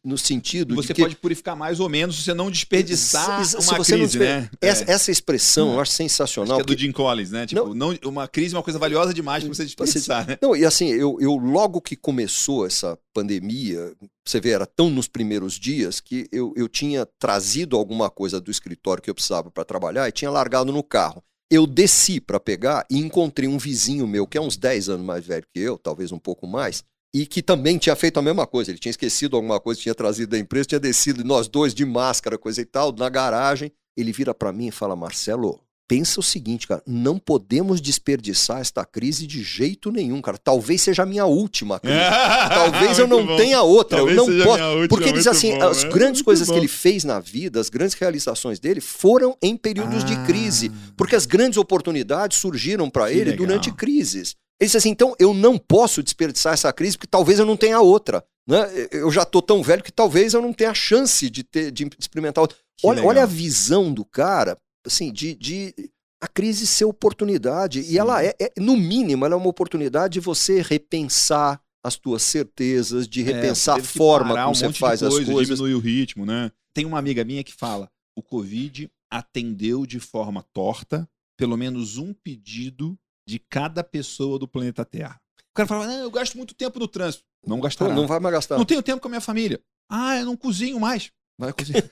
no 0.03 0.17
sentido 0.17 0.73
você 0.73 0.87
de 0.87 0.93
que... 0.95 1.01
pode 1.03 1.15
purificar 1.17 1.55
mais 1.55 1.79
ou 1.79 1.87
menos 1.87 2.15
se 2.15 2.23
você 2.23 2.33
não 2.33 2.49
desperdiçar 2.49 3.45
se, 3.45 3.55
uma 3.55 3.83
se 3.83 3.93
crise, 3.93 4.17
desper... 4.17 4.41
né? 4.41 4.49
Essa, 4.59 4.83
é. 4.85 4.91
essa 4.91 5.11
expressão 5.11 5.73
eu 5.73 5.79
acho 5.79 5.91
sensacional. 5.91 6.57
Acho 6.57 6.65
que 6.65 6.73
é 6.73 6.75
do 6.75 6.81
Jim 6.81 6.91
Collins, 6.91 7.31
né? 7.31 7.45
Tipo, 7.45 7.75
não... 7.75 7.91
não... 7.91 8.09
uma 8.09 8.27
crise 8.27 8.55
é 8.55 8.57
uma 8.57 8.63
coisa 8.63 8.79
valiosa 8.79 9.13
demais 9.13 9.43
para 9.43 9.53
você 9.53 9.63
desperdiçar, 9.63 10.27
né? 10.27 10.37
Não, 10.41 10.55
e 10.55 10.65
assim, 10.65 10.87
eu, 10.87 11.17
eu 11.19 11.35
logo 11.35 11.79
que 11.79 11.95
começou 11.95 12.65
essa 12.65 12.97
pandemia, 13.13 13.93
você 14.25 14.41
vê, 14.41 14.49
era 14.49 14.65
tão 14.65 14.89
nos 14.89 15.07
primeiros 15.07 15.53
dias 15.53 15.99
que 15.99 16.27
eu, 16.31 16.53
eu 16.57 16.67
tinha 16.67 17.07
trazido 17.19 17.77
alguma 17.77 18.09
coisa 18.09 18.41
do 18.41 18.49
escritório 18.49 19.01
que 19.01 19.09
eu 19.09 19.15
precisava 19.15 19.51
para 19.51 19.63
trabalhar 19.63 20.09
e 20.09 20.11
tinha 20.11 20.31
largado 20.31 20.71
no 20.71 20.83
carro. 20.83 21.23
Eu 21.51 21.67
desci 21.67 22.19
para 22.19 22.39
pegar 22.39 22.85
e 22.89 22.97
encontrei 22.97 23.47
um 23.47 23.59
vizinho 23.59 24.07
meu, 24.07 24.25
que 24.25 24.37
é 24.37 24.41
uns 24.41 24.57
10 24.57 24.89
anos 24.89 25.05
mais 25.05 25.23
velho 25.23 25.45
que 25.53 25.59
eu, 25.59 25.77
talvez 25.77 26.11
um 26.11 26.17
pouco 26.17 26.47
mais, 26.47 26.83
e 27.15 27.25
que 27.25 27.41
também 27.41 27.77
tinha 27.77 27.95
feito 27.95 28.19
a 28.19 28.21
mesma 28.21 28.45
coisa. 28.45 28.71
Ele 28.71 28.77
tinha 28.77 28.89
esquecido 28.89 29.37
alguma 29.37 29.57
coisa, 29.57 29.79
tinha 29.79 29.95
trazido 29.95 30.31
da 30.31 30.37
empresa, 30.37 30.65
tinha 30.65 30.79
descido, 30.81 31.23
nós 31.23 31.47
dois 31.47 31.73
de 31.73 31.85
máscara, 31.85 32.37
coisa 32.37 32.59
e 32.59 32.65
tal, 32.65 32.91
na 32.91 33.07
garagem. 33.07 33.71
Ele 33.95 34.11
vira 34.11 34.33
para 34.33 34.51
mim 34.51 34.67
e 34.67 34.71
fala: 34.71 34.97
Marcelo, 34.97 35.61
pensa 35.87 36.19
o 36.19 36.23
seguinte, 36.23 36.67
cara, 36.67 36.83
não 36.85 37.17
podemos 37.17 37.79
desperdiçar 37.79 38.59
esta 38.59 38.83
crise 38.83 39.25
de 39.25 39.41
jeito 39.41 39.93
nenhum, 39.93 40.21
cara. 40.21 40.37
Talvez 40.37 40.81
seja 40.81 41.03
a 41.03 41.05
minha 41.05 41.25
última 41.25 41.79
crise. 41.79 41.95
Talvez 42.49 42.99
eu 42.99 43.07
não 43.07 43.25
bom. 43.25 43.37
tenha 43.37 43.61
outra. 43.61 43.99
Talvez 43.99 44.17
eu 44.17 44.27
não 44.27 44.43
posso. 44.43 44.87
Porque 44.89 45.05
ele 45.05 45.17
diz 45.17 45.27
assim, 45.27 45.57
bom, 45.57 45.69
as 45.69 45.85
é? 45.85 45.87
grandes 45.87 46.15
muito 46.15 46.25
coisas 46.25 46.47
bom. 46.49 46.53
que 46.53 46.59
ele 46.59 46.67
fez 46.67 47.05
na 47.05 47.21
vida, 47.21 47.61
as 47.61 47.69
grandes 47.69 47.95
realizações 47.95 48.59
dele 48.59 48.81
foram 48.81 49.37
em 49.41 49.55
períodos 49.55 50.03
ah. 50.03 50.05
de 50.05 50.17
crise, 50.25 50.69
porque 50.97 51.15
as 51.15 51.25
grandes 51.25 51.57
oportunidades 51.57 52.39
surgiram 52.39 52.89
para 52.89 53.09
ele 53.09 53.31
legal. 53.31 53.37
durante 53.37 53.71
crises. 53.71 54.35
Ele 54.59 54.67
disse 54.67 54.77
assim: 54.77 54.89
então 54.89 55.15
eu 55.19 55.33
não 55.33 55.57
posso 55.57 56.01
desperdiçar 56.01 56.53
essa 56.53 56.71
crise 56.71 56.97
porque 56.97 57.07
talvez 57.07 57.39
eu 57.39 57.45
não 57.45 57.57
tenha 57.57 57.79
outra. 57.81 58.23
Né? 58.47 58.87
Eu 58.91 59.11
já 59.11 59.23
estou 59.23 59.41
tão 59.41 59.63
velho 59.63 59.83
que 59.83 59.91
talvez 59.91 60.33
eu 60.33 60.41
não 60.41 60.53
tenha 60.53 60.73
chance 60.73 61.29
de, 61.29 61.43
ter, 61.43 61.71
de 61.71 61.89
experimentar 61.99 62.41
outra. 62.41 62.57
Olha, 62.83 63.03
olha, 63.03 63.23
a 63.23 63.25
visão 63.25 63.91
do 63.91 64.05
cara 64.05 64.57
assim, 64.85 65.11
de, 65.11 65.35
de 65.35 65.73
a 66.21 66.27
crise 66.27 66.65
ser 66.65 66.85
oportunidade. 66.85 67.83
Sim. 67.83 67.93
E 67.93 67.97
ela 67.97 68.23
é, 68.23 68.35
é, 68.39 68.51
no 68.57 68.77
mínimo, 68.77 69.25
ela 69.25 69.33
é 69.33 69.37
uma 69.37 69.49
oportunidade 69.49 70.13
de 70.13 70.19
você 70.19 70.61
repensar 70.61 71.61
as 71.83 71.97
tuas 71.97 72.23
certezas, 72.23 73.07
de 73.07 73.21
é, 73.21 73.25
repensar 73.25 73.77
é, 73.77 73.81
a 73.81 73.83
forma 73.83 74.35
como 74.35 74.51
um 74.51 74.55
você 74.55 74.71
faz 74.73 75.01
coisa, 75.01 75.07
as 75.07 75.25
coisas. 75.25 75.47
Diminuir 75.47 75.75
o 75.75 75.79
ritmo, 75.79 76.25
né? 76.25 76.51
Tem 76.73 76.85
uma 76.85 76.99
amiga 76.99 77.23
minha 77.23 77.43
que 77.43 77.53
fala: 77.53 77.89
o 78.15 78.21
Covid 78.21 78.89
atendeu 79.11 79.85
de 79.85 79.99
forma 79.99 80.43
torta 80.53 81.07
pelo 81.37 81.57
menos 81.57 81.97
um 81.97 82.13
pedido 82.13 82.97
de 83.27 83.39
cada 83.39 83.83
pessoa 83.83 84.37
do 84.39 84.47
planeta 84.47 84.85
Terra. 84.85 85.19
O 85.51 85.55
cara 85.55 85.67
fala: 85.67 85.87
não, 85.87 85.99
eu 85.99 86.11
gasto 86.11 86.35
muito 86.35 86.53
tempo 86.53 86.79
no 86.79 86.87
trânsito. 86.87 87.23
Não 87.45 87.59
gastará. 87.59 87.93
Não, 87.93 88.01
não 88.01 88.07
vai 88.07 88.19
mais 88.19 88.33
gastar. 88.35 88.57
Não 88.57 88.65
tenho 88.65 88.83
tempo 88.83 89.01
com 89.01 89.07
a 89.07 89.11
minha 89.11 89.21
família. 89.21 89.59
Ah, 89.89 90.17
eu 90.17 90.25
não 90.25 90.35
cozinho 90.35 90.79
mais. 90.79 91.11
Vai 91.37 91.51
cozinhar. 91.53 91.83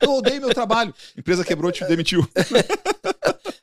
eu 0.00 0.12
odeio 0.12 0.40
meu 0.40 0.52
trabalho. 0.52 0.94
Empresa 1.16 1.44
quebrou, 1.44 1.70
te 1.70 1.84
demitiu. 1.84 2.26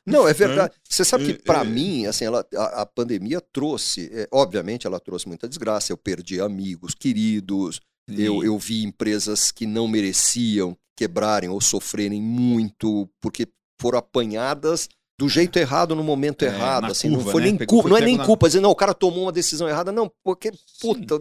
Não, 0.06 0.28
é 0.28 0.32
verdade. 0.32 0.72
Você 0.88 1.04
sabe 1.04 1.26
que, 1.26 1.42
para 1.42 1.64
mim, 1.64 2.06
assim, 2.06 2.24
ela, 2.24 2.46
a, 2.54 2.82
a 2.82 2.86
pandemia 2.86 3.40
trouxe, 3.40 4.08
é, 4.12 4.28
obviamente, 4.32 4.86
ela 4.86 5.00
trouxe 5.00 5.26
muita 5.26 5.48
desgraça. 5.48 5.92
Eu 5.92 5.96
perdi 5.96 6.40
amigos, 6.40 6.94
queridos, 6.94 7.80
eu, 8.08 8.44
eu 8.44 8.56
vi 8.56 8.84
empresas 8.84 9.50
que 9.50 9.66
não 9.66 9.88
mereciam 9.88 10.76
quebrarem 10.96 11.50
ou 11.50 11.60
sofrerem 11.60 12.22
muito 12.22 13.10
porque 13.20 13.48
foram 13.80 13.98
apanhadas 13.98 14.88
do 15.18 15.28
jeito 15.28 15.58
errado 15.58 15.94
no 15.94 16.04
momento 16.04 16.44
é, 16.44 16.48
errado, 16.48 16.86
assim, 16.86 17.08
curva, 17.08 17.24
não 17.24 17.32
foi 17.32 17.40
né? 17.42 17.50
nem 17.50 17.66
culpa, 17.66 17.88
não 17.88 17.96
é 17.96 18.00
nem 18.02 18.16
na... 18.18 18.24
culpa, 18.24 18.46
dizer, 18.46 18.60
não, 18.60 18.70
o 18.70 18.76
cara 18.76 18.92
tomou 18.92 19.22
uma 19.22 19.32
decisão 19.32 19.66
errada, 19.68 19.90
não, 19.90 20.10
porque, 20.22 20.52
puta, 20.80 21.18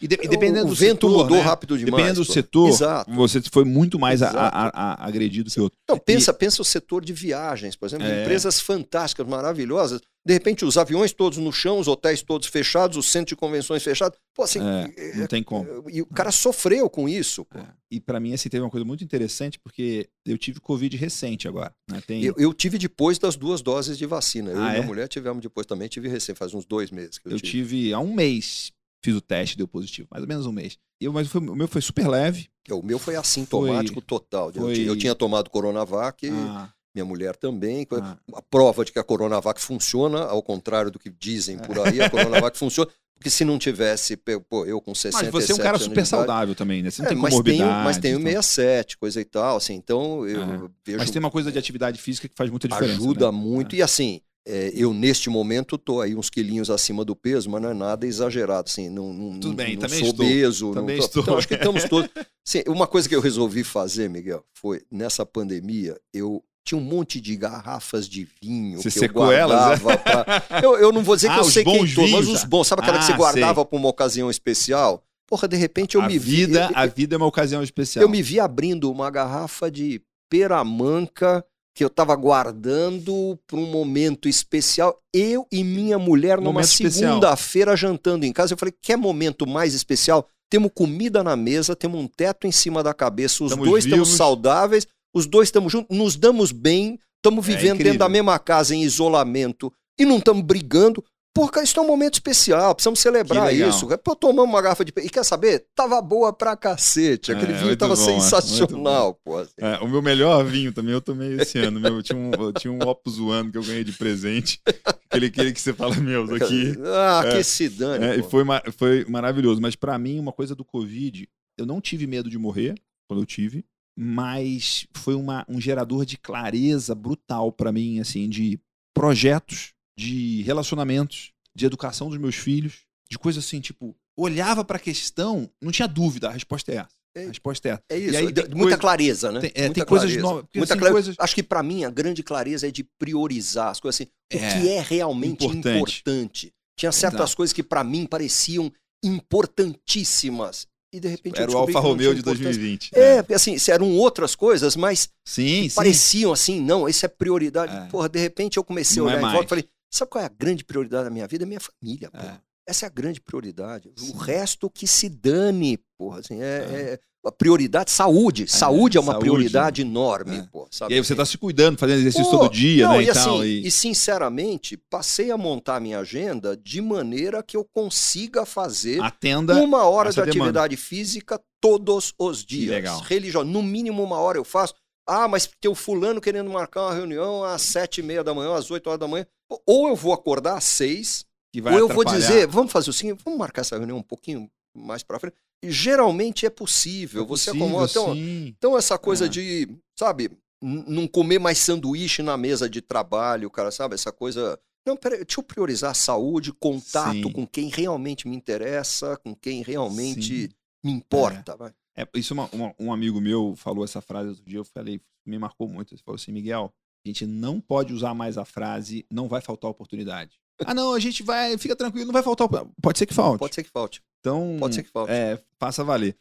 e, 0.00 0.08
de, 0.08 0.18
e 0.22 0.28
dependendo 0.28 0.66
o, 0.66 0.68
do 0.70 0.74
vento 0.74 1.06
setor, 1.06 1.10
mudou 1.10 1.36
né? 1.36 1.42
rápido 1.42 1.76
demais. 1.76 1.94
Dependendo 1.94 2.24
do 2.24 2.32
setor, 2.32 2.68
Exato. 2.68 3.12
você 3.12 3.40
foi 3.52 3.64
muito 3.64 3.98
mais 3.98 4.22
a, 4.22 4.30
a, 4.30 4.68
a, 4.68 5.06
agredido 5.06 5.50
que 5.50 5.60
outro. 5.60 5.78
Não, 5.88 5.98
pensa, 5.98 6.30
e... 6.30 6.34
pensa 6.34 6.62
o 6.62 6.64
setor 6.64 7.04
de 7.04 7.12
viagens, 7.12 7.76
por 7.76 7.86
exemplo, 7.86 8.06
é. 8.06 8.22
empresas 8.22 8.60
fantásticas, 8.60 9.26
maravilhosas, 9.26 10.00
de 10.28 10.34
repente 10.34 10.62
os 10.62 10.76
aviões 10.76 11.10
todos 11.10 11.38
no 11.38 11.50
chão, 11.50 11.78
os 11.78 11.88
hotéis 11.88 12.20
todos 12.20 12.48
fechados, 12.48 12.98
o 12.98 13.02
centro 13.02 13.28
de 13.28 13.36
convenções 13.36 13.82
fechado. 13.82 14.14
Pô, 14.34 14.42
assim, 14.42 14.58
é, 14.60 15.16
não 15.16 15.26
tem 15.26 15.42
como. 15.42 15.66
E 15.88 16.02
o 16.02 16.06
cara 16.06 16.30
sofreu 16.30 16.90
com 16.90 17.08
isso. 17.08 17.46
É. 17.54 17.64
E 17.90 17.98
para 17.98 18.20
mim, 18.20 18.34
assim, 18.34 18.50
teve 18.50 18.62
uma 18.62 18.68
coisa 18.68 18.84
muito 18.84 19.02
interessante, 19.02 19.58
porque 19.58 20.10
eu 20.26 20.36
tive 20.36 20.60
Covid 20.60 20.94
recente 20.98 21.48
agora. 21.48 21.74
Né? 21.90 22.02
Tem... 22.06 22.22
Eu, 22.22 22.34
eu, 22.36 22.52
tive 22.52 22.76
depois 22.76 23.18
das 23.18 23.36
duas 23.36 23.62
doses 23.62 23.96
de 23.96 24.04
vacina. 24.04 24.50
Eu 24.50 24.60
ah, 24.60 24.66
e 24.66 24.70
minha 24.72 24.82
é? 24.82 24.86
mulher 24.86 25.08
tivemos 25.08 25.42
depois 25.42 25.66
também, 25.66 25.88
tive 25.88 26.08
recém, 26.08 26.34
faz 26.34 26.52
uns 26.52 26.66
dois 26.66 26.90
meses. 26.90 27.18
eu, 27.24 27.32
eu 27.32 27.40
tive. 27.40 27.50
tive 27.50 27.94
há 27.94 27.98
um 27.98 28.12
mês 28.12 28.70
fiz 29.02 29.14
o 29.14 29.20
teste, 29.22 29.56
deu 29.56 29.68
positivo, 29.68 30.08
mais 30.10 30.22
ou 30.22 30.28
menos 30.28 30.44
um 30.44 30.52
mês. 30.52 30.76
Eu, 31.00 31.10
mas 31.10 31.28
foi, 31.28 31.40
o 31.40 31.54
meu 31.54 31.68
foi 31.68 31.80
super 31.80 32.06
leve. 32.06 32.50
É, 32.68 32.74
o 32.74 32.82
meu 32.82 32.98
foi 32.98 33.16
assintomático 33.16 33.94
foi, 34.00 34.02
total. 34.02 34.52
Foi... 34.52 34.78
Eu, 34.86 34.98
tinha 34.98 35.14
tomado 35.14 35.48
Coronavac. 35.48 36.28
Ah 36.28 36.68
minha 36.94 37.04
mulher 37.04 37.36
também. 37.36 37.86
Ah. 37.92 38.16
A 38.34 38.42
prova 38.42 38.84
de 38.84 38.92
que 38.92 38.98
a 38.98 39.04
Coronavac 39.04 39.60
funciona, 39.60 40.24
ao 40.24 40.42
contrário 40.42 40.90
do 40.90 40.98
que 40.98 41.10
dizem 41.10 41.58
por 41.58 41.78
aí, 41.80 42.00
a 42.00 42.10
Coronavac 42.10 42.56
funciona. 42.58 42.90
Porque 43.18 43.30
se 43.30 43.44
não 43.44 43.58
tivesse, 43.58 44.16
pô, 44.16 44.64
eu 44.64 44.80
com 44.80 44.94
67 44.94 45.32
Mas 45.32 45.44
você 45.44 45.50
é 45.50 45.54
um 45.56 45.58
cara 45.58 45.76
super 45.76 46.06
saudável 46.06 46.54
também, 46.54 46.84
né? 46.84 46.90
Você 46.90 47.02
não 47.02 47.06
é, 47.06 47.08
tem 47.08 47.18
mas 47.18 47.40
tenho, 47.40 47.66
mas 47.66 47.98
tenho 47.98 48.20
67, 48.20 48.92
então. 48.92 49.00
coisa 49.00 49.20
e 49.20 49.24
tal, 49.24 49.56
assim, 49.56 49.74
então 49.74 50.24
eu 50.24 50.40
é. 50.40 50.46
vejo... 50.86 50.98
Mas 50.98 51.10
tem 51.10 51.18
uma 51.18 51.30
coisa 51.30 51.50
de 51.50 51.58
atividade 51.58 52.00
física 52.00 52.28
que 52.28 52.34
faz 52.36 52.48
muita 52.48 52.68
diferença, 52.68 52.94
Ajuda 52.94 53.32
né? 53.32 53.36
muito, 53.36 53.74
é. 53.74 53.80
e 53.80 53.82
assim, 53.82 54.20
é, 54.46 54.72
eu 54.72 54.94
neste 54.94 55.28
momento 55.28 55.74
estou 55.74 56.00
aí 56.00 56.14
uns 56.14 56.30
quilinhos 56.30 56.70
acima 56.70 57.04
do 57.04 57.16
peso, 57.16 57.50
mas 57.50 57.60
não 57.60 57.70
é 57.70 57.74
nada 57.74 58.06
exagerado, 58.06 58.68
assim, 58.70 58.88
não, 58.88 59.12
não, 59.12 59.40
Tudo 59.40 59.56
bem, 59.56 59.74
não 59.74 59.82
também 59.82 59.98
sou 59.98 60.08
estou. 60.08 60.24
obeso. 60.24 60.72
Também 60.72 60.96
não 60.96 61.04
estou. 61.04 61.22
Então, 61.22 61.36
acho 61.38 61.48
que 61.48 61.54
estamos 61.54 61.84
todos... 61.90 62.10
Sim, 62.44 62.62
uma 62.68 62.86
coisa 62.86 63.08
que 63.08 63.16
eu 63.16 63.20
resolvi 63.20 63.64
fazer, 63.64 64.08
Miguel, 64.08 64.44
foi, 64.54 64.80
nessa 64.90 65.26
pandemia, 65.26 66.00
eu 66.14 66.42
tinha 66.68 66.78
um 66.78 66.84
monte 66.84 67.18
de 67.18 67.34
garrafas 67.34 68.06
de 68.06 68.28
vinho 68.42 68.82
você 68.82 69.08
que 69.08 69.16
eu 69.16 69.22
guardava 69.22 69.92
elas, 69.92 70.02
pra... 70.02 70.42
eu, 70.62 70.76
eu 70.76 70.92
não 70.92 71.02
vou 71.02 71.16
dizer 71.16 71.28
que 71.28 71.34
ah, 71.34 71.38
eu 71.38 71.44
sei 71.44 71.64
quem 71.64 71.78
todos, 71.94 72.10
mas 72.10 72.28
os 72.28 72.44
bons. 72.44 72.66
Sabe 72.66 72.82
aquela 72.82 72.98
ah, 72.98 73.00
que 73.00 73.06
você 73.06 73.14
guardava 73.14 73.64
para 73.64 73.78
uma 73.78 73.88
ocasião 73.88 74.30
especial? 74.30 75.02
Porra, 75.26 75.48
de 75.48 75.56
repente 75.56 75.94
eu 75.94 76.02
a 76.02 76.06
me 76.06 76.18
vida, 76.18 76.68
vi... 76.68 76.74
A 76.74 76.86
vida 76.86 77.14
é 77.14 77.16
uma 77.16 77.26
ocasião 77.26 77.62
especial. 77.62 78.02
Eu 78.02 78.08
me 78.08 78.22
vi 78.22 78.38
abrindo 78.38 78.90
uma 78.90 79.10
garrafa 79.10 79.70
de 79.70 80.02
peramanca 80.28 81.42
que 81.74 81.82
eu 81.82 81.88
estava 81.88 82.14
guardando 82.16 83.38
para 83.46 83.58
um 83.58 83.66
momento 83.66 84.28
especial. 84.28 85.00
Eu 85.14 85.46
e 85.50 85.64
minha 85.64 85.98
mulher 85.98 86.38
numa 86.38 86.64
segunda-feira 86.64 87.74
jantando 87.76 88.26
em 88.26 88.32
casa. 88.32 88.52
Eu 88.52 88.58
falei, 88.58 88.74
quer 88.82 88.96
momento 88.96 89.46
mais 89.46 89.72
especial? 89.72 90.28
Temos 90.50 90.70
comida 90.74 91.22
na 91.22 91.36
mesa, 91.36 91.76
temos 91.76 91.98
um 92.00 92.06
teto 92.06 92.46
em 92.46 92.52
cima 92.52 92.82
da 92.82 92.92
cabeça, 92.92 93.44
os 93.44 93.54
dois 93.54 93.84
estamos 93.84 94.08
saudáveis, 94.10 94.86
os 95.18 95.26
dois 95.26 95.48
estamos 95.48 95.72
juntos, 95.72 95.96
nos 95.96 96.16
damos 96.16 96.52
bem, 96.52 96.98
Estamos 97.18 97.48
é 97.48 97.52
vivendo 97.52 97.80
é 97.80 97.84
dentro 97.84 97.98
da 97.98 98.08
mesma 98.08 98.38
casa 98.38 98.74
em 98.74 98.82
isolamento 98.82 99.72
e 99.98 100.04
não 100.04 100.18
estamos 100.18 100.42
brigando. 100.42 101.04
Porra, 101.34 101.62
isso 101.62 101.78
é 101.78 101.82
um 101.82 101.86
momento 101.86 102.14
especial, 102.14 102.74
precisamos 102.74 102.98
celebrar 102.98 103.54
isso. 103.54 103.86
Pô, 103.98 104.16
tomamos 104.16 104.52
uma 104.52 104.62
garrafa 104.62 104.84
de. 104.84 104.92
E 104.96 105.08
quer 105.08 105.24
saber? 105.24 105.66
Tava 105.74 106.00
boa 106.02 106.32
pra 106.32 106.56
cacete. 106.56 107.30
Aquele 107.30 107.52
é, 107.52 107.56
vinho 107.56 107.76
tava 107.76 107.94
bom, 107.94 108.02
sensacional, 108.02 109.14
pô. 109.22 109.36
Assim. 109.36 109.52
É, 109.58 109.78
o 109.78 109.88
meu 109.88 110.02
melhor 110.02 110.44
vinho 110.44 110.72
também 110.72 110.92
eu 110.92 111.00
tomei 111.00 111.34
esse 111.40 111.58
ano. 111.58 111.78
Meu, 111.78 111.96
eu 111.96 112.02
tinha 112.02 112.18
um, 112.18 112.32
eu 112.32 112.52
tinha 112.52 112.72
um 112.72 112.80
Opus 112.80 113.20
One 113.20 113.52
que 113.52 113.58
eu 113.58 113.62
ganhei 113.62 113.84
de 113.84 113.92
presente. 113.92 114.60
Aquele, 115.08 115.26
aquele 115.26 115.52
que 115.52 115.60
você 115.60 115.72
fala, 115.72 115.94
meu, 115.96 116.24
aqui. 116.34 116.74
Ah, 116.84 117.22
é, 117.26 117.36
que 117.36 117.44
se 117.44 117.68
dane. 117.68 118.04
É, 118.04 118.16
e 118.16 118.22
foi, 118.22 118.42
foi 118.76 119.04
maravilhoso. 119.04 119.60
Mas 119.60 119.76
para 119.76 119.96
mim, 119.96 120.18
uma 120.18 120.32
coisa 120.32 120.56
do 120.56 120.64
Covid, 120.64 121.28
eu 121.56 121.66
não 121.66 121.80
tive 121.80 122.06
medo 122.06 122.28
de 122.28 122.38
morrer 122.38 122.74
quando 123.06 123.22
eu 123.22 123.26
tive 123.26 123.64
mas 124.00 124.86
foi 124.94 125.16
uma, 125.16 125.44
um 125.48 125.60
gerador 125.60 126.06
de 126.06 126.16
clareza 126.16 126.94
brutal 126.94 127.50
para 127.50 127.72
mim, 127.72 127.98
assim, 127.98 128.28
de 128.28 128.60
projetos, 128.94 129.72
de 129.98 130.42
relacionamentos, 130.42 131.32
de 131.52 131.66
educação 131.66 132.08
dos 132.08 132.16
meus 132.16 132.36
filhos, 132.36 132.82
de 133.10 133.18
coisas 133.18 133.44
assim, 133.44 133.60
tipo, 133.60 133.96
olhava 134.16 134.64
para 134.64 134.76
a 134.76 134.80
questão, 134.80 135.50
não 135.60 135.72
tinha 135.72 135.88
dúvida, 135.88 136.28
a 136.28 136.30
resposta 136.30 136.70
é 136.70 136.76
essa. 136.76 136.98
A 137.16 137.28
resposta 137.28 137.68
é 137.68 137.72
essa. 137.72 137.82
É 137.90 137.98
isso, 137.98 138.16
aí, 138.16 138.24
muita 138.26 138.48
coisa, 138.52 138.78
clareza, 138.78 139.32
né? 139.32 139.40
Tem, 139.40 139.50
é, 139.52 139.60
muita 139.62 139.74
tem 139.74 139.84
coisas 139.84 140.16
novas. 140.18 140.44
Muita 140.54 140.74
assim, 140.74 140.92
coisas... 140.92 141.16
Acho 141.18 141.34
que 141.34 141.42
para 141.42 141.62
mim 141.64 141.82
a 141.82 141.90
grande 141.90 142.22
clareza 142.22 142.68
é 142.68 142.70
de 142.70 142.84
priorizar 142.84 143.70
as 143.70 143.80
coisas 143.80 144.00
assim, 144.00 144.10
é, 144.30 144.36
o 144.36 144.62
que 144.62 144.68
é 144.68 144.80
realmente 144.80 145.44
importante. 145.44 146.02
importante. 146.02 146.54
Tinha 146.78 146.92
certas 146.92 147.20
Exato. 147.22 147.36
coisas 147.36 147.52
que 147.52 147.64
para 147.64 147.82
mim 147.82 148.06
pareciam 148.06 148.72
importantíssimas 149.02 150.68
e 150.92 151.00
de 151.00 151.08
repente 151.08 151.40
era 151.40 151.50
o 151.50 151.56
Alfa 151.56 151.78
Romeo 151.80 152.14
de 152.14 152.22
2020. 152.22 152.90
É, 152.94 153.24
é, 153.28 153.34
assim, 153.34 153.56
eram 153.68 153.94
outras 153.96 154.34
coisas, 154.34 154.74
mas 154.74 155.08
sim, 155.24 155.68
pareciam 155.74 156.32
assim, 156.32 156.60
não, 156.60 156.88
isso 156.88 157.04
é 157.04 157.08
prioridade. 157.08 157.74
É. 157.74 157.88
Porra, 157.90 158.08
de 158.08 158.18
repente 158.18 158.56
eu 158.56 158.64
comecei 158.64 159.02
não 159.02 159.08
a 159.08 159.12
olhar 159.12 159.22
é 159.22 159.28
em 159.28 159.32
volta 159.32 159.46
e 159.46 159.48
falei, 159.48 159.68
sabe 159.90 160.10
qual 160.10 160.22
é 160.22 160.26
a 160.26 160.30
grande 160.30 160.64
prioridade 160.64 161.04
da 161.04 161.10
minha 161.10 161.26
vida? 161.26 161.44
É 161.44 161.46
minha 161.46 161.60
família, 161.60 162.10
porra. 162.10 162.42
É. 162.44 162.48
Essa 162.70 162.84
é 162.84 162.88
a 162.88 162.90
grande 162.90 163.20
prioridade. 163.20 163.90
Sim. 163.96 164.12
O 164.12 164.16
resto 164.16 164.68
que 164.68 164.86
se 164.86 165.08
dane, 165.08 165.78
porra, 165.96 166.20
assim, 166.20 166.42
é, 166.42 166.44
é. 166.44 166.80
é 166.94 167.00
prioridade, 167.36 167.90
saúde. 167.90 168.46
saúde 168.46 168.96
é 168.96 169.00
uma 169.00 169.12
saúde, 169.12 169.24
prioridade 169.24 169.82
enorme, 169.82 170.48
pô, 170.52 170.68
E 170.88 170.94
aí 170.94 171.04
você 171.04 171.12
está 171.12 171.24
se 171.24 171.36
cuidando, 171.36 171.78
fazendo 171.78 172.00
exercício 172.00 172.30
pô, 172.30 172.38
todo 172.38 172.52
dia, 172.52 172.86
não, 172.86 172.94
né? 172.94 173.02
E, 173.02 173.06
e, 173.06 173.10
assim, 173.10 173.42
e... 173.42 173.66
e 173.66 173.70
sinceramente, 173.70 174.76
passei 174.88 175.30
a 175.30 175.36
montar 175.36 175.76
a 175.76 175.80
minha 175.80 175.98
agenda 175.98 176.56
de 176.56 176.80
maneira 176.80 177.42
que 177.42 177.56
eu 177.56 177.64
consiga 177.64 178.46
fazer 178.46 179.00
Atenda 179.02 179.56
uma 179.56 179.84
hora 179.84 180.10
de 180.10 180.20
atividade 180.20 180.76
física 180.76 181.40
todos 181.60 182.14
os 182.18 182.44
dias. 182.44 182.70
Legal. 182.70 183.00
Religiosa. 183.00 183.44
No 183.44 183.62
mínimo 183.62 184.02
uma 184.02 184.18
hora 184.18 184.38
eu 184.38 184.44
faço. 184.44 184.74
Ah, 185.06 185.26
mas 185.26 185.48
tem 185.60 185.70
o 185.70 185.74
fulano 185.74 186.20
querendo 186.20 186.50
marcar 186.50 186.82
uma 186.82 186.94
reunião 186.94 187.42
às 187.42 187.62
sete 187.62 187.98
e 187.98 188.02
meia 188.02 188.22
da 188.22 188.34
manhã, 188.34 188.54
às 188.54 188.70
oito 188.70 188.88
horas 188.88 189.00
da 189.00 189.08
manhã. 189.08 189.26
Ou 189.66 189.88
eu 189.88 189.96
vou 189.96 190.12
acordar 190.12 190.58
às 190.58 190.64
seis, 190.64 191.24
ou 191.64 191.78
eu 191.78 191.88
vou 191.88 192.04
dizer, 192.04 192.46
vamos 192.46 192.70
fazer 192.70 192.90
o 192.90 192.92
seguinte, 192.92 193.20
vamos 193.24 193.38
marcar 193.38 193.62
essa 193.62 193.76
reunião 193.76 193.96
um 193.96 194.02
pouquinho 194.02 194.50
mais 194.78 195.02
para 195.02 195.18
frente. 195.18 195.36
E 195.62 195.70
geralmente 195.70 196.46
é 196.46 196.50
possível, 196.50 197.24
é 197.24 197.26
você 197.26 197.50
possível, 197.50 197.66
acomoda. 197.66 197.90
Então, 197.90 198.16
então, 198.16 198.78
essa 198.78 198.96
coisa 198.96 199.26
é. 199.26 199.28
de, 199.28 199.68
sabe, 199.98 200.30
não 200.62 201.06
comer 201.06 201.38
mais 201.38 201.58
sanduíche 201.58 202.22
na 202.22 202.36
mesa 202.36 202.68
de 202.68 202.80
trabalho, 202.80 203.50
cara, 203.50 203.70
sabe? 203.70 203.94
Essa 203.94 204.12
coisa. 204.12 204.58
Não, 204.86 204.96
peraí, 204.96 205.24
deixa 205.24 205.40
eu 205.40 205.44
priorizar 205.44 205.90
a 205.90 205.94
saúde, 205.94 206.52
contato 206.52 207.12
sim. 207.12 207.32
com 207.32 207.46
quem 207.46 207.68
realmente 207.68 208.26
me 208.26 208.36
interessa, 208.36 209.16
com 209.18 209.34
quem 209.34 209.62
realmente 209.62 210.44
sim. 210.44 210.54
me 210.82 210.92
importa. 210.92 211.56
É. 211.94 212.02
é 212.02 212.08
isso 212.14 212.32
uma, 212.32 212.48
uma, 212.52 212.74
um 212.78 212.92
amigo 212.92 213.20
meu 213.20 213.54
falou 213.56 213.84
essa 213.84 214.00
frase 214.00 214.30
outro 214.30 214.44
dia, 214.44 214.58
eu 214.58 214.64
falei, 214.64 215.00
me 215.26 215.38
marcou 215.38 215.68
muito. 215.68 215.92
Ele 215.92 216.00
falou 216.02 216.16
assim, 216.16 216.32
Miguel, 216.32 216.72
a 217.04 217.08
gente 217.08 217.26
não 217.26 217.60
pode 217.60 217.92
usar 217.92 218.14
mais 218.14 218.38
a 218.38 218.44
frase 218.44 219.04
não 219.10 219.28
vai 219.28 219.40
faltar 219.40 219.70
oportunidade. 219.70 220.40
Ah, 220.64 220.74
não, 220.74 220.92
a 220.92 220.98
gente 220.98 221.22
vai, 221.22 221.56
fica 221.56 221.76
tranquilo, 221.76 222.06
não 222.06 222.12
vai 222.12 222.22
faltar. 222.22 222.48
Pode 222.82 222.98
ser 222.98 223.06
que 223.06 223.14
falte. 223.14 223.38
Pode 223.38 223.54
ser 223.54 223.62
que 223.62 223.70
falte. 223.70 224.02
Então, 224.20 224.56
pode 224.58 224.74
ser 224.74 224.82
que 224.82 224.90
falte. 224.90 225.12
É, 225.12 225.40
faça 225.58 225.84
valer. 225.84 226.16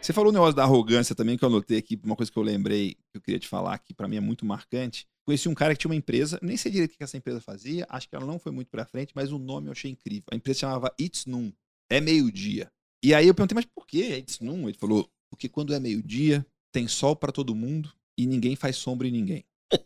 Você 0.00 0.12
falou 0.12 0.30
o 0.30 0.32
negócio 0.32 0.54
da 0.54 0.64
arrogância 0.64 1.14
também, 1.14 1.38
que 1.38 1.44
eu 1.44 1.48
anotei 1.48 1.78
aqui, 1.78 1.98
uma 2.04 2.16
coisa 2.16 2.30
que 2.30 2.36
eu 2.36 2.42
lembrei, 2.42 2.96
que 3.10 3.16
eu 3.16 3.20
queria 3.20 3.38
te 3.38 3.46
falar, 3.46 3.78
que 3.78 3.94
para 3.94 4.08
mim 4.08 4.16
é 4.16 4.20
muito 4.20 4.44
marcante. 4.44 5.06
Conheci 5.24 5.48
um 5.48 5.54
cara 5.54 5.74
que 5.74 5.80
tinha 5.80 5.90
uma 5.90 5.96
empresa, 5.96 6.38
nem 6.42 6.56
sei 6.56 6.72
direito 6.72 6.94
o 6.94 6.96
que 6.96 7.04
essa 7.04 7.16
empresa 7.16 7.40
fazia, 7.40 7.86
acho 7.88 8.08
que 8.08 8.16
ela 8.16 8.26
não 8.26 8.38
foi 8.38 8.50
muito 8.50 8.68
pra 8.68 8.84
frente, 8.84 9.12
mas 9.14 9.30
o 9.30 9.38
nome 9.38 9.68
eu 9.68 9.72
achei 9.72 9.90
incrível. 9.90 10.24
A 10.32 10.36
empresa 10.36 10.58
chamava 10.58 10.92
It's 11.00 11.24
Noon, 11.24 11.52
é 11.88 12.00
meio-dia. 12.00 12.68
E 13.02 13.14
aí 13.14 13.28
eu 13.28 13.34
perguntei, 13.34 13.54
mas 13.54 13.64
por 13.64 13.86
que 13.86 14.02
It's 14.02 14.40
Noon? 14.40 14.68
Ele 14.68 14.76
falou, 14.76 15.08
porque 15.30 15.48
quando 15.48 15.72
é 15.72 15.78
meio-dia, 15.78 16.44
tem 16.72 16.88
sol 16.88 17.14
para 17.14 17.30
todo 17.30 17.54
mundo 17.54 17.92
e 18.18 18.26
ninguém 18.26 18.56
faz 18.56 18.76
sombra 18.76 19.06
em 19.06 19.12
ninguém. 19.12 19.44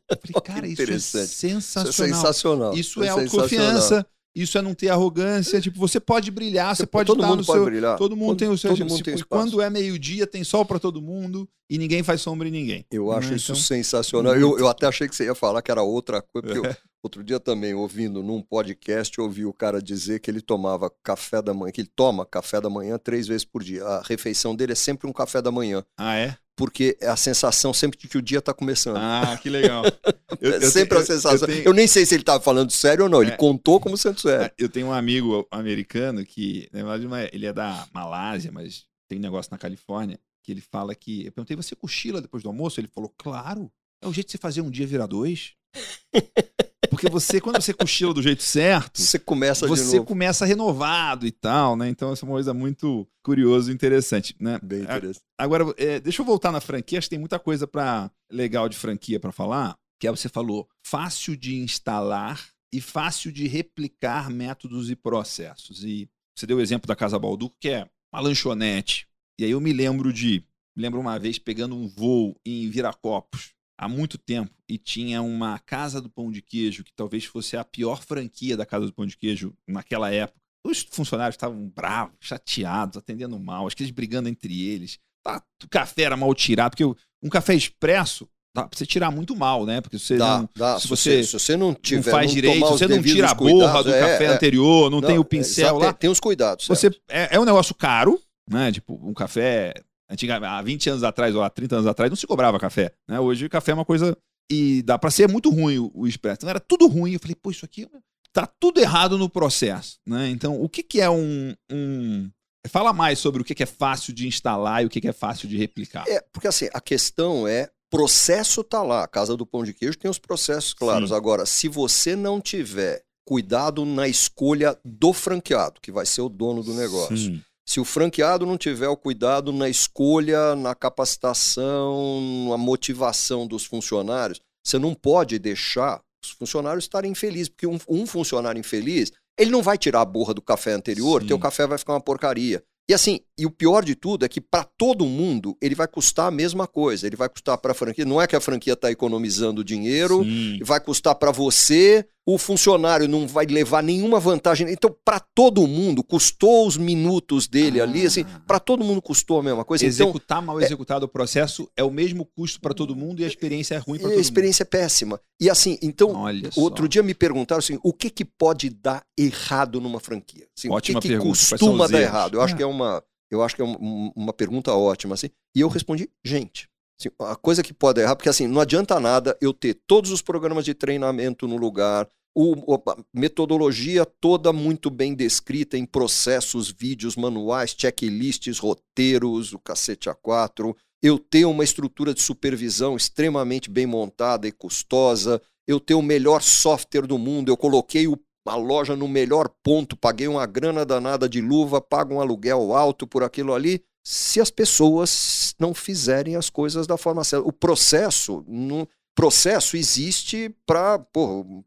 Falei, 0.08 0.42
cara, 0.44 0.68
isso 0.68 1.18
é 1.18 1.26
sensacional. 1.26 1.90
Isso 1.90 2.02
é 2.02 2.06
sensacional. 2.08 2.74
Isso 2.74 3.02
é, 3.02 3.06
é 3.06 3.10
autoconfiança, 3.10 4.06
isso 4.34 4.58
é 4.58 4.62
não 4.62 4.74
ter 4.74 4.90
arrogância. 4.90 5.60
Tipo, 5.60 5.78
você 5.78 5.98
pode 5.98 6.30
brilhar, 6.30 6.76
você, 6.76 6.82
você 6.82 6.86
pode 6.86 7.06
todo 7.06 7.18
estar 7.18 7.28
mundo 7.28 7.40
no 7.40 7.46
pode 7.46 7.58
seu. 7.58 7.64
Brilhar. 7.64 7.96
Todo 7.96 8.16
mundo 8.16 8.28
todo, 8.28 8.38
tem 8.38 8.48
o 8.48 8.58
seu. 8.58 8.70
Todo 8.70 8.80
mundo 8.80 8.96
tipo, 8.96 9.16
tem 9.16 9.24
quando 9.28 9.62
é 9.62 9.70
meio-dia, 9.70 10.26
tem 10.26 10.44
sol 10.44 10.64
para 10.64 10.78
todo 10.78 11.00
mundo 11.00 11.48
e 11.70 11.78
ninguém 11.78 12.02
faz 12.02 12.20
sombra 12.20 12.46
em 12.46 12.50
ninguém. 12.50 12.84
Eu 12.90 13.10
acho 13.10 13.30
né? 13.30 13.36
isso 13.36 13.52
então, 13.52 13.62
sensacional. 13.62 14.36
Eu, 14.36 14.58
eu 14.58 14.68
até 14.68 14.86
achei 14.86 15.08
que 15.08 15.16
você 15.16 15.24
ia 15.24 15.34
falar 15.34 15.62
que 15.62 15.70
era 15.70 15.82
outra 15.82 16.20
coisa, 16.20 16.46
porque 16.46 16.68
eu, 16.68 16.76
outro 17.02 17.24
dia 17.24 17.40
também, 17.40 17.72
ouvindo 17.72 18.22
num 18.22 18.42
podcast, 18.42 19.16
eu 19.18 19.24
ouvi 19.24 19.46
o 19.46 19.52
cara 19.52 19.80
dizer 19.80 20.20
que 20.20 20.30
ele 20.30 20.42
tomava 20.42 20.90
café 21.02 21.40
da 21.40 21.54
manhã, 21.54 21.72
que 21.72 21.80
ele 21.80 21.90
toma 21.96 22.26
café 22.26 22.60
da 22.60 22.68
manhã 22.68 22.98
três 22.98 23.26
vezes 23.26 23.44
por 23.44 23.62
dia. 23.62 23.84
A 23.84 24.02
refeição 24.02 24.54
dele 24.54 24.72
é 24.72 24.76
sempre 24.76 25.08
um 25.08 25.12
café 25.12 25.40
da 25.40 25.50
manhã. 25.50 25.82
Ah, 25.96 26.16
é? 26.16 26.36
Porque 26.56 26.96
é 27.00 27.06
a 27.06 27.16
sensação 27.16 27.74
sempre 27.74 27.98
de 27.98 28.08
que 28.08 28.16
o 28.16 28.22
dia 28.22 28.38
está 28.38 28.54
começando. 28.54 28.96
Ah, 28.96 29.38
que 29.40 29.50
legal. 29.50 29.84
Eu, 30.40 30.54
é 30.54 30.60
sempre 30.60 30.98
a 30.98 31.04
sensação. 31.04 31.32
Eu, 31.32 31.40
eu, 31.40 31.46
tenho... 31.46 31.68
eu, 31.68 31.72
nem 31.72 31.86
sei 31.86 32.04
se 32.04 32.14
ele 32.14 32.22
estava 32.22 32.42
falando 32.42 32.70
sério 32.70 33.04
ou 33.04 33.10
não, 33.10 33.22
ele 33.22 33.30
é... 33.30 33.36
contou 33.36 33.78
como 33.78 33.96
sendo 33.96 34.20
sério. 34.20 34.50
Eu 34.58 34.68
tenho 34.68 34.88
um 34.88 34.92
amigo 34.92 35.46
americano 35.50 36.24
que, 36.24 36.68
na 36.72 36.82
verdade, 36.82 37.30
ele 37.32 37.46
é 37.46 37.52
da 37.52 37.86
Malásia, 37.92 38.50
mas 38.50 38.84
tem 39.08 39.18
um 39.18 39.22
negócio 39.22 39.50
na 39.50 39.58
Califórnia, 39.58 40.18
que 40.42 40.52
ele 40.52 40.60
fala 40.60 40.94
que. 40.94 41.26
Eu 41.26 41.32
perguntei, 41.32 41.56
você 41.56 41.76
cochila 41.76 42.20
depois 42.20 42.42
do 42.42 42.48
almoço? 42.48 42.80
Ele 42.80 42.88
falou, 42.88 43.14
claro. 43.16 43.70
É 44.02 44.06
o 44.08 44.12
jeito 44.12 44.26
de 44.26 44.32
você 44.32 44.38
fazer 44.38 44.60
um 44.60 44.70
dia 44.70 44.86
virar 44.86 45.06
dois. 45.06 45.52
Porque 46.86 47.08
você, 47.08 47.40
quando 47.40 47.60
você 47.60 47.72
cochila 47.72 48.14
do 48.14 48.22
jeito 48.22 48.42
certo, 48.42 49.00
você 49.00 49.18
começa 49.18 49.66
Você 49.66 50.00
começa 50.02 50.44
renovado 50.44 51.26
e 51.26 51.30
tal, 51.30 51.76
né? 51.76 51.88
Então, 51.88 52.12
essa 52.12 52.24
é 52.24 52.28
uma 52.28 52.34
coisa 52.34 52.54
muito 52.54 53.06
curiosa 53.22 53.70
e 53.70 53.74
interessante, 53.74 54.34
né? 54.40 54.58
Bem 54.62 54.82
interessante. 54.82 55.24
Agora, 55.38 55.64
é, 55.76 56.00
deixa 56.00 56.22
eu 56.22 56.26
voltar 56.26 56.52
na 56.52 56.60
franquia, 56.60 56.98
acho 56.98 57.06
que 57.06 57.10
tem 57.10 57.18
muita 57.18 57.38
coisa 57.38 57.66
para 57.66 58.10
legal 58.30 58.68
de 58.68 58.76
franquia 58.76 59.20
para 59.20 59.32
falar, 59.32 59.76
que 60.00 60.06
é 60.06 60.10
você 60.10 60.28
falou, 60.28 60.68
fácil 60.84 61.36
de 61.36 61.56
instalar 61.56 62.40
e 62.72 62.80
fácil 62.80 63.32
de 63.32 63.46
replicar 63.46 64.30
métodos 64.30 64.90
e 64.90 64.96
processos. 64.96 65.84
E 65.84 66.08
você 66.36 66.46
deu 66.46 66.58
o 66.58 66.60
exemplo 66.60 66.86
da 66.86 66.96
Casa 66.96 67.18
Balduco, 67.18 67.56
que 67.60 67.68
é 67.68 67.88
uma 68.12 68.20
lanchonete. 68.20 69.08
E 69.38 69.44
aí 69.44 69.50
eu 69.50 69.60
me 69.60 69.72
lembro 69.72 70.12
de, 70.12 70.44
me 70.76 70.82
lembro 70.82 71.00
uma 71.00 71.18
vez 71.18 71.38
pegando 71.38 71.74
um 71.74 71.88
voo 71.88 72.38
em 72.44 72.68
Viracopos, 72.68 73.55
há 73.78 73.88
muito 73.88 74.18
tempo 74.18 74.50
e 74.68 74.78
tinha 74.78 75.22
uma 75.22 75.58
Casa 75.58 76.00
do 76.00 76.08
Pão 76.08 76.30
de 76.30 76.42
Queijo, 76.42 76.84
que 76.84 76.92
talvez 76.92 77.24
fosse 77.24 77.56
a 77.56 77.64
pior 77.64 78.02
franquia 78.02 78.56
da 78.56 78.66
Casa 78.66 78.86
do 78.86 78.92
Pão 78.92 79.06
de 79.06 79.16
Queijo 79.16 79.54
naquela 79.66 80.12
época. 80.12 80.40
Os 80.64 80.86
funcionários 80.90 81.34
estavam 81.34 81.68
bravos, 81.68 82.16
chateados, 82.20 82.96
atendendo 82.96 83.38
mal, 83.38 83.66
acho 83.66 83.76
que 83.76 83.82
eles 83.82 83.92
brigando 83.92 84.28
entre 84.28 84.66
eles. 84.66 84.98
Tá, 85.22 85.42
o 85.62 85.68
café 85.68 86.02
era 86.02 86.16
mal 86.16 86.34
tirado, 86.34 86.72
porque 86.72 86.84
um 87.22 87.28
café 87.28 87.54
expresso 87.54 88.28
dá 88.56 88.66
pra 88.66 88.76
você 88.76 88.86
tirar 88.86 89.10
muito 89.10 89.36
mal, 89.36 89.66
né? 89.66 89.80
Porque 89.80 89.98
você 89.98 90.16
dá, 90.16 90.38
não, 90.38 90.48
dá. 90.56 90.80
Se, 90.80 90.88
você, 90.88 91.22
se 91.22 91.32
você 91.32 91.56
não 91.56 91.74
tiver, 91.74 92.06
não 92.06 92.12
faz 92.12 92.26
não 92.28 92.34
direito, 92.34 92.66
se 92.66 92.72
você 92.72 92.88
não 92.88 93.02
tira 93.02 93.30
a 93.30 93.34
borra 93.34 93.84
do 93.84 93.92
é, 93.92 94.00
café 94.00 94.24
é, 94.24 94.28
anterior, 94.28 94.90
não, 94.90 95.00
não, 95.00 95.06
tem 95.08 95.18
o 95.18 95.24
pincel 95.24 95.78
lá. 95.78 95.92
Tem 95.92 96.08
os 96.08 96.18
cuidados. 96.18 96.66
Você 96.66 96.88
é, 97.08 97.36
é 97.36 97.40
um 97.40 97.44
negócio 97.44 97.74
caro, 97.74 98.20
né? 98.50 98.72
Tipo, 98.72 98.98
um 99.02 99.12
café 99.12 99.74
Antigamente, 100.08 100.50
há 100.50 100.62
20 100.62 100.90
anos 100.90 101.02
atrás 101.02 101.34
ou 101.34 101.42
há 101.42 101.50
30 101.50 101.76
anos 101.76 101.86
atrás 101.86 102.10
não 102.10 102.16
se 102.16 102.26
cobrava 102.26 102.60
café. 102.60 102.92
Né? 103.08 103.18
Hoje 103.18 103.46
o 103.46 103.50
café 103.50 103.72
é 103.72 103.74
uma 103.74 103.84
coisa. 103.84 104.16
E 104.50 104.82
dá 104.82 104.96
para 104.96 105.10
ser 105.10 105.28
muito 105.28 105.50
ruim 105.50 105.78
o, 105.78 105.90
o 105.92 106.06
expresso. 106.06 106.38
Então 106.38 106.50
era 106.50 106.60
tudo 106.60 106.86
ruim. 106.86 107.12
Eu 107.12 107.20
falei, 107.20 107.34
pô, 107.34 107.50
isso 107.50 107.64
aqui 107.64 107.88
tá 108.32 108.46
tudo 108.46 108.80
errado 108.80 109.18
no 109.18 109.28
processo. 109.28 109.98
Né? 110.06 110.28
Então, 110.28 110.60
o 110.60 110.68
que, 110.68 110.82
que 110.82 111.00
é 111.00 111.10
um, 111.10 111.54
um. 111.70 112.30
Fala 112.68 112.92
mais 112.92 113.18
sobre 113.18 113.42
o 113.42 113.44
que, 113.44 113.62
é 113.62 113.66
fácil 113.66 114.12
de 114.12 114.26
instalar 114.26 114.82
e 114.82 114.86
o 114.86 114.90
que, 114.90 115.00
que 115.00 115.08
é 115.08 115.12
fácil 115.12 115.48
de 115.48 115.56
replicar. 115.56 116.04
É, 116.08 116.20
porque 116.32 116.48
assim, 116.48 116.68
a 116.72 116.80
questão 116.80 117.46
é. 117.46 117.70
Processo 117.88 118.64
tá 118.64 118.82
lá. 118.82 119.04
A 119.04 119.08
Casa 119.08 119.36
do 119.36 119.46
Pão 119.46 119.62
de 119.62 119.72
Queijo 119.72 119.96
tem 119.96 120.10
os 120.10 120.18
processos 120.18 120.74
claros. 120.74 121.10
Sim. 121.10 121.14
Agora, 121.14 121.46
se 121.46 121.68
você 121.68 122.16
não 122.16 122.40
tiver 122.40 123.04
cuidado 123.24 123.84
na 123.84 124.08
escolha 124.08 124.76
do 124.84 125.12
franqueado, 125.12 125.80
que 125.80 125.92
vai 125.92 126.04
ser 126.04 126.20
o 126.20 126.28
dono 126.28 126.64
do 126.64 126.74
negócio. 126.74 127.16
Sim 127.16 127.40
se 127.68 127.80
o 127.80 127.84
franqueado 127.84 128.46
não 128.46 128.56
tiver 128.56 128.88
o 128.88 128.96
cuidado 128.96 129.52
na 129.52 129.68
escolha, 129.68 130.54
na 130.54 130.74
capacitação, 130.74 132.48
na 132.48 132.56
motivação 132.56 133.46
dos 133.46 133.64
funcionários, 133.64 134.40
você 134.64 134.78
não 134.78 134.94
pode 134.94 135.38
deixar 135.38 136.00
os 136.24 136.30
funcionários 136.30 136.84
estarem 136.84 137.12
infelizes, 137.12 137.48
porque 137.48 137.66
um, 137.66 137.78
um 137.88 138.06
funcionário 138.06 138.58
infeliz, 138.58 139.12
ele 139.38 139.50
não 139.50 139.62
vai 139.62 139.76
tirar 139.76 140.00
a 140.00 140.04
borra 140.04 140.32
do 140.32 140.42
café 140.42 140.72
anterior, 140.72 141.22
Sim. 141.22 141.28
teu 141.28 141.38
café 141.38 141.66
vai 141.66 141.78
ficar 141.78 141.94
uma 141.94 142.00
porcaria. 142.00 142.62
E 142.88 142.94
assim, 142.94 143.20
e 143.36 143.44
o 143.44 143.50
pior 143.50 143.84
de 143.84 143.96
tudo 143.96 144.24
é 144.24 144.28
que 144.28 144.40
para 144.40 144.62
todo 144.62 145.04
mundo 145.06 145.56
ele 145.60 145.74
vai 145.74 145.88
custar 145.88 146.28
a 146.28 146.30
mesma 146.30 146.68
coisa. 146.68 147.04
Ele 147.04 147.16
vai 147.16 147.28
custar 147.28 147.58
para 147.58 147.72
a 147.72 147.74
franquia. 147.74 148.04
Não 148.04 148.22
é 148.22 148.28
que 148.28 148.36
a 148.36 148.40
franquia 148.40 148.74
está 148.74 148.92
economizando 148.92 149.64
dinheiro, 149.64 150.22
Sim. 150.22 150.60
vai 150.62 150.78
custar 150.78 151.16
para 151.16 151.32
você, 151.32 152.06
o 152.28 152.36
funcionário 152.38 153.06
não 153.06 153.24
vai 153.24 153.46
levar 153.46 153.84
nenhuma 153.84 154.18
vantagem. 154.18 154.68
Então, 154.68 154.94
para 155.04 155.20
todo 155.20 155.64
mundo, 155.64 156.02
custou 156.02 156.66
os 156.66 156.76
minutos 156.76 157.46
dele 157.46 157.80
ah. 157.80 157.84
ali, 157.84 158.04
assim, 158.04 158.24
para 158.46 158.58
todo 158.58 158.82
mundo 158.82 159.00
custou 159.00 159.38
a 159.38 159.42
mesma 159.44 159.64
coisa. 159.64 159.86
Então, 159.86 160.08
Executar 160.08 160.38
então, 160.38 160.46
mal 160.46 160.60
executado 160.60 161.04
é... 161.04 161.06
o 161.06 161.08
processo 161.08 161.70
é 161.76 161.84
o 161.84 161.90
mesmo 161.90 162.24
custo 162.24 162.60
para 162.60 162.74
todo 162.74 162.96
mundo 162.96 163.20
e 163.20 163.24
a 163.24 163.28
experiência 163.28 163.76
é 163.76 163.78
ruim 163.78 163.98
para 163.98 164.08
todo 164.08 164.10
mundo. 164.10 164.18
A 164.18 164.20
experiência 164.20 164.64
é 164.64 164.66
péssima. 164.66 165.20
E 165.40 165.48
assim, 165.48 165.78
então, 165.80 166.16
Olha 166.16 166.50
outro 166.56 166.84
só. 166.84 166.88
dia 166.88 167.02
me 167.02 167.14
perguntaram 167.14 167.60
assim, 167.60 167.78
o 167.84 167.92
que, 167.92 168.10
que 168.10 168.24
pode 168.24 168.70
dar 168.70 169.04
errado 169.16 169.80
numa 169.80 170.00
franquia? 170.00 170.48
Assim, 170.58 170.68
Ótima 170.68 170.98
o 170.98 171.02
que, 171.02 171.08
que 171.08 171.14
pergunta. 171.14 171.38
costuma 171.48 171.86
dar 171.86 172.02
errado? 172.02 172.34
Eu 172.34 172.40
é. 172.40 172.44
acho 172.44 172.56
que 172.56 172.62
é 172.62 172.66
uma, 172.66 173.04
eu 173.30 173.40
acho 173.40 173.54
que 173.54 173.62
é 173.62 173.64
uma, 173.64 174.12
uma 174.16 174.32
pergunta 174.32 174.72
ótima, 174.72 175.14
assim. 175.14 175.30
E 175.54 175.60
eu 175.60 175.68
respondi, 175.68 176.10
gente. 176.24 176.68
Assim, 176.98 177.10
a 177.20 177.36
coisa 177.36 177.62
que 177.62 177.74
pode 177.74 178.00
errar, 178.00 178.16
porque 178.16 178.28
assim, 178.28 178.46
não 178.46 178.60
adianta 178.60 178.98
nada 178.98 179.36
eu 179.40 179.52
ter 179.52 179.74
todos 179.86 180.10
os 180.10 180.22
programas 180.22 180.64
de 180.64 180.72
treinamento 180.74 181.46
no 181.46 181.56
lugar, 181.56 182.08
o, 182.38 182.74
a 182.74 182.96
metodologia 183.14 184.04
toda 184.04 184.52
muito 184.52 184.90
bem 184.90 185.14
descrita 185.14 185.78
em 185.78 185.86
processos, 185.86 186.70
vídeos, 186.70 187.16
manuais, 187.16 187.74
checklists, 187.74 188.58
roteiros, 188.58 189.54
o 189.54 189.58
cacete 189.58 190.10
A4. 190.10 190.76
Eu 191.02 191.18
ter 191.18 191.46
uma 191.46 191.64
estrutura 191.64 192.12
de 192.12 192.20
supervisão 192.20 192.94
extremamente 192.94 193.70
bem 193.70 193.86
montada 193.86 194.46
e 194.46 194.52
custosa. 194.52 195.40
Eu 195.66 195.80
ter 195.80 195.94
o 195.94 196.02
melhor 196.02 196.42
software 196.42 197.06
do 197.06 197.16
mundo. 197.16 197.50
Eu 197.50 197.56
coloquei 197.56 198.06
o, 198.06 198.18
a 198.46 198.54
loja 198.54 198.94
no 198.94 199.08
melhor 199.08 199.48
ponto, 199.62 199.96
paguei 199.96 200.28
uma 200.28 200.44
grana 200.44 200.84
danada 200.84 201.26
de 201.26 201.40
luva, 201.40 201.80
pago 201.80 202.16
um 202.16 202.20
aluguel 202.20 202.74
alto 202.74 203.06
por 203.06 203.22
aquilo 203.22 203.54
ali. 203.54 203.82
Se 204.04 204.42
as 204.42 204.50
pessoas 204.50 205.54
não 205.58 205.72
fizerem 205.72 206.36
as 206.36 206.50
coisas 206.50 206.86
da 206.86 206.98
forma 206.98 207.24
certa. 207.24 207.48
O 207.48 207.52
processo 207.52 208.44
não, 208.46 208.86
processo 209.16 209.76
existe 209.78 210.54
para 210.66 211.04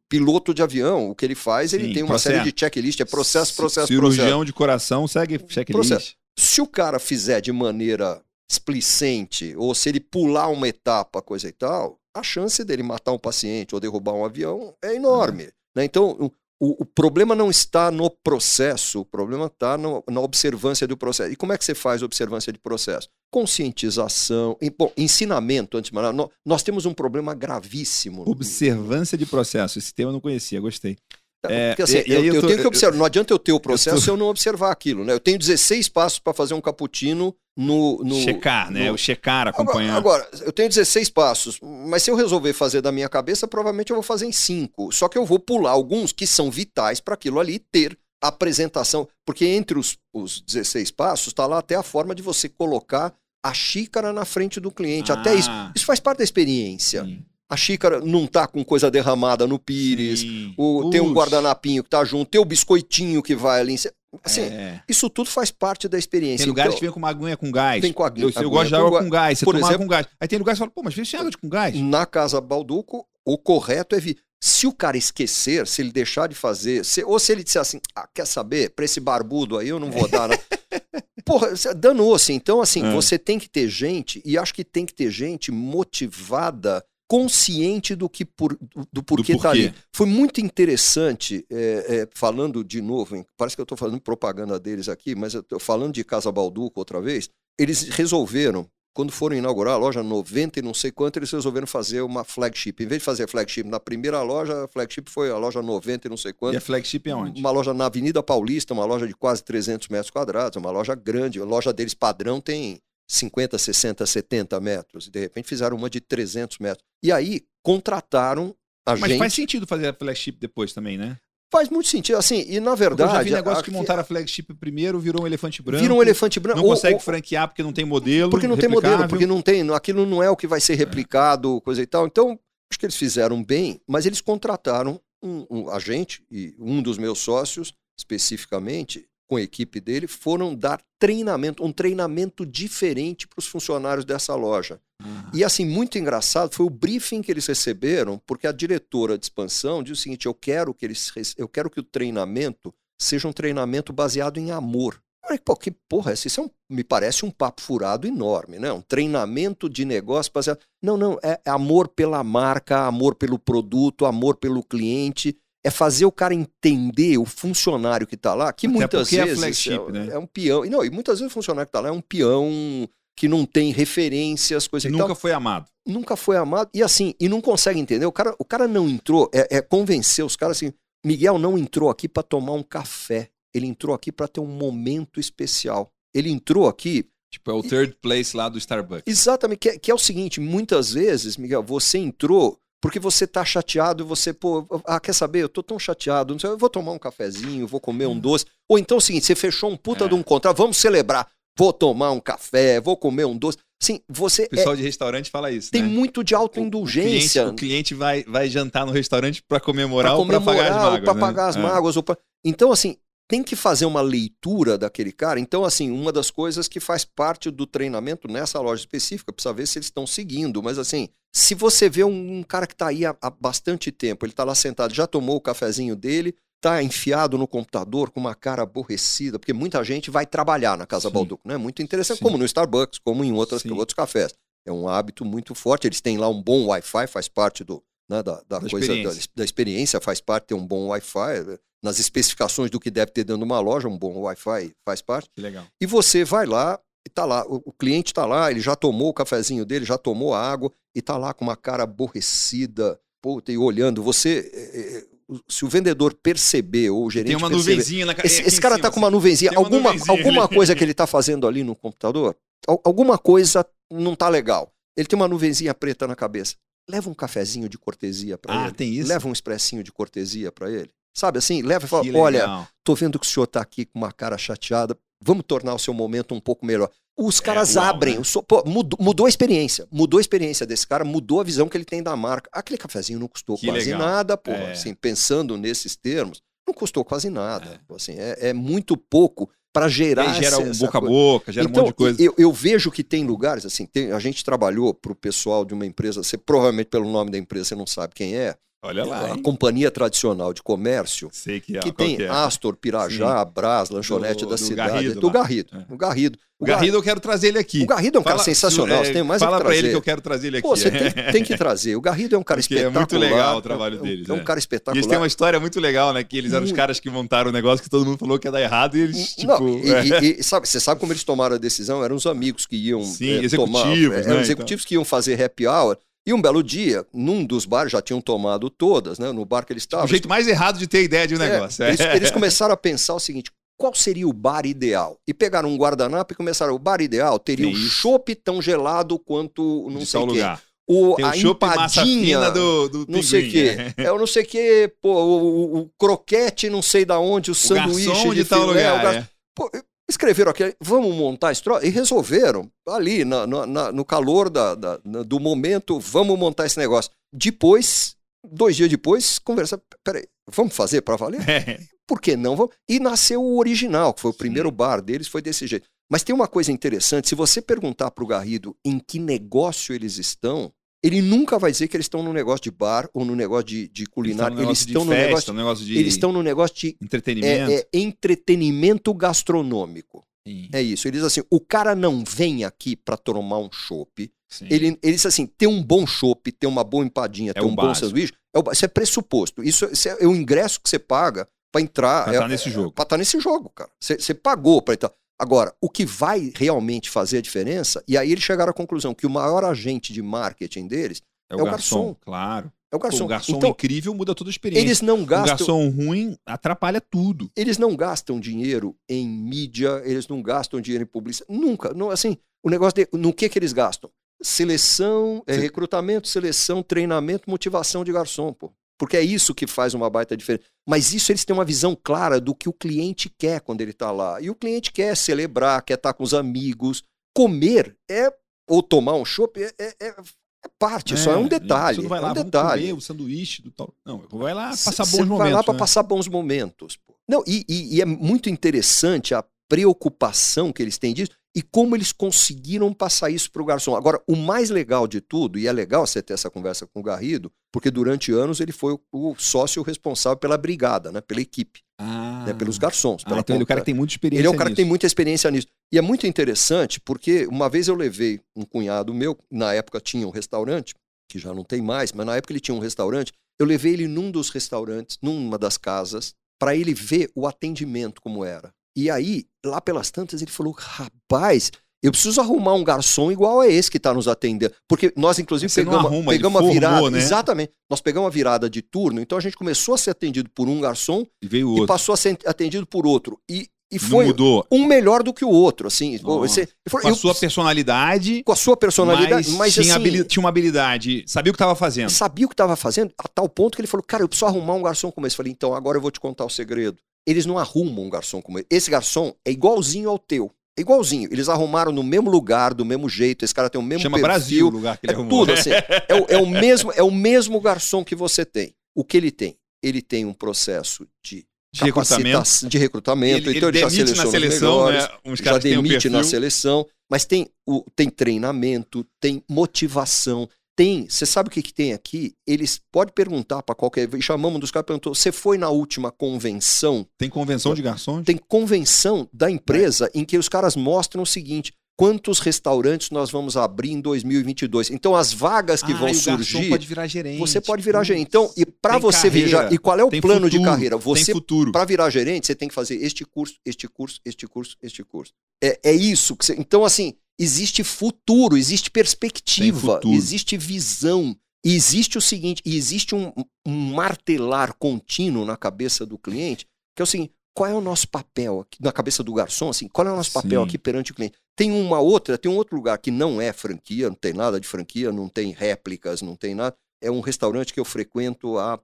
piloto 0.07 0.53
de 0.53 0.61
avião. 0.61 1.09
O 1.09 1.15
que 1.15 1.25
ele 1.25 1.35
faz, 1.35 1.73
ele 1.73 1.87
Sim, 1.87 1.93
tem 1.93 2.03
uma 2.03 2.09
processo. 2.09 2.35
série 2.37 2.51
de 2.51 2.57
checklist, 2.57 2.99
é 3.01 3.05
processo, 3.05 3.55
processo, 3.55 3.87
Cirurgião 3.87 4.25
processo. 4.25 4.45
de 4.45 4.53
coração 4.53 5.07
segue 5.07 5.39
checklist. 5.49 5.89
Processo. 5.89 6.15
Se 6.37 6.61
o 6.61 6.67
cara 6.67 6.99
fizer 6.99 7.41
de 7.41 7.51
maneira 7.51 8.21
explicente, 8.49 9.53
ou 9.57 9.73
se 9.75 9.89
ele 9.89 9.99
pular 9.99 10.47
uma 10.47 10.67
etapa, 10.67 11.21
coisa 11.21 11.49
e 11.49 11.51
tal, 11.51 11.99
a 12.15 12.23
chance 12.23 12.63
dele 12.63 12.83
matar 12.83 13.11
um 13.11 13.19
paciente 13.19 13.73
ou 13.73 13.81
derrubar 13.81 14.13
um 14.13 14.23
avião 14.23 14.73
é 14.81 14.95
enorme. 14.95 15.43
Uhum. 15.43 15.49
Né? 15.75 15.85
Então, 15.85 16.31
o, 16.59 16.83
o, 16.83 16.85
problema 16.85 17.33
não 17.33 17.49
está 17.49 17.89
no 17.89 18.09
processo, 18.09 18.99
o 18.99 19.05
problema 19.05 19.45
está 19.45 19.77
na 19.77 20.19
observância 20.19 20.85
do 20.85 20.97
processo. 20.97 21.31
E 21.31 21.35
como 21.35 21.53
é 21.53 21.57
que 21.57 21.63
você 21.63 21.73
faz 21.73 22.03
observância 22.03 22.51
de 22.51 22.59
processo? 22.59 23.07
Conscientização, 23.31 24.57
bom, 24.77 24.91
ensinamento, 24.97 25.77
antes 25.77 25.89
de 25.89 25.95
mais 25.95 26.13
nada. 26.13 26.29
Nós 26.45 26.61
temos 26.61 26.85
um 26.85 26.93
problema 26.93 27.33
gravíssimo. 27.33 28.29
Observância 28.29 29.17
de 29.17 29.25
processo, 29.25 29.79
esse 29.79 29.93
tema 29.93 30.09
eu 30.09 30.13
não 30.13 30.19
conhecia, 30.19 30.59
gostei. 30.59 30.97
É, 31.45 31.69
Porque 31.69 31.83
assim, 31.83 32.03
eu, 32.05 32.25
eu, 32.25 32.35
eu, 32.35 32.47
tenho 32.47 32.59
que 32.59 32.67
observar. 32.67 32.97
Não 32.97 33.05
adianta 33.05 33.33
eu 33.33 33.39
ter 33.39 33.53
o 33.53 33.59
processo 33.59 34.01
se 34.01 34.09
eu, 34.09 34.15
tô... 34.15 34.19
eu 34.19 34.25
não 34.25 34.29
observar 34.29 34.71
aquilo. 34.71 35.05
Né? 35.05 35.13
Eu 35.13 35.19
tenho 35.19 35.39
16 35.39 35.87
passos 35.87 36.19
para 36.19 36.33
fazer 36.33 36.53
um 36.53 36.59
cappuccino 36.59 37.33
no, 37.59 38.01
no. 38.05 38.15
Checar, 38.15 38.71
né? 38.71 38.87
No... 38.87 38.93
O 38.93 38.97
checar, 38.97 39.49
acompanhar. 39.49 39.97
Agora, 39.97 40.23
agora, 40.23 40.45
eu 40.45 40.51
tenho 40.53 40.69
16 40.69 41.09
passos, 41.09 41.59
mas 41.61 42.03
se 42.03 42.09
eu 42.09 42.15
resolver 42.15 42.53
fazer 42.53 42.79
da 42.79 42.89
minha 42.89 43.09
cabeça, 43.09 43.49
provavelmente 43.49 43.91
eu 43.91 43.97
vou 43.97 44.03
fazer 44.03 44.25
em 44.25 44.31
5. 44.31 44.93
Só 44.93 45.09
que 45.09 45.17
eu 45.17 45.25
vou 45.25 45.39
pular 45.39 45.71
alguns 45.71 46.13
que 46.13 46.25
são 46.25 46.49
vitais 46.49 47.01
para 47.01 47.15
aquilo 47.15 47.37
ali 47.37 47.59
ter 47.59 47.99
apresentação. 48.23 49.05
Porque 49.25 49.45
entre 49.45 49.77
os, 49.77 49.97
os 50.13 50.39
16 50.39 50.91
passos 50.91 51.27
está 51.27 51.45
lá 51.45 51.59
até 51.59 51.75
a 51.75 51.83
forma 51.83 52.15
de 52.15 52.21
você 52.21 52.47
colocar 52.47 53.13
a 53.45 53.53
xícara 53.53 54.13
na 54.13 54.23
frente 54.23 54.61
do 54.61 54.71
cliente. 54.71 55.11
Ah. 55.11 55.15
Até 55.15 55.35
isso. 55.35 55.49
Isso 55.75 55.85
faz 55.85 55.99
parte 55.99 56.19
da 56.19 56.23
experiência. 56.23 57.03
Sim 57.03 57.25
a 57.49 57.57
xícara 57.57 57.99
não 57.99 58.27
tá 58.27 58.45
com 58.45 58.63
coisa 58.63 58.91
derramada 58.91 59.47
no 59.47 59.57
pires, 59.57 60.23
o, 60.55 60.91
tem 60.91 61.01
um 61.01 61.11
guardanapinho 61.11 61.83
que 61.83 61.89
tá 61.89 62.05
junto, 62.05 62.29
tem 62.29 62.39
o 62.39 62.45
biscoitinho 62.45 63.23
que 63.23 63.35
vai 63.35 63.59
ali. 63.59 63.75
Assim, 64.23 64.41
é. 64.41 64.81
isso 64.87 65.09
tudo 65.09 65.29
faz 65.29 65.51
parte 65.51 65.87
da 65.87 65.97
experiência. 65.97 66.39
Tem 66.39 66.47
lugares 66.47 66.71
então, 66.71 66.79
que 66.79 66.85
vem 66.85 66.91
com 66.91 66.99
uma 66.99 67.09
aguinha 67.09 67.37
com 67.37 67.51
gás. 67.51 67.81
Tem 67.81 67.93
com 67.93 68.03
aguinha, 68.03 68.31
eu, 68.35 68.41
eu 68.41 68.49
gosto 68.49 68.69
de 68.69 68.75
água 68.75 69.03
com 69.03 69.09
gás, 69.09 69.39
você 69.39 69.45
por 69.45 69.55
exemplo, 69.55 69.79
com 69.79 69.87
gás. 69.87 70.07
Aí 70.19 70.27
tem 70.27 70.39
lugares 70.39 70.57
que 70.57 70.59
falam, 70.59 70.73
pô, 70.73 70.81
mas 70.83 70.95
vem 70.95 71.05
água 71.19 71.31
com 71.39 71.47
gás. 71.47 71.75
Na 71.75 72.05
Casa 72.05 72.41
Balduco, 72.41 73.05
o 73.25 73.37
correto 73.37 73.95
é 73.95 73.99
vir. 73.99 74.17
Se 74.41 74.65
o 74.65 74.73
cara 74.73 74.97
esquecer, 74.97 75.67
se 75.67 75.81
ele 75.81 75.91
deixar 75.91 76.27
de 76.27 76.35
fazer, 76.35 76.85
se, 76.85 77.03
ou 77.03 77.19
se 77.19 77.31
ele 77.31 77.43
disser 77.43 77.61
assim, 77.61 77.79
ah, 77.93 78.07
quer 78.13 78.25
saber, 78.25 78.69
pra 78.69 78.85
esse 78.85 78.99
barbudo 78.99 79.57
aí 79.57 79.67
eu 79.67 79.79
não 79.79 79.91
vou 79.91 80.07
dar, 80.07 80.29
né? 80.29 80.37
porra, 81.25 81.49
danou-se. 81.75 82.33
Então, 82.33 82.61
assim, 82.61 82.85
É. 82.85 82.91
você 82.91 83.19
tem 83.19 83.37
que 83.37 83.49
ter 83.49 83.67
gente, 83.69 84.21
e 84.25 84.37
acho 84.37 84.53
que 84.53 84.63
tem 84.63 84.85
que 84.85 84.93
ter 84.93 85.11
gente 85.11 85.51
motivada, 85.51 86.83
consciente 87.09 87.95
do 87.95 88.07
que 88.07 88.23
por, 88.23 88.55
do, 88.55 88.87
do 88.93 89.03
porquê 89.03 89.35
tá 89.35 89.49
porquê. 89.49 89.65
ali. 89.65 89.73
Foi 89.91 90.05
muito 90.05 90.39
interessante, 90.39 91.43
é, 91.49 91.85
é, 92.03 92.09
falando 92.13 92.63
de 92.63 92.81
novo, 92.81 93.15
hein, 93.15 93.25
parece 93.35 93.57
que 93.57 93.61
eu 93.61 93.63
estou 93.63 93.77
fazendo 93.77 93.99
propaganda 93.99 94.59
deles 94.59 94.87
aqui, 94.87 95.15
mas 95.15 95.33
eu 95.33 95.59
falando 95.59 95.91
de 95.91 96.03
Casa 96.03 96.31
Balduco 96.31 96.79
outra 96.79 97.01
vez, 97.01 97.27
eles 97.57 97.81
resolveram, 97.89 98.69
quando 98.93 99.11
foram 99.11 99.35
inaugurar 99.35 99.73
a 99.73 99.77
loja 99.77 100.03
90 100.03 100.59
e 100.59 100.61
não 100.61 100.73
sei 100.73 100.91
quanto, 100.91 101.17
eles 101.17 101.31
resolveram 101.31 101.65
fazer 101.65 102.01
uma 102.01 102.23
flagship. 102.23 102.75
Em 102.79 102.85
vez 102.85 103.01
de 103.01 103.05
fazer 103.05 103.27
flagship 103.27 103.63
na 103.63 103.79
primeira 103.79 104.21
loja, 104.21 104.65
a 104.65 104.67
flagship 104.67 105.09
foi 105.09 105.31
a 105.31 105.37
loja 105.37 105.63
90 105.63 106.07
e 106.07 106.09
não 106.09 106.17
sei 106.17 106.31
quanto. 106.31 106.53
E 106.53 106.57
a 106.57 106.61
flagship 106.61 107.09
é 107.09 107.15
onde? 107.15 107.39
Uma 107.39 107.49
loja 107.49 107.73
na 107.73 107.87
Avenida 107.87 108.21
Paulista, 108.21 108.71
uma 108.71 108.85
loja 108.85 109.07
de 109.07 109.15
quase 109.15 109.43
300 109.43 109.87
metros 109.87 110.11
quadrados, 110.11 110.57
uma 110.57 110.69
loja 110.69 110.93
grande. 110.93 111.41
A 111.41 111.45
loja 111.45 111.73
deles 111.73 111.95
padrão 111.95 112.39
tem 112.39 112.79
50, 113.09 113.57
60, 113.57 114.05
70 114.05 114.59
metros. 114.59 115.07
E 115.07 115.11
de 115.11 115.19
repente 115.19 115.47
fizeram 115.49 115.75
uma 115.75 115.89
de 115.89 115.99
300 115.99 116.59
metros. 116.59 116.85
E 117.03 117.11
aí 117.11 117.41
contrataram 117.63 118.55
a 118.85 118.95
Mas 118.95 119.09
gente. 119.11 119.19
faz 119.19 119.33
sentido 119.33 119.65
fazer 119.67 119.87
a 119.87 119.93
flagship 119.93 120.33
depois 120.39 120.71
também, 120.73 120.97
né? 120.97 121.17
Faz 121.51 121.67
muito 121.69 121.89
sentido. 121.89 122.15
Assim, 122.17 122.45
e 122.47 122.59
na 122.59 122.71
Porque 122.71 122.83
eu 122.83 122.89
verdade. 122.89 123.11
já 123.13 123.23
vi 123.23 123.31
negócio 123.31 123.63
que 123.63 123.71
aqui- 123.71 123.77
montaram 123.79 124.01
a 124.01 124.03
flagship 124.03 124.53
primeiro, 124.53 124.99
virou 124.99 125.23
um 125.23 125.27
elefante 125.27 125.61
branco. 125.63 125.81
Vira 125.81 125.93
um 125.93 126.01
elefante 126.01 126.39
branco. 126.39 126.57
Não 126.59 126.65
ou- 126.65 126.71
consegue 126.75 126.93
ou- 126.93 126.99
franquear 126.99 127.47
porque 127.47 127.63
não 127.63 127.73
tem 127.73 127.83
modelo. 127.85 128.29
porque 128.29 128.47
não 128.47 128.55
tem 128.55 128.69
modelo, 128.69 129.07
porque 129.07 129.25
não 129.25 129.41
tem. 129.41 129.67
Aquilo 129.73 130.05
não 130.05 130.21
é 130.21 130.29
o 130.29 130.35
que 130.37 130.45
vai 130.45 130.61
ser 130.61 130.75
replicado, 130.75 131.59
coisa 131.61 131.81
e 131.81 131.87
tal. 131.87 132.05
Então, 132.05 132.39
acho 132.71 132.77
que 132.79 132.85
eles 132.85 132.95
fizeram 132.95 133.43
bem, 133.43 133.81
mas 133.87 134.05
eles 134.05 134.21
contrataram 134.21 135.01
um, 135.23 135.45
um 135.49 135.69
agente, 135.71 136.23
e 136.31 136.55
um 136.59 136.81
dos 136.83 136.99
meus 136.99 137.17
sócios, 137.19 137.73
especificamente, 137.97 139.07
com 139.29 139.35
a 139.35 139.41
equipe 139.41 139.79
dele, 139.79 140.07
foram 140.07 140.55
dar 140.55 140.81
treinamento, 140.99 141.63
um 141.63 141.71
treinamento 141.71 142.43
diferente 142.45 143.27
para 143.27 143.39
os 143.39 143.45
funcionários 143.45 144.03
dessa 144.03 144.33
loja. 144.33 144.81
Ah, 145.01 145.29
E 145.33 145.43
assim, 145.43 145.63
muito 145.65 145.97
engraçado 145.99 146.53
foi 146.53 146.65
o 146.65 146.69
briefing 146.69 147.21
que 147.21 147.31
eles 147.31 147.45
receberam, 147.45 148.19
porque 148.25 148.47
a 148.47 148.51
diretora 148.51 149.17
de 149.17 149.25
expansão 149.25 149.83
diz 149.83 149.99
o 149.99 150.01
seguinte: 150.01 150.25
eu 150.25 150.33
quero 150.33 150.73
que 150.73 150.83
eles 150.85 151.13
eu 151.37 151.47
quero 151.47 151.69
que 151.69 151.79
o 151.79 151.83
treinamento 151.83 152.73
seja 152.99 153.27
um 153.27 153.31
treinamento 153.33 153.93
baseado 153.93 154.39
em 154.39 154.51
amor. 154.51 154.95
Eu 155.23 155.27
falei, 155.27 155.39
Pô, 155.45 155.55
que 155.55 155.71
porra, 155.87 156.11
é 156.11 156.13
isso 156.15 156.41
é 156.41 156.43
um- 156.43 156.49
me 156.71 156.83
parece 156.83 157.23
um 157.23 157.29
papo 157.31 157.61
furado 157.61 158.07
enorme, 158.07 158.57
né? 158.57 158.71
Um 158.73 158.81
treinamento 158.81 159.69
de 159.69 159.85
negócio 159.85 160.31
baseado. 160.33 160.59
Não, 160.81 160.97
não, 160.97 161.19
é 161.23 161.39
amor 161.45 161.87
pela 161.89 162.23
marca, 162.23 162.79
amor 162.87 163.13
pelo 163.15 163.37
produto, 163.37 164.05
amor 164.07 164.37
pelo 164.37 164.63
cliente. 164.63 165.37
É 165.63 165.69
fazer 165.69 166.05
o 166.05 166.11
cara 166.11 166.33
entender, 166.33 167.17
o 167.17 167.25
funcionário 167.25 168.07
que 168.07 168.15
está 168.15 168.33
lá, 168.33 168.53
que 168.53 168.65
Até 168.65 168.73
muitas 168.73 169.13
é 169.13 169.25
vezes 169.25 169.39
flagship, 169.39 169.73
é, 169.73 169.91
né? 169.91 170.07
é 170.11 170.17
um 170.17 170.25
peão. 170.25 170.65
E 170.65 170.69
Não, 170.69 170.83
e 170.85 170.89
muitas 170.89 171.19
vezes 171.19 171.31
o 171.31 171.33
funcionário 171.33 171.67
que 171.67 171.69
está 171.69 171.81
lá 171.81 171.89
é 171.89 171.91
um 171.91 172.01
peão 172.01 172.87
que 173.17 173.27
não 173.27 173.45
tem 173.45 173.71
referências, 173.71 174.67
coisa 174.67 174.87
que 174.87 174.95
e 174.95 174.97
tal 174.97 175.07
nunca 175.07 175.19
foi 175.19 175.33
amado. 175.33 175.69
nunca 175.85 176.15
foi 176.15 176.37
amado. 176.37 176.69
E 176.73 176.81
assim, 176.81 177.13
e 177.19 177.27
não 177.27 177.41
consegue 177.41 177.77
entender. 177.77 178.05
O 178.05 178.11
cara, 178.11 178.33
o 178.39 178.45
cara 178.45 178.65
não 178.65 178.87
entrou, 178.87 179.29
é, 179.33 179.57
é 179.57 179.61
convencer 179.61 180.23
os 180.23 180.37
caras 180.37 180.57
assim. 180.57 180.71
Miguel 181.05 181.37
não 181.37 181.57
entrou 181.57 181.89
aqui 181.89 182.07
para 182.07 182.23
tomar 182.23 182.53
um 182.53 182.63
café. 182.63 183.29
Ele 183.53 183.67
entrou 183.67 183.93
aqui 183.93 184.11
para 184.11 184.27
ter 184.27 184.39
um 184.39 184.45
momento 184.45 185.19
especial. 185.19 185.91
Ele 186.13 186.29
entrou 186.29 186.67
aqui 186.67 187.05
Tipo, 187.31 187.51
é 187.51 187.53
o 187.53 187.61
third 187.61 187.95
place 188.01 188.35
lá 188.35 188.49
do 188.49 188.57
Starbucks. 188.57 189.03
exatamente, 189.05 189.59
que 189.59 189.69
é, 189.69 189.77
que 189.77 189.91
é 189.91 189.93
o 189.93 189.99
seguinte: 189.99 190.39
muitas 190.39 190.93
vezes, 190.93 191.37
Miguel, 191.37 191.61
você 191.61 191.99
entrou 191.99 192.59
porque 192.81 192.99
você 192.99 193.27
tá 193.27 193.43
chateado 193.43 194.03
e 194.03 194.07
você, 194.07 194.31
pô, 194.33 194.65
ah, 194.85 194.99
quer 194.99 195.13
saber? 195.13 195.43
Eu 195.43 195.49
tô 195.49 195.61
tão 195.61 195.77
chateado, 195.77 196.33
não 196.33 196.39
sei, 196.39 196.49
eu 196.49 196.57
vou 196.57 196.69
tomar 196.69 196.91
um 196.93 196.99
cafezinho, 196.99 197.67
vou 197.67 197.79
comer 197.79 198.05
um 198.07 198.17
doce. 198.19 198.45
Ou 198.69 198.77
então 198.79 198.97
é 198.97 198.99
o 198.99 199.01
seguinte: 199.01 199.25
você 199.25 199.35
fechou 199.35 199.69
um 199.69 199.77
puta 199.77 200.05
É. 200.05 200.07
de 200.07 200.13
um 200.15 200.23
contrato, 200.23 200.57
vamos 200.57 200.77
celebrar. 200.77 201.27
Vou 201.57 201.73
tomar 201.73 202.11
um 202.11 202.19
café, 202.21 202.79
vou 202.79 202.95
comer 202.95 203.25
um 203.25 203.37
doce. 203.37 203.57
Assim, 203.81 204.01
você 204.09 204.43
O 204.43 204.45
é- 204.45 204.47
pessoal 204.49 204.75
de 204.75 204.81
restaurante 204.83 205.29
fala 205.29 205.51
isso, 205.51 205.71
tem 205.71 205.81
né? 205.81 205.87
muito 205.89 206.23
de 206.23 206.33
O 206.33 206.37
autoindulgência. 206.37 207.47
o 207.47 207.53
cliente 207.53 207.93
vai, 207.93 208.23
vai 208.23 208.49
jantar 208.49 208.85
no 208.85 208.91
restaurante 208.91 209.41
para 209.47 209.59
comemorar, 209.59 210.11
Pra 210.13 210.19
ou 210.19 210.25
para 210.25 210.39
pagar 210.39 210.51
as 210.63 210.67
comemorar, 210.67 210.85
ou 210.85 210.91
mágoas. 210.91 211.03
pra 211.03 211.13
né? 211.13 211.19
pagar 211.19 211.47
as 211.47 211.55
É. 211.55 211.59
mágoas. 211.59 211.97
ou 211.97 212.03
pra- 212.03 212.17
Então, 212.45 212.71
assim, 212.71 212.97
tem 213.29 213.43
que 213.43 213.55
fazer 213.55 213.85
uma 213.85 214.01
leitura 214.01 214.75
daquele 214.75 215.11
cara. 215.11 215.39
Então, 215.39 215.63
assim, 215.63 215.91
uma 215.91 216.11
das 216.11 216.31
coisas 216.31 216.67
que 216.67 216.79
faz 216.79 217.05
parte 217.05 217.51
do 217.51 217.67
treinamento 217.67 218.27
nessa 218.27 218.59
loja 218.59 218.81
específica, 218.81 219.31
precisa 219.31 219.53
ver 219.53 219.67
se 219.67 219.77
eles 219.77 219.85
estão 219.85 220.07
seguindo. 220.07 220.63
Mas, 220.63 220.79
assim, 220.79 221.07
se 221.31 221.53
você 221.53 221.87
vê 221.87 222.03
um, 222.03 222.39
um 222.39 222.43
cara 222.43 222.65
que 222.65 222.73
está 222.73 222.87
aí 222.87 223.05
há, 223.05 223.15
há 223.21 223.29
bastante 223.29 223.91
tempo, 223.91 224.25
ele 224.25 224.33
está 224.33 224.43
lá 224.43 224.55
sentado, 224.55 224.95
já 224.95 225.05
tomou 225.05 225.35
o 225.35 225.41
cafezinho 225.41 225.95
dele, 225.95 226.35
está 226.55 226.81
enfiado 226.81 227.37
no 227.37 227.47
computador 227.47 228.09
com 228.09 228.19
uma 228.19 228.33
cara 228.33 228.63
aborrecida, 228.63 229.37
porque 229.37 229.53
muita 229.53 229.83
gente 229.83 230.09
vai 230.09 230.25
trabalhar 230.25 230.75
na 230.75 230.87
Casa 230.87 231.07
Sim. 231.07 231.13
Balduco, 231.13 231.47
né? 231.47 231.55
Muito 231.55 231.83
interessante, 231.83 232.17
Sim. 232.17 232.23
como 232.23 232.35
no 232.35 232.45
Starbucks, 232.45 232.97
como 232.97 233.23
em 233.23 233.31
outras, 233.31 233.61
Sim. 233.61 233.71
outros 233.73 233.95
cafés. 233.95 234.33
É 234.65 234.71
um 234.71 234.87
hábito 234.87 235.23
muito 235.23 235.53
forte. 235.53 235.85
Eles 235.87 236.01
têm 236.01 236.17
lá 236.17 236.27
um 236.27 236.41
bom 236.41 236.65
Wi-Fi, 236.65 237.05
faz 237.07 237.27
parte 237.27 237.63
do, 237.63 237.83
né, 238.09 238.23
da, 238.23 238.41
da 238.47 238.59
Da 238.59 238.69
coisa 238.69 238.87
da, 238.87 238.93
experiência. 238.95 239.29
da 239.35 239.43
experiência, 239.45 240.01
faz 240.01 240.19
parte 240.19 240.47
ter 240.47 240.53
um 240.55 240.65
bom 240.65 240.87
Wi-Fi. 240.87 241.59
Nas 241.81 241.97
especificações 241.97 242.69
do 242.69 242.77
que 242.79 242.91
deve 242.91 243.11
ter 243.11 243.23
dentro 243.23 243.37
de 243.39 243.43
uma 243.45 243.59
loja, 243.61 243.87
um 243.87 243.97
bom 243.97 244.17
Wi-Fi 244.21 244.73
faz 244.85 245.01
parte. 245.01 245.29
Que 245.33 245.41
legal. 245.41 245.65
E 245.79 245.85
você 245.85 246.25
vai 246.25 246.45
lá 246.45 246.77
e 247.07 247.09
tá 247.09 247.23
lá, 247.23 247.45
o, 247.47 247.61
o 247.65 247.71
cliente 247.71 248.13
tá 248.13 248.25
lá, 248.25 248.51
ele 248.51 248.59
já 248.59 248.75
tomou 248.75 249.07
o 249.09 249.13
cafezinho 249.13 249.65
dele, 249.65 249.85
já 249.85 249.97
tomou 249.97 250.33
a 250.33 250.41
água 250.41 250.69
e 250.93 251.01
tá 251.01 251.15
lá 251.17 251.33
com 251.33 251.45
uma 251.45 251.55
cara 251.55 251.83
aborrecida, 251.83 252.99
puta, 253.21 253.51
e 253.51 253.57
olhando. 253.57 254.03
Você, 254.03 254.51
eh, 254.53 255.05
eh, 255.33 255.37
se 255.47 255.63
o 255.63 255.69
vendedor 255.69 256.13
perceber 256.13 256.89
ou 256.89 257.05
o 257.05 257.09
gerente 257.09 257.27
Tem 257.29 257.35
uma 257.37 257.49
perceber, 257.49 257.71
nuvenzinha 257.75 258.05
na 258.05 258.13
esse, 258.23 258.39
aqui 258.41 258.47
esse 258.49 258.59
cara 258.61 258.75
cima, 258.75 258.87
tá 258.87 258.91
com 258.93 258.99
uma 258.99 259.07
assim. 259.07 259.15
nuvenzinha. 259.15 259.51
Uma 259.51 259.59
Alguma, 259.59 259.93
nuvenzinha 259.93 260.17
alguma 260.17 260.47
coisa 260.49 260.75
que 260.75 260.83
ele 260.83 260.93
tá 260.93 261.07
fazendo 261.07 261.47
ali 261.47 261.63
no 261.63 261.75
computador, 261.75 262.35
al- 262.67 262.81
alguma 262.83 263.17
coisa 263.17 263.65
não 263.91 264.15
tá 264.15 264.27
legal. 264.27 264.71
Ele 264.97 265.07
tem 265.07 265.15
uma 265.17 265.27
nuvenzinha 265.27 265.73
preta 265.73 266.05
na 266.07 266.15
cabeça. 266.15 266.55
Leva 266.89 267.09
um 267.09 267.13
cafezinho 267.13 267.69
de 267.69 267.77
cortesia 267.77 268.37
para 268.37 268.61
Ah, 268.61 268.65
ele. 268.65 268.73
tem 268.75 268.93
isso? 268.93 269.07
Leva 269.09 269.27
um 269.27 269.31
expressinho 269.31 269.83
de 269.83 269.91
cortesia 269.91 270.51
para 270.51 270.71
ele. 270.71 270.89
Sabe 271.15 271.37
assim? 271.37 271.61
Leva 271.61 271.85
e 271.85 271.87
fala: 271.89 272.03
Que 272.03 272.11
olha, 272.15 272.39
legal. 272.41 272.67
tô 272.83 272.95
vendo 272.95 273.19
que 273.19 273.25
o 273.25 273.29
senhor 273.29 273.45
tá 273.47 273.61
aqui 273.61 273.85
com 273.85 273.99
uma 273.99 274.11
cara 274.11 274.37
chateada. 274.37 274.97
Vamos 275.21 275.43
tornar 275.47 275.73
o 275.75 275.79
seu 275.79 275.93
momento 275.93 276.33
um 276.33 276.39
pouco 276.39 276.65
melhor. 276.65 276.89
Os 277.17 277.41
caras 277.41 277.75
uau, 277.75 277.85
abrem. 277.85 278.13
né? 278.15 278.19
o 278.21 278.23
so- 278.23 278.41
pô, 278.41 278.63
mudou, 278.65 278.97
mudou 279.01 279.25
a 279.25 279.29
experiência. 279.29 279.85
Mudou 279.91 280.17
a 280.17 280.21
experiência 280.21 280.65
desse 280.65 280.87
cara, 280.87 281.03
mudou 281.03 281.41
a 281.41 281.43
visão 281.43 281.67
que 281.67 281.75
ele 281.75 281.83
tem 281.83 282.01
da 282.01 282.15
marca. 282.15 282.49
Aquele 282.53 282.77
cafezinho 282.77 283.19
não 283.19 283.27
custou 283.27 283.57
Que 283.57 283.67
quase 283.67 283.85
legal. 283.91 283.99
nada, 283.99 284.37
pô. 284.37 284.51
É. 284.51 284.71
Assim, 284.71 284.93
pensando 284.93 285.57
nesses 285.57 285.95
termos, 285.97 286.41
não 286.65 286.73
custou 286.73 287.03
quase 287.03 287.29
nada. 287.29 287.81
É. 287.89 287.93
Assim, 287.95 288.13
é, 288.17 288.49
é 288.49 288.53
muito 288.53 288.95
pouco 288.95 289.49
para 289.71 289.87
gerar. 289.87 290.33
Gera 290.33 290.47
essa- 290.47 290.61
um 290.61 290.71
boca 290.85 290.97
a 290.97 291.01
boca, 291.01 291.51
gera 291.51 291.67
então, 291.69 291.83
um 291.83 291.85
monte 291.85 291.93
de 291.93 291.97
coisa. 291.97 292.21
Eu, 292.21 292.33
eu 292.37 292.51
vejo 292.51 292.91
que 292.91 293.03
tem 293.03 293.23
lugares, 293.25 293.65
assim, 293.65 293.85
tem- 293.85 294.11
a 294.11 294.19
gente 294.19 294.43
trabalhou 294.43 294.93
para 294.93 295.11
o 295.11 295.15
pessoal 295.15 295.63
de 295.63 295.73
uma 295.73 295.85
empresa, 295.85 296.23
você 296.23 296.37
provavelmente 296.37 296.87
pelo 296.87 297.09
nome 297.09 297.29
da 297.31 297.37
empresa 297.37 297.65
você 297.65 297.75
não 297.75 297.85
sabe 297.87 298.13
quem 298.15 298.35
é, 298.35 298.55
Olha 298.81 299.03
lá, 299.03 299.25
a 299.25 299.29
hein? 299.31 299.41
companhia 299.41 299.91
tradicional 299.91 300.53
de 300.53 300.63
comércio, 300.63 301.29
Sei 301.33 301.59
que 301.59 301.75
é. 301.75 301.81
que 301.81 301.91
tem 301.91 302.15
que 302.15 302.23
é. 302.23 302.29
Astor, 302.29 302.77
Pirajá, 302.77 303.43
Brás, 303.43 303.89
lanchonete 303.89 304.45
Do- 304.45 304.51
da 304.51 304.55
do 304.55 304.61
cidade, 304.61 304.93
Garrido 304.93 305.19
do. 305.19 305.29
Garrido, 305.29 305.69
É. 305.75 305.93
o 305.93 305.97
Garrido. 305.97 306.39
O 306.57 306.65
Garrido 306.65 306.97
eu 306.97 307.01
quero 307.03 307.19
trazer 307.21 307.47
ele 307.49 307.59
aqui. 307.59 307.83
o 307.83 307.87
Garrido 307.87 308.17
é 308.17 308.21
um 308.21 308.23
cara 308.23 308.35
Fala- 308.37 308.43
sensacional, 308.45 308.99
é, 309.01 309.05
você 309.05 309.13
tem 309.13 309.23
mais 309.23 309.41
é 309.41 309.45
Fala 309.45 309.59
pra 309.61 309.73
ele 309.75 309.89
que 309.89 309.95
eu 309.95 310.01
quero 310.01 310.19
trazer 310.21 310.47
ele 310.47 310.57
aqui. 310.57 310.67
Pô, 310.67 310.75
você 310.75 310.91
tem, 310.91 311.11
tem 311.31 311.43
que 311.43 311.55
trazer. 311.57 311.95
O 311.97 312.01
Garrido 312.01 312.35
é 312.35 312.37
um 312.39 312.43
cara 312.43 312.59
Porque 312.61 312.73
é 312.73 312.77
espetacular. 312.77 312.99
muito 313.01 313.17
legal 313.17 313.57
o 313.57 313.61
trabalho 313.61 313.95
é 313.97 314.01
deles, 314.01 314.29
É 314.29 314.33
um 314.33 314.37
é. 314.37 314.43
cara 314.43 314.59
E 314.59 314.61
espetacular. 314.61 314.95
eles 314.97 315.07
têm 315.07 315.17
uma 315.17 315.27
história 315.27 315.59
muito 315.59 315.79
legal, 315.79 316.13
né? 316.13 316.23
Que 316.23 316.37
eles 316.37 316.51
eram 316.53 316.65
os 316.65 316.71
caras 316.73 316.99
que 317.01 317.09
montaram 317.09 317.49
o 317.49 317.53
negócio 317.53 317.81
que 317.83 317.89
todo 317.89 318.05
mundo 318.05 318.17
falou 318.17 318.37
que 318.39 318.47
ia 318.47 318.51
dar 318.51 318.61
errado 318.61 318.97
e 318.97 319.01
eles, 319.01 319.35
tipo. 319.35 319.47
Não, 319.59 319.79
e- 319.79 319.89
é. 320.13 320.23
e- 320.23 320.39
e 320.39 320.43
sabe, 320.43 320.67
você 320.67 320.79
sabe 320.81 320.99
como 321.01 321.11
eles 321.13 321.23
tomaram 321.23 321.55
a 321.55 321.59
decisão? 321.59 322.03
Eram 322.03 322.15
os 322.17 322.25
amigos 322.25 322.65
que 322.65 322.75
iam 322.77 323.03
Sim, 323.03 323.41
executivos, 323.41 323.57
tomar, 323.81 323.85
né, 323.95 324.03
eram 324.05 324.19
então. 324.19 324.39
executivos 324.41 324.85
que 324.85 324.95
iam 324.95 325.03
fazer 325.05 325.41
happy 325.41 325.65
hour. 325.67 325.97
E 326.29 326.33
um 326.33 326.39
belo 326.41 326.61
dia, 326.61 327.03
num 327.11 327.43
dos 327.43 327.65
bares, 327.65 327.91
já 327.91 328.01
tinham 328.01 328.21
tomado 328.21 328.69
todas, 328.69 329.17
né? 329.17 329.31
No 329.31 329.43
bar 329.45 329.65
que 329.65 329.73
eles 329.73 329.81
estavam. 329.83 330.05
o 330.05 330.07
jeito 330.07 330.29
mais 330.29 330.47
errado 330.47 330.77
de 330.77 330.85
ter 330.85 331.01
ideia 331.03 331.25
de 331.27 331.35
um 331.35 331.41
É, 331.41 331.49
negócio. 331.49 331.83
eles, 331.83 331.99
é. 331.99 332.15
eles 332.15 332.29
começaram 332.29 332.73
a 332.73 332.77
pensar 332.77 333.15
o 333.15 333.19
seguinte: 333.19 333.49
qual 333.77 333.95
seria 333.95 334.27
o 334.27 334.33
bar 334.33 334.65
ideal? 334.65 335.17
E 335.27 335.33
pegaram 335.33 335.69
um 335.69 335.75
guardanapo 335.77 336.31
e 336.33 336.35
começaram. 336.35 336.75
O 336.75 336.79
bar 336.79 337.01
ideal 337.01 337.39
teria 337.39 337.65
Tem 337.65 337.73
um 337.73 337.77
isso. 337.77 337.89
chopp 337.89 338.35
tão 338.35 338.61
gelado 338.61 339.17
quanto 339.17 339.89
não 339.89 339.99
de 340.01 340.05
sei 340.05 340.21
quê. 340.21 340.27
lugar. 340.27 340.61
O, 340.91 341.15
Tem 341.15 341.25
a 341.25 341.29
o 341.29 341.35
empadinha, 341.35 342.51
do, 342.51 342.89
do 342.89 343.05
não 343.07 343.21
sei 343.23 343.49
quê. 343.49 343.75
é. 343.97 344.03
É 344.05 344.11
o 344.11 344.17
não 344.19 344.25
sei 344.27 344.43
o 344.43 344.45
quê, 344.45 344.93
pô, 345.01 345.13
o, 345.13 345.43
o- 345.43 345.77
o 345.81 345.89
croquete 345.99 346.69
não 346.69 346.81
sei 346.81 347.05
da 347.05 347.19
onde, 347.19 347.49
o, 347.49 347.53
O 347.53 347.55
sanduíche 347.55 348.29
de 348.29 348.35
de 348.35 348.45
tal 348.45 348.67
filé, 348.67 348.91
o 348.91 348.95
lugar. 348.97 349.03
gar- 349.03 349.15
é. 349.15 349.27
Pô, 349.55 349.69
escreveram 350.09 350.51
aqui, 350.51 350.75
vamos 350.81 351.15
montar 351.15 351.51
esse 351.51 351.61
troço? 351.63 351.85
E 351.85 351.89
resolveram, 351.89 352.69
ali, 352.87 353.23
na- 353.23 353.45
na- 353.47 353.91
no 353.91 354.03
calor 354.03 354.49
da- 354.49 354.75
da- 354.75 354.97
do 354.97 355.39
momento, 355.39 355.99
vamos 355.99 356.37
montar 356.37 356.65
esse 356.65 356.77
negócio. 356.77 357.11
Depois, 357.33 358.15
dois 358.43 358.75
dias 358.75 358.89
depois, 358.89 359.37
conversa, 359.39 359.81
peraí, 360.03 360.25
vamos 360.49 360.75
fazer 360.75 361.01
para 361.01 361.15
valer? 361.15 361.47
É. 361.49 361.79
Por 362.07 362.19
que 362.19 362.35
não? 362.35 362.55
Vamos? 362.55 362.73
E 362.89 362.99
nasceu 362.99 363.41
o 363.41 363.57
original, 363.59 364.13
que 364.13 364.21
foi 364.21 364.31
o 364.31 364.33
Sim. 364.33 364.39
primeiro 364.39 364.71
bar 364.71 365.01
deles, 365.01 365.27
foi 365.27 365.41
desse 365.41 365.67
jeito. 365.67 365.85
Mas 366.11 366.23
tem 366.23 366.33
uma 366.33 366.47
coisa 366.47 366.71
interessante, 366.71 367.29
se 367.29 367.35
você 367.35 367.61
perguntar 367.61 368.09
para 368.09 368.23
o 368.23 368.27
Garrido 368.27 368.75
em 368.83 368.97
que 368.99 369.19
negócio 369.19 369.93
eles 369.93 370.17
estão, 370.17 370.71
ele 371.03 371.21
nunca 371.21 371.57
vai 371.57 371.71
dizer 371.71 371.87
que 371.87 371.95
eles 371.95 372.05
estão 372.05 372.21
no 372.21 372.33
negócio 372.33 372.63
de 372.63 372.71
bar 372.71 373.09
ou 373.13 373.23
no 373.23 373.35
negócio 373.35 373.65
de, 373.65 373.87
de 373.87 374.05
culinária. 374.05 374.55
Eles 374.55 374.67
Eles 374.67 374.79
estão 374.79 375.01
estão 375.01 375.05
no 375.05 375.21
negócio, 375.21 375.53
negócio 375.53 375.85
de 375.85 375.97
eles 375.97 376.13
estão 376.13 376.31
no 376.31 376.43
negócio 376.43 376.75
de 376.75 376.97
entretenimento. 377.01 377.71
é, 377.71 377.75
é, 377.75 377.87
entretenimento 377.93 379.13
gastronômico. 379.13 380.23
Sim, 380.47 380.69
É 380.73 380.81
isso. 380.81 381.07
Ele 381.07 381.17
diz 381.17 381.25
assim: 381.25 381.41
o 381.49 381.59
cara 381.59 381.95
não 381.95 382.23
vem 382.23 382.65
aqui 382.65 382.95
para 382.95 383.17
tomar 383.17 383.59
um 383.59 383.69
chopp. 383.71 384.31
Ele, 384.63 384.97
ele 385.01 385.13
diz 385.13 385.25
assim: 385.25 385.45
ter 385.45 385.67
um 385.67 385.81
bom 385.81 386.05
chopp, 386.07 386.51
ter 386.51 386.67
uma 386.67 386.83
boa 386.83 387.05
empadinha, 387.05 387.53
ter 387.53 387.61
o 387.61 387.67
um 387.67 387.75
bom 387.75 387.93
sanduíche, 387.93 388.33
é 388.53 388.59
o, 388.59 388.71
isso 388.71 388.85
é 388.85 388.87
pressuposto. 388.87 389.63
Isso, 389.63 389.85
isso 389.85 390.09
é, 390.09 390.25
o 390.25 390.35
ingresso 390.35 390.81
que 390.81 390.89
você 390.89 390.97
paga 390.97 391.47
para 391.71 391.81
entrar. 391.81 392.25
Pra 392.25 392.33
é, 392.33 392.39
tá 392.39 392.47
nesse 392.47 392.69
jogo. 392.69 392.91
Pra 392.91 393.03
estar 393.03 393.17
nesse 393.17 393.39
jogo, 393.39 393.69
cara. 393.69 393.89
Você 393.99 394.17
você 394.17 394.33
pagou 394.33 394.81
para 394.81 394.95
entrar. 394.95 395.11
Agora, 395.39 395.73
o 395.81 395.89
que 395.89 396.05
vai 396.05 396.51
realmente 396.55 397.09
fazer 397.09 397.37
a 397.37 397.41
diferença, 397.41 398.03
e 398.07 398.17
aí 398.17 398.31
eles 398.31 398.43
chegaram 398.43 398.71
à 398.71 398.73
conclusão 398.73 399.13
que 399.13 399.25
o 399.25 399.29
maior 399.29 399.63
agente 399.63 400.11
de 400.11 400.21
marketing 400.21 400.87
deles 400.87 401.21
É 401.49 401.53
é 401.53 401.57
o 401.57 401.61
o 401.61 401.65
garçom, 401.65 401.97
garçom. 402.07 402.15
claro. 402.21 402.71
é 402.91 402.95
o 402.95 402.99
Pô, 402.99 403.03
garçom. 403.03 403.23
um 403.23 403.27
garçom 403.27 403.55
então, 403.57 403.69
incrível 403.69 404.13
muda 404.13 404.35
toda 404.35 404.49
a 404.49 404.51
experiência. 404.51 404.85
eles 404.85 404.99
não 405.01 405.23
gastam. 405.23 405.45
garçom 405.57 405.89
ruim 405.89 406.37
atrapalha 406.45 406.99
tudo. 406.99 407.49
Eles 407.55 407.77
não 407.77 407.95
gastam 407.95 408.39
dinheiro 408.39 408.95
em 409.07 409.27
mídia, 409.27 410.01
eles 410.03 410.27
não 410.27 410.41
gastam 410.41 410.81
dinheiro 410.81 411.03
em 411.03 411.07
publicidade. 411.07 411.57
Nunca. 411.57 411.93
Não, 411.93 412.09
assim, 412.11 412.37
o 412.61 412.69
negócio 412.69 412.95
de, 412.95 413.07
no 413.13 413.31
que 413.33 413.47
que 413.47 413.57
eles 413.57 413.71
gastam? 413.71 414.11
Seleção, 414.41 415.41
é, 415.47 415.55
recrutamento, 415.55 416.27
seleção, 416.27 416.83
treinamento, 416.83 417.49
motivação 417.49 418.03
de 418.03 418.11
garçom, 418.11 418.51
pô. 418.53 418.71
Porque 418.99 419.15
é 419.17 419.21
isso 419.21 419.55
que 419.55 419.65
faz 419.65 419.93
uma 419.93 420.09
baita 420.09 420.35
diferença. 420.35 420.65
Mas 420.87 421.13
isso 421.13 421.31
eles 421.31 421.45
têm 421.45 421.55
uma 421.55 421.63
visão 421.63 421.95
clara 421.95 422.39
do 422.39 422.53
que 422.53 422.67
o 422.67 422.73
cliente 422.73 423.33
quer 423.39 423.61
quando 423.61 423.79
ele 423.81 423.91
está 423.91 424.11
lá. 424.11 424.41
E 424.41 424.49
o 424.49 424.55
cliente 424.55 424.91
quer 424.91 425.15
celebrar, 425.15 425.81
quer 425.81 425.93
estar 425.93 426.13
com 426.13 426.23
os 426.23 426.33
amigos. 426.33 427.01
Comer 427.35 427.95
é 428.11 428.31
ou 428.69 428.83
tomar 428.83 429.13
um 429.15 429.23
chopp 429.25 429.63
é, 429.63 429.71
é- 429.79 429.95
é- 430.01 430.07
é 430.09 430.69
parte, 430.77 431.17
só 431.17 431.31
é 431.31 431.37
um 431.37 431.47
detalhe. 431.47 431.95
Você 431.95 432.01
não 432.01 432.09
vai 432.09 432.19
é 432.19 432.21
lá, 432.21 432.31
um 432.31 432.33
vamos 432.33 432.51
detalhe. 432.51 432.81
comer 432.81 432.93
o 432.93 433.01
sanduíche 433.01 433.61
do 433.61 433.71
tal. 433.71 433.93
Não, 434.05 434.21
vai 434.31 434.53
lá 434.53 434.69
passar 434.71 435.05
bons 435.05 435.17
momentos. 435.19 435.37
vai 435.37 435.53
lá 435.53 435.63
para 435.63 435.73
né? 435.73 435.79
passar 435.79 436.03
bons 436.03 436.27
momentos. 436.27 436.97
pô. 436.97 437.15
Não, 437.27 437.41
e, 437.47 437.63
e- 437.69 437.95
e 437.95 438.01
é 438.01 438.05
muito 438.05 438.49
interessante 438.49 439.33
a 439.33 439.43
preocupação 439.69 440.73
que 440.73 440.81
eles 440.81 440.97
têm 440.97 441.13
disso 441.13 441.31
e 441.55 441.61
como 441.61 441.95
eles 441.95 442.11
conseguiram 442.11 442.93
passar 442.93 443.29
isso 443.29 443.51
para 443.51 443.61
o 443.61 443.65
garçom. 443.65 443.95
Agora, 443.95 444.21
o 444.27 444.35
mais 444.35 444.69
legal 444.69 445.07
de 445.07 445.19
tudo, 445.19 445.57
e 445.57 445.67
é 445.67 445.71
legal 445.71 446.05
você 446.05 446.21
ter 446.21 446.33
essa 446.33 446.49
conversa 446.49 446.85
com 446.85 446.99
o 446.99 447.03
Garrido, 447.03 447.51
porque 447.71 447.89
durante 447.89 448.31
anos 448.31 448.59
ele 448.59 448.71
foi 448.71 448.93
o, 448.93 448.99
o 449.11 449.35
sócio 449.37 449.81
responsável 449.81 450.37
pela 450.37 450.57
brigada, 450.57 451.11
né, 451.11 451.21
pela 451.21 451.41
equipe, 451.41 451.81
Ah, 451.99 452.45
né, 452.47 452.53
pelos 452.53 452.77
garçons. 452.77 453.23
Ah, 453.25 453.39
então 453.39 453.55
ele 453.55 453.63
é 453.63 453.63
o 453.63 453.67
cara 453.67 453.81
que 453.81 453.85
tem 453.85 453.95
muita 453.95 454.13
experiência 454.13 454.41
ele 454.41 454.47
é 454.47 454.51
um 454.51 454.55
cara 454.55 454.69
que 454.69 454.75
tem 454.75 454.85
nisso. 454.85 454.89
muita 454.89 455.07
experiência 455.07 455.49
nisso. 455.49 455.67
E 455.91 455.97
é 455.97 456.01
muito 456.01 456.27
interessante 456.27 456.99
porque 456.99 457.47
uma 457.47 457.67
vez 457.67 457.87
eu 457.87 457.95
levei 457.95 458.39
um 458.55 458.63
cunhado 458.63 459.13
meu, 459.13 459.37
na 459.51 459.73
época 459.73 459.99
tinha 459.99 460.27
um 460.27 460.31
restaurante, 460.31 460.93
que 461.27 461.39
já 461.39 461.53
não 461.53 461.63
tem 461.63 461.81
mais, 461.81 462.11
mas 462.11 462.25
na 462.25 462.35
época 462.35 462.53
ele 462.53 462.59
tinha 462.59 462.75
um 462.75 462.79
restaurante. 462.79 463.31
Eu 463.59 463.65
levei 463.65 463.93
ele 463.93 464.07
num 464.07 464.31
dos 464.31 464.49
restaurantes, 464.49 465.17
numa 465.21 465.57
das 465.57 465.77
casas, 465.77 466.33
para 466.59 466.75
ele 466.75 466.93
ver 466.93 467.29
o 467.35 467.47
atendimento 467.47 468.21
como 468.21 468.45
era. 468.45 468.71
E 468.95 469.09
aí, 469.09 469.45
lá 469.65 469.79
pelas 469.81 470.11
tantas, 470.11 470.41
ele 470.41 470.51
falou: 470.51 470.73
rapaz. 470.77 471.71
Eu 472.01 472.11
preciso 472.11 472.39
arrumar 472.39 472.75
um 472.75 472.83
garçom 472.83 473.29
igual 473.29 473.59
a 473.59 473.67
esse 473.67 473.91
que 473.91 473.97
está 473.97 474.13
nos 474.13 474.25
atendendo. 474.25 474.73
Porque 474.87 475.11
nós, 475.17 475.37
inclusive, 475.37 475.69
Você 475.69 475.83
pegamos, 475.83 476.05
arruma, 476.05 476.31
pegamos 476.31 476.55
a 476.55 476.59
formou, 476.59 476.73
virada. 476.73 477.11
né? 477.11 477.17
Exatamente. 477.17 477.73
Nós 477.89 477.99
pegamos 477.99 478.27
a 478.27 478.29
virada 478.29 478.69
de 478.69 478.81
turno, 478.81 479.19
então 479.19 479.37
a 479.37 479.41
gente 479.41 479.57
começou 479.57 479.95
a 479.95 479.97
ser 479.97 480.09
atendido 480.11 480.49
por 480.49 480.69
um 480.69 480.79
garçom 480.79 481.25
E 481.41 481.45
veio 481.49 481.67
o 481.67 481.71
e 481.71 481.79
outro. 481.81 481.87
passou 481.87 482.13
a 482.13 482.17
ser 482.17 482.39
atendido 482.45 482.85
por 482.87 483.05
outro. 483.05 483.37
E, 483.51 483.67
e 483.91 483.99
foi 483.99 484.27
mudou. 484.27 484.65
um 484.71 484.85
melhor 484.85 485.23
do 485.23 485.33
que 485.33 485.43
o 485.43 485.49
outro, 485.49 485.87
assim. 485.87 486.17
Você, 486.19 486.69
falou, 486.87 487.01
Com 487.01 487.07
a 487.09 487.11
eu- 487.11 487.15
sua 487.15 487.35
personalidade, 487.35 488.43
com 488.45 488.51
a 488.53 488.55
sua 488.55 488.77
personalidade, 488.77 489.49
mas, 489.49 489.57
mas, 489.57 489.73
tinha, 489.73 489.97
assim, 489.97 490.23
tinha 490.23 490.41
uma 490.41 490.47
habilidade. 490.47 491.25
Sabia 491.27 491.51
o 491.51 491.53
que 491.53 491.57
estava 491.57 491.75
fazendo. 491.75 492.09
sabia 492.09 492.45
o 492.45 492.47
que 492.49 492.53
estava 492.53 492.77
fazendo, 492.77 493.11
a 493.17 493.27
tal 493.27 493.49
ponto 493.49 493.75
que 493.75 493.81
ele 493.81 493.87
falou, 493.89 494.05
cara, 494.07 494.23
eu 494.23 494.29
preciso 494.29 494.45
arrumar 494.45 494.75
um 494.75 494.81
garçom 494.81 495.11
como 495.11 495.27
esse. 495.27 495.33
Eu 495.33 495.37
falei, 495.37 495.51
então, 495.51 495.75
agora 495.75 495.97
eu 495.97 496.01
vou 496.01 496.11
te 496.11 496.19
contar 496.21 496.45
o 496.45 496.49
segredo. 496.49 496.97
Eles 497.29 497.45
não 497.45 497.57
arrumam 497.57 498.05
um 498.05 498.09
garçom 498.09 498.41
como 498.41 498.57
esse. 498.59 498.67
Esse 498.69 498.89
garçom 498.91 499.33
é 499.45 499.51
igualzinho 499.51 500.09
ao 500.09 500.17
teu. 500.17 500.51
É 500.77 500.81
igualzinho. 500.81 501.27
Eles 501.31 501.49
arrumaram 501.49 501.91
no 501.91 502.01
mesmo 502.03 502.29
lugar, 502.29 502.73
do 502.73 502.85
mesmo 502.85 503.07
jeito. 503.09 503.43
Esse 503.45 503.53
cara 503.53 503.69
tem 503.69 503.79
o 503.79 503.83
mesmo 503.83 504.01
Chama 504.03 504.15
perfil. 504.17 504.27
Brasil 504.27 504.67
o 504.67 504.69
lugar 504.69 504.97
que 504.97 505.05
ele 505.05 505.13
É 505.13 505.15
arrumou. 505.15 505.39
tudo 505.45 505.53
assim. 505.53 505.71
É, 505.71 506.15
o- 506.15 506.25
é 506.29 506.37
o 506.37 506.45
mesmo, 506.49 506.91
é 506.93 507.03
o 507.03 507.11
mesmo 507.11 507.59
garçom 507.59 508.03
que 508.03 508.15
você 508.15 508.45
tem. 508.45 508.73
O 508.95 509.03
que 509.03 509.17
ele 509.17 509.29
tem? 509.31 509.57
Ele 509.83 510.01
tem 510.01 510.25
um 510.25 510.33
processo 510.33 511.05
de 511.23 511.45
De 511.73 511.83
recrutamento. 511.83 512.67
de 512.67 512.77
recrutamento. 512.77 513.49
Ele, 513.49 513.57
então 513.57 513.69
ele 513.69 513.77
ele 513.77 513.89
já 513.89 513.89
demite 513.89 514.09
na 514.17 514.25
seleciona 514.25 514.27
os 514.27 514.31
seleção, 514.31 514.85
melhores, 514.85 515.03
né? 515.03 515.17
Uns 515.25 515.39
já 515.39 515.53
que 515.53 515.59
têm 515.59 515.77
um 515.77 515.83
demite 515.83 516.09
na 516.09 516.23
seleção, 516.23 516.87
mas 517.11 517.25
tem, 517.25 517.47
o, 517.67 517.83
tem 517.95 518.09
treinamento, 518.09 519.05
tem 519.21 519.43
motivação, 519.49 520.49
tem. 520.79 521.09
Você 521.09 521.25
sabe 521.25 521.49
o 521.49 521.51
que, 521.51 521.61
que 521.61 521.73
tem 521.73 521.91
aqui? 521.91 522.33
Eles 522.47 522.79
pode 522.89 523.11
perguntar 523.11 523.61
para 523.63 523.75
qualquer. 523.75 524.07
Chamamos 524.21 524.55
um 524.55 524.59
dos 524.59 524.71
caras 524.71 524.85
perguntou: 524.85 525.13
você 525.13 525.29
foi 525.29 525.57
na 525.57 525.69
última 525.69 526.09
convenção? 526.09 527.05
Tem 527.17 527.29
convenção 527.29 527.73
de 527.73 527.81
garçons? 527.81 528.23
Tem 528.23 528.37
convenção 528.37 529.27
da 529.33 529.51
empresa 529.51 530.05
É. 530.13 530.19
em 530.19 530.23
que 530.23 530.37
os 530.37 530.47
caras 530.47 530.77
mostram 530.77 531.23
o 531.23 531.25
seguinte. 531.25 531.73
Quantos 531.97 532.39
restaurantes 532.39 533.09
nós 533.11 533.29
vamos 533.29 533.57
abrir 533.57 533.91
em 533.91 533.99
2022? 533.99 534.89
Então, 534.89 535.17
as 535.17 535.33
vagas 535.33 535.83
que 535.83 535.91
Ah, 535.91 535.97
vão 535.97 536.13
surgir, 536.13 536.69
pode 536.69 536.87
virar 536.87 537.05
gerente. 537.07 537.39
você 537.39 537.59
pode 537.59 537.83
virar 537.83 538.05
gerente. 538.05 538.25
Então, 538.25 538.49
e 538.55 538.65
para 538.65 538.97
você 538.97 539.27
carreira, 539.29 539.47
virar. 539.47 539.73
E 539.73 539.77
qual 539.77 539.99
é 539.99 540.03
o 540.05 540.09
plano 540.09 540.49
de 540.49 540.55
futuro, 540.55 540.71
carreira? 540.71 540.95
Tem 540.97 541.03
Você 541.03 541.33
futuro. 541.33 541.71
para 541.73 541.83
virar 541.83 542.09
gerente, 542.09 542.47
você 542.47 542.55
tem 542.55 542.69
que 542.69 542.73
fazer 542.73 542.95
este 543.03 543.25
curso, 543.25 543.55
este 543.65 543.85
curso, 543.89 544.21
este 544.23 544.47
curso, 544.47 544.77
este 544.81 545.03
curso. 545.03 545.33
É, 545.61 545.77
é 545.83 545.91
isso 545.93 546.37
que 546.37 546.45
você. 546.45 546.55
Então, 546.57 546.85
assim, 546.85 547.15
existe 547.39 547.83
futuro, 547.83 548.57
existe 548.57 548.91
perspectiva, 548.91 550.01
existe 550.05 550.57
visão. 550.57 551.35
E 551.65 551.73
existe 551.73 552.17
o 552.17 552.21
seguinte: 552.21 552.61
existe 552.65 553.15
um, 553.15 553.33
um 553.65 553.93
martelar 553.93 554.73
contínuo 554.77 555.45
na 555.45 555.57
cabeça 555.57 556.05
do 556.05 556.17
cliente, 556.17 556.65
que 556.95 557.01
é 557.01 557.03
o 557.03 557.07
seguinte: 557.07 557.33
qual 557.53 557.69
é 557.69 557.73
o 557.73 557.81
nosso 557.81 558.07
papel 558.07 558.61
aqui, 558.61 558.81
na 558.81 558.91
cabeça 558.91 559.23
do 559.23 559.33
garçom, 559.33 559.69
assim, 559.69 559.87
qual 559.87 560.07
é 560.07 560.11
o 560.11 560.15
nosso 560.15 560.31
papel 560.31 560.61
Sim. 560.61 560.67
aqui 560.67 560.77
perante 560.77 561.11
o 561.11 561.15
cliente? 561.15 561.37
Tem 561.55 561.71
uma 561.71 561.99
outra, 561.99 562.37
tem 562.37 562.51
um 562.51 562.55
outro 562.55 562.75
lugar 562.75 562.97
que 562.97 563.11
não 563.11 563.41
é 563.41 563.51
franquia, 563.51 564.07
não 564.07 564.15
tem 564.15 564.33
nada 564.33 564.59
de 564.59 564.67
franquia, 564.67 565.11
não 565.11 565.27
tem 565.27 565.51
réplicas, 565.51 566.21
não 566.21 566.35
tem 566.35 566.55
nada. 566.55 566.75
É 567.01 567.11
um 567.11 567.19
restaurante 567.19 567.73
que 567.73 567.79
eu 567.79 567.85
frequento 567.85 568.57
há 568.57 568.79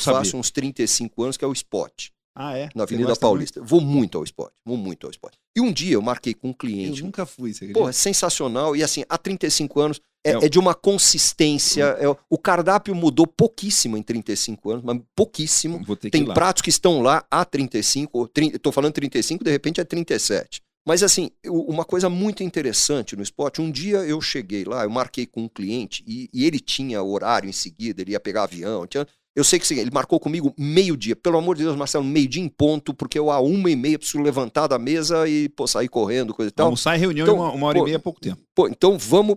saber. 0.00 0.18
fácil 0.18 0.38
uns 0.38 0.50
35 0.50 1.22
anos, 1.22 1.36
que 1.36 1.44
é 1.44 1.48
o 1.48 1.52
Spot 1.52 2.10
Ah, 2.40 2.56
é? 2.56 2.68
na 2.74 2.84
Avenida 2.84 3.16
Paulista. 3.16 3.60
Vou 3.62 3.80
muito 3.80 4.16
ao 4.16 4.22
esporte, 4.22 4.54
vou 4.64 4.76
muito 4.76 5.06
ao 5.06 5.10
esporte. 5.10 5.36
E 5.56 5.60
um 5.60 5.72
dia 5.72 5.94
eu 5.94 6.02
marquei 6.02 6.32
com 6.34 6.48
um 6.48 6.50
muito? 6.50 6.64
Eu 6.64 6.68
cliente. 6.70 7.02
nunca 7.02 7.26
fui, 7.26 7.52
você 7.52 7.66
Pô, 7.72 7.88
é 7.88 7.92
sensacional. 7.92 8.76
E 8.76 8.82
assim, 8.82 9.02
há 9.08 9.18
35 9.18 9.80
anos 9.80 10.00
é, 10.24 10.30
É 10.32 10.44
é 10.44 10.48
de 10.48 10.58
uma 10.58 10.74
consistência. 10.74 11.84
é- 11.98 12.06
o 12.30 12.38
cardápio 12.38 12.94
mudou 12.94 13.26
pouquíssimo 13.26 13.96
em 13.96 14.02
35 14.02 14.70
anos, 14.70 14.84
mas 14.84 15.00
pouquíssimo. 15.16 15.82
Vou 15.84 15.96
ter 15.96 16.10
que 16.10 16.18
Tem 16.18 16.24
pratos 16.32 16.62
que 16.62 16.70
estão 16.70 17.00
lá 17.00 17.24
há 17.30 17.44
35, 17.44 18.18
ou 18.18 18.28
30, 18.28 18.58
tô 18.58 18.70
falando 18.70 18.92
35, 18.92 19.42
de 19.44 19.50
repente 19.50 19.80
é 19.80 19.84
37. 19.84 20.60
Mas 20.86 21.02
assim, 21.02 21.30
uma 21.44 21.84
coisa 21.84 22.08
muito 22.08 22.42
interessante 22.42 23.14
no 23.14 23.22
esporte, 23.22 23.60
um 23.60 23.70
dia 23.70 23.98
eu 23.98 24.20
cheguei 24.22 24.64
lá, 24.64 24.84
eu 24.84 24.90
marquei 24.90 25.26
com 25.26 25.42
um 25.42 25.48
cliente 25.48 26.02
e, 26.06 26.30
e 26.32 26.46
ele 26.46 26.58
tinha 26.58 27.02
horário 27.02 27.46
em 27.48 27.52
seguida, 27.52 28.00
ele 28.00 28.12
ia 28.12 28.20
pegar 28.20 28.44
avião. 28.44 28.86
tinha- 28.86 29.06
eu 29.38 29.44
sei 29.44 29.56
que 29.60 29.64
assim, 29.64 29.78
ele 29.78 29.92
marcou 29.92 30.18
comigo 30.18 30.52
meio-dia. 30.58 31.14
Pelo 31.14 31.38
amor 31.38 31.56
de 31.56 31.62
Deus, 31.62 31.76
Marcelo, 31.76 32.02
meio-dia 32.02 32.42
em 32.42 32.48
ponto, 32.48 32.92
porque 32.92 33.16
eu 33.16 33.30
a 33.30 33.38
uma 33.38 33.70
e 33.70 33.76
meia 33.76 33.96
preciso 33.96 34.20
levantar 34.20 34.66
da 34.66 34.80
mesa 34.80 35.28
e 35.28 35.48
pô, 35.50 35.64
sair 35.64 35.86
correndo, 35.88 36.34
coisa 36.34 36.48
e 36.48 36.52
tal. 36.52 36.66
Almoçar 36.66 36.96
em 36.96 36.98
reunião 36.98 37.24
Então, 37.24 37.36
em 37.36 37.38
uma, 37.38 37.52
uma 37.52 37.66
hora 37.68 37.78
pô, 37.78 37.84
e 37.84 37.86
meia 37.86 37.94
é 37.94 38.00
pouco 38.00 38.20
tempo. 38.20 38.42
Pô, 38.52 38.66
então 38.66 38.98
vamos. 38.98 39.36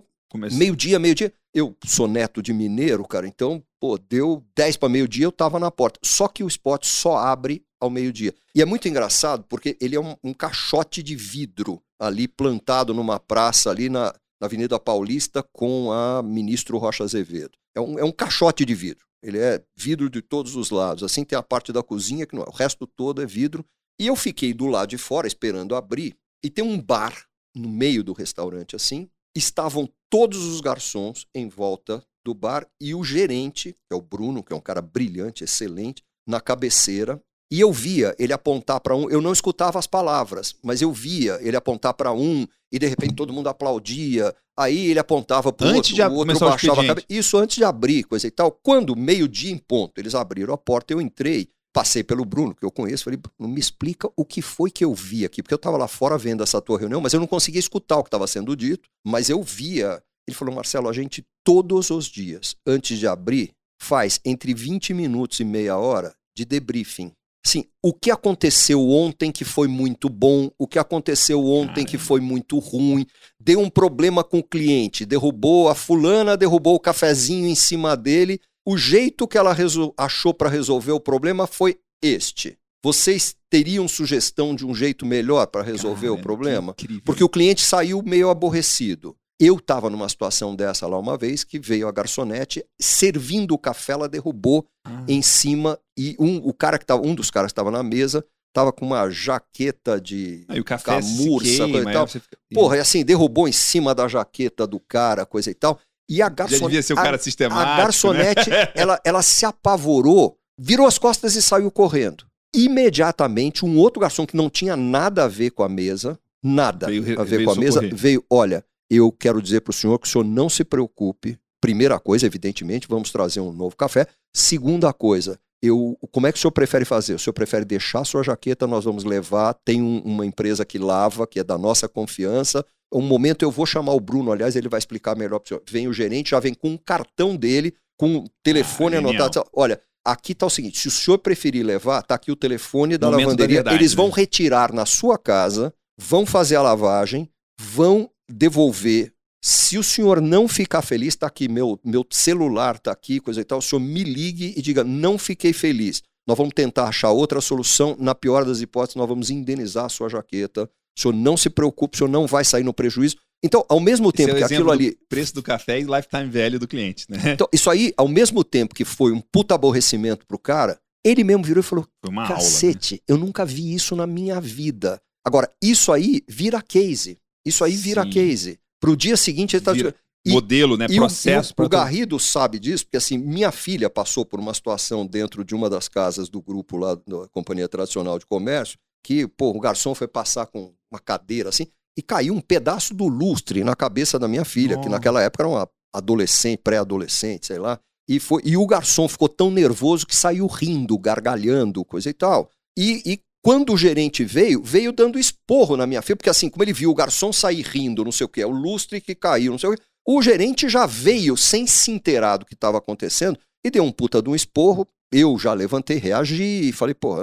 Meio-dia, 0.58 0.98
meio-dia. 0.98 1.32
Eu 1.54 1.76
sou 1.84 2.08
neto 2.08 2.42
de 2.42 2.52
mineiro, 2.52 3.06
cara, 3.06 3.28
então, 3.28 3.62
pô, 3.78 3.96
deu 3.96 4.42
10 4.56 4.78
para 4.78 4.88
meio-dia, 4.88 5.26
eu 5.26 5.30
tava 5.30 5.60
na 5.60 5.70
porta. 5.70 6.00
Só 6.02 6.26
que 6.26 6.42
o 6.42 6.48
spot 6.48 6.84
só 6.84 7.18
abre 7.18 7.62
ao 7.78 7.88
meio-dia. 7.88 8.34
E 8.56 8.60
é 8.60 8.64
muito 8.64 8.88
engraçado 8.88 9.44
porque 9.48 9.76
ele 9.80 9.94
é 9.94 10.00
um, 10.00 10.16
um 10.24 10.34
caixote 10.34 11.00
de 11.00 11.14
vidro 11.14 11.80
ali 12.00 12.26
plantado 12.26 12.92
numa 12.92 13.20
praça 13.20 13.70
ali 13.70 13.88
na, 13.88 14.12
na 14.40 14.46
Avenida 14.46 14.80
Paulista 14.80 15.44
com 15.52 15.92
a 15.92 16.22
ministro 16.24 16.76
Rocha 16.76 17.04
Azevedo. 17.04 17.52
É 17.72 17.80
um, 17.80 17.98
é 18.00 18.04
um 18.04 18.10
caixote 18.10 18.64
de 18.64 18.74
vidro. 18.74 19.06
Ele 19.22 19.38
é 19.38 19.64
vidro 19.76 20.10
de 20.10 20.20
todos 20.20 20.56
os 20.56 20.70
lados. 20.70 21.02
Assim 21.02 21.24
tem 21.24 21.38
a 21.38 21.42
parte 21.42 21.72
da 21.72 21.82
cozinha 21.82 22.26
que 22.26 22.34
não 22.34 22.42
é. 22.42 22.48
O 22.48 22.52
resto 22.52 22.86
todo 22.86 23.22
é 23.22 23.26
vidro. 23.26 23.64
E 24.00 24.06
eu 24.06 24.16
fiquei 24.16 24.52
do 24.52 24.66
lado 24.66 24.88
de 24.90 24.98
fora 24.98 25.26
esperando 25.26 25.76
abrir. 25.76 26.16
E 26.44 26.50
tem 26.50 26.64
um 26.64 26.80
bar 26.80 27.26
no 27.54 27.68
meio 27.68 28.02
do 28.02 28.12
restaurante 28.12 28.74
assim. 28.74 29.08
Estavam 29.34 29.88
todos 30.10 30.44
os 30.44 30.60
garçons 30.60 31.26
em 31.34 31.48
volta 31.48 32.04
do 32.24 32.34
bar 32.34 32.66
e 32.80 32.94
o 32.94 33.04
gerente, 33.04 33.72
que 33.72 33.92
é 33.92 33.94
o 33.94 34.02
Bruno, 34.02 34.42
que 34.42 34.52
é 34.52 34.56
um 34.56 34.60
cara 34.60 34.82
brilhante, 34.82 35.44
excelente, 35.44 36.02
na 36.26 36.40
cabeceira. 36.40 37.22
E 37.52 37.60
eu 37.60 37.70
via 37.70 38.16
ele 38.18 38.32
apontar 38.32 38.80
para 38.80 38.96
um, 38.96 39.10
eu 39.10 39.20
não 39.20 39.30
escutava 39.30 39.78
as 39.78 39.86
palavras, 39.86 40.56
mas 40.62 40.80
eu 40.80 40.90
via 40.90 41.38
ele 41.42 41.54
apontar 41.54 41.92
para 41.92 42.10
um 42.10 42.46
e 42.72 42.78
de 42.78 42.86
repente 42.86 43.14
todo 43.14 43.30
mundo 43.30 43.50
aplaudia. 43.50 44.34
Aí 44.58 44.86
ele 44.86 44.98
apontava 44.98 45.52
para 45.52 45.66
o 45.66 45.74
outro, 45.74 45.92
de 45.92 46.00
o 46.00 46.14
outro 46.14 46.38
baixava 46.38 46.80
a 46.80 46.86
cabeça. 46.86 47.06
Isso 47.10 47.36
antes 47.36 47.58
de 47.58 47.64
abrir, 47.64 48.04
coisa 48.04 48.26
e 48.26 48.30
tal. 48.30 48.50
Quando 48.50 48.96
meio-dia 48.96 49.52
em 49.52 49.58
ponto, 49.58 49.98
eles 49.98 50.14
abriram 50.14 50.54
a 50.54 50.56
porta, 50.56 50.94
eu 50.94 51.00
entrei, 51.00 51.50
passei 51.74 52.02
pelo 52.02 52.24
Bruno, 52.24 52.54
que 52.54 52.64
eu 52.64 52.70
conheço, 52.70 53.04
falei, 53.04 53.18
Bruno, 53.18 53.52
me 53.52 53.60
explica 53.60 54.10
o 54.16 54.24
que 54.24 54.40
foi 54.40 54.70
que 54.70 54.82
eu 54.82 54.94
vi 54.94 55.26
aqui, 55.26 55.42
porque 55.42 55.52
eu 55.52 55.56
estava 55.56 55.76
lá 55.76 55.86
fora 55.86 56.16
vendo 56.16 56.42
essa 56.42 56.58
tua 56.58 56.78
reunião, 56.78 57.02
mas 57.02 57.12
eu 57.12 57.20
não 57.20 57.26
conseguia 57.26 57.60
escutar 57.60 57.98
o 57.98 58.02
que 58.02 58.08
estava 58.08 58.26
sendo 58.26 58.56
dito, 58.56 58.88
mas 59.06 59.28
eu 59.28 59.42
via. 59.42 60.02
Ele 60.26 60.34
falou, 60.34 60.54
Marcelo, 60.54 60.88
a 60.88 60.92
gente 60.94 61.22
todos 61.44 61.90
os 61.90 62.06
dias, 62.06 62.56
antes 62.66 62.98
de 62.98 63.06
abrir, 63.06 63.50
faz 63.78 64.20
entre 64.24 64.54
20 64.54 64.94
minutos 64.94 65.38
e 65.38 65.44
meia 65.44 65.76
hora 65.76 66.14
de 66.34 66.46
debriefing. 66.46 67.12
Assim, 67.44 67.64
o 67.82 67.92
que 67.92 68.10
aconteceu 68.10 68.88
ontem 68.88 69.32
que 69.32 69.44
foi 69.44 69.66
muito 69.66 70.08
bom, 70.08 70.48
o 70.56 70.68
que 70.68 70.78
aconteceu 70.78 71.44
ontem 71.44 71.84
que 71.84 71.98
foi 71.98 72.20
muito 72.20 72.58
ruim, 72.60 73.04
deu 73.38 73.58
um 73.58 73.68
problema 73.68 74.22
com 74.22 74.38
o 74.38 74.44
cliente, 74.44 75.04
derrubou 75.04 75.68
a 75.68 75.74
fulana, 75.74 76.36
derrubou 76.36 76.76
o 76.76 76.80
cafezinho 76.80 77.48
em 77.48 77.56
cima 77.56 77.96
dele. 77.96 78.40
O 78.64 78.78
jeito 78.78 79.26
que 79.26 79.36
ela 79.36 79.56
achou 79.98 80.32
para 80.32 80.48
resolver 80.48 80.92
o 80.92 81.00
problema 81.00 81.48
foi 81.48 81.78
este. 82.00 82.56
Vocês 82.84 83.34
teriam 83.50 83.86
sugestão 83.86 84.54
de 84.54 84.64
um 84.64 84.74
jeito 84.74 85.04
melhor 85.04 85.46
para 85.46 85.62
resolver 85.62 86.08
Cara, 86.08 86.18
o 86.18 86.22
problema? 86.22 86.74
Porque 87.04 87.24
o 87.24 87.28
cliente 87.28 87.60
saiu 87.60 88.02
meio 88.02 88.30
aborrecido. 88.30 89.16
Eu 89.44 89.56
estava 89.56 89.90
numa 89.90 90.08
situação 90.08 90.54
dessa 90.54 90.86
lá 90.86 90.96
uma 90.96 91.18
vez 91.18 91.42
que 91.42 91.58
veio 91.58 91.88
a 91.88 91.90
garçonete 91.90 92.64
servindo 92.80 93.52
o 93.52 93.58
café, 93.58 93.92
ela 93.92 94.08
derrubou 94.08 94.64
ah. 94.86 95.04
em 95.08 95.20
cima 95.20 95.76
e 95.98 96.14
um, 96.16 96.36
o 96.36 96.54
cara 96.54 96.78
que 96.78 96.86
tava, 96.86 97.04
um 97.04 97.12
dos 97.12 97.28
caras 97.28 97.48
que 97.48 97.54
estava 97.54 97.68
na 97.68 97.82
mesa 97.82 98.24
tava 98.54 98.72
com 98.72 98.86
uma 98.86 99.10
jaqueta 99.10 100.00
de 100.00 100.46
café 100.64 100.84
camurça, 100.84 101.68
coisa 101.68 101.90
e 101.90 101.92
tal. 101.92 102.06
Porra, 102.54 102.76
e 102.76 102.80
assim, 102.80 103.04
derrubou 103.04 103.48
em 103.48 103.52
cima 103.52 103.92
da 103.96 104.06
jaqueta 104.06 104.64
do 104.64 104.78
cara, 104.78 105.26
coisa 105.26 105.50
e 105.50 105.54
tal. 105.54 105.80
E 106.08 106.22
a 106.22 106.28
garçonete. 106.28 106.60
Já 106.60 106.66
devia 106.68 106.82
ser 106.82 106.92
o 106.92 106.96
cara 106.96 107.16
a, 107.16 107.18
sistemático. 107.18 107.68
A 107.68 107.76
garçonete, 107.78 108.48
né? 108.48 108.68
ela, 108.76 109.00
ela 109.04 109.22
se 109.22 109.44
apavorou, 109.44 110.36
virou 110.56 110.86
as 110.86 110.98
costas 110.98 111.34
e 111.34 111.42
saiu 111.42 111.68
correndo. 111.68 112.24
Imediatamente, 112.54 113.64
um 113.64 113.76
outro 113.76 114.00
garçom 114.00 114.24
que 114.24 114.36
não 114.36 114.48
tinha 114.48 114.76
nada 114.76 115.24
a 115.24 115.28
ver 115.28 115.50
com 115.50 115.64
a 115.64 115.68
mesa, 115.68 116.16
nada 116.44 116.86
veio, 116.86 117.20
a 117.20 117.24
ver 117.24 117.44
com 117.44 117.50
a 117.50 117.56
mesa, 117.56 117.80
veio: 117.92 118.24
olha, 118.30 118.64
eu 118.96 119.10
quero 119.10 119.40
dizer 119.40 119.60
para 119.60 119.70
o 119.70 119.74
senhor 119.74 119.98
que 119.98 120.06
o 120.06 120.10
senhor 120.10 120.24
não 120.24 120.48
se 120.48 120.64
preocupe. 120.64 121.38
Primeira 121.60 121.98
coisa, 121.98 122.26
evidentemente, 122.26 122.88
vamos 122.88 123.10
trazer 123.10 123.40
um 123.40 123.52
novo 123.52 123.76
café. 123.76 124.06
Segunda 124.34 124.92
coisa, 124.92 125.38
eu, 125.62 125.96
como 126.10 126.26
é 126.26 126.32
que 126.32 126.38
o 126.38 126.40
senhor 126.40 126.50
prefere 126.50 126.84
fazer? 126.84 127.14
O 127.14 127.18
senhor 127.18 127.32
prefere 127.32 127.64
deixar 127.64 128.00
a 128.00 128.04
sua 128.04 128.22
jaqueta, 128.22 128.66
nós 128.66 128.84
vamos 128.84 129.04
levar, 129.04 129.54
tem 129.64 129.80
um, 129.80 130.00
uma 130.00 130.26
empresa 130.26 130.64
que 130.64 130.78
lava, 130.78 131.26
que 131.26 131.38
é 131.38 131.44
da 131.44 131.56
nossa 131.56 131.88
confiança. 131.88 132.64
Um 132.92 133.00
momento 133.00 133.42
eu 133.42 133.50
vou 133.50 133.64
chamar 133.64 133.92
o 133.92 134.00
Bruno, 134.00 134.32
aliás, 134.32 134.56
ele 134.56 134.68
vai 134.68 134.78
explicar 134.78 135.16
melhor 135.16 135.38
para 135.38 135.46
o 135.46 135.48
senhor. 135.48 135.62
Vem 135.70 135.88
o 135.88 135.92
gerente, 135.92 136.30
já 136.30 136.40
vem 136.40 136.52
com 136.52 136.70
um 136.70 136.76
cartão 136.76 137.36
dele, 137.36 137.74
com 137.96 138.16
um 138.16 138.24
telefone 138.42 138.96
ah, 138.96 138.98
anotado. 138.98 139.46
Olha, 139.54 139.80
aqui 140.04 140.32
está 140.32 140.46
o 140.46 140.50
seguinte: 140.50 140.78
se 140.78 140.88
o 140.88 140.90
senhor 140.90 141.18
preferir 141.18 141.64
levar, 141.64 142.00
está 142.00 142.16
aqui 142.16 142.32
o 142.32 142.36
telefone 142.36 142.98
da 142.98 143.06
momento 143.06 143.26
lavanderia. 143.26 143.62
Da 143.62 143.70
verdade, 143.70 143.76
eles 143.76 143.94
vão 143.94 144.08
né? 144.08 144.14
retirar 144.16 144.72
na 144.72 144.84
sua 144.84 145.16
casa, 145.16 145.72
vão 145.96 146.26
fazer 146.26 146.56
a 146.56 146.62
lavagem, 146.62 147.30
vão 147.60 148.10
devolver. 148.32 149.12
Se 149.44 149.76
o 149.76 149.82
senhor 149.82 150.20
não 150.20 150.46
ficar 150.46 150.82
feliz, 150.82 151.08
está 151.08 151.26
aqui, 151.26 151.48
meu, 151.48 151.78
meu 151.84 152.06
celular 152.10 152.76
está 152.76 152.92
aqui, 152.92 153.18
coisa 153.18 153.40
e 153.40 153.44
tal, 153.44 153.58
o 153.58 153.62
senhor 153.62 153.80
me 153.80 154.04
ligue 154.04 154.54
e 154.56 154.62
diga, 154.62 154.84
não 154.84 155.18
fiquei 155.18 155.52
feliz. 155.52 156.02
Nós 156.26 156.38
vamos 156.38 156.54
tentar 156.54 156.84
achar 156.84 157.10
outra 157.10 157.40
solução. 157.40 157.96
Na 157.98 158.14
pior 158.14 158.44
das 158.44 158.60
hipóteses, 158.60 158.96
nós 158.96 159.08
vamos 159.08 159.30
indenizar 159.30 159.86
a 159.86 159.88
sua 159.88 160.08
jaqueta. 160.08 160.70
O 160.96 161.00
senhor 161.00 161.14
não 161.14 161.36
se 161.36 161.50
preocupe, 161.50 161.96
o 161.96 161.98
senhor 161.98 162.10
não 162.10 162.26
vai 162.26 162.44
sair 162.44 162.62
no 162.62 162.72
prejuízo. 162.72 163.16
Então, 163.44 163.64
ao 163.68 163.80
mesmo 163.80 164.08
Esse 164.08 164.18
tempo 164.18 164.36
é 164.36 164.38
que 164.38 164.44
aquilo 164.44 164.70
ali. 164.70 164.96
Preço 165.08 165.34
do 165.34 165.42
café 165.42 165.80
e 165.80 165.82
lifetime 165.82 166.28
velho 166.28 166.60
do 166.60 166.68
cliente, 166.68 167.06
né? 167.10 167.18
Então, 167.32 167.48
isso 167.52 167.68
aí, 167.68 167.92
ao 167.96 168.06
mesmo 168.06 168.44
tempo 168.44 168.74
que 168.74 168.84
foi 168.84 169.10
um 169.10 169.20
puta 169.20 169.54
aborrecimento 169.54 170.24
pro 170.24 170.38
cara, 170.38 170.78
ele 171.04 171.24
mesmo 171.24 171.42
virou 171.42 171.60
e 171.60 171.64
falou: 171.64 171.86
Cacete, 172.28 172.94
aula, 172.94 173.00
né? 173.00 173.04
eu 173.08 173.18
nunca 173.18 173.44
vi 173.44 173.74
isso 173.74 173.96
na 173.96 174.06
minha 174.06 174.40
vida. 174.40 175.00
Agora, 175.24 175.50
isso 175.60 175.90
aí 175.90 176.22
vira 176.28 176.62
case. 176.62 177.18
Isso 177.44 177.64
aí 177.64 177.74
vira 177.74 178.02
Sim. 178.04 178.10
case. 178.10 178.60
Pro 178.80 178.96
dia 178.96 179.16
seguinte 179.16 179.56
ele 179.56 179.64
tá. 179.64 179.72
Vira 179.72 179.94
e, 180.24 180.30
modelo, 180.30 180.76
né? 180.76 180.86
Processo. 180.86 181.52
O, 181.58 181.62
o, 181.62 181.66
o 181.66 181.68
Garrido 181.68 182.18
sabe 182.18 182.58
disso, 182.58 182.84
porque 182.84 182.96
assim, 182.96 183.18
minha 183.18 183.50
filha 183.50 183.90
passou 183.90 184.24
por 184.24 184.38
uma 184.38 184.54
situação 184.54 185.04
dentro 185.04 185.44
de 185.44 185.54
uma 185.54 185.68
das 185.68 185.88
casas 185.88 186.28
do 186.28 186.40
grupo 186.40 186.76
lá 186.76 186.94
da 186.94 187.28
Companhia 187.30 187.68
Tradicional 187.68 188.18
de 188.18 188.26
Comércio, 188.26 188.78
que, 189.04 189.26
pô, 189.26 189.50
o 189.50 189.60
garçom 189.60 189.94
foi 189.94 190.06
passar 190.06 190.46
com 190.46 190.72
uma 190.90 191.00
cadeira 191.00 191.48
assim, 191.48 191.66
e 191.96 192.02
caiu 192.02 192.34
um 192.34 192.40
pedaço 192.40 192.94
do 192.94 193.08
lustre 193.08 193.64
na 193.64 193.74
cabeça 193.74 194.18
da 194.18 194.28
minha 194.28 194.44
filha, 194.44 194.78
oh. 194.78 194.80
que 194.80 194.88
naquela 194.88 195.20
época 195.20 195.42
era 195.42 195.48
uma 195.48 195.68
adolescente, 195.92 196.60
pré-adolescente, 196.62 197.46
sei 197.46 197.58
lá. 197.58 197.78
E, 198.08 198.20
foi, 198.20 198.42
e 198.44 198.56
o 198.56 198.66
garçom 198.66 199.08
ficou 199.08 199.28
tão 199.28 199.50
nervoso 199.50 200.06
que 200.06 200.14
saiu 200.14 200.46
rindo, 200.46 200.98
gargalhando, 200.98 201.84
coisa 201.84 202.08
e 202.08 202.12
tal. 202.12 202.48
E, 202.76 203.02
e 203.04 203.20
quando 203.42 203.72
o 203.72 203.76
gerente 203.76 204.24
veio, 204.24 204.62
veio 204.62 204.92
dando 204.92 205.18
esporro 205.18 205.76
na 205.76 205.86
minha 205.86 206.00
filha, 206.00 206.16
porque 206.16 206.30
assim, 206.30 206.48
como 206.48 206.62
ele 206.62 206.72
viu 206.72 206.90
o 206.90 206.94
garçom 206.94 207.32
sair 207.32 207.62
rindo, 207.62 208.04
não 208.04 208.12
sei 208.12 208.24
o 208.24 208.28
que, 208.28 208.40
é 208.40 208.46
o 208.46 208.50
lustre 208.50 209.00
que 209.00 209.14
caiu, 209.14 209.50
não 209.50 209.58
sei 209.58 209.70
o 209.70 209.74
que, 209.74 209.82
o 210.06 210.22
gerente 210.22 210.68
já 210.68 210.86
veio 210.86 211.36
sem 211.36 211.66
se 211.66 211.90
inteirar 211.90 212.36
do 212.36 212.46
que 212.46 212.54
estava 212.54 212.78
acontecendo 212.78 213.38
e 213.64 213.70
deu 213.70 213.84
um 213.84 213.92
puta 213.92 214.22
de 214.22 214.28
um 214.28 214.34
esporro. 214.34 214.86
Eu 215.12 215.38
já 215.38 215.52
levantei, 215.52 215.98
reagi 215.98 216.68
e 216.68 216.72
falei, 216.72 216.94
pô, 216.94 217.16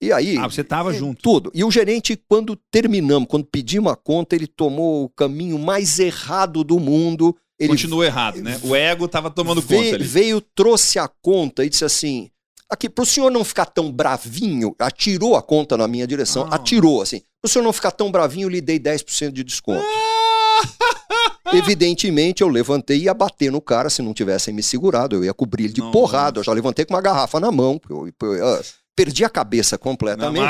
e 0.00 0.12
aí. 0.12 0.36
Ah, 0.38 0.48
você 0.48 0.62
tava 0.62 0.92
é, 0.92 0.94
junto. 0.94 1.20
Tudo. 1.20 1.50
E 1.54 1.64
o 1.64 1.70
gerente, 1.70 2.16
quando 2.28 2.56
terminamos, 2.70 3.28
quando 3.28 3.44
pedimos 3.44 3.92
a 3.92 3.96
conta, 3.96 4.34
ele 4.34 4.46
tomou 4.46 5.04
o 5.04 5.08
caminho 5.08 5.58
mais 5.58 5.98
errado 5.98 6.62
do 6.62 6.78
mundo. 6.78 7.36
Ele 7.58 7.70
Continuou 7.70 8.04
errado, 8.04 8.40
né? 8.40 8.58
O 8.62 8.74
ego 8.74 9.08
tava 9.08 9.30
tomando 9.30 9.60
veio, 9.60 9.82
conta 9.82 9.94
ali. 9.96 10.04
Veio, 10.04 10.40
trouxe 10.40 10.98
a 10.98 11.08
conta 11.08 11.64
e 11.64 11.68
disse 11.68 11.84
assim: 11.84 12.30
aqui, 12.68 12.88
para 12.88 13.02
o 13.02 13.06
senhor 13.06 13.30
não 13.30 13.44
ficar 13.44 13.66
tão 13.66 13.90
bravinho, 13.90 14.74
atirou 14.78 15.36
a 15.36 15.42
conta 15.42 15.76
na 15.76 15.88
minha 15.88 16.06
direção, 16.06 16.46
ah. 16.50 16.56
atirou, 16.56 17.00
assim. 17.00 17.20
Para 17.40 17.48
o 17.48 17.48
senhor 17.48 17.64
não 17.64 17.72
ficar 17.72 17.92
tão 17.92 18.10
bravinho, 18.10 18.46
eu 18.46 18.50
lhe 18.50 18.60
dei 18.60 18.78
10% 18.78 19.32
de 19.32 19.42
desconto. 19.42 19.84
Evidentemente, 21.52 22.42
eu 22.42 22.48
levantei 22.48 22.98
e 22.98 23.02
ia 23.04 23.14
bater 23.14 23.50
no 23.50 23.60
cara 23.60 23.88
se 23.88 24.02
não 24.02 24.12
tivessem 24.12 24.52
me 24.52 24.62
segurado. 24.62 25.16
Eu 25.16 25.24
ia 25.24 25.32
cobrir 25.32 25.64
ele 25.64 25.72
de 25.72 25.80
não, 25.80 25.90
porrada. 25.90 26.40
Eu 26.40 26.44
já 26.44 26.52
levantei 26.52 26.84
com 26.84 26.92
uma 26.92 27.00
garrafa 27.00 27.40
na 27.40 27.50
mão. 27.50 27.80
Eu, 27.88 28.12
eu, 28.22 28.34
eu, 28.34 28.64
perdi 28.94 29.24
a 29.24 29.30
cabeça 29.30 29.78
completamente. 29.78 30.40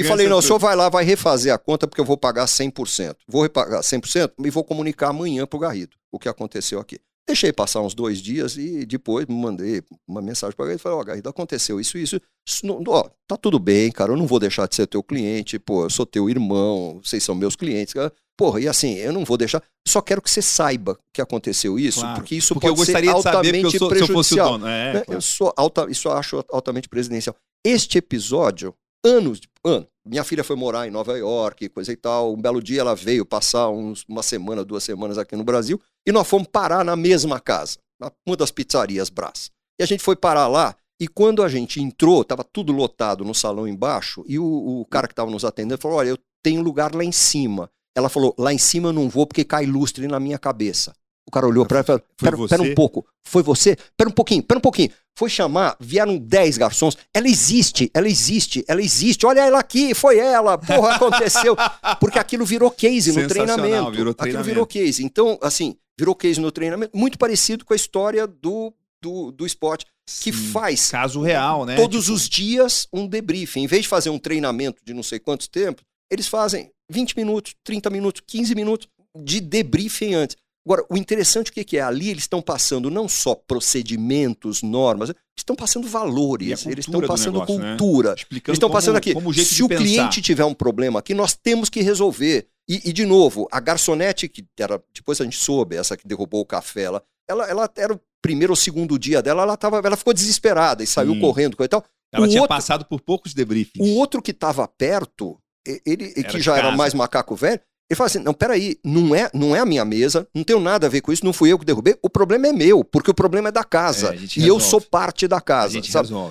e 0.00 0.08
falei: 0.08 0.26
não, 0.28 0.38
o 0.38 0.42
senhor 0.42 0.58
vai 0.58 0.74
lá, 0.74 0.88
vai 0.88 1.04
refazer 1.04 1.52
a 1.52 1.58
conta, 1.58 1.86
porque 1.86 2.00
eu 2.00 2.04
vou 2.04 2.16
pagar 2.16 2.46
100%. 2.46 3.14
Vou 3.28 3.42
repagar 3.42 3.82
100% 3.82 4.32
e 4.44 4.50
vou 4.50 4.64
comunicar 4.64 5.10
amanhã 5.10 5.46
para 5.46 5.56
o 5.56 5.60
Garrido 5.60 5.96
o 6.10 6.18
que 6.18 6.28
aconteceu 6.28 6.80
aqui. 6.80 6.98
Deixei 7.26 7.52
passar 7.52 7.80
uns 7.80 7.94
dois 7.94 8.18
dias 8.18 8.56
e 8.56 8.84
depois 8.84 9.26
me 9.26 9.34
mandei 9.34 9.82
uma 10.08 10.20
mensagem 10.20 10.56
para 10.56 10.66
ele 10.66 10.74
e 10.74 10.78
falei, 10.78 10.98
ó, 10.98 11.00
oh, 11.00 11.04
Garrido, 11.04 11.28
aconteceu 11.28 11.80
isso, 11.80 11.96
isso. 11.96 12.20
isso 12.46 12.66
não, 12.66 12.82
ó, 12.88 13.08
tá 13.28 13.36
tudo 13.36 13.58
bem, 13.58 13.92
cara, 13.92 14.12
eu 14.12 14.16
não 14.16 14.26
vou 14.26 14.40
deixar 14.40 14.66
de 14.66 14.74
ser 14.74 14.86
teu 14.86 15.02
cliente, 15.02 15.58
pô, 15.58 15.84
eu 15.84 15.90
sou 15.90 16.04
teu 16.04 16.28
irmão, 16.28 17.00
vocês 17.02 17.22
são 17.22 17.34
meus 17.34 17.54
clientes, 17.54 17.94
cara. 17.94 18.12
Porra, 18.36 18.58
e 18.58 18.66
assim, 18.66 18.94
eu 18.94 19.12
não 19.12 19.22
vou 19.22 19.36
deixar. 19.36 19.62
Só 19.86 20.00
quero 20.00 20.22
que 20.22 20.30
você 20.30 20.40
saiba 20.40 20.98
que 21.14 21.20
aconteceu 21.20 21.78
isso, 21.78 22.00
claro, 22.00 22.14
porque 22.16 22.34
isso 22.34 22.54
porque 22.54 22.68
pode 22.68 22.80
eu 22.80 22.84
gostaria 22.84 23.10
ser 23.10 23.16
altamente 23.16 23.52
de 23.52 23.52
saber, 23.52 23.74
eu 23.74 23.78
sou, 23.78 23.88
prejudicial. 23.88 24.24
Se 24.24 24.32
eu 24.32 24.38
fosse 24.38 24.40
o 24.40 24.52
dono. 24.52 24.66
É, 24.66 24.94
né? 24.94 25.00
claro. 25.02 25.12
Eu 25.12 25.20
sou 25.20 25.52
alta, 25.56 25.86
isso 25.90 26.08
eu 26.08 26.12
acho 26.12 26.44
altamente 26.50 26.88
presidencial. 26.88 27.36
Este 27.62 27.98
episódio, 27.98 28.74
anos, 29.04 29.40
ano, 29.64 29.86
minha 30.04 30.24
filha 30.24 30.42
foi 30.42 30.56
morar 30.56 30.86
em 30.86 30.90
Nova 30.90 31.16
York, 31.16 31.68
coisa 31.68 31.92
e 31.92 31.96
tal. 31.96 32.34
Um 32.34 32.40
belo 32.40 32.62
dia 32.62 32.80
ela 32.80 32.94
veio 32.94 33.24
passar 33.24 33.68
uns, 33.70 34.04
uma 34.08 34.22
semana, 34.22 34.64
duas 34.64 34.82
semanas 34.82 35.18
aqui 35.18 35.36
no 35.36 35.44
Brasil 35.44 35.80
e 36.06 36.12
nós 36.12 36.26
fomos 36.26 36.48
parar 36.48 36.84
na 36.84 36.96
mesma 36.96 37.38
casa, 37.38 37.78
uma 38.26 38.36
das 38.36 38.50
pizzarias 38.50 39.08
Brás. 39.08 39.50
E 39.78 39.82
a 39.82 39.86
gente 39.86 40.02
foi 40.02 40.16
parar 40.16 40.48
lá 40.48 40.74
e 41.00 41.08
quando 41.08 41.42
a 41.42 41.48
gente 41.48 41.80
entrou, 41.80 42.20
estava 42.20 42.44
tudo 42.44 42.72
lotado 42.72 43.24
no 43.24 43.34
salão 43.34 43.66
embaixo 43.66 44.22
e 44.28 44.38
o, 44.38 44.80
o 44.80 44.84
cara 44.86 45.06
que 45.06 45.12
estava 45.12 45.30
nos 45.30 45.44
atendendo 45.44 45.80
falou: 45.80 45.98
Olha, 45.98 46.10
eu 46.10 46.18
tenho 46.42 46.62
lugar 46.62 46.94
lá 46.94 47.02
em 47.02 47.12
cima. 47.12 47.70
Ela 47.96 48.10
falou: 48.10 48.34
Lá 48.38 48.52
em 48.52 48.58
cima 48.58 48.88
eu 48.88 48.92
não 48.92 49.08
vou 49.08 49.26
porque 49.26 49.44
cai 49.44 49.64
lustre 49.64 50.06
na 50.06 50.20
minha 50.20 50.38
cabeça. 50.38 50.94
O 51.26 51.30
cara 51.30 51.46
olhou 51.46 51.64
para 51.64 51.78
ela 51.78 51.84
e 51.84 51.86
falou: 51.86 52.02
pera, 52.16 52.48
pera, 52.48 52.62
um 52.62 52.74
pouco, 52.74 53.06
foi 53.24 53.42
você? 53.42 53.76
Pera 53.96 54.10
um 54.10 54.12
pouquinho, 54.12 54.42
pera 54.42 54.58
um 54.58 54.62
pouquinho. 54.62 54.90
Foi 55.16 55.28
chamar, 55.28 55.76
vieram 55.78 56.16
10 56.16 56.58
garçons. 56.58 56.96
Ela 57.12 57.28
existe, 57.28 57.90
ela 57.92 58.08
existe, 58.08 58.64
ela 58.66 58.80
existe. 58.80 59.26
Olha 59.26 59.40
ela 59.40 59.58
aqui, 59.58 59.94
foi 59.94 60.18
ela. 60.18 60.56
Porra, 60.56 60.94
aconteceu. 60.96 61.56
Porque 62.00 62.18
aquilo 62.18 62.44
virou 62.44 62.70
case 62.70 63.12
no 63.12 63.28
treinamento. 63.28 63.90
Virou 63.90 64.14
treinamento. 64.14 64.22
Aquilo 64.22 64.42
virou 64.42 64.66
case. 64.66 65.04
Então, 65.04 65.38
assim, 65.42 65.76
virou 65.98 66.14
case 66.14 66.40
no 66.40 66.50
treinamento, 66.50 66.96
muito 66.96 67.18
parecido 67.18 67.64
com 67.64 67.74
a 67.74 67.76
história 67.76 68.26
do, 68.26 68.72
do, 69.02 69.30
do 69.30 69.46
esporte, 69.46 69.84
que 70.22 70.32
Sim, 70.32 70.50
faz. 70.52 70.90
Caso 70.90 71.20
real, 71.20 71.66
né? 71.66 71.76
Todos 71.76 72.04
tipo... 72.04 72.14
os 72.14 72.28
dias 72.28 72.88
um 72.92 73.06
debriefing. 73.06 73.62
Em 73.64 73.66
vez 73.66 73.82
de 73.82 73.88
fazer 73.88 74.10
um 74.10 74.18
treinamento 74.18 74.82
de 74.84 74.94
não 74.94 75.02
sei 75.02 75.18
quantos 75.18 75.46
tempos, 75.46 75.84
eles 76.10 76.26
fazem 76.26 76.70
20 76.90 77.16
minutos, 77.16 77.54
30 77.62 77.90
minutos, 77.90 78.22
15 78.26 78.54
minutos 78.54 78.88
de 79.16 79.40
debriefing 79.40 80.14
antes. 80.14 80.36
Agora, 80.70 80.86
o 80.88 80.96
interessante 80.96 81.50
o 81.50 81.52
que 81.52 81.76
é? 81.76 81.80
Ali 81.80 82.10
eles 82.10 82.22
estão 82.22 82.40
passando 82.40 82.88
não 82.92 83.08
só 83.08 83.34
procedimentos, 83.34 84.62
normas, 84.62 85.12
estão 85.36 85.56
passando 85.56 85.88
valores, 85.88 86.64
eles 86.64 86.86
estão 86.86 87.00
passando 87.00 87.40
negócio, 87.40 87.58
né? 87.58 87.70
cultura. 87.70 88.10
Né? 88.10 88.14
Explicando 88.18 88.50
eles 88.52 88.56
estão 88.56 88.70
passando 88.70 88.96
aqui. 88.96 89.12
se 89.44 89.64
o 89.64 89.68
pensar. 89.68 89.82
cliente 89.82 90.22
tiver 90.22 90.44
um 90.44 90.54
problema 90.54 91.00
aqui, 91.00 91.12
nós 91.12 91.34
temos 91.34 91.68
que 91.68 91.80
resolver. 91.80 92.46
E, 92.68 92.88
e, 92.88 92.92
de 92.92 93.04
novo, 93.04 93.48
a 93.50 93.58
garçonete, 93.58 94.28
que 94.28 94.46
era, 94.60 94.80
depois 94.94 95.20
a 95.20 95.24
gente 95.24 95.38
soube, 95.38 95.74
essa 95.74 95.96
que 95.96 96.06
derrubou 96.06 96.40
o 96.40 96.46
café, 96.46 96.82
ela, 96.82 97.02
ela, 97.28 97.50
ela 97.50 97.70
era 97.76 97.92
o 97.92 98.00
primeiro 98.22 98.52
ou 98.52 98.56
segundo 98.56 98.96
dia 98.96 99.20
dela, 99.20 99.42
ela, 99.42 99.56
tava, 99.56 99.82
ela 99.84 99.96
ficou 99.96 100.14
desesperada 100.14 100.84
e 100.84 100.86
saiu 100.86 101.14
hum. 101.14 101.20
correndo 101.20 101.56
e 101.58 101.66
tal. 101.66 101.84
Ela 102.12 102.26
o 102.26 102.28
tinha 102.28 102.42
outro, 102.42 102.54
passado 102.54 102.84
por 102.84 103.00
poucos 103.00 103.34
debriefings. 103.34 103.90
O 103.90 103.96
outro 103.96 104.22
que 104.22 104.30
estava 104.30 104.68
perto, 104.68 105.36
ele, 105.84 106.12
que 106.22 106.40
já 106.40 106.56
era 106.56 106.70
mais 106.70 106.94
macaco 106.94 107.34
velho, 107.34 107.60
Ele 107.90 107.96
fala 107.96 108.06
assim: 108.06 108.20
não, 108.20 108.32
peraí, 108.32 108.78
não 108.84 109.12
é, 109.14 109.28
não 109.34 109.54
é 109.54 109.58
a 109.58 109.66
minha 109.66 109.84
mesa, 109.84 110.26
não 110.32 110.44
tenho 110.44 110.60
nada 110.60 110.86
a 110.86 110.90
ver 110.90 111.00
com 111.00 111.12
isso, 111.12 111.24
não 111.24 111.32
fui 111.32 111.50
eu 111.50 111.58
que 111.58 111.64
derrubei, 111.64 111.98
o 112.00 112.08
problema 112.08 112.46
é 112.46 112.52
meu, 112.52 112.84
porque 112.84 113.10
o 113.10 113.14
problema 113.14 113.48
é 113.48 113.52
da 113.52 113.64
casa. 113.64 114.14
É, 114.14 114.16
e 114.16 114.46
eu 114.46 114.54
resolve. 114.54 114.64
sou 114.64 114.80
parte 114.80 115.26
da 115.26 115.40
casa. 115.40 115.76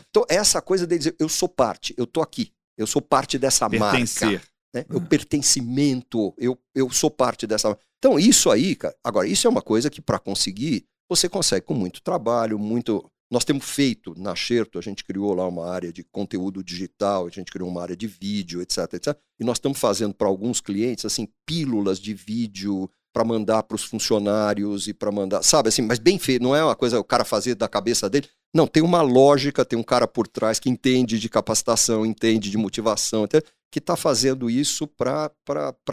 Então, 0.10 0.26
essa 0.30 0.62
coisa 0.62 0.88
de 0.88 0.98
dizer, 0.98 1.16
eu 1.20 1.28
sou 1.28 1.50
parte, 1.50 1.94
eu 1.98 2.08
tô 2.08 2.22
aqui, 2.22 2.54
eu 2.78 2.88
sou 2.88 3.02
parte 3.02 3.38
dessa 3.38 3.70
Pertencer. 3.70 4.32
marca. 4.32 4.48
Né? 4.74 4.86
Uhum. 4.90 4.98
O 4.98 5.02
pertencimento, 5.02 6.34
eu, 6.38 6.58
eu 6.74 6.90
sou 6.92 7.12
parte 7.12 7.46
dessa. 7.46 7.78
Então, 7.98 8.18
isso 8.18 8.50
aí, 8.50 8.76
cara, 8.76 8.96
agora, 9.04 9.28
isso 9.28 9.46
é 9.46 9.50
uma 9.50 9.62
coisa 9.62 9.90
que, 9.90 10.02
para 10.02 10.18
conseguir, 10.18 10.86
você 11.10 11.28
consegue 11.28 11.66
com 11.66 11.74
muito 11.74 12.02
trabalho, 12.02 12.58
muito. 12.58 13.04
Nós 13.32 13.46
temos 13.46 13.70
feito 13.70 14.16
na 14.18 14.36
Xerto, 14.36 14.80
a 14.80 14.82
gente 14.82 15.04
criou 15.04 15.34
lá 15.36 15.48
uma 15.48 15.70
área 15.70 15.94
de 15.94 16.04
conteúdo 16.04 16.64
digital, 16.64 17.28
a 17.28 17.30
gente 17.30 17.52
criou 17.52 17.70
uma 17.70 17.82
área 17.82 17.96
de 17.96 18.08
vídeo, 18.08 18.62
etc, 18.62 18.94
etc. 18.94 19.16
E 19.40 19.44
nós 19.44 19.58
estamos 19.58 19.80
fazendo 19.80 20.16
para 20.16 20.28
alguns 20.28 20.60
clientes, 20.60 21.06
assim, 21.06 21.28
pílulas 21.46 22.00
de 22.00 22.14
vídeo 22.14 22.90
para 23.14 23.24
mandar 23.24 23.64
para 23.64 23.76
os 23.76 23.84
funcionários 23.84 24.88
e 24.88 24.94
para 24.94 25.12
mandar, 25.12 25.44
sabe 25.44 25.70
assim, 25.70 25.82
mas 25.82 26.00
bem 26.00 26.18
feito, 26.18 26.42
não 26.42 26.56
é 26.56 26.64
uma 26.64 26.76
coisa 26.76 27.00
o 27.00 27.04
cara 27.04 27.26
fazer 27.26 27.56
da 27.56 27.68
cabeça 27.68 28.10
dele. 28.10 28.28
Não, 28.54 28.66
tem 28.66 28.82
uma 28.82 29.02
lógica, 29.02 29.66
tem 29.66 29.78
um 29.78 29.84
cara 29.84 30.08
por 30.08 30.28
trás 30.28 30.60
que 30.60 30.70
entende 30.70 31.20
de 31.20 31.30
capacitação, 31.30 32.06
entende 32.06 32.50
de 32.50 32.58
motivação, 32.58 33.24
até, 33.24 33.42
que 33.72 33.78
está 33.78 33.96
fazendo 33.96 34.50
isso 34.50 34.88
para 34.88 35.32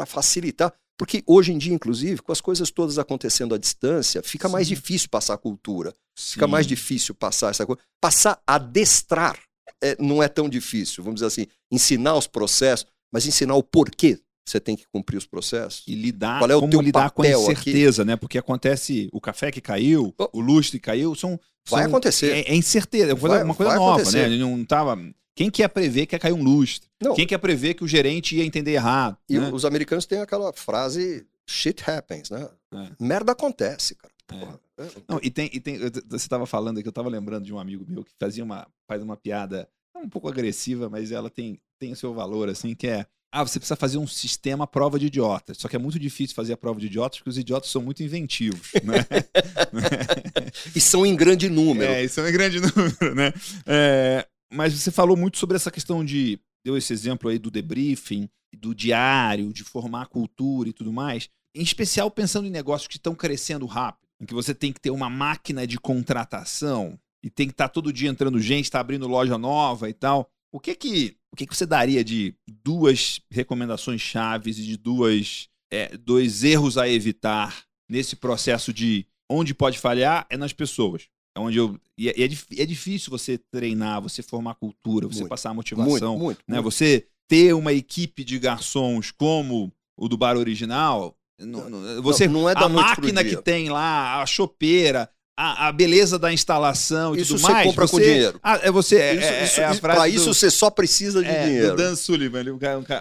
facilitar. 0.07 0.73
Porque 0.99 1.23
hoje 1.27 1.53
em 1.53 1.59
dia, 1.59 1.75
inclusive, 1.75 2.23
com 2.23 2.33
as 2.33 2.41
coisas 2.41 2.71
todas 2.71 2.99
acontecendo 2.99 3.55
à 3.55 3.59
distância, 3.59 4.23
fica 4.23 4.49
mais 4.49 4.67
Sim. 4.67 4.75
difícil 4.75 5.09
passar 5.11 5.35
a 5.35 5.39
cultura. 5.39 5.93
Fica 6.17 6.47
Sim. 6.47 6.51
mais 6.51 6.67
difícil 6.67 7.15
passar 7.15 7.51
essa 7.51 7.67
coisa. 7.67 7.81
Passar 8.01 8.41
a 8.47 8.55
adestrar 8.55 9.39
é, 9.83 9.97
não 10.01 10.23
é 10.23 10.29
tão 10.29 10.49
difícil, 10.49 11.05
vamos 11.05 11.21
dizer 11.21 11.27
assim, 11.27 11.47
ensinar 11.71 12.17
os 12.17 12.27
processos, 12.27 12.87
mas 13.13 13.27
ensinar 13.27 13.55
o 13.55 13.63
porquê 13.63 14.19
você 14.47 14.61
tem 14.61 14.77
que 14.77 14.87
cumprir 14.89 15.17
os 15.17 15.27
processos. 15.27 15.83
E 15.87 15.95
lidar, 15.95 16.39
Qual 16.41 16.51
é 16.51 16.57
o 16.57 16.61
como 16.61 16.71
teu 16.71 16.81
lidar 16.81 17.11
com 17.11 17.23
a 17.23 17.25
papel 17.25 17.43
aqui? 17.43 17.53
incerteza, 17.53 18.05
né? 18.05 18.17
Porque 18.17 18.39
acontece 18.39 19.09
o 19.13 19.21
café 19.21 19.51
que 19.51 19.61
caiu, 19.61 20.15
Oh. 20.19 20.29
o 20.35 20.41
lustre 20.41 20.79
caiu, 20.79 21.15
são. 21.15 21.39
Vai 21.69 21.83
são- 21.83 21.91
acontecer. 21.91 22.31
É, 22.33 22.53
é 22.53 22.55
incerteza, 22.55 23.11
é 23.11 23.15
uma 23.15 23.21
coisa, 23.21 23.35
Vai- 23.37 23.45
uma 23.45 23.55
coisa 23.55 23.71
vai 23.71 23.79
nova, 23.79 23.95
acontecer. 24.03 24.19
né? 24.19 24.25
Ele 24.35 24.39
não 24.39 24.65
tava. 24.65 24.97
Quem 25.35 25.51
quer 25.51 25.69
prever 25.69 26.07
que 26.07 26.15
ia 26.15 26.19
cair 26.19 26.33
um 26.33 26.43
lustre? 26.43 26.89
Não. 27.03 27.15
Quem 27.15 27.27
quer 27.27 27.39
prever 27.39 27.75
que 27.75 27.85
o 27.85 27.89
gerente 27.89 28.37
ia 28.37 28.45
entender 28.45 28.73
errado? 28.73 29.19
E 29.29 29.39
né? 29.39 29.51
os 29.53 29.65
americanos 29.65 30.07
têm 30.07 30.21
aquela 30.21 30.53
frase 30.53 31.27
shit 31.47 31.83
happens, 31.91 32.31
né? 32.31 32.49
É. 32.73 32.89
Merda 32.99 33.33
acontece, 33.33 33.95
cara. 33.97 34.15
É. 34.33 34.85
Não, 35.09 35.21
e 35.23 35.31
tem, 35.31 35.49
e 35.53 35.61
tem 35.61 35.79
você 35.79 36.17
estava 36.17 36.47
falando 36.47 36.79
aqui, 36.79 36.89
eu 36.89 36.91
estava 36.91 37.09
lembrando 37.09 37.45
de 37.45 37.53
um 37.53 37.59
amigo 37.59 37.85
meu 37.89 38.03
que 38.05 38.13
fazia 38.19 38.43
uma, 38.45 38.67
faz 38.89 39.03
uma 39.03 39.17
piada 39.17 39.69
um 39.97 40.09
pouco 40.09 40.29
agressiva, 40.29 40.89
mas 40.91 41.11
ela 41.11 41.31
tem, 41.31 41.59
tem 41.79 41.93
o 41.93 41.97
seu 41.97 42.13
valor, 42.15 42.49
assim, 42.49 42.75
que 42.75 42.87
é. 42.87 43.07
Ah, 43.37 43.47
você 43.47 43.59
precisa 43.59 43.77
fazer 43.77 43.99
um 43.99 44.07
sistema 44.07 44.65
à 44.65 44.67
prova 44.67 44.99
de 44.99 45.09
idiotas. 45.09 45.59
Só 45.59 45.69
que 45.69 45.77
é 45.77 45.79
muito 45.79 45.99
difícil 45.99 46.35
fazer 46.35 46.55
a 46.55 46.57
prova 46.57 46.81
de 46.81 46.87
idiotas 46.87 47.19
porque 47.19 47.29
os 47.29 47.37
idiotas 47.37 47.71
são 47.71 47.83
muito 47.83 48.03
inventivos, 48.03 48.73
né? 48.83 49.05
E 50.75 50.81
são 50.81 51.05
em 51.05 51.15
grande 51.15 51.51
número. 51.51 51.93
É, 51.93 52.03
isso 52.03 52.19
é 52.19 52.27
um 52.27 52.33
grande 52.33 52.61
número, 52.65 53.15
né? 53.15 53.35
É, 53.67 54.27
mas 54.51 54.73
você 54.73 54.91
falou 54.91 55.19
muito 55.19 55.37
sobre 55.37 55.55
essa 55.55 55.71
questão 55.71 56.03
de. 56.03 56.41
Deu 56.65 56.79
esse 56.79 56.95
exemplo 56.95 57.29
aí 57.29 57.39
do 57.39 57.51
debriefing, 57.51 58.27
do 58.57 58.75
diário, 58.75 59.53
de 59.53 59.63
formar 59.63 60.03
a 60.03 60.07
cultura 60.07 60.71
e 60.71 60.73
tudo 60.73 60.91
mais. 60.91 61.29
Em 61.55 61.63
especial 61.63 62.11
pensando 62.11 62.47
em 62.47 62.51
negócios 62.51 62.89
que 62.89 62.97
estão 62.97 63.15
crescendo 63.15 63.67
rápido, 63.67 64.09
em 64.19 64.25
que 64.25 64.33
você 64.33 64.55
tem 64.55 64.73
que 64.73 64.81
ter 64.81 64.91
uma 64.91 65.11
máquina 65.11 65.67
de 65.67 65.79
contratação 65.79 66.99
e 67.23 67.29
tem 67.29 67.47
que 67.47 67.53
estar 67.53 67.69
todo 67.69 67.93
dia 67.93 68.09
entrando 68.09 68.41
gente, 68.41 68.65
está 68.65 68.81
abrindo 68.81 69.07
loja 69.07 69.37
nova 69.37 69.91
e 69.91 69.93
tal. 69.93 70.31
O 70.51 70.59
que 70.59 70.75
que, 70.75 71.17
o 71.37 71.39
que, 71.39 71.47
que 71.47 71.55
você 71.55 71.67
daria 71.67 72.03
de 72.03 72.35
duas 72.65 73.21
recomendações 73.31 74.01
chaves 74.01 74.59
e 74.59 74.63
de 74.63 74.75
duas, 74.79 75.49
é, 75.71 75.95
dois 75.95 76.43
erros 76.43 76.79
a 76.79 76.89
evitar 76.89 77.63
nesse 77.87 78.17
processo 78.17 78.73
de 78.73 79.07
onde 79.31 79.53
pode 79.53 79.79
falhar 79.79 80.27
é 80.31 80.37
nas 80.39 80.55
pessoas. 80.55 81.09
É 81.37 81.41
onde 81.41 81.59
eu 81.59 81.79
e 81.99 82.09
é, 82.09 82.15
é 82.19 82.25
é 82.25 82.67
difícil 82.67 83.11
você 83.11 83.37
treinar, 83.37 84.01
você 84.01 84.23
formar 84.23 84.55
cultura, 84.55 85.07
você 85.07 85.21
Muito, 85.21 85.29
passar 85.29 85.53
muito, 85.53 85.77
motivação, 85.77 86.19
muito. 86.19 86.39
né? 86.49 86.55
muito. 86.57 86.65
Você 86.65 87.07
ter 87.29 87.53
uma 87.53 87.75
equipe 87.75 88.25
de 88.25 88.39
garçons 88.39 89.11
como 89.11 89.71
o 89.95 90.09
do 90.09 90.17
bar 90.17 90.39
original, 90.39 91.15
não- 91.39 91.69
não- 91.69 92.03
você 92.03 92.27
não, 92.27 92.41
não 92.43 92.49
é 92.49 92.55
da 92.55 92.63
a 92.65 92.69
máquina 92.71 93.23
que 93.23 93.37
tem 93.43 93.69
lá, 93.69 94.23
a 94.23 94.27
chopeira, 94.27 95.11
a, 95.39 95.69
a 95.69 95.73
beleza 95.73 96.19
da 96.19 96.33
instalação 96.33 97.15
e 97.15 97.21
Isso 97.21 97.35
tudo 97.35 97.41
você 97.47 97.53
mais. 97.53 97.67
compra 97.67 97.87
com 97.89 97.97
você- 97.99 98.05
dinheiro. 98.05 98.41
Ah, 98.43 98.59
é 98.63 98.71
você. 98.71 98.97
É, 98.97 99.15
Isso, 99.15 99.25
é- 99.27 99.45
isso, 99.45 99.61
é 99.61 99.65
a 99.65 100.09
isso- 100.09 100.25
do- 100.29 100.35
você 100.35 100.51
só 100.51 100.71
precisa 100.71 101.23
de 101.23 101.29
é, 101.29 101.45
dinheiro. 101.45 101.71
do 101.71 101.77
Dan 101.77 101.95
Sullivan, 101.97 102.43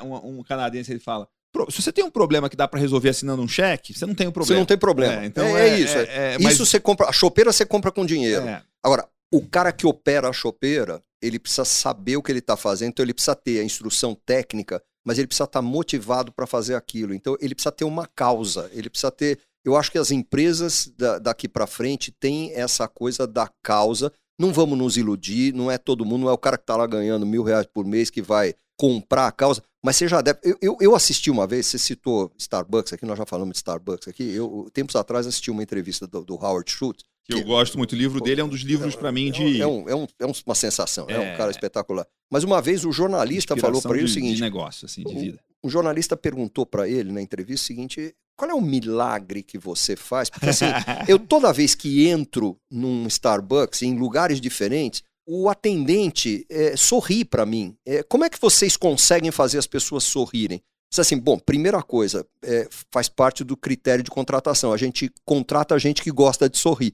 um, 0.03 0.13
um 0.13 0.39
um- 0.39 0.43
canadense, 0.43 0.91
ele 0.91 0.99
fala: 0.99 1.27
"Pro- 1.53 1.71
se 1.71 1.81
você 1.81 1.91
tem 1.93 2.03
um 2.03 2.11
problema 2.11 2.49
que 2.49 2.55
dá 2.57 2.67
pra 2.67 2.79
resolver 2.79 3.09
assinando 3.09 3.41
um 3.41 3.47
cheque, 3.47 3.93
você 3.93 4.05
não 4.05 4.13
tem 4.13 4.27
um 4.27 4.29
Você 4.29 4.33
problema. 4.33 4.59
não 4.59 4.65
tem 4.65 4.77
problema. 4.77 5.23
É, 5.23 5.25
então 5.25 5.45
é, 5.57 5.69
é- 5.69 5.79
isso. 5.79 5.95
mas- 6.41 6.53
Isso 6.53 6.65
você 6.65 6.79
compra. 6.79 7.07
A 7.07 7.13
chopeira 7.13 7.51
você 7.53 7.65
compra 7.65 7.91
com 7.91 8.05
dinheiro. 8.05 8.43
Agora, 8.83 9.07
o 9.33 9.41
cara 9.41 9.71
que 9.71 9.87
opera 9.87 10.29
a 10.29 10.33
chopeira, 10.33 11.01
ele 11.21 11.39
precisa 11.39 11.65
saber 11.65 12.17
o 12.17 12.21
que 12.21 12.31
ele 12.31 12.39
está 12.39 12.55
fazendo, 12.57 12.89
então 12.89 13.03
ele 13.03 13.13
precisa 13.13 13.35
ter 13.35 13.59
a 13.59 13.63
instrução 13.63 14.13
técnica, 14.25 14.81
mas 15.05 15.17
ele 15.17 15.27
precisa 15.27 15.45
estar 15.45 15.61
motivado 15.61 16.31
para 16.31 16.45
fazer 16.45 16.75
aquilo. 16.75 17.13
Então 17.13 17.35
ele 17.39 17.55
precisa 17.55 17.71
ter 17.71 17.85
uma 17.85 18.05
causa, 18.13 18.69
ele 18.73 18.89
precisa 18.89 19.09
ter. 19.11 19.39
Eu 19.65 19.75
acho 19.75 19.91
que 19.91 19.97
as 19.97 20.11
empresas 20.11 20.91
da- 20.97 21.17
daqui 21.19 21.47
para 21.49 21.65
frente 21.65 22.11
têm 22.11 22.53
essa 22.53 22.87
coisa 22.87 23.25
da 23.25 23.49
causa. 23.63 24.11
Não 24.39 24.53
vamos 24.53 24.77
nos 24.77 24.95
iludir, 24.97 25.53
não 25.53 25.71
é 25.71 25.77
todo 25.77 26.05
mundo, 26.05 26.21
não 26.23 26.29
é 26.29 26.33
o 26.33 26.37
cara 26.37 26.57
que 26.57 26.63
está 26.63 26.75
lá 26.75 26.85
ganhando 26.85 27.25
mil 27.25 27.41
reais 27.43 27.65
por 27.65 27.85
mês 27.85 28.09
que 28.09 28.21
vai 28.21 28.53
comprar 28.77 29.27
a 29.27 29.31
causa, 29.31 29.61
mas 29.83 29.95
você 29.95 30.05
já 30.07 30.21
deve. 30.21 30.39
Eu, 30.43 30.57
eu, 30.61 30.77
eu 30.81 30.95
assisti 30.95 31.31
uma 31.31 31.47
vez, 31.47 31.65
você 31.65 31.77
citou 31.79 32.29
Starbucks 32.37 32.91
aqui, 32.91 33.05
nós 33.05 33.17
já 33.17 33.25
falamos 33.25 33.53
de 33.53 33.57
Starbucks 33.59 34.07
aqui. 34.09 34.23
Eu, 34.23 34.69
tempos 34.73 34.95
atrás, 34.97 35.25
assisti 35.25 35.49
uma 35.49 35.63
entrevista 35.63 36.05
do, 36.05 36.23
do 36.25 36.35
Howard 36.35 36.69
Schultz, 36.69 37.05
que 37.23 37.33
eu 37.33 37.41
gosto 37.45 37.77
muito. 37.77 37.93
O 37.93 37.95
livro 37.95 38.19
dele 38.19 38.41
é 38.41 38.43
um 38.43 38.49
dos 38.49 38.59
livros 38.61 38.93
pra 38.93 39.11
mim 39.13 39.31
de 39.31 39.61
é, 39.61 39.65
um- 39.65 39.87
é, 39.89 39.95
um- 39.95 40.07
é 40.19 40.25
um- 40.25 40.33
uma 40.45 40.53
sensação, 40.55 41.05
é. 41.07 41.17
um 41.17 41.21
É. 41.23 41.37
cara 41.37 41.49
espetacular. 41.51 42.05
Mas 42.29 42.43
uma 42.43 42.61
vez 42.61 42.83
o 42.83 42.91
jornalista 42.91 43.55
falou 43.55 43.77
inspiração 43.77 43.89
para 43.89 43.97
ele 43.97 44.05
o 44.05 44.13
seguinte: 44.13 44.35
de 44.35 44.41
negócio, 44.41 44.85
assim, 44.85 45.03
de 45.05 45.15
vida. 45.15 45.39
O 45.65 45.69
jornalista 45.69 46.15
perguntou 46.15 46.63
para 46.63 46.87
ele 46.87 47.11
na 47.11 47.21
entrevista 47.21 47.63
o 47.63 47.67
seguinte: 47.67 48.15
qual 48.37 48.51
é 48.51 48.53
o 48.53 48.61
milagre 48.61 49.41
que 49.41 49.57
você 49.57 49.95
faz? 49.95 50.29
Porque 50.29 50.49
assim, 50.49 50.65
eu 51.07 51.17
toda 51.17 51.51
vez 51.51 51.73
que 51.73 52.07
entro 52.07 52.55
num 52.69 53.07
Starbucks, 53.07 53.81
em 53.81 53.97
lugares 53.97 54.39
diferentes, 54.39 55.01
o 55.27 55.49
atendente 55.49 56.45
é, 56.49 56.77
sorri 56.77 57.25
para 57.25 57.47
mim. 57.47 57.75
É, 57.83 58.03
como 58.03 58.23
é 58.23 58.29
que 58.29 58.39
vocês 58.39 58.77
conseguem 58.77 59.31
fazer 59.31 59.57
as 59.57 59.65
pessoas 59.65 60.03
sorrirem? 60.03 60.61
Diz 60.91 60.99
assim, 60.99 61.17
bom, 61.17 61.39
primeira 61.39 61.81
coisa, 61.81 62.25
é, 62.43 62.67
faz 62.91 63.09
parte 63.09 63.43
do 63.43 63.57
critério 63.57 64.03
de 64.03 64.11
contratação. 64.11 64.71
A 64.71 64.77
gente 64.77 65.11
contrata 65.25 65.79
gente 65.79 66.03
que 66.03 66.11
gosta 66.11 66.47
de 66.47 66.59
sorrir. 66.59 66.93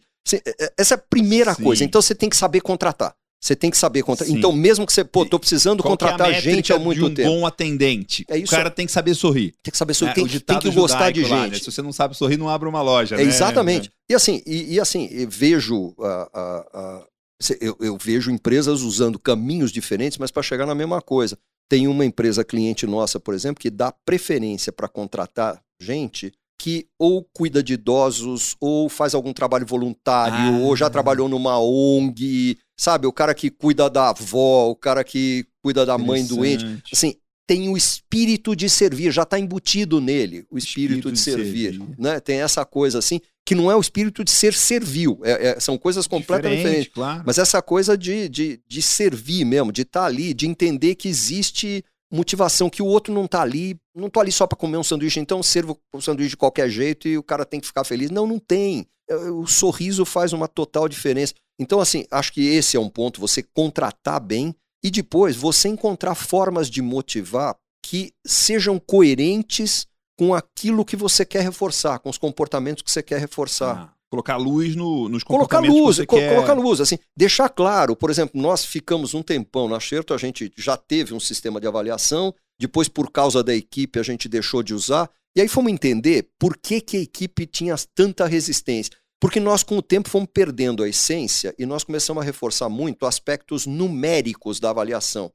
Essa 0.77 0.93
é 0.93 0.95
a 0.95 0.97
primeira 0.97 1.53
Sim. 1.53 1.63
coisa. 1.63 1.83
Então 1.83 2.01
você 2.01 2.15
tem 2.15 2.29
que 2.29 2.37
saber 2.37 2.61
contratar. 2.61 3.13
Você 3.43 3.55
tem 3.55 3.71
que 3.71 3.77
saber 3.77 4.03
contratar. 4.03 4.31
Então, 4.35 4.51
mesmo 4.51 4.85
que 4.85 4.93
você, 4.93 5.03
pô, 5.03 5.25
tô 5.25 5.39
precisando 5.39 5.81
Qual 5.81 5.95
é 5.95 5.97
contratar 5.97 6.31
gente 6.35 6.45
métrica 6.45 6.75
há 6.75 6.79
muito 6.79 6.99
de 6.99 7.05
um 7.05 7.13
tempo. 7.13 7.29
bom 7.29 7.45
atendente. 7.45 8.23
É 8.29 8.37
isso 8.37 8.53
o 8.53 8.55
cara 8.55 8.69
tem 8.69 8.85
que 8.85 8.91
saber 8.91 9.15
sorrir. 9.15 9.55
Tem 9.63 9.71
que 9.71 9.77
saber 9.77 9.91
né? 9.91 9.95
sorrir, 9.95 10.13
tem, 10.13 10.23
O 10.25 10.27
que- 10.27 10.39
tem 10.39 10.59
que 10.59 10.69
gostar 10.69 11.11
de 11.11 11.23
lá, 11.23 11.47
né? 11.47 11.55
gente. 11.55 11.63
Se 11.63 11.71
você 11.71 11.81
não 11.81 11.91
sabe 11.91 12.15
sorrir, 12.15 12.37
não 12.37 12.47
abre 12.47 12.69
uma 12.69 12.83
loja. 12.83 13.15
É, 13.15 13.17
né? 13.17 13.23
exatamente. 13.23 13.89
E 14.07 14.13
assim, 14.13 14.43
e, 14.45 14.75
e 14.75 14.79
assim, 14.79 15.09
vejo 15.27 15.95
a- 15.99 16.29
a- 16.33 17.05
se- 17.41 17.57
eu, 17.59 17.75
eu 17.79 17.97
vejo 17.97 18.29
empresas 18.29 18.81
usando 18.81 19.17
caminhos 19.17 19.71
diferentes, 19.71 20.19
mas 20.19 20.29
para 20.29 20.43
chegar 20.43 20.67
na 20.67 20.75
mesma 20.75 21.01
coisa. 21.01 21.35
Tem 21.67 21.87
uma 21.87 22.05
empresa 22.05 22.43
cliente 22.43 22.85
nossa, 22.85 23.19
por 23.19 23.33
exemplo, 23.33 23.59
que 23.61 23.71
dá 23.71 23.91
preferência 24.05 24.71
para 24.71 24.87
contratar 24.87 25.59
gente 25.81 26.31
que 26.59 26.85
ou 26.99 27.23
cuida 27.33 27.63
de 27.63 27.73
idosos, 27.73 28.55
ou 28.61 28.87
faz 28.87 29.15
algum 29.15 29.33
trabalho 29.33 29.65
voluntário, 29.65 30.57
Ah. 30.57 30.59
ou 30.59 30.75
já 30.75 30.91
trabalhou 30.91 31.27
numa 31.27 31.57
ONG, 31.59 32.55
sabe? 32.81 33.05
O 33.05 33.13
cara 33.13 33.33
que 33.35 33.51
cuida 33.51 33.89
da 33.89 34.09
avó, 34.09 34.69
o 34.69 34.75
cara 34.75 35.03
que 35.03 35.45
cuida 35.63 35.85
da 35.85 35.97
mãe 35.99 36.25
doente. 36.25 36.65
Assim, 36.91 37.15
tem 37.47 37.69
o 37.69 37.77
espírito 37.77 38.55
de 38.55 38.67
servir, 38.69 39.11
já 39.11 39.21
está 39.23 39.37
embutido 39.37 39.99
nele 40.01 40.45
o 40.49 40.57
espírito, 40.57 41.09
Espírito 41.09 41.11
de, 41.11 41.13
de 41.13 41.19
servir. 41.19 41.73
servir. 41.77 41.95
Né? 41.99 42.19
Tem 42.19 42.41
essa 42.41 42.65
coisa 42.65 42.97
assim, 42.97 43.19
que 43.45 43.53
não 43.53 43.69
é 43.69 43.75
o 43.75 43.79
espírito 43.81 44.23
de 44.23 44.31
ser 44.31 44.53
servil, 44.53 45.19
é- 45.23 45.49
é- 45.49 45.59
são 45.59 45.77
coisas 45.77 46.07
completamente 46.07 46.57
Diferente, 46.57 46.83
diferentes. 46.87 46.93
Claro. 46.93 47.23
Mas 47.25 47.37
essa 47.37 47.61
coisa 47.61 47.97
de, 47.97 48.27
de, 48.29 48.59
de 48.67 48.81
servir 48.81 49.43
mesmo, 49.45 49.71
de 49.71 49.81
estar 49.83 50.05
ali, 50.05 50.33
de 50.33 50.47
entender 50.47 50.95
que 50.95 51.07
existe 51.09 51.83
motivação, 52.11 52.69
que 52.69 52.81
o 52.81 52.85
outro 52.87 53.13
não 53.13 53.25
está 53.25 53.41
ali, 53.41 53.77
não 53.95 54.09
tô 54.09 54.19
ali 54.19 54.31
só 54.31 54.47
para 54.47 54.57
comer 54.57 54.77
um 54.77 54.83
sanduíche, 54.83 55.19
então 55.19 55.43
servo 55.43 55.77
o 55.93 56.01
sanduíche 56.01 56.31
de 56.31 56.37
qualquer 56.37 56.69
jeito 56.69 57.07
e 57.07 57.17
o 57.17 57.23
cara 57.23 57.45
tem 57.45 57.59
que 57.59 57.67
ficar 57.67 57.83
feliz. 57.83 58.09
Não, 58.09 58.25
não 58.25 58.39
tem. 58.39 58.85
É, 59.09 59.15
O 59.15 59.45
sorriso 59.45 60.03
faz 60.05 60.31
uma 60.33 60.47
total 60.47 60.87
diferença. 60.87 61.33
Então, 61.61 61.79
assim, 61.79 62.05
acho 62.09 62.33
que 62.33 62.41
esse 62.47 62.75
é 62.75 62.79
um 62.79 62.89
ponto, 62.89 63.21
você 63.21 63.43
contratar 63.43 64.19
bem 64.19 64.55
e 64.83 64.89
depois 64.89 65.35
você 65.35 65.67
encontrar 65.69 66.15
formas 66.15 66.69
de 66.69 66.81
motivar 66.81 67.55
que 67.85 68.11
sejam 68.25 68.79
coerentes 68.79 69.85
com 70.17 70.33
aquilo 70.33 70.83
que 70.85 70.95
você 70.95 71.23
quer 71.25 71.41
reforçar, 71.43 71.99
com 71.99 72.09
os 72.09 72.17
comportamentos 72.17 72.81
que 72.83 72.91
você 72.91 73.03
quer 73.03 73.19
reforçar. 73.19 73.75
Ah, 73.77 73.93
Colocar 74.11 74.35
luz 74.37 74.75
no, 74.75 75.07
nos 75.07 75.23
Colocar 75.23 75.57
comportamentos 75.59 75.79
luz, 75.81 75.95
que 75.95 76.01
você 76.01 76.05
co- 76.05 76.15
quer. 76.17 76.33
colocar 76.35 76.53
luz, 76.53 76.81
assim, 76.81 76.97
deixar 77.17 77.47
claro, 77.47 77.95
por 77.95 78.09
exemplo, 78.09 78.41
nós 78.41 78.65
ficamos 78.65 79.13
um 79.13 79.23
tempão 79.23 79.69
na 79.69 79.79
Xerto, 79.79 80.13
a 80.13 80.17
gente 80.17 80.51
já 80.57 80.75
teve 80.75 81.13
um 81.13 81.19
sistema 81.19 81.61
de 81.61 81.67
avaliação, 81.67 82.33
depois 82.59 82.89
por 82.89 83.09
causa 83.09 83.41
da 83.41 83.55
equipe 83.55 83.99
a 83.99 84.03
gente 84.03 84.27
deixou 84.27 84.61
de 84.61 84.73
usar, 84.73 85.09
e 85.35 85.39
aí 85.41 85.47
fomos 85.47 85.71
entender 85.71 86.27
por 86.37 86.57
que, 86.57 86.81
que 86.81 86.97
a 86.97 86.99
equipe 86.99 87.45
tinha 87.45 87.73
tanta 87.95 88.25
resistência. 88.27 88.91
Porque 89.21 89.39
nós, 89.39 89.61
com 89.61 89.77
o 89.77 89.83
tempo, 89.83 90.09
fomos 90.09 90.29
perdendo 90.33 90.81
a 90.81 90.89
essência 90.89 91.53
e 91.59 91.63
nós 91.63 91.83
começamos 91.83 92.23
a 92.23 92.25
reforçar 92.25 92.67
muito 92.69 93.05
aspectos 93.05 93.67
numéricos 93.67 94.59
da 94.59 94.71
avaliação. 94.71 95.31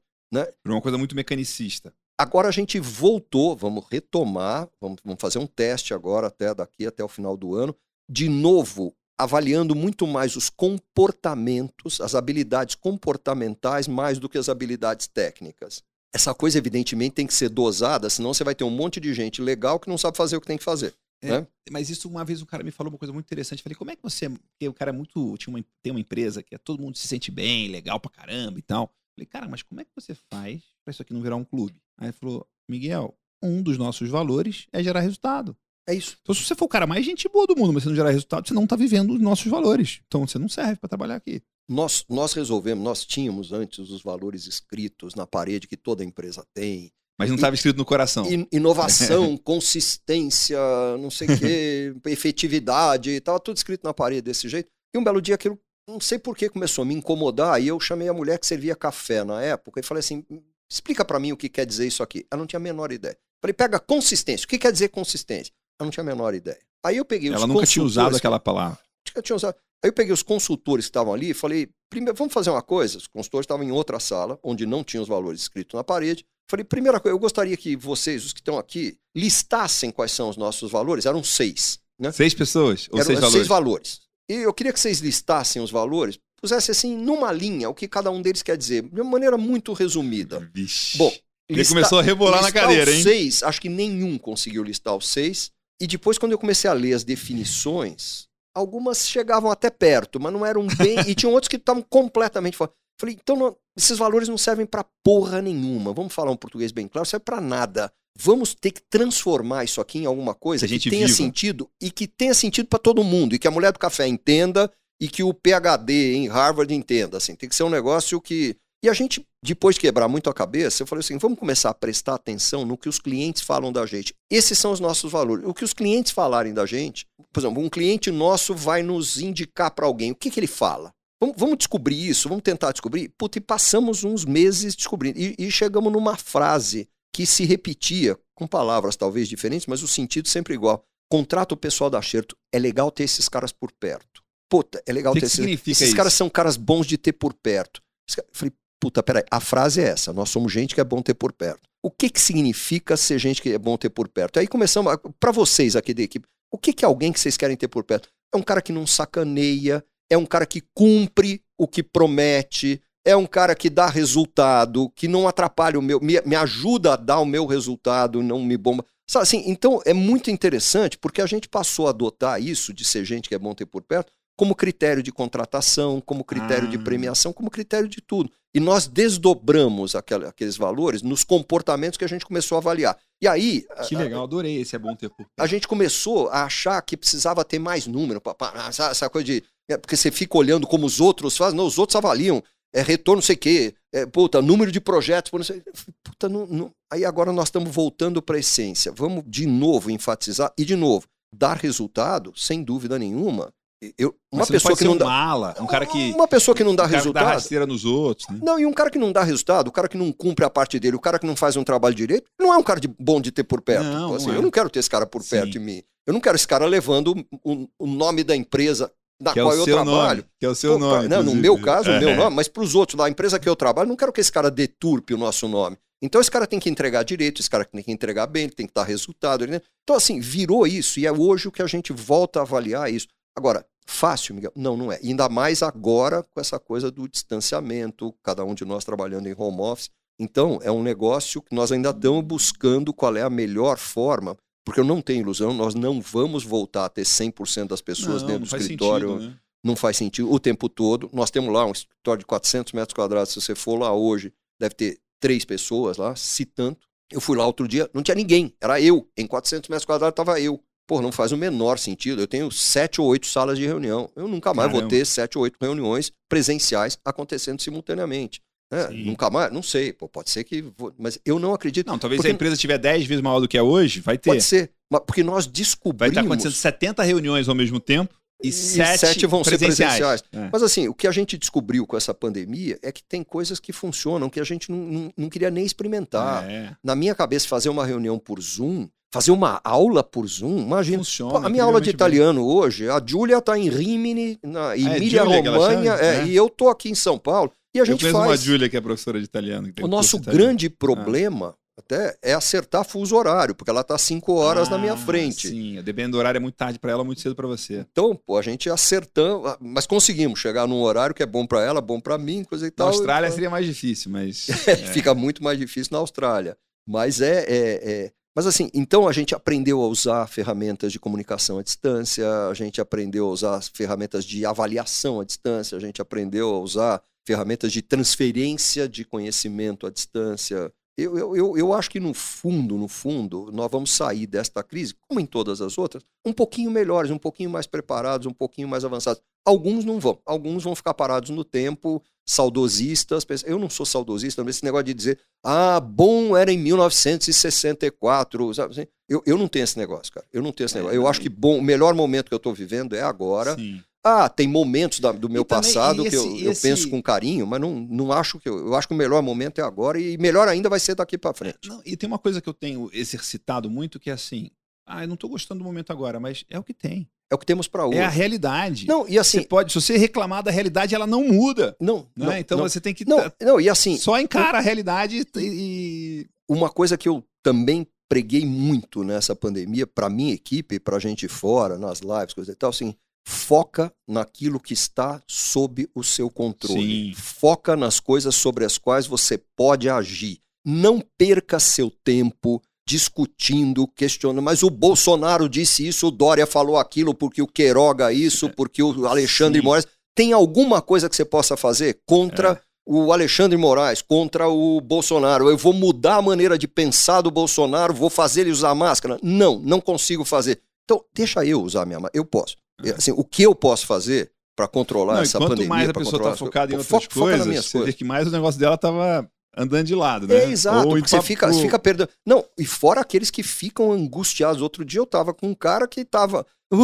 Por 0.61 0.73
uma 0.73 0.81
coisa 0.81 0.97
muito 0.97 1.15
mecanicista. 1.15 1.93
Agora 2.19 2.49
a 2.49 2.51
gente 2.51 2.79
voltou, 2.81 3.55
vamos 3.55 3.85
retomar, 3.89 4.67
vamos, 4.81 4.97
vamos 5.05 5.21
fazer 5.21 5.39
um 5.39 5.47
teste 5.47 5.93
agora, 5.93 6.27
até 6.27 6.53
daqui 6.53 6.85
até 6.85 7.01
o 7.01 7.07
final 7.07 7.37
do 7.37 7.55
ano, 7.55 7.73
de 8.09 8.27
novo, 8.27 8.93
avaliando 9.17 9.73
muito 9.73 10.05
mais 10.05 10.35
os 10.35 10.49
comportamentos, 10.49 12.01
as 12.01 12.13
habilidades 12.13 12.75
comportamentais, 12.75 13.87
mais 13.87 14.19
do 14.19 14.27
que 14.27 14.37
as 14.37 14.49
habilidades 14.49 15.07
técnicas. 15.07 15.81
Essa 16.13 16.33
coisa, 16.33 16.57
evidentemente, 16.57 17.15
tem 17.15 17.27
que 17.27 17.33
ser 17.33 17.49
dosada, 17.49 18.09
senão 18.09 18.33
você 18.33 18.43
vai 18.43 18.55
ter 18.55 18.65
um 18.65 18.69
monte 18.69 18.99
de 18.99 19.13
gente 19.13 19.41
legal 19.41 19.79
que 19.79 19.89
não 19.89 19.97
sabe 19.97 20.17
fazer 20.17 20.35
o 20.35 20.41
que 20.41 20.47
tem 20.47 20.57
que 20.57 20.63
fazer. 20.63 20.93
É, 21.21 21.41
né? 21.41 21.47
Mas 21.71 21.89
isso 21.89 22.07
uma 22.07 22.23
vez 22.23 22.41
um 22.41 22.45
cara 22.45 22.63
me 22.63 22.71
falou 22.71 22.91
uma 22.91 22.97
coisa 22.97 23.13
muito 23.13 23.25
interessante. 23.25 23.59
Eu 23.59 23.63
falei, 23.63 23.75
como 23.75 23.91
é 23.91 23.95
que 23.95 24.03
você. 24.03 24.29
Porque 24.29 24.67
o 24.67 24.73
cara 24.73 24.91
é 24.91 24.93
muito. 24.93 25.37
Tinha 25.37 25.53
uma, 25.53 25.65
tem 25.81 25.91
uma 25.91 25.99
empresa 25.99 26.43
que 26.43 26.55
é, 26.55 26.57
todo 26.57 26.81
mundo 26.81 26.97
se 26.97 27.07
sente 27.07 27.31
bem, 27.31 27.69
legal 27.69 27.99
pra 27.99 28.11
caramba 28.11 28.59
e 28.59 28.61
tal. 28.61 28.83
Eu 28.83 28.89
falei, 29.15 29.25
cara, 29.25 29.47
mas 29.47 29.63
como 29.63 29.81
é 29.81 29.83
que 29.83 29.91
você 29.95 30.15
faz 30.31 30.61
pra 30.83 30.91
isso 30.91 31.01
aqui 31.01 31.13
não 31.13 31.21
virar 31.21 31.35
um 31.35 31.43
clube? 31.43 31.81
Aí 31.97 32.07
ele 32.07 32.13
falou, 32.13 32.47
Miguel, 32.69 33.17
um 33.41 33.61
dos 33.61 33.77
nossos 33.77 34.09
valores 34.09 34.67
é 34.71 34.83
gerar 34.83 34.99
resultado. 34.99 35.55
É 35.89 35.93
isso. 35.93 36.17
Então, 36.21 36.35
se 36.35 36.43
você 36.43 36.53
for 36.53 36.65
o 36.65 36.69
cara 36.69 36.85
mais 36.85 37.05
gente 37.05 37.29
boa 37.29 37.47
do 37.47 37.55
mundo, 37.55 37.71
mas 37.71 37.83
você 37.83 37.89
não 37.89 37.95
gerar 37.95 38.11
resultado, 38.11 38.45
você 38.45 38.53
não 38.53 38.67
tá 38.67 38.75
vivendo 38.75 39.13
os 39.13 39.21
nossos 39.21 39.47
valores. 39.47 40.01
Então 40.05 40.27
você 40.27 40.37
não 40.37 40.49
serve 40.49 40.75
pra 40.75 40.89
trabalhar 40.89 41.15
aqui. 41.15 41.41
Nós, 41.69 42.05
nós 42.09 42.33
resolvemos, 42.33 42.83
nós 42.83 43.05
tínhamos 43.05 43.53
antes 43.53 43.89
os 43.89 44.01
valores 44.01 44.45
escritos 44.47 45.15
na 45.15 45.25
parede 45.25 45.67
que 45.67 45.77
toda 45.77 46.03
empresa 46.03 46.45
tem, 46.53 46.91
Mas 47.17 47.29
não 47.29 47.35
estava 47.35 47.55
escrito 47.55 47.77
no 47.77 47.85
coração. 47.85 48.31
In- 48.31 48.47
inovação, 48.51 49.35
consistência, 49.43 50.59
não 50.99 51.09
sei 51.09 51.27
o 51.27 51.39
quê, 51.39 51.93
efetividade, 52.05 53.11
estava 53.11 53.39
tudo 53.39 53.57
escrito 53.57 53.83
na 53.83 53.93
parede 53.93 54.21
desse 54.23 54.47
jeito. 54.47 54.69
E 54.93 54.97
um 54.97 55.03
belo 55.03 55.21
dia 55.21 55.35
aquilo, 55.35 55.59
não 55.87 55.99
sei 55.99 56.19
por 56.19 56.35
que 56.37 56.49
começou 56.49 56.83
a 56.83 56.85
me 56.85 56.93
incomodar, 56.93 57.61
e 57.61 57.67
eu 57.67 57.79
chamei 57.79 58.07
a 58.07 58.13
mulher 58.13 58.37
que 58.37 58.45
servia 58.45 58.75
café 58.75 59.23
na 59.23 59.41
época 59.41 59.79
e 59.79 59.83
falei 59.83 59.99
assim: 59.99 60.23
explica 60.69 61.03
para 61.03 61.19
mim 61.19 61.31
o 61.31 61.37
que 61.37 61.49
quer 61.49 61.65
dizer 61.65 61.87
isso 61.87 62.03
aqui. 62.03 62.25
Ela 62.29 62.39
não 62.39 62.47
tinha 62.47 62.59
a 62.59 62.61
menor 62.61 62.91
ideia. 62.91 63.17
Falei, 63.41 63.53
pega 63.53 63.79
consistência. 63.79 64.45
O 64.45 64.47
que 64.47 64.57
quer 64.57 64.71
dizer 64.71 64.89
consistência? 64.89 65.53
Ela 65.79 65.85
não 65.85 65.91
tinha 65.91 66.03
a 66.03 66.05
menor 66.05 66.33
ideia. 66.33 66.59
Aí 66.83 66.97
eu 66.97 67.05
peguei 67.05 67.29
os 67.29 67.35
Ela 67.35 67.47
nunca 67.47 67.65
tinha 67.65 67.83
usado 67.83 68.15
aquela 68.15 68.39
palavra. 68.39 68.79
Nunca 69.07 69.21
tinha 69.21 69.35
usado. 69.35 69.55
Aí 69.83 69.89
eu 69.89 69.93
peguei 69.93 70.11
os 70.11 70.23
consultores 70.23 70.85
que 70.85 70.89
estavam 70.89 71.13
ali 71.13 71.29
e 71.29 71.33
falei, 71.33 71.69
primeiro, 71.89 72.17
vamos 72.17 72.33
fazer 72.33 72.49
uma 72.49 72.63
coisa. 72.63 72.97
Os 72.97 73.07
consultores 73.07 73.43
estavam 73.43 73.63
em 73.63 73.71
outra 73.71 73.99
sala, 73.99 74.39
onde 74.43 74.65
não 74.65 74.83
tinham 74.83 75.03
os 75.03 75.07
valores 75.07 75.41
escritos 75.41 75.75
na 75.77 75.83
parede. 75.83 76.25
Falei, 76.49 76.63
primeira 76.63 76.99
coisa, 76.99 77.13
eu 77.13 77.19
gostaria 77.19 77.57
que 77.57 77.75
vocês, 77.75 78.25
os 78.25 78.33
que 78.33 78.39
estão 78.39 78.57
aqui, 78.57 78.97
listassem 79.15 79.91
quais 79.91 80.11
são 80.11 80.29
os 80.29 80.37
nossos 80.37 80.71
valores. 80.71 81.05
Eram 81.05 81.23
seis, 81.23 81.79
né? 81.99 82.11
Seis 82.11 82.33
pessoas? 82.33 82.87
Ou 82.91 82.99
Eram 82.99 83.05
seis 83.07 83.19
valores? 83.19 83.33
seis 83.35 83.47
valores. 83.47 83.99
E 84.29 84.33
eu 84.35 84.53
queria 84.53 84.71
que 84.71 84.79
vocês 84.79 84.99
listassem 84.99 85.61
os 85.61 85.71
valores, 85.71 86.17
pusessem 86.41 86.71
assim, 86.71 86.95
numa 86.95 87.31
linha, 87.31 87.69
o 87.69 87.73
que 87.73 87.87
cada 87.87 88.09
um 88.11 88.21
deles 88.21 88.41
quer 88.43 88.57
dizer, 88.57 88.83
de 88.83 89.01
uma 89.01 89.11
maneira 89.11 89.37
muito 89.37 89.73
resumida. 89.73 90.49
Vixe. 90.53 90.97
Bom, 90.97 91.13
Ele 91.49 91.65
começou 91.65 91.99
a 91.99 92.01
rebolar 92.01 92.41
na 92.41 92.51
cadeira, 92.51 92.91
hein? 92.91 93.03
seis, 93.03 93.43
acho 93.43 93.59
que 93.59 93.69
nenhum 93.69 94.17
conseguiu 94.17 94.63
listar 94.63 94.95
os 94.95 95.07
seis. 95.07 95.51
E 95.81 95.85
depois, 95.87 96.17
quando 96.17 96.31
eu 96.31 96.39
comecei 96.39 96.69
a 96.69 96.73
ler 96.73 96.93
as 96.93 97.03
definições, 97.03 98.27
algumas 98.55 99.07
chegavam 99.07 99.51
até 99.51 99.69
perto, 99.69 100.19
mas 100.19 100.33
não 100.33 100.45
eram 100.45 100.65
bem. 100.65 100.97
e 101.07 101.13
tinham 101.15 101.33
outros 101.33 101.47
que 101.49 101.55
estavam 101.57 101.81
completamente 101.83 102.57
fora. 102.57 102.71
Falei, 102.99 103.17
então 103.21 103.35
não- 103.35 103.55
esses 103.77 103.97
valores 103.97 104.27
não 104.27 104.37
servem 104.37 104.65
pra 104.65 104.85
porra 105.03 105.41
nenhuma. 105.41 105.93
Vamos 105.93 106.13
falar 106.13 106.31
um 106.31 106.35
português 106.37 106.71
bem 106.71 106.87
claro, 106.87 107.07
serve 107.07 107.23
pra 107.23 107.39
nada. 107.39 107.91
Vamos 108.19 108.55
ter 108.55 108.71
que 108.71 108.81
transformar 108.89 109.63
isso 109.63 109.79
aqui 109.79 109.99
em 109.99 110.05
alguma 110.05 110.33
coisa 110.33 110.67
Que 110.67 110.79
que, 110.79 110.89
tenha 110.89 111.05
viva. 111.05 111.15
sentido 111.17 111.69
e 111.81 111.91
que 111.91 112.07
tenha 112.07 112.33
sentido 112.33 112.67
pra 112.67 112.79
todo 112.79 113.03
mundo 113.03 113.35
e 113.35 113.39
que 113.39 113.47
a 113.47 113.51
mulher 113.51 113.71
do 113.71 113.77
café 113.77 114.07
entenda 114.07 114.71
e 114.99 115.07
que 115.07 115.21
o 115.21 115.31
PhD 115.33 116.15
em 116.15 116.27
Harvard 116.27 116.73
entenda. 116.73 117.17
Assim, 117.17 117.35
tem 117.35 117.47
que 117.47 117.55
ser 117.55 117.63
um 117.63 117.69
negócio 117.69 118.19
que 118.19 118.55
e 118.83 118.89
a 118.89 118.93
gente, 118.93 119.25
depois 119.43 119.75
de 119.75 119.81
quebrar 119.81 120.07
muito 120.07 120.29
a 120.29 120.33
cabeça, 120.33 120.81
eu 120.83 120.87
falei 120.87 120.99
assim: 121.01 121.17
vamos 121.17 121.37
começar 121.39 121.69
a 121.71 121.73
prestar 121.73 122.13
atenção 122.15 122.63
no 122.65 122.77
que 122.77 122.87
os 122.89 122.99
clientes 122.99 123.41
falam 123.41 123.71
da 123.71 123.85
gente. 123.87 124.13
Esses 124.31 124.57
são 124.57 124.71
os 124.71 124.79
nossos 124.79 125.11
valores. 125.11 125.45
O 125.47 125.53
que 125.53 125.63
os 125.63 125.73
clientes 125.73 126.11
falarem 126.11 126.53
da 126.53 126.65
gente, 126.65 127.05
por 127.33 127.39
exemplo, 127.41 127.61
um 127.61 127.69
cliente 127.69 128.11
nosso 128.11 128.53
vai 128.55 128.81
nos 128.83 129.17
indicar 129.19 129.71
para 129.71 129.85
alguém. 129.85 130.11
O 130.11 130.15
que, 130.15 130.29
que 130.31 130.39
ele 130.39 130.47
fala? 130.47 130.91
Vamos, 131.19 131.35
vamos 131.37 131.57
descobrir 131.57 132.07
isso, 132.07 132.29
vamos 132.29 132.43
tentar 132.43 132.71
descobrir. 132.71 133.09
Puta, 133.17 133.37
e 133.37 133.41
passamos 133.41 134.03
uns 134.03 134.23
meses 134.23 134.75
descobrindo. 134.75 135.19
E, 135.19 135.35
e 135.37 135.51
chegamos 135.51 135.91
numa 135.91 136.15
frase 136.15 136.87
que 137.13 137.25
se 137.25 137.45
repetia, 137.45 138.17
com 138.35 138.45
palavras 138.45 138.95
talvez 138.95 139.27
diferentes, 139.27 139.65
mas 139.65 139.81
o 139.81 139.87
sentido 139.87 140.27
sempre 140.27 140.53
igual. 140.53 140.83
Contrata 141.09 141.55
o 141.55 141.57
pessoal 141.57 141.89
da 141.89 142.01
Xerto. 142.01 142.37
É 142.53 142.59
legal 142.59 142.91
ter 142.91 143.03
esses 143.03 143.27
caras 143.27 143.51
por 143.51 143.71
perto. 143.71 144.21
Puta, 144.49 144.81
é 144.85 144.93
legal 144.93 145.13
que 145.13 145.21
ter 145.21 145.25
que 145.25 145.33
esses, 145.33 145.67
esses 145.67 145.87
isso? 145.89 145.95
caras 145.95 146.13
são 146.13 146.29
caras 146.29 146.55
bons 146.55 146.85
de 146.85 146.97
ter 146.97 147.13
por 147.13 147.33
perto. 147.33 147.81
Eu 148.15 148.23
falei, 148.31 148.53
puta, 148.79 149.03
peraí, 149.03 149.23
a 149.29 149.39
frase 149.39 149.81
é 149.81 149.85
essa, 149.85 150.13
nós 150.13 150.29
somos 150.29 150.51
gente 150.51 150.73
que 150.73 150.79
é 150.79 150.83
bom 150.83 151.01
ter 151.01 151.13
por 151.13 151.33
perto. 151.33 151.67
O 151.83 151.91
que 151.91 152.09
que 152.09 152.21
significa 152.21 152.95
ser 152.95 153.19
gente 153.19 153.41
que 153.41 153.49
é 153.49 153.57
bom 153.57 153.77
ter 153.77 153.89
por 153.89 154.07
perto? 154.07 154.39
Aí 154.39 154.47
começamos, 154.47 154.93
para 155.19 155.31
vocês 155.31 155.75
aqui 155.75 155.93
da 155.93 156.03
equipe, 156.03 156.27
o 156.51 156.57
que 156.57 156.71
que 156.71 156.85
é 156.85 156.87
alguém 156.87 157.11
que 157.11 157.19
vocês 157.19 157.35
querem 157.35 157.57
ter 157.57 157.67
por 157.67 157.83
perto? 157.83 158.09
É 158.33 158.37
um 158.37 158.43
cara 158.43 158.61
que 158.61 158.71
não 158.71 158.87
sacaneia, 158.87 159.83
é 160.09 160.17
um 160.17 160.25
cara 160.25 160.45
que 160.45 160.61
cumpre 160.73 161.41
o 161.57 161.67
que 161.67 161.81
promete, 161.83 162.81
é 163.05 163.15
um 163.15 163.25
cara 163.25 163.55
que 163.55 163.69
dá 163.69 163.87
resultado, 163.87 164.89
que 164.95 165.07
não 165.07 165.27
atrapalha 165.27 165.79
o 165.79 165.81
meu, 165.81 165.99
me, 166.01 166.19
me 166.25 166.35
ajuda 166.35 166.93
a 166.93 166.95
dar 166.95 167.19
o 167.19 167.25
meu 167.25 167.45
resultado, 167.45 168.21
não 168.21 168.41
me 168.43 168.57
bomba. 168.57 168.83
Sabe 169.09 169.23
assim, 169.23 169.43
então 169.47 169.81
é 169.85 169.93
muito 169.93 170.29
interessante 170.29 170.97
porque 170.97 171.21
a 171.21 171.25
gente 171.25 171.47
passou 171.47 171.87
a 171.87 171.91
adotar 171.91 172.41
isso 172.41 172.73
de 172.73 172.83
ser 172.83 173.05
gente 173.05 173.29
que 173.29 173.35
é 173.35 173.39
bom 173.39 173.53
ter 173.53 173.65
por 173.65 173.81
perto 173.81 174.11
como 174.37 174.53
critério 174.53 175.01
de 175.01 175.11
contratação, 175.11 175.99
como 175.99 176.23
critério 176.23 176.67
de 176.67 176.77
Ah. 176.77 176.81
premiação, 176.83 177.33
como 177.33 177.49
critério 177.49 177.87
de 177.87 178.01
tudo. 178.01 178.29
E 178.53 178.59
nós 178.59 178.85
desdobramos 178.87 179.95
aquela- 179.95 180.27
aqueles 180.29 180.55
valores 180.57 181.01
nos 181.01 181.23
comportamentos 181.23 181.97
que 181.97 182.05
a 182.05 182.07
gente 182.07 182.23
começou 182.25 182.55
a 182.55 182.59
avaliar. 182.59 182.95
E 183.19 183.27
aí, 183.27 183.65
Que 183.87 183.95
a- 183.95 183.99
legal, 183.99 184.23
adorei 184.23 184.61
esse 184.61 184.75
é 184.75 184.79
bom 184.79 184.95
ter 184.95 185.09
por 185.09 185.25
a 185.39 185.47
gente 185.47 185.67
começou 185.67 186.29
a 186.29 186.43
achar 186.43 186.79
que 186.83 186.95
precisava 186.95 187.43
ter 187.43 187.57
mais 187.57 187.87
número. 187.87 188.21
pra- 188.21 188.35
pra- 188.35 188.53
Essa, 188.67 188.89
essa 188.91 189.09
coisa 189.09 189.25
de. 189.25 189.43
É, 189.69 189.77
porque 189.77 189.95
você 189.97 190.11
fica 190.11 190.37
olhando 190.37 190.65
como 190.67 190.85
os 190.85 190.99
outros 190.99 191.35
fazem, 191.37 191.57
não, 191.57 191.65
os 191.65 191.77
outros 191.77 191.95
avaliam. 191.95 192.41
É 192.73 192.81
retorno, 192.81 193.17
não 193.17 193.23
sei 193.25 193.35
o 193.35 193.39
quê. 193.39 193.73
É, 193.93 194.05
puta, 194.05 194.41
número 194.41 194.71
de 194.71 194.79
projetos. 194.81 195.31
Não 195.31 195.43
sei, 195.43 195.63
puta, 196.03 196.27
não, 196.29 196.45
não- 196.45 196.71
Aí 196.91 197.05
agora 197.05 197.31
nós 197.31 197.47
estamos 197.47 197.71
voltando 197.73 198.21
para 198.21 198.35
a 198.35 198.39
essência. 198.39 198.91
Vamos 198.95 199.23
de 199.25 199.45
novo 199.47 199.89
enfatizar. 199.89 200.51
E 200.57 200.65
de 200.65 200.75
novo, 200.75 201.05
dar 201.33 201.55
resultado, 201.57 202.33
sem 202.35 202.61
dúvida 202.63 202.99
nenhuma. 202.99 203.51
Eu, 203.97 204.15
uma 204.31 204.45
pessoa 204.45 204.71
pode 204.71 204.79
que 204.79 204.85
não 204.85 204.93
um 204.93 204.97
dá. 204.97 205.05
mala, 205.05 205.55
um 205.59 205.67
cara 205.67 205.85
que. 205.85 206.11
Uma 206.11 206.27
pessoa 206.27 206.55
que 206.55 206.63
não 206.63 206.75
dá 206.75 206.83
um 206.83 206.89
cara 206.89 206.89
que 206.89 206.93
dá 206.93 207.19
resultado. 207.19 207.25
rasteira 207.33 207.65
nos 207.67 207.85
outros, 207.85 208.27
né? 208.27 208.39
Não, 208.41 208.59
e 208.59 208.65
um 208.65 208.73
cara 208.73 208.89
que 208.89 208.97
não 208.97 209.11
dá 209.11 209.21
resultado, 209.23 209.67
o 209.67 209.71
cara 209.71 209.87
que 209.87 209.95
não 209.97 210.11
cumpre 210.11 210.43
a 210.43 210.49
parte 210.49 210.79
dele, 210.79 210.95
o 210.95 210.99
cara 210.99 211.19
que 211.19 211.27
não 211.27 211.35
faz 211.35 211.55
um 211.55 211.63
trabalho 211.63 211.93
direito, 211.93 212.25
não 212.39 212.51
é 212.53 212.57
um 212.57 212.63
cara 212.63 212.79
de, 212.79 212.87
bom 212.87 213.21
de 213.21 213.31
ter 213.31 213.43
por 213.43 213.61
perto. 213.61 213.83
Não, 213.83 214.05
Então, 214.07 214.15
assim, 214.15 214.27
não 214.27 214.33
é. 214.33 214.37
Eu 214.37 214.41
não 214.41 214.49
quero 214.51 214.67
ter 214.69 214.79
esse 214.79 214.89
cara 214.89 215.05
por 215.05 215.21
Sim. 215.21 215.29
perto 215.29 215.51
de 215.51 215.59
mim. 215.59 215.83
Eu 216.07 216.13
não 216.13 216.19
quero 216.19 216.35
esse 216.35 216.47
cara 216.47 216.65
levando 216.65 217.23
o, 217.43 217.67
o 217.77 217.85
nome 217.85 218.23
da 218.23 218.35
empresa 218.35 218.91
na 219.19 219.33
Que 219.33 219.39
é 219.39 219.43
qual 219.43 219.55
o 219.55 219.59
eu 219.59 219.65
trabalho. 219.65 220.17
nome. 220.21 220.25
Que 220.39 220.45
é 220.45 220.49
o 220.49 220.55
seu 220.55 220.73
Pô, 220.73 220.79
nome. 220.79 221.07
não, 221.07 221.23
no 221.23 221.35
meu 221.35 221.59
caso, 221.61 221.89
o 221.91 221.99
meu 221.99 222.09
É. 222.09 222.15
nome, 222.15 222.35
mas 222.35 222.47
para 222.47 222.63
os 222.63 222.75
outros, 222.75 222.97
da 222.97 223.09
empresa 223.09 223.39
que 223.39 223.49
eu 223.49 223.55
trabalho, 223.55 223.89
não 223.89 223.95
quero 223.95 224.13
que 224.13 224.21
esse 224.21 224.31
cara 224.31 224.49
deturpe 224.51 225.13
o 225.13 225.17
nosso 225.17 225.47
nome. 225.47 225.77
Então 226.01 226.21
esse 226.21 226.29
cara 226.29 226.45
tem 226.45 226.59
que 226.59 226.69
entregar 226.69 227.01
direito, 227.03 227.41
esse 227.41 227.49
cara 227.49 227.65
tem 227.65 227.81
que 227.81 227.91
entregar 227.91 228.27
bem, 228.27 228.43
ele 228.43 228.53
tem 228.53 228.67
que 228.67 228.73
dar 228.73 228.83
resultado. 228.83 229.47
né? 229.47 229.59
Então, 229.83 229.95
assim, 229.95 230.19
virou 230.19 230.67
isso, 230.67 230.99
e 230.99 231.07
é 231.07 231.11
hoje 231.11 231.47
o 231.47 231.51
que 231.51 231.61
a 231.61 231.67
gente 231.67 231.91
volta 231.91 232.39
a 232.39 232.43
avaliar 232.43 232.91
isso. 232.93 233.07
Agora, 233.35 233.65
fácil, 233.87 234.35
Miguel? 234.35 234.51
Não, 234.55 234.77
não 234.77 234.91
é. 234.91 234.99
Ainda 235.03 235.27
mais 235.29 235.63
agora 235.63 236.21
com 236.21 236.39
essa 236.39 236.59
coisa 236.59 236.91
do 236.91 237.07
distanciamento, 237.07 238.13
cada 238.23 238.43
um 238.45 238.53
de 238.53 238.65
nós 238.65 238.83
trabalhando 238.85 239.27
em 239.27 239.35
home 239.37 239.61
office. 239.61 239.89
Então, 240.19 240.59
é 240.63 240.71
um 240.71 240.81
negócio 240.83 241.41
que 241.41 241.55
nós 241.55 241.71
ainda 241.71 241.89
estamos 241.91 242.23
buscando 242.23 242.93
qual 242.93 243.15
é 243.15 243.21
a 243.21 243.29
melhor 243.29 243.77
forma, 243.77 244.35
porque 244.67 244.81
eu 244.81 244.83
não 244.83 245.01
tenho 245.01 245.21
ilusão, 245.21 245.53
nós 245.53 245.73
não 245.73 246.01
vamos 246.01 246.43
voltar 246.43 246.83
a 246.83 246.89
ter 246.89 247.03
100% 247.03 247.67
das 247.67 247.79
pessoas 247.79 248.21
Não, 248.21 248.27
dentro 248.27 248.41
não 248.41 248.47
do 248.49 248.57
escritório 248.57 249.09
sentido, 249.11 249.29
né? 249.29 249.39
não 249.63 249.77
faz 249.77 249.95
sentido 249.95 250.29
o 250.29 250.37
tempo 250.37 250.67
todo. 250.67 251.09
Nós 251.13 251.31
temos 251.31 251.53
lá 251.53 251.65
um 251.65 251.71
escritório 251.71 252.19
de 252.19 252.25
400 252.25 252.73
metros 252.73 252.93
quadrados. 252.93 253.31
Se 253.31 253.39
você 253.39 253.55
for 253.55 253.79
lá 253.79 253.93
hoje, 253.93 254.33
deve 254.59 254.75
ter 254.75 254.99
três 255.21 255.45
pessoas 255.45 255.95
lá, 255.95 256.17
se 256.17 256.43
tanto. 256.43 256.85
Eu 257.09 257.21
fui 257.21 257.37
lá 257.37 257.47
outro 257.47 257.65
dia, 257.65 257.89
não 257.93 258.03
tinha 258.03 258.13
ninguém, 258.13 258.53
era 258.59 258.81
eu. 258.81 259.07
Em 259.15 259.25
400 259.25 259.69
metros 259.69 259.85
quadrados 259.85 260.11
estava 260.11 260.37
eu. 260.41 260.61
Pô, 260.85 261.01
não 261.01 261.13
faz 261.13 261.31
o 261.31 261.37
menor 261.37 261.79
sentido. 261.79 262.21
Eu 262.21 262.27
tenho 262.27 262.51
sete 262.51 262.99
ou 262.99 263.07
oito 263.07 263.25
salas 263.25 263.57
de 263.57 263.65
reunião. 263.65 264.11
Eu 264.17 264.27
nunca 264.27 264.53
mais 264.53 264.69
vou 264.69 264.81
Caramba. 264.81 264.97
ter 264.97 265.05
sete 265.05 265.37
ou 265.37 265.45
oito 265.45 265.55
reuniões 265.61 266.11
presenciais 266.27 266.99
acontecendo 267.05 267.61
simultaneamente. 267.61 268.41
Sim. 268.89 269.03
nunca 269.05 269.29
mais, 269.29 269.51
não 269.51 269.63
sei. 269.63 269.93
Pô, 269.93 270.07
pode 270.09 270.29
ser 270.29 270.43
que. 270.43 270.61
vou- 270.77 270.93
Mas 270.99 271.17
eu 271.25 271.39
não 271.39 271.53
acredito. 271.53 271.87
Não, 271.87 271.97
talvez 271.97 272.17
Porque 272.17 272.27
se 272.27 272.31
a 272.31 272.35
empresa 272.35 272.57
tiver 272.57 272.77
10 272.77 273.05
vezes 273.05 273.21
maior 273.21 273.39
do 273.39 273.47
que 273.47 273.57
é 273.57 273.61
hoje, 273.61 274.01
vai 274.01 274.17
ter. 274.17 274.29
Pode 274.31 274.41
ser. 274.43 274.71
Mas 274.91 275.01
porque 275.05 275.23
nós 275.23 275.45
Vai 275.45 275.53
descobrimos. 275.53 276.11
estar 276.17 276.21
acontecendo 276.25 276.53
70 276.53 277.03
reuniões 277.03 277.47
ao 277.49 277.55
mesmo 277.55 277.79
tempo. 277.79 278.13
E, 278.43 278.51
sete, 278.51 279.25
vão 279.25 279.41
presenciais. 279.41 279.75
ser 279.75 279.85
presenciais. 279.95 280.23
É. 280.31 280.49
Mas 280.53 280.61
assim, 280.61 280.87
o 280.87 280.93
que 280.93 281.07
a 281.07 281.11
gente 281.11 281.37
descobriu 281.39 281.87
com 281.87 281.97
essa 281.97 282.13
pandemia 282.13 282.77
é 282.83 282.91
que 282.91 283.03
tem 283.03 283.23
coisas 283.23 283.59
que 283.59 283.73
funcionam 283.73 284.29
que 284.29 284.39
a 284.39 284.43
gente 284.43 284.69
não, 284.69 284.77
não, 284.77 285.13
não 285.17 285.29
queria 285.29 285.49
nem 285.49 285.65
experimentar. 285.65 286.47
É. 286.47 286.71
Na 286.83 286.95
minha 286.95 287.15
cabeça, 287.15 287.47
fazer 287.47 287.69
uma 287.69 287.83
reunião 287.83 288.19
por 288.19 288.39
Zoom, 288.39 288.87
fazer 289.11 289.31
uma 289.31 289.59
aula 289.63 290.03
por 290.03 290.27
Zoom, 290.27 290.59
imagina. 290.59 290.99
Funciona. 290.99 291.47
A 291.47 291.49
minha 291.49 291.63
aula 291.63 291.81
de 291.81 291.89
incrivelmente 291.89 291.95
italiano 291.95 292.45
hoje, 292.45 292.87
a 292.87 293.01
Júlia 293.03 293.41
tá 293.41 293.57
em 293.57 293.69
Rimini, 293.69 294.37
na 294.43 294.77
Emília 294.77 295.23
Romanha, 295.23 295.97
chama? 295.97 296.01
é, 296.05 296.17
É. 296.21 296.25
e 296.27 296.35
eu 296.35 296.47
tô 296.47 296.69
aqui 296.69 296.91
em 296.91 296.95
São 296.95 297.17
Paulo. 297.17 297.51
E 297.73 297.79
a 297.79 297.83
bem. 297.83 297.91
Eu 297.91 297.97
gente 297.97 297.99
conheço 298.01 298.17
uma 298.17 298.25
faz. 298.27 298.41
Júlia 298.41 298.69
que 298.69 298.77
é 298.77 298.81
professora 298.81 299.19
de 299.19 299.25
italiano. 299.25 299.71
O 299.81 299.87
nosso 299.87 300.17
italiano. 300.17 300.45
grande 300.45 300.69
problema 300.69 301.55
até 301.79 302.17
é 302.23 302.33
acertar 302.33 302.83
fuso 302.83 303.15
horário, 303.15 303.53
porque 303.53 303.69
ela 303.69 303.83
tá 303.83 303.95
cinco 303.99 304.33
horas 304.33 304.67
na 304.67 304.79
minha 304.79 304.93
Ah, 304.93 304.97
frente. 304.97 305.47
Sim, 305.49 305.75
dependendo 305.83 306.13
do 306.13 306.17
horário 306.17 306.37
é 306.37 306.41
muito 306.41 306.55
tarde 306.55 306.79
pra 306.79 306.89
ela, 306.91 307.03
muito 307.03 307.21
cedo 307.21 307.35
pra 307.35 307.45
você. 307.45 307.85
Então, 307.91 308.15
pô, 308.15 308.35
a 308.35 308.41
gente 308.41 308.67
acertamos, 308.67 309.55
mas 309.59 309.85
conseguimos 309.85 310.39
chegar 310.39 310.67
num 310.67 310.81
horário 310.81 311.13
que 311.13 311.21
é 311.21 311.25
bom 311.25 311.45
pra 311.45 311.61
ela, 311.63 311.79
bom 311.79 311.99
pra 311.99 312.17
mim, 312.17 312.43
coisa 312.43 312.65
e 312.65 312.69
Na 312.69 312.75
tal. 312.77 312.87
Austrália 312.87 313.27
e- 313.27 313.31
seria 313.31 313.49
mais 313.49 313.65
difícil, 313.65 314.09
mas. 314.11 314.47
É, 314.67 314.75
Fica 314.75 315.13
muito 315.13 315.43
mais 315.43 315.59
difícil 315.59 315.89
na 315.91 315.99
Austrália. 315.99 316.57
Mas 316.87 317.21
é, 317.21 317.43
é- 317.47 317.91
é- 317.91 318.11
Mas 318.35 318.45
assim, 318.47 318.69
então 318.73 319.07
a 319.07 319.11
gente 319.11 319.33
aprendeu 319.35 319.81
a 319.81 319.87
usar 319.87 320.27
ferramentas 320.27 320.91
de 320.91 320.99
comunicação 320.99 321.57
à 321.59 321.63
distância, 321.63 322.27
a 322.49 322.53
gente 322.55 322.79
aprendeu 322.81 323.27
a 323.27 323.31
usar 323.31 323.55
as 323.55 323.67
ferramentas 323.67 324.25
de 324.25 324.45
avaliação 324.45 325.19
à 325.19 325.23
distância, 325.25 325.75
a 325.77 325.81
gente 325.81 326.01
aprendeu 326.01 326.53
a 326.55 326.59
usar 326.59 327.01
ferramentas 327.27 327.73
de 327.73 327.81
transferência 327.81 328.87
de 328.87 329.03
conhecimento 329.03 329.85
à 329.85 329.89
distância. 329.91 330.71
Eu, 330.97 331.15
eu, 331.17 331.35
eu, 331.35 331.57
eu 331.57 331.73
acho 331.73 331.91
que 331.91 331.99
no 331.99 332.13
fundo, 332.13 332.77
no 332.77 332.87
fundo, 332.87 333.51
nós 333.51 333.69
vamos 333.69 333.91
sair 333.91 334.25
desta 334.25 334.63
crise, 334.63 334.95
como 335.07 335.19
em 335.19 335.25
todas 335.25 335.61
as 335.61 335.77
outras, 335.77 336.03
um 336.25 336.31
pouquinho 336.31 336.71
melhores, 336.71 337.11
um 337.11 337.17
pouquinho 337.19 337.49
mais 337.49 337.67
preparados, 337.67 338.25
um 338.25 338.33
pouquinho 338.33 338.67
mais 338.67 338.83
avançados. 338.85 339.21
Alguns 339.45 339.83
não 339.85 339.99
vão, 339.99 340.19
alguns 340.25 340.63
vão 340.63 340.73
ficar 340.73 340.93
parados 340.93 341.29
no 341.29 341.43
tempo, 341.43 342.01
saudosistas. 342.25 343.25
Eu 343.45 343.59
não 343.59 343.69
sou 343.69 343.85
saudosista, 343.85 344.43
mas 344.43 344.55
esse 344.55 344.65
negócio 344.65 344.85
de 344.85 344.93
dizer, 344.93 345.19
ah, 345.43 345.79
bom 345.79 346.35
era 346.35 346.51
em 346.51 346.57
1964, 346.57 348.53
sabe 348.53 348.71
assim? 348.71 348.87
Eu, 349.07 349.21
eu 349.25 349.37
não 349.37 349.47
tenho 349.47 349.63
esse 349.63 349.77
negócio, 349.77 350.11
cara. 350.11 350.25
Eu 350.33 350.41
não 350.41 350.51
tenho 350.51 350.65
esse 350.65 350.75
É, 350.75 350.79
negócio. 350.79 350.95
Eu 350.95 351.07
acho 351.07 351.21
que 351.21 351.29
bom, 351.29 351.59
o 351.59 351.61
melhor 351.61 351.93
momento 351.93 352.27
que 352.27 352.33
eu 352.33 352.37
estou 352.37 352.53
vivendo 352.53 352.95
é 352.95 353.01
agora. 353.01 353.55
Sim. 353.55 353.81
Ah, 354.07 354.29
tem 354.29 354.47
momentos 354.47 354.99
da- 354.99 355.11
do 355.11 355.29
meu 355.29 355.43
também, 355.43 355.73
passado 355.73 356.05
e 356.05 356.09
que 356.09 356.15
eu, 356.15 356.25
esse- 356.33 356.43
eu 356.45 356.51
esse- 356.51 356.61
penso 356.61 356.89
com 356.89 357.01
carinho, 357.01 357.45
mas 357.45 357.59
não, 357.59 357.75
não 357.75 358.11
acho 358.11 358.39
que 358.39 358.47
eu, 358.47 358.57
eu 358.67 358.75
acho 358.75 358.87
que 358.87 358.93
o 358.93 358.97
melhor 358.97 359.21
momento 359.21 359.59
é 359.59 359.63
agora 359.63 359.99
e 359.99 360.17
melhor 360.17 360.47
ainda 360.47 360.69
vai 360.69 360.79
ser 360.79 360.95
daqui 360.95 361.17
para 361.17 361.33
frente. 361.33 361.57
Não, 361.67 361.81
e 361.85 361.95
tem 361.97 362.07
uma 362.07 362.19
coisa 362.19 362.39
que 362.41 362.47
eu 362.49 362.53
tenho 362.53 362.89
exercitado 362.93 363.69
muito 363.69 363.99
que 363.99 364.09
é 364.09 364.13
assim. 364.13 364.49
Ah, 364.85 365.03
eu 365.03 365.07
não 365.07 365.17
tô 365.17 365.27
gostando 365.27 365.59
do 365.59 365.65
momento 365.65 365.91
agora, 365.91 366.19
mas 366.19 366.45
é 366.49 366.57
o 366.57 366.63
que 366.63 366.73
tem. 366.73 367.09
É 367.29 367.35
o 367.35 367.37
que 367.37 367.45
temos 367.45 367.67
para 367.67 367.85
hoje. 367.85 367.97
É 367.97 368.05
a 368.05 368.09
realidade. 368.09 368.87
Não, 368.87 369.05
e 369.05 369.19
assim, 369.19 369.39
Você 369.41 369.47
pode, 369.47 369.73
se 369.73 369.81
você 369.81 369.97
reclamar 369.97 370.41
da 370.41 370.49
realidade, 370.49 370.95
ela 370.95 371.05
não 371.05 371.25
muda. 371.27 371.75
não, 371.77 372.07
não, 372.15 372.31
então 372.37 372.57
não, 372.57 372.69
você 372.69 372.79
tem 372.79 372.93
que 372.93 373.03
não, 373.03 373.17
tá- 373.17 373.33
não, 373.41 373.59
e 373.59 373.67
assim, 373.67 373.97
só 373.97 374.17
encara 374.17 374.59
a 374.59 374.61
realidade 374.61 375.25
e, 375.35 376.25
uma 376.49 376.69
coisa 376.69 376.97
que 376.97 377.09
eu 377.09 377.21
também 377.43 377.85
preguei 378.09 378.45
muito 378.45 379.03
nessa 379.03 379.35
pandemia 379.35 379.85
para 379.85 380.09
minha 380.09 380.33
equipe, 380.33 380.79
para 380.79 380.95
a 380.95 380.99
gente 380.99 381.27
fora, 381.27 381.77
nas 381.77 381.99
lives, 381.99 382.33
coisa 382.33 382.53
e 382.53 382.55
tal, 382.55 382.69
assim, 382.69 382.95
foca 383.29 383.91
naquilo 384.07 384.57
que 384.57 384.73
está 384.73 385.21
sob 385.27 385.89
o 385.93 386.01
seu 386.01 386.29
controle. 386.29 387.13
Sim. 387.13 387.13
Foca 387.13 387.75
nas 387.75 387.99
coisas 387.99 388.33
sobre 388.33 388.63
as 388.63 388.77
quais 388.77 389.05
você 389.05 389.37
pode 389.53 389.89
agir. 389.89 390.39
Não 390.65 391.03
perca 391.17 391.59
seu 391.59 391.91
tempo 391.91 392.61
discutindo, 392.87 393.85
questionando, 393.85 394.41
mas 394.41 394.63
o 394.63 394.69
Bolsonaro 394.69 395.49
disse 395.49 395.85
isso, 395.85 396.07
o 396.07 396.11
Dória 396.11 396.47
falou 396.47 396.77
aquilo, 396.77 397.13
porque 397.13 397.41
o 397.41 397.47
Queiroga 397.47 398.13
isso, 398.13 398.49
porque 398.49 398.81
o 398.81 399.05
Alexandre 399.05 399.59
Sim. 399.59 399.65
Moraes. 399.65 399.85
Tem 400.15 400.31
alguma 400.31 400.81
coisa 400.81 401.09
que 401.09 401.15
você 401.15 401.25
possa 401.25 401.57
fazer 401.57 401.99
contra 402.05 402.53
É. 402.53 402.59
o 402.85 403.11
Alexandre 403.11 403.57
Moraes, 403.57 404.01
contra 404.01 404.47
o 404.47 404.79
Bolsonaro? 404.79 405.49
Eu 405.49 405.57
vou 405.57 405.73
mudar 405.73 406.15
a 406.15 406.21
maneira 406.21 406.57
de 406.57 406.65
pensar 406.65 407.19
do 407.21 407.29
Bolsonaro, 407.29 407.93
vou 407.93 408.09
fazer 408.09 408.41
ele 408.41 408.51
usar 408.51 408.73
máscara? 408.73 409.19
Não, 409.21 409.59
não 409.59 409.81
consigo 409.81 410.23
fazer. 410.23 410.61
Então, 410.85 411.03
deixa 411.13 411.45
eu 411.45 411.61
usar 411.61 411.85
minha 411.85 411.99
máscara. 411.99 412.17
Eu 412.17 412.23
posso. 412.23 412.55
É. 412.83 412.91
Assim, 412.91 413.11
o 413.11 413.23
que 413.23 413.43
eu 413.43 413.55
posso 413.55 413.85
fazer 413.85 414.31
para 414.55 414.67
controlar 414.67 415.15
Não, 415.15 415.21
essa 415.21 415.37
quanto 415.37 415.49
pandemia? 415.49 415.69
mais 415.69 415.89
a 415.89 415.93
pessoa 415.93 416.13
tá 416.17 416.19
coisas? 416.23 416.39
focada 416.39 416.71
em 416.73 416.77
outras 416.77 417.03
foca- 417.03 417.13
coisas, 417.19 417.65
você 417.65 417.77
coisas. 417.77 417.95
que 417.95 418.03
mais 418.03 418.27
o 418.27 418.31
negócio 418.31 418.59
dela 418.59 418.77
tava 418.77 419.29
andando 419.55 419.85
de 419.85 419.95
lado, 419.95 420.27
né? 420.27 420.35
É, 420.45 420.49
exato, 420.49 420.87
Ou 420.87 420.99
você 420.99 421.21
fica, 421.21 421.51
você 421.51 421.61
fica 421.61 421.79
perdendo. 421.79 422.09
Não, 422.25 422.43
e 422.57 422.65
fora 422.65 423.01
aqueles 423.01 423.31
que 423.31 423.41
ficam 423.43 423.91
angustiados. 423.91 424.61
Outro 424.61 424.85
dia 424.85 424.99
eu 424.99 425.05
tava 425.05 425.33
com 425.33 425.47
um 425.47 425.55
cara 425.55 425.87
que 425.87 426.05
tava. 426.05 426.45
"Ah, 426.71 426.75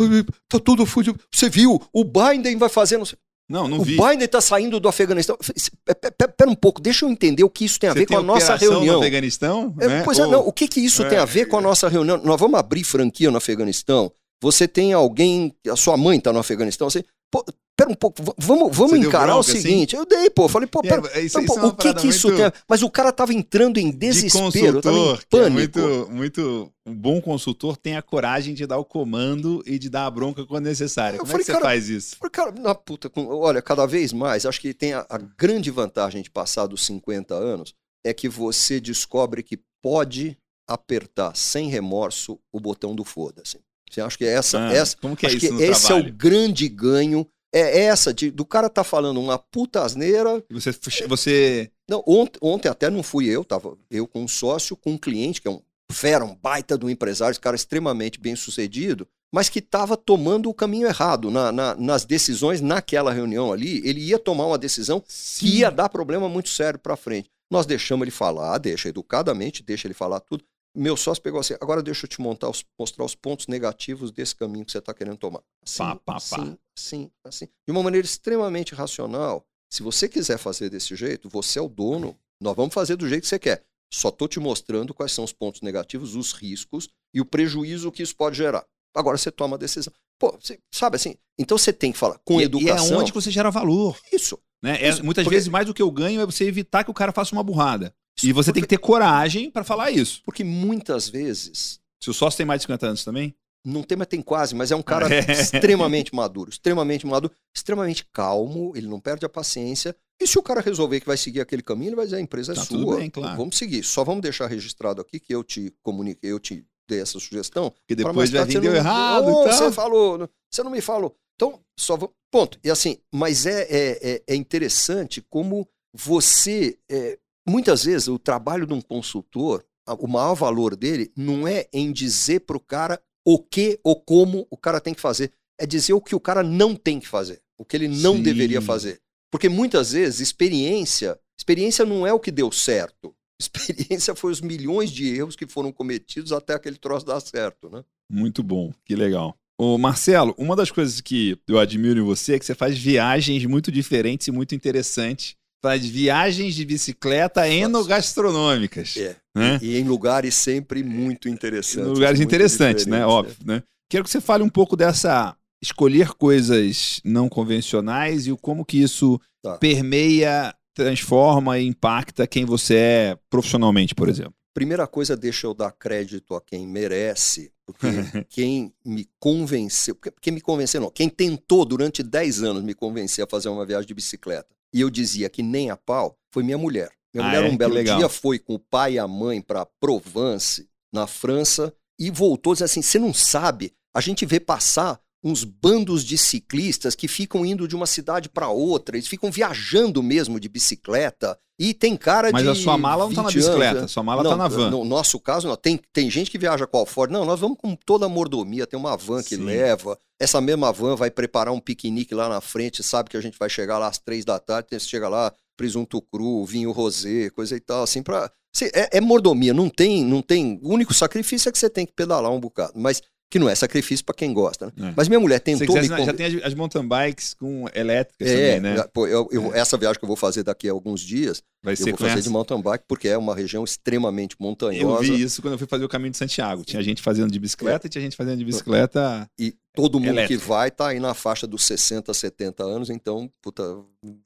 ah, 0.00 0.04
tá 0.48 0.58
tudo 0.58 0.84
fudido. 0.84 1.18
Você 1.32 1.48
viu? 1.48 1.80
O 1.92 2.04
Biden 2.04 2.56
vai 2.56 2.68
fazer. 2.68 2.98
Não 2.98 3.04
sei. 3.06 3.18
Não, 3.50 3.66
não 3.66 3.78
o 3.78 3.82
vi. 3.82 3.96
Biden 3.96 4.28
tá 4.28 4.42
saindo 4.42 4.78
do 4.78 4.88
Afeganistão. 4.88 5.34
Eu 5.40 5.44
falei, 5.44 5.62
"Pe- 5.86 5.94
pe- 5.94 6.10
pe- 6.10 6.28
Pera 6.36 6.50
um 6.50 6.54
pouco, 6.54 6.82
deixa 6.82 7.06
eu 7.06 7.10
entender 7.10 7.44
o 7.44 7.48
que 7.48 7.64
isso 7.64 7.80
tem 7.80 7.88
a 7.88 7.94
Você 7.94 8.00
ver 8.00 8.06
com 8.06 8.18
a 8.18 8.22
nossa 8.22 8.44
operação 8.44 8.68
no 8.68 8.74
reunião. 8.74 9.00
Afeganistão, 9.00 9.74
É, 9.80 9.86
né? 9.88 10.02
Pois 10.04 10.18
é, 10.18 10.26
Ou- 10.26 10.30
não. 10.32 10.40
O 10.46 10.52
que 10.52 10.68
que 10.68 10.80
isso 10.80 11.02
É, 11.02 11.08
tem 11.08 11.18
a 11.18 11.24
ver 11.24 11.46
com 11.46 11.56
a 11.56 11.60
nossa 11.62 11.88
reunião? 11.88 12.18
Nós 12.22 12.38
vamos 12.38 12.58
abrir 12.60 12.84
franquia 12.84 13.30
no 13.30 13.38
Afeganistão. 13.38 14.12
Você 14.42 14.68
tem 14.68 14.92
alguém, 14.92 15.54
a 15.70 15.76
sua 15.76 15.96
mãe 15.96 16.20
tá 16.20 16.32
no 16.32 16.38
Afeganistão. 16.38 16.88
Você, 16.88 17.04
pô, 17.30 17.44
pera 17.76 17.90
um 17.90 17.94
pouco, 17.94 18.22
vamos, 18.38 18.76
vamos 18.76 18.92
Você 18.92 18.98
encarar 19.06 19.26
bronca, 19.26 19.36
o 19.36 19.40
assim? 19.40 19.60
seguinte. 19.60 19.96
Eu 19.96 20.04
dei, 20.06 20.30
pô, 20.30 20.48
falei, 20.48 20.66
pô, 20.68 20.80
É, 20.84 20.88
pera, 20.88 21.00
isso- 21.00 21.12
pera 21.12 21.44
isso 21.44 21.58
é 21.58 21.64
o 21.66 21.72
que 21.76 21.94
que 21.94 22.06
isso 22.08 22.28
muito- 22.28 22.42
tem. 22.52 22.52
Mas 22.68 22.82
o 22.82 22.90
cara 22.90 23.12
tava 23.12 23.32
entrando 23.34 23.78
em 23.78 23.90
de 23.90 23.96
desespero, 23.96 24.80
tava 24.80 24.96
em 24.96 25.12
é 25.14 25.18
pânico. 25.28 25.78
muito, 25.80 26.10
muito. 26.12 26.72
Um 26.86 26.94
bom 26.94 27.20
consultor 27.20 27.76
tem 27.76 27.96
a 27.96 28.02
coragem 28.02 28.54
de 28.54 28.66
dar 28.66 28.78
o 28.78 28.84
comando 28.84 29.62
e 29.66 29.78
de 29.78 29.88
dar 29.90 30.06
a 30.06 30.10
bronca 30.10 30.44
quando 30.46 30.64
necessário. 30.66 31.16
Eu 31.16 31.20
Como 31.20 31.30
falei, 31.30 31.42
é 31.42 31.44
que 31.44 31.46
você 31.46 31.52
cara, 31.52 31.64
faz 31.64 31.88
isso? 31.88 32.16
Falei, 32.16 32.30
Cara, 32.30 32.52
na 32.52 32.74
puta, 32.74 33.10
olha, 33.16 33.60
cada 33.60 33.86
vez 33.86 34.12
mais, 34.12 34.46
acho 34.46 34.60
que 34.60 34.72
tem 34.72 34.92
a, 34.94 35.04
a 35.08 35.18
grande 35.18 35.70
vantagem 35.70 36.22
de 36.22 36.30
passar 36.30 36.66
dos 36.66 36.84
50 36.86 37.34
anos 37.34 37.74
é 38.04 38.14
que 38.14 38.28
você 38.28 38.80
descobre 38.80 39.42
que 39.42 39.58
pode 39.82 40.38
apertar 40.66 41.34
sem 41.36 41.68
remorso 41.68 42.38
o 42.52 42.58
botão 42.60 42.94
do 42.94 43.04
foda-se. 43.04 43.58
Você 43.90 44.00
acha 44.00 44.18
que 44.18 44.24
essa, 44.24 44.58
Ah, 44.68 44.72
essa 44.72 44.96
como 44.96 45.16
que 45.16 45.26
é 45.26 45.28
acho 45.28 45.38
isso 45.38 45.56
que 45.56 45.62
esse 45.62 45.84
é 45.84 45.88
trabalho? 45.88 46.08
o 46.10 46.12
grande 46.16 46.68
ganho. 46.68 47.26
É 47.50 47.84
essa 47.84 48.12
de, 48.12 48.30
do 48.30 48.44
cara 48.44 48.68
tá 48.68 48.84
falando 48.84 49.18
uma 49.18 49.38
puta 49.38 49.82
asneira. 49.82 50.44
Você, 50.50 50.70
você 51.06 51.70
Não, 51.88 52.04
ontem, 52.06 52.38
ontem 52.42 52.68
até 52.68 52.90
não 52.90 53.02
fui 53.02 53.26
eu, 53.26 53.42
tava 53.42 53.76
eu 53.90 54.06
com 54.06 54.22
um 54.22 54.28
sócio, 54.28 54.76
com 54.76 54.92
um 54.92 54.98
cliente 54.98 55.40
que 55.40 55.48
é 55.48 55.50
um 55.50 55.60
fera, 55.90 56.22
um 56.26 56.34
baita 56.34 56.76
do 56.76 56.90
empresário, 56.90 57.32
esse 57.32 57.40
cara 57.40 57.56
extremamente 57.56 58.20
bem 58.20 58.36
sucedido, 58.36 59.08
mas 59.32 59.48
que 59.48 59.60
estava 59.60 59.96
tomando 59.96 60.50
o 60.50 60.54
caminho 60.54 60.86
errado 60.86 61.30
na- 61.30 61.50
na- 61.50 61.74
nas 61.74 62.04
decisões 62.04 62.60
naquela 62.60 63.10
reunião 63.10 63.50
ali. 63.50 63.80
Ele 63.82 64.00
ia 64.02 64.18
tomar 64.18 64.44
uma 64.46 64.58
decisão 64.58 65.02
que 65.38 65.60
ia 65.60 65.70
dar 65.70 65.88
problema 65.88 66.28
muito 66.28 66.50
sério 66.50 66.78
para 66.78 66.94
frente. 66.96 67.30
Nós 67.50 67.64
deixamos 67.64 68.02
ele 68.04 68.10
falar, 68.10 68.58
deixa 68.58 68.90
educadamente, 68.90 69.62
deixa 69.62 69.86
ele 69.86 69.94
falar 69.94 70.20
tudo. 70.20 70.44
Meu 70.78 70.96
sócio 70.96 71.22
pegou 71.22 71.40
assim, 71.40 71.54
agora 71.60 71.82
deixa 71.82 72.06
eu 72.06 72.08
te 72.08 72.20
montar 72.20 72.48
os- 72.48 72.64
mostrar 72.78 73.04
os 73.04 73.14
pontos 73.14 73.46
negativos 73.48 74.10
desse 74.10 74.34
caminho 74.36 74.64
que 74.64 74.72
você 74.72 74.78
está 74.78 74.94
querendo 74.94 75.16
tomar. 75.16 75.42
Assim, 75.66 75.78
Pá, 75.78 75.94
pá, 75.96 76.00
pá. 76.12 76.16
assim, 76.16 76.58
assim, 76.76 77.10
assim. 77.24 77.46
De 77.66 77.72
uma 77.72 77.82
maneira 77.82 78.06
extremamente 78.06 78.74
racional. 78.74 79.44
Se 79.70 79.82
você 79.82 80.08
quiser 80.08 80.38
fazer 80.38 80.70
desse 80.70 80.94
jeito, 80.96 81.28
você 81.28 81.58
é 81.58 81.62
o 81.62 81.68
dono. 81.68 82.16
Nós 82.40 82.54
vamos 82.56 82.72
fazer 82.72 82.96
do 82.96 83.08
jeito 83.08 83.22
que 83.22 83.28
você 83.28 83.38
quer. 83.38 83.64
Só 83.92 84.08
estou 84.10 84.28
te 84.28 84.38
mostrando 84.38 84.94
quais 84.94 85.12
são 85.12 85.24
os 85.24 85.32
pontos 85.32 85.60
negativos, 85.62 86.14
os 86.14 86.32
riscos 86.32 86.88
e 87.12 87.20
o 87.20 87.24
prejuízo 87.24 87.90
que 87.90 88.02
isso 88.02 88.14
pode 88.14 88.36
gerar. 88.36 88.64
Agora 88.94 89.18
você 89.18 89.30
toma 89.30 89.56
a 89.56 89.58
decisão. 89.58 89.92
Pô, 90.18 90.36
você, 90.40 90.58
sabe 90.72 90.96
assim? 90.96 91.16
Então 91.38 91.56
você 91.58 91.72
tem 91.72 91.92
que 91.92 91.98
falar 91.98 92.18
com 92.24 92.40
e, 92.40 92.44
educação. 92.44 92.88
E 92.88 92.92
é 92.92 92.96
onde 92.96 93.12
você 93.12 93.30
gera 93.30 93.50
valor. 93.50 93.98
Isso. 94.12 94.38
Né? 94.62 94.82
É, 94.82 94.88
Isso, 94.88 95.04
muitas 95.04 95.24
porque- 95.24 95.36
vezes, 95.36 95.48
mais 95.48 95.66
do 95.66 95.74
que 95.74 95.82
eu 95.82 95.90
ganho 95.90 96.20
é 96.20 96.26
você 96.26 96.44
evitar 96.44 96.84
que 96.84 96.90
o 96.90 96.94
cara 96.94 97.12
faça 97.12 97.34
uma 97.34 97.42
burrada. 97.44 97.94
E 98.22 98.32
você 98.32 98.52
tem 98.52 98.62
que 98.62 98.68
ter 98.68 98.78
coragem 98.78 99.50
para 99.50 99.64
falar 99.64 99.90
isso. 99.90 100.22
Porque 100.24 100.42
muitas 100.44 101.08
vezes, 101.08 101.80
Se 102.00 102.10
o 102.10 102.14
sócio 102.14 102.36
tem 102.36 102.46
mais 102.46 102.60
de 102.60 102.64
50 102.64 102.86
anos 102.86 103.04
também, 103.04 103.34
não 103.64 103.82
tem, 103.82 103.98
mas 103.98 104.06
tem 104.06 104.22
quase, 104.22 104.54
mas 104.54 104.70
é 104.70 104.76
um 104.76 104.82
cara 104.82 105.06
É. 105.12 105.32
extremamente 105.32 106.14
maduro, 106.14 106.48
extremamente 106.50 107.06
maduro, 107.06 107.32
extremamente 107.54 108.06
calmo, 108.12 108.72
ele 108.76 108.86
não 108.86 109.00
perde 109.00 109.26
a 109.26 109.28
paciência. 109.28 109.94
E 110.20 110.26
se 110.26 110.38
o 110.38 110.42
cara 110.42 110.60
resolver 110.60 111.00
que 111.00 111.06
vai 111.06 111.16
seguir 111.16 111.40
aquele 111.40 111.62
caminho, 111.62 111.90
ele 111.90 111.96
vai 111.96 112.04
dizer, 112.06 112.16
a 112.16 112.20
empresa 112.20 112.52
é 112.52 112.54
Tá, 112.54 112.64
sua. 112.64 112.78
tudo 112.78 112.96
bem, 112.96 113.10
claro. 113.10 113.36
Vamos 113.36 113.56
seguir. 113.58 113.82
Só 113.84 114.02
vamos 114.04 114.22
deixar 114.22 114.46
registrado 114.46 115.00
aqui 115.00 115.20
que 115.20 115.34
eu 115.34 115.44
te 115.44 115.72
comuniquei, 115.82 116.32
eu 116.32 116.40
te 116.40 116.64
dei 116.88 117.00
essa 117.00 117.20
sugestão. 117.20 117.70
Pra 117.86 117.96
depois 117.96 118.30
você 118.30 118.46
deu 118.60 118.62
não- 118.72 118.74
errado 118.74 119.26
Oh, 119.26 119.42
e 119.44 119.48
tal. 119.50 119.58
Você 119.58 119.72
falou, 119.72 120.28
você 120.50 120.62
não 120.62 120.70
me 120.70 120.80
falou. 120.80 121.14
Então, 121.36 121.60
só 121.78 121.96
vou... 121.96 122.12
Ponto. 122.32 122.58
E 122.64 122.70
assim, 122.70 122.98
mas 123.12 123.44
é, 123.46 123.62
é, 123.62 123.98
é- 124.14 124.22
é 124.28 124.34
interessante 124.34 125.20
como 125.30 125.68
você. 125.94 126.78
é, 126.90 127.18
muitas 127.48 127.84
vezes, 127.84 128.08
o 128.08 128.18
trabalho 128.18 128.66
de 128.66 128.74
um 128.74 128.80
consultor, 128.80 129.64
o 129.98 130.06
maior 130.06 130.34
valor 130.34 130.76
dele 130.76 131.10
não 131.16 131.46
é 131.46 131.66
em 131.72 131.92
dizer 131.92 132.40
para 132.40 132.56
o 132.56 132.60
cara 132.60 133.00
o 133.24 133.38
que 133.38 133.78
ou 133.82 133.96
como 133.96 134.46
o 134.50 134.56
cara 134.56 134.80
tem 134.80 134.94
que 134.94 135.00
fazer. 135.00 135.32
É 135.58 135.66
dizer 135.66 135.92
o 135.92 136.00
que 136.00 136.14
o 136.14 136.20
cara 136.20 136.42
não 136.42 136.74
tem 136.74 137.00
que 137.00 137.08
fazer. 137.08 137.42
O 137.58 137.64
que 137.64 137.76
ele 137.76 137.88
não 137.88 138.16
Sim. 138.16 138.22
deveria 138.22 138.60
fazer. 138.60 139.00
Porque 139.30 139.48
muitas 139.48 139.92
vezes, 139.92 140.20
experiência. 140.20 141.18
Experiência 141.38 141.84
não 141.84 142.06
é 142.06 142.12
o 142.12 142.20
que 142.20 142.30
deu 142.30 142.50
certo. 142.50 143.14
Experiência 143.40 144.14
foi 144.14 144.32
os 144.32 144.40
milhões 144.40 144.90
de 144.90 145.14
erros 145.14 145.36
que 145.36 145.46
foram 145.46 145.72
cometidos 145.72 146.32
até 146.32 146.54
aquele 146.54 146.76
troço 146.76 147.06
dar 147.06 147.20
certo, 147.20 147.68
né? 147.68 147.84
Muito 148.10 148.42
bom, 148.42 148.72
que 148.84 148.96
legal. 148.96 149.36
Ô 149.60 149.76
Marcelo, 149.76 150.34
uma 150.38 150.54
das 150.54 150.70
coisas 150.70 151.00
que 151.00 151.36
eu 151.46 151.58
admiro 151.58 152.00
em 152.00 152.04
você 152.04 152.34
é 152.34 152.38
que 152.38 152.46
você 152.46 152.54
faz 152.54 152.78
viagens 152.78 153.44
muito 153.44 153.72
diferentes 153.72 154.28
e 154.28 154.30
muito 154.30 154.54
interessantes. 154.54 155.36
Faz 155.62 155.84
viagens 155.84 156.54
de 156.54 156.64
bicicleta 156.64 157.48
enogastronômicas. 157.48 158.96
É. 158.96 159.16
Né? 159.34 159.58
E, 159.60 159.72
e, 159.72 159.78
em 159.78 159.84
lugares 159.84 160.34
sempre 160.34 160.82
muito 160.82 161.28
interessantes. 161.28 161.88
Em 161.88 161.94
lugares 161.94 162.20
interessantes, 162.20 162.86
né? 162.86 163.04
Óbvio, 163.04 163.36
é. 163.42 163.46
né? 163.46 163.62
Quero 163.90 164.04
que 164.04 164.10
você 164.10 164.20
fale 164.20 164.42
um 164.42 164.48
pouco 164.48 164.76
dessa 164.76 165.34
escolher 165.62 166.10
coisas 166.14 167.00
não 167.04 167.28
convencionais 167.28 168.26
e 168.26 168.32
o 168.32 168.36
como 168.36 168.64
que 168.64 168.80
isso 168.80 169.20
tá. 169.42 169.58
permeia, 169.58 170.54
transforma 170.74 171.58
e 171.58 171.66
impacta 171.66 172.26
quem 172.26 172.44
você 172.44 172.76
é 172.76 173.18
profissionalmente, 173.28 173.94
por 173.94 174.08
exemplo. 174.08 174.34
Primeira 174.54 174.86
coisa, 174.86 175.16
deixa 175.16 175.46
eu 175.46 175.54
dar 175.54 175.72
crédito 175.72 176.34
a 176.34 176.40
quem 176.40 176.66
merece, 176.66 177.52
porque 177.66 177.86
quem 178.28 178.72
me 178.84 179.08
convenceu, 179.18 179.96
quem 180.20 180.32
me 180.32 180.40
convenceu 180.40 180.80
não, 180.80 180.90
quem 180.90 181.08
tentou 181.08 181.64
durante 181.64 182.02
10 182.02 182.42
anos 182.42 182.62
me 182.62 182.74
convencer 182.74 183.24
a 183.24 183.28
fazer 183.28 183.48
uma 183.48 183.66
viagem 183.66 183.86
de 183.86 183.94
bicicleta, 183.94 184.48
e 184.72 184.80
eu 184.80 184.90
dizia 184.90 185.28
que 185.28 185.42
nem 185.42 185.70
a 185.70 185.76
pau, 185.76 186.16
foi 186.32 186.42
minha 186.42 186.58
mulher. 186.58 186.90
Minha 187.14 187.26
ah, 187.26 187.28
mulher, 187.28 187.44
é? 187.44 187.48
um 187.50 187.56
belo 187.56 187.82
dia, 187.82 188.08
foi 188.08 188.38
com 188.38 188.54
o 188.54 188.58
pai 188.58 188.94
e 188.94 188.98
a 188.98 189.08
mãe 189.08 189.40
para 189.40 189.66
Provence, 189.80 190.68
na 190.92 191.06
França, 191.06 191.74
e 191.98 192.10
voltou 192.10 192.52
dizendo 192.52 192.66
assim: 192.66 192.82
você 192.82 192.98
não 192.98 193.14
sabe, 193.14 193.74
a 193.94 194.00
gente 194.00 194.26
vê 194.26 194.38
passar 194.38 195.00
uns 195.22 195.44
bandos 195.44 196.04
de 196.04 196.16
ciclistas 196.16 196.94
que 196.94 197.08
ficam 197.08 197.44
indo 197.44 197.66
de 197.66 197.74
uma 197.74 197.86
cidade 197.86 198.28
para 198.28 198.48
outra, 198.48 198.96
eles 198.96 199.08
ficam 199.08 199.30
viajando 199.30 200.02
mesmo 200.02 200.38
de 200.38 200.48
bicicleta. 200.48 201.38
E 201.58 201.74
tem 201.74 201.96
cara 201.96 202.30
Mas 202.32 202.42
de. 202.42 202.48
Mas 202.48 202.58
a 202.58 202.62
sua 202.62 202.78
mala 202.78 203.04
não 203.04 203.12
tá 203.12 203.22
na 203.22 203.30
bicicleta, 203.30 203.84
a 203.84 203.88
sua 203.88 204.02
mala 204.02 204.22
não, 204.22 204.30
tá 204.30 204.36
na 204.36 204.46
van. 204.46 204.70
No 204.70 204.84
nosso 204.84 205.18
caso, 205.18 205.48
não. 205.48 205.56
Tem, 205.56 205.80
tem 205.92 206.08
gente 206.08 206.30
que 206.30 206.38
viaja 206.38 206.68
com 206.68 206.80
a 206.80 206.86
Ford. 206.86 207.10
Não, 207.10 207.24
nós 207.24 207.40
vamos 207.40 207.58
com 207.58 207.74
toda 207.74 208.06
a 208.06 208.08
mordomia, 208.08 208.64
tem 208.64 208.78
uma 208.78 208.96
van 208.96 209.22
que 209.24 209.34
Sim. 209.34 209.44
leva. 209.44 209.98
Essa 210.20 210.40
mesma 210.40 210.72
van 210.72 210.94
vai 210.94 211.10
preparar 211.10 211.52
um 211.52 211.58
piquenique 211.58 212.14
lá 212.14 212.28
na 212.28 212.40
frente, 212.40 212.82
sabe 212.84 213.10
que 213.10 213.16
a 213.16 213.20
gente 213.20 213.36
vai 213.36 213.50
chegar 213.50 213.78
lá 213.78 213.88
às 213.88 213.98
três 213.98 214.24
da 214.24 214.38
tarde, 214.38 214.68
você 214.70 214.80
chega 214.80 215.08
lá, 215.08 215.32
presunto 215.56 216.00
cru, 216.00 216.44
vinho 216.44 216.70
rosé, 216.70 217.28
coisa 217.30 217.56
e 217.56 217.60
tal, 217.60 217.82
assim, 217.82 218.02
pra. 218.04 218.30
É, 218.72 218.98
é 218.98 219.00
mordomia, 219.00 219.52
não 219.52 219.68
tem, 219.68 220.04
não 220.04 220.22
tem. 220.22 220.60
O 220.62 220.72
único 220.72 220.94
sacrifício 220.94 221.48
é 221.48 221.52
que 221.52 221.58
você 221.58 221.68
tem 221.68 221.84
que 221.84 221.92
pedalar 221.92 222.30
um 222.30 222.40
bocado. 222.40 222.72
Mas 222.76 223.02
que 223.30 223.38
não 223.38 223.48
é 223.48 223.54
sacrifício 223.54 224.04
para 224.04 224.14
quem 224.14 224.32
gosta. 224.32 224.72
Né? 224.76 224.90
É. 224.90 224.92
Mas 224.96 225.08
minha 225.08 225.20
mulher 225.20 225.38
tentou 225.38 225.66
quiser, 225.66 225.98
me 225.98 226.04
Já 226.04 226.14
tem 226.14 226.26
as, 226.26 226.44
as, 226.44 226.54
mountain 226.54 226.86
bikes 226.86 227.34
com 227.34 227.66
elétricas 227.74 228.28
é, 228.28 228.56
também, 228.56 228.60
né? 228.60 228.84
Pô, 228.92 229.06
eu, 229.06 229.28
eu, 229.30 229.54
é. 229.54 229.58
Essa 229.58 229.76
viagem 229.76 229.98
que 229.98 230.04
eu 230.04 230.08
vou 230.08 230.16
fazer 230.16 230.42
daqui 230.42 230.68
a 230.68 230.72
alguns 230.72 231.00
dias, 231.00 231.42
Vai 231.62 231.74
eu 231.74 231.78
vou 231.78 231.96
fazer 231.96 232.12
essa? 232.12 232.22
de 232.22 232.30
mountain 232.30 232.60
bike 232.60 232.84
porque 232.88 233.08
é 233.08 233.18
uma 233.18 233.34
região 233.34 233.64
extremamente 233.64 234.36
montanhosa. 234.40 235.04
Eu 235.06 235.16
vi 235.16 235.22
isso 235.22 235.42
quando 235.42 235.54
eu 235.54 235.58
fui 235.58 235.66
fazer 235.66 235.84
o 235.84 235.88
caminho 235.88 236.12
de 236.12 236.16
Santiago. 236.16 236.64
Tinha 236.64 236.82
gente 236.82 237.02
fazendo 237.02 237.30
de 237.30 237.38
bicicleta 237.38 237.86
e 237.86 237.90
tinha 237.90 238.00
gente 238.00 238.16
fazendo 238.16 238.38
de 238.38 238.44
bicicleta 238.44 239.28
E 239.38 239.54
todo 239.74 240.00
mundo 240.00 240.10
elétrica. 240.10 240.40
que 240.40 240.48
vai 240.48 240.70
tá 240.70 240.88
aí 240.88 241.00
na 241.00 241.12
faixa 241.12 241.46
dos 241.46 241.64
60, 241.64 242.14
70 242.14 242.64
anos, 242.64 242.88
então, 242.88 243.30
puta, 243.42 243.62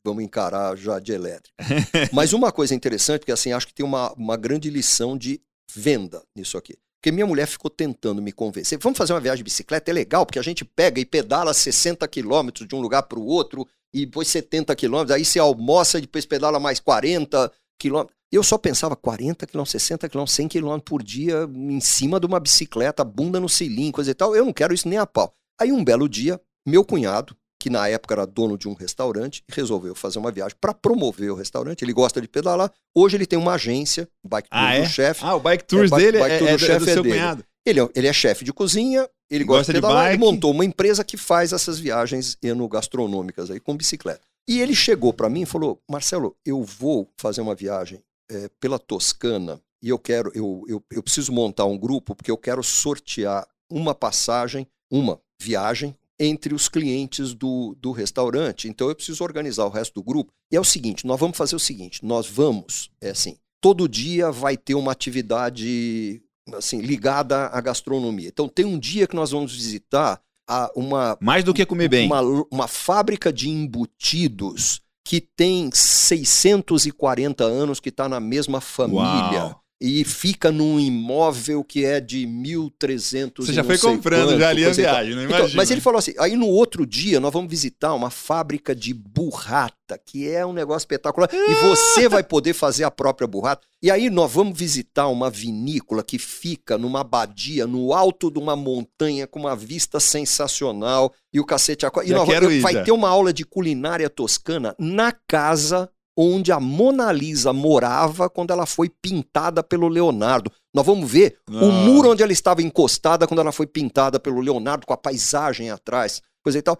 vamos 0.04 0.22
encarar 0.22 0.76
já 0.76 1.00
de 1.00 1.12
elétrica. 1.12 1.52
Mas 2.12 2.32
uma 2.32 2.52
coisa 2.52 2.74
interessante, 2.74 3.20
porque 3.20 3.32
assim, 3.32 3.52
acho 3.52 3.66
que 3.66 3.74
tem 3.74 3.84
uma, 3.84 4.12
uma 4.12 4.36
grande 4.36 4.70
lição 4.70 5.16
de 5.16 5.40
venda 5.74 6.22
nisso 6.36 6.56
aqui. 6.56 6.76
Porque 7.02 7.10
minha 7.10 7.26
mulher 7.26 7.48
ficou 7.48 7.68
tentando 7.68 8.22
me 8.22 8.30
convencer. 8.30 8.78
Vamos 8.78 8.96
fazer 8.96 9.12
uma 9.12 9.18
viagem 9.18 9.38
de 9.38 9.42
bicicleta? 9.42 9.90
É 9.90 9.92
legal, 9.92 10.24
porque 10.24 10.38
a 10.38 10.42
gente 10.42 10.64
pega 10.64 11.00
e 11.00 11.04
pedala 11.04 11.52
60 11.52 12.06
quilômetros 12.06 12.68
de 12.68 12.76
um 12.76 12.80
lugar 12.80 13.02
para 13.02 13.18
o 13.18 13.26
outro, 13.26 13.66
e 13.92 14.06
depois 14.06 14.28
70 14.28 14.76
quilômetros, 14.76 15.10
aí 15.16 15.24
você 15.24 15.40
almoça 15.40 15.98
e 15.98 16.02
depois 16.02 16.24
pedala 16.24 16.60
mais 16.60 16.78
40 16.78 17.50
quilômetros. 17.76 18.16
Eu 18.30 18.44
só 18.44 18.56
pensava 18.56 18.94
40 18.94 19.48
quilômetros, 19.48 19.72
60 19.72 20.08
quilômetros, 20.08 20.36
100 20.36 20.48
quilômetros 20.48 20.88
por 20.88 21.02
dia 21.02 21.50
em 21.52 21.80
cima 21.80 22.20
de 22.20 22.26
uma 22.26 22.38
bicicleta, 22.38 23.02
bunda 23.02 23.40
no 23.40 23.48
cilindro, 23.48 23.94
coisa 23.94 24.12
e 24.12 24.14
tal. 24.14 24.36
Eu 24.36 24.44
não 24.44 24.52
quero 24.52 24.72
isso 24.72 24.88
nem 24.88 24.98
a 24.98 25.04
pau. 25.04 25.34
Aí 25.60 25.72
um 25.72 25.82
belo 25.82 26.08
dia, 26.08 26.40
meu 26.64 26.84
cunhado, 26.84 27.36
que 27.62 27.70
na 27.70 27.86
época 27.86 28.12
era 28.12 28.26
dono 28.26 28.58
de 28.58 28.68
um 28.68 28.74
restaurante, 28.74 29.44
resolveu 29.48 29.94
fazer 29.94 30.18
uma 30.18 30.32
viagem 30.32 30.56
para 30.60 30.74
promover 30.74 31.30
o 31.30 31.36
restaurante. 31.36 31.84
Ele 31.84 31.92
gosta 31.92 32.20
de 32.20 32.26
pedalar. 32.26 32.72
Hoje 32.92 33.16
ele 33.16 33.24
tem 33.24 33.38
uma 33.38 33.52
agência, 33.52 34.08
Bike 34.26 34.50
Tours 34.50 34.64
ah, 34.64 34.74
é? 34.74 34.82
do 34.82 34.88
chefe. 34.88 35.24
Ah, 35.24 35.36
o 35.36 35.38
Bike 35.38 35.62
Tours 35.62 35.92
é, 35.92 35.96
dele 35.96 36.18
bike, 36.18 36.28
bike 36.28 36.44
é, 36.44 36.54
é, 36.54 36.56
do, 36.56 36.64
é 36.64 36.78
do 36.80 36.84
seu 36.84 37.02
dele. 37.04 37.14
cunhado. 37.14 37.44
Ele, 37.64 37.80
é, 37.80 37.88
ele 37.94 38.06
é 38.08 38.12
chefe 38.12 38.44
de 38.44 38.52
cozinha, 38.52 39.08
ele 39.30 39.44
gosta, 39.44 39.58
gosta 39.60 39.72
de 39.74 39.80
pedalar 39.80 40.10
de 40.10 40.16
e 40.16 40.18
montou 40.18 40.50
uma 40.50 40.64
empresa 40.64 41.04
que 41.04 41.16
faz 41.16 41.52
essas 41.52 41.78
viagens 41.78 42.36
enogastronômicas 42.42 43.48
aí 43.48 43.60
com 43.60 43.76
bicicleta. 43.76 44.22
E 44.48 44.60
ele 44.60 44.74
chegou 44.74 45.12
para 45.12 45.30
mim 45.30 45.42
e 45.42 45.46
falou: 45.46 45.80
Marcelo, 45.88 46.36
eu 46.44 46.64
vou 46.64 47.08
fazer 47.16 47.42
uma 47.42 47.54
viagem 47.54 48.02
é, 48.28 48.50
pela 48.58 48.76
Toscana 48.76 49.60
e 49.80 49.88
eu 49.88 50.00
quero, 50.00 50.32
eu, 50.34 50.64
eu, 50.66 50.82
eu 50.90 51.00
preciso 51.00 51.30
montar 51.30 51.66
um 51.66 51.78
grupo 51.78 52.16
porque 52.16 52.30
eu 52.30 52.36
quero 52.36 52.60
sortear 52.64 53.46
uma 53.70 53.94
passagem, 53.94 54.66
uma 54.90 55.20
viagem 55.40 55.96
entre 56.22 56.54
os 56.54 56.68
clientes 56.68 57.34
do, 57.34 57.76
do 57.80 57.90
restaurante. 57.90 58.68
Então 58.68 58.88
eu 58.88 58.94
preciso 58.94 59.24
organizar 59.24 59.66
o 59.66 59.70
resto 59.70 59.94
do 59.94 60.02
grupo. 60.02 60.32
E 60.50 60.56
é 60.56 60.60
o 60.60 60.64
seguinte: 60.64 61.06
nós 61.06 61.18
vamos 61.18 61.36
fazer 61.36 61.56
o 61.56 61.60
seguinte: 61.60 62.04
nós 62.04 62.28
vamos, 62.28 62.90
é 63.00 63.10
assim, 63.10 63.36
todo 63.60 63.88
dia 63.88 64.30
vai 64.30 64.56
ter 64.56 64.74
uma 64.74 64.92
atividade 64.92 66.22
assim 66.54 66.80
ligada 66.80 67.46
à 67.46 67.60
gastronomia. 67.60 68.28
Então 68.28 68.48
tem 68.48 68.64
um 68.64 68.78
dia 68.78 69.06
que 69.06 69.16
nós 69.16 69.32
vamos 69.32 69.52
visitar 69.52 70.20
a, 70.48 70.70
uma 70.76 71.18
mais 71.20 71.44
do 71.44 71.52
que 71.52 71.66
comer 71.66 71.88
bem, 71.88 72.06
uma, 72.06 72.20
uma 72.50 72.68
fábrica 72.68 73.32
de 73.32 73.48
embutidos 73.48 74.80
que 75.04 75.20
tem 75.20 75.70
640 75.72 77.42
anos, 77.42 77.80
que 77.80 77.88
está 77.88 78.08
na 78.08 78.20
mesma 78.20 78.60
família. 78.60 79.44
Uau 79.44 79.61
e 79.84 80.04
fica 80.04 80.52
num 80.52 80.78
imóvel 80.78 81.64
que 81.64 81.84
é 81.84 81.98
de 81.98 82.24
1.300 82.24 83.32
Você 83.38 83.52
já 83.52 83.64
foi 83.64 83.76
comprando 83.76 84.28
quanto, 84.28 84.38
já 84.38 84.48
ali 84.48 84.64
a 84.64 84.70
viagem, 84.70 85.16
não 85.16 85.22
imagina. 85.22 85.46
Então, 85.46 85.56
mas 85.56 85.72
ele 85.72 85.80
falou 85.80 85.98
assim, 85.98 86.14
aí 86.20 86.36
no 86.36 86.46
outro 86.46 86.86
dia 86.86 87.18
nós 87.18 87.32
vamos 87.32 87.50
visitar 87.50 87.92
uma 87.92 88.08
fábrica 88.08 88.76
de 88.76 88.94
burrata, 88.94 90.00
que 90.06 90.30
é 90.30 90.46
um 90.46 90.52
negócio 90.52 90.84
espetacular, 90.84 91.28
e 91.32 91.54
você 91.54 92.08
vai 92.08 92.22
poder 92.22 92.52
fazer 92.52 92.84
a 92.84 92.92
própria 92.92 93.26
burrata. 93.26 93.66
E 93.82 93.90
aí 93.90 94.08
nós 94.08 94.30
vamos 94.30 94.56
visitar 94.56 95.08
uma 95.08 95.28
vinícola 95.28 96.04
que 96.04 96.16
fica 96.16 96.78
numa 96.78 97.00
abadia, 97.00 97.66
no 97.66 97.92
alto 97.92 98.30
de 98.30 98.38
uma 98.38 98.54
montanha, 98.54 99.26
com 99.26 99.40
uma 99.40 99.56
vista 99.56 99.98
sensacional, 99.98 101.12
e 101.32 101.40
o 101.40 101.44
cacete... 101.44 101.84
E 102.04 102.12
nós, 102.12 102.28
vai 102.60 102.74
já. 102.74 102.84
ter 102.84 102.92
uma 102.92 103.08
aula 103.08 103.32
de 103.32 103.44
culinária 103.44 104.08
toscana 104.08 104.76
na 104.78 105.10
casa 105.26 105.90
onde 106.16 106.52
a 106.52 106.60
Mona 106.60 107.10
Lisa 107.12 107.52
morava 107.52 108.28
quando 108.28 108.52
ela 108.52 108.66
foi 108.66 108.88
pintada 108.88 109.62
pelo 109.62 109.88
Leonardo. 109.88 110.50
Nós 110.74 110.84
vamos 110.84 111.10
ver 111.10 111.38
o 111.50 111.66
ah. 111.66 111.72
muro 111.84 112.10
onde 112.10 112.22
ela 112.22 112.32
estava 112.32 112.62
encostada 112.62 113.26
quando 113.26 113.40
ela 113.40 113.52
foi 113.52 113.66
pintada 113.66 114.20
pelo 114.20 114.40
Leonardo, 114.40 114.86
com 114.86 114.92
a 114.92 114.98
paisagem 114.98 115.70
atrás, 115.70 116.22
coisa 116.42 116.58
e 116.58 116.62
tal. 116.62 116.78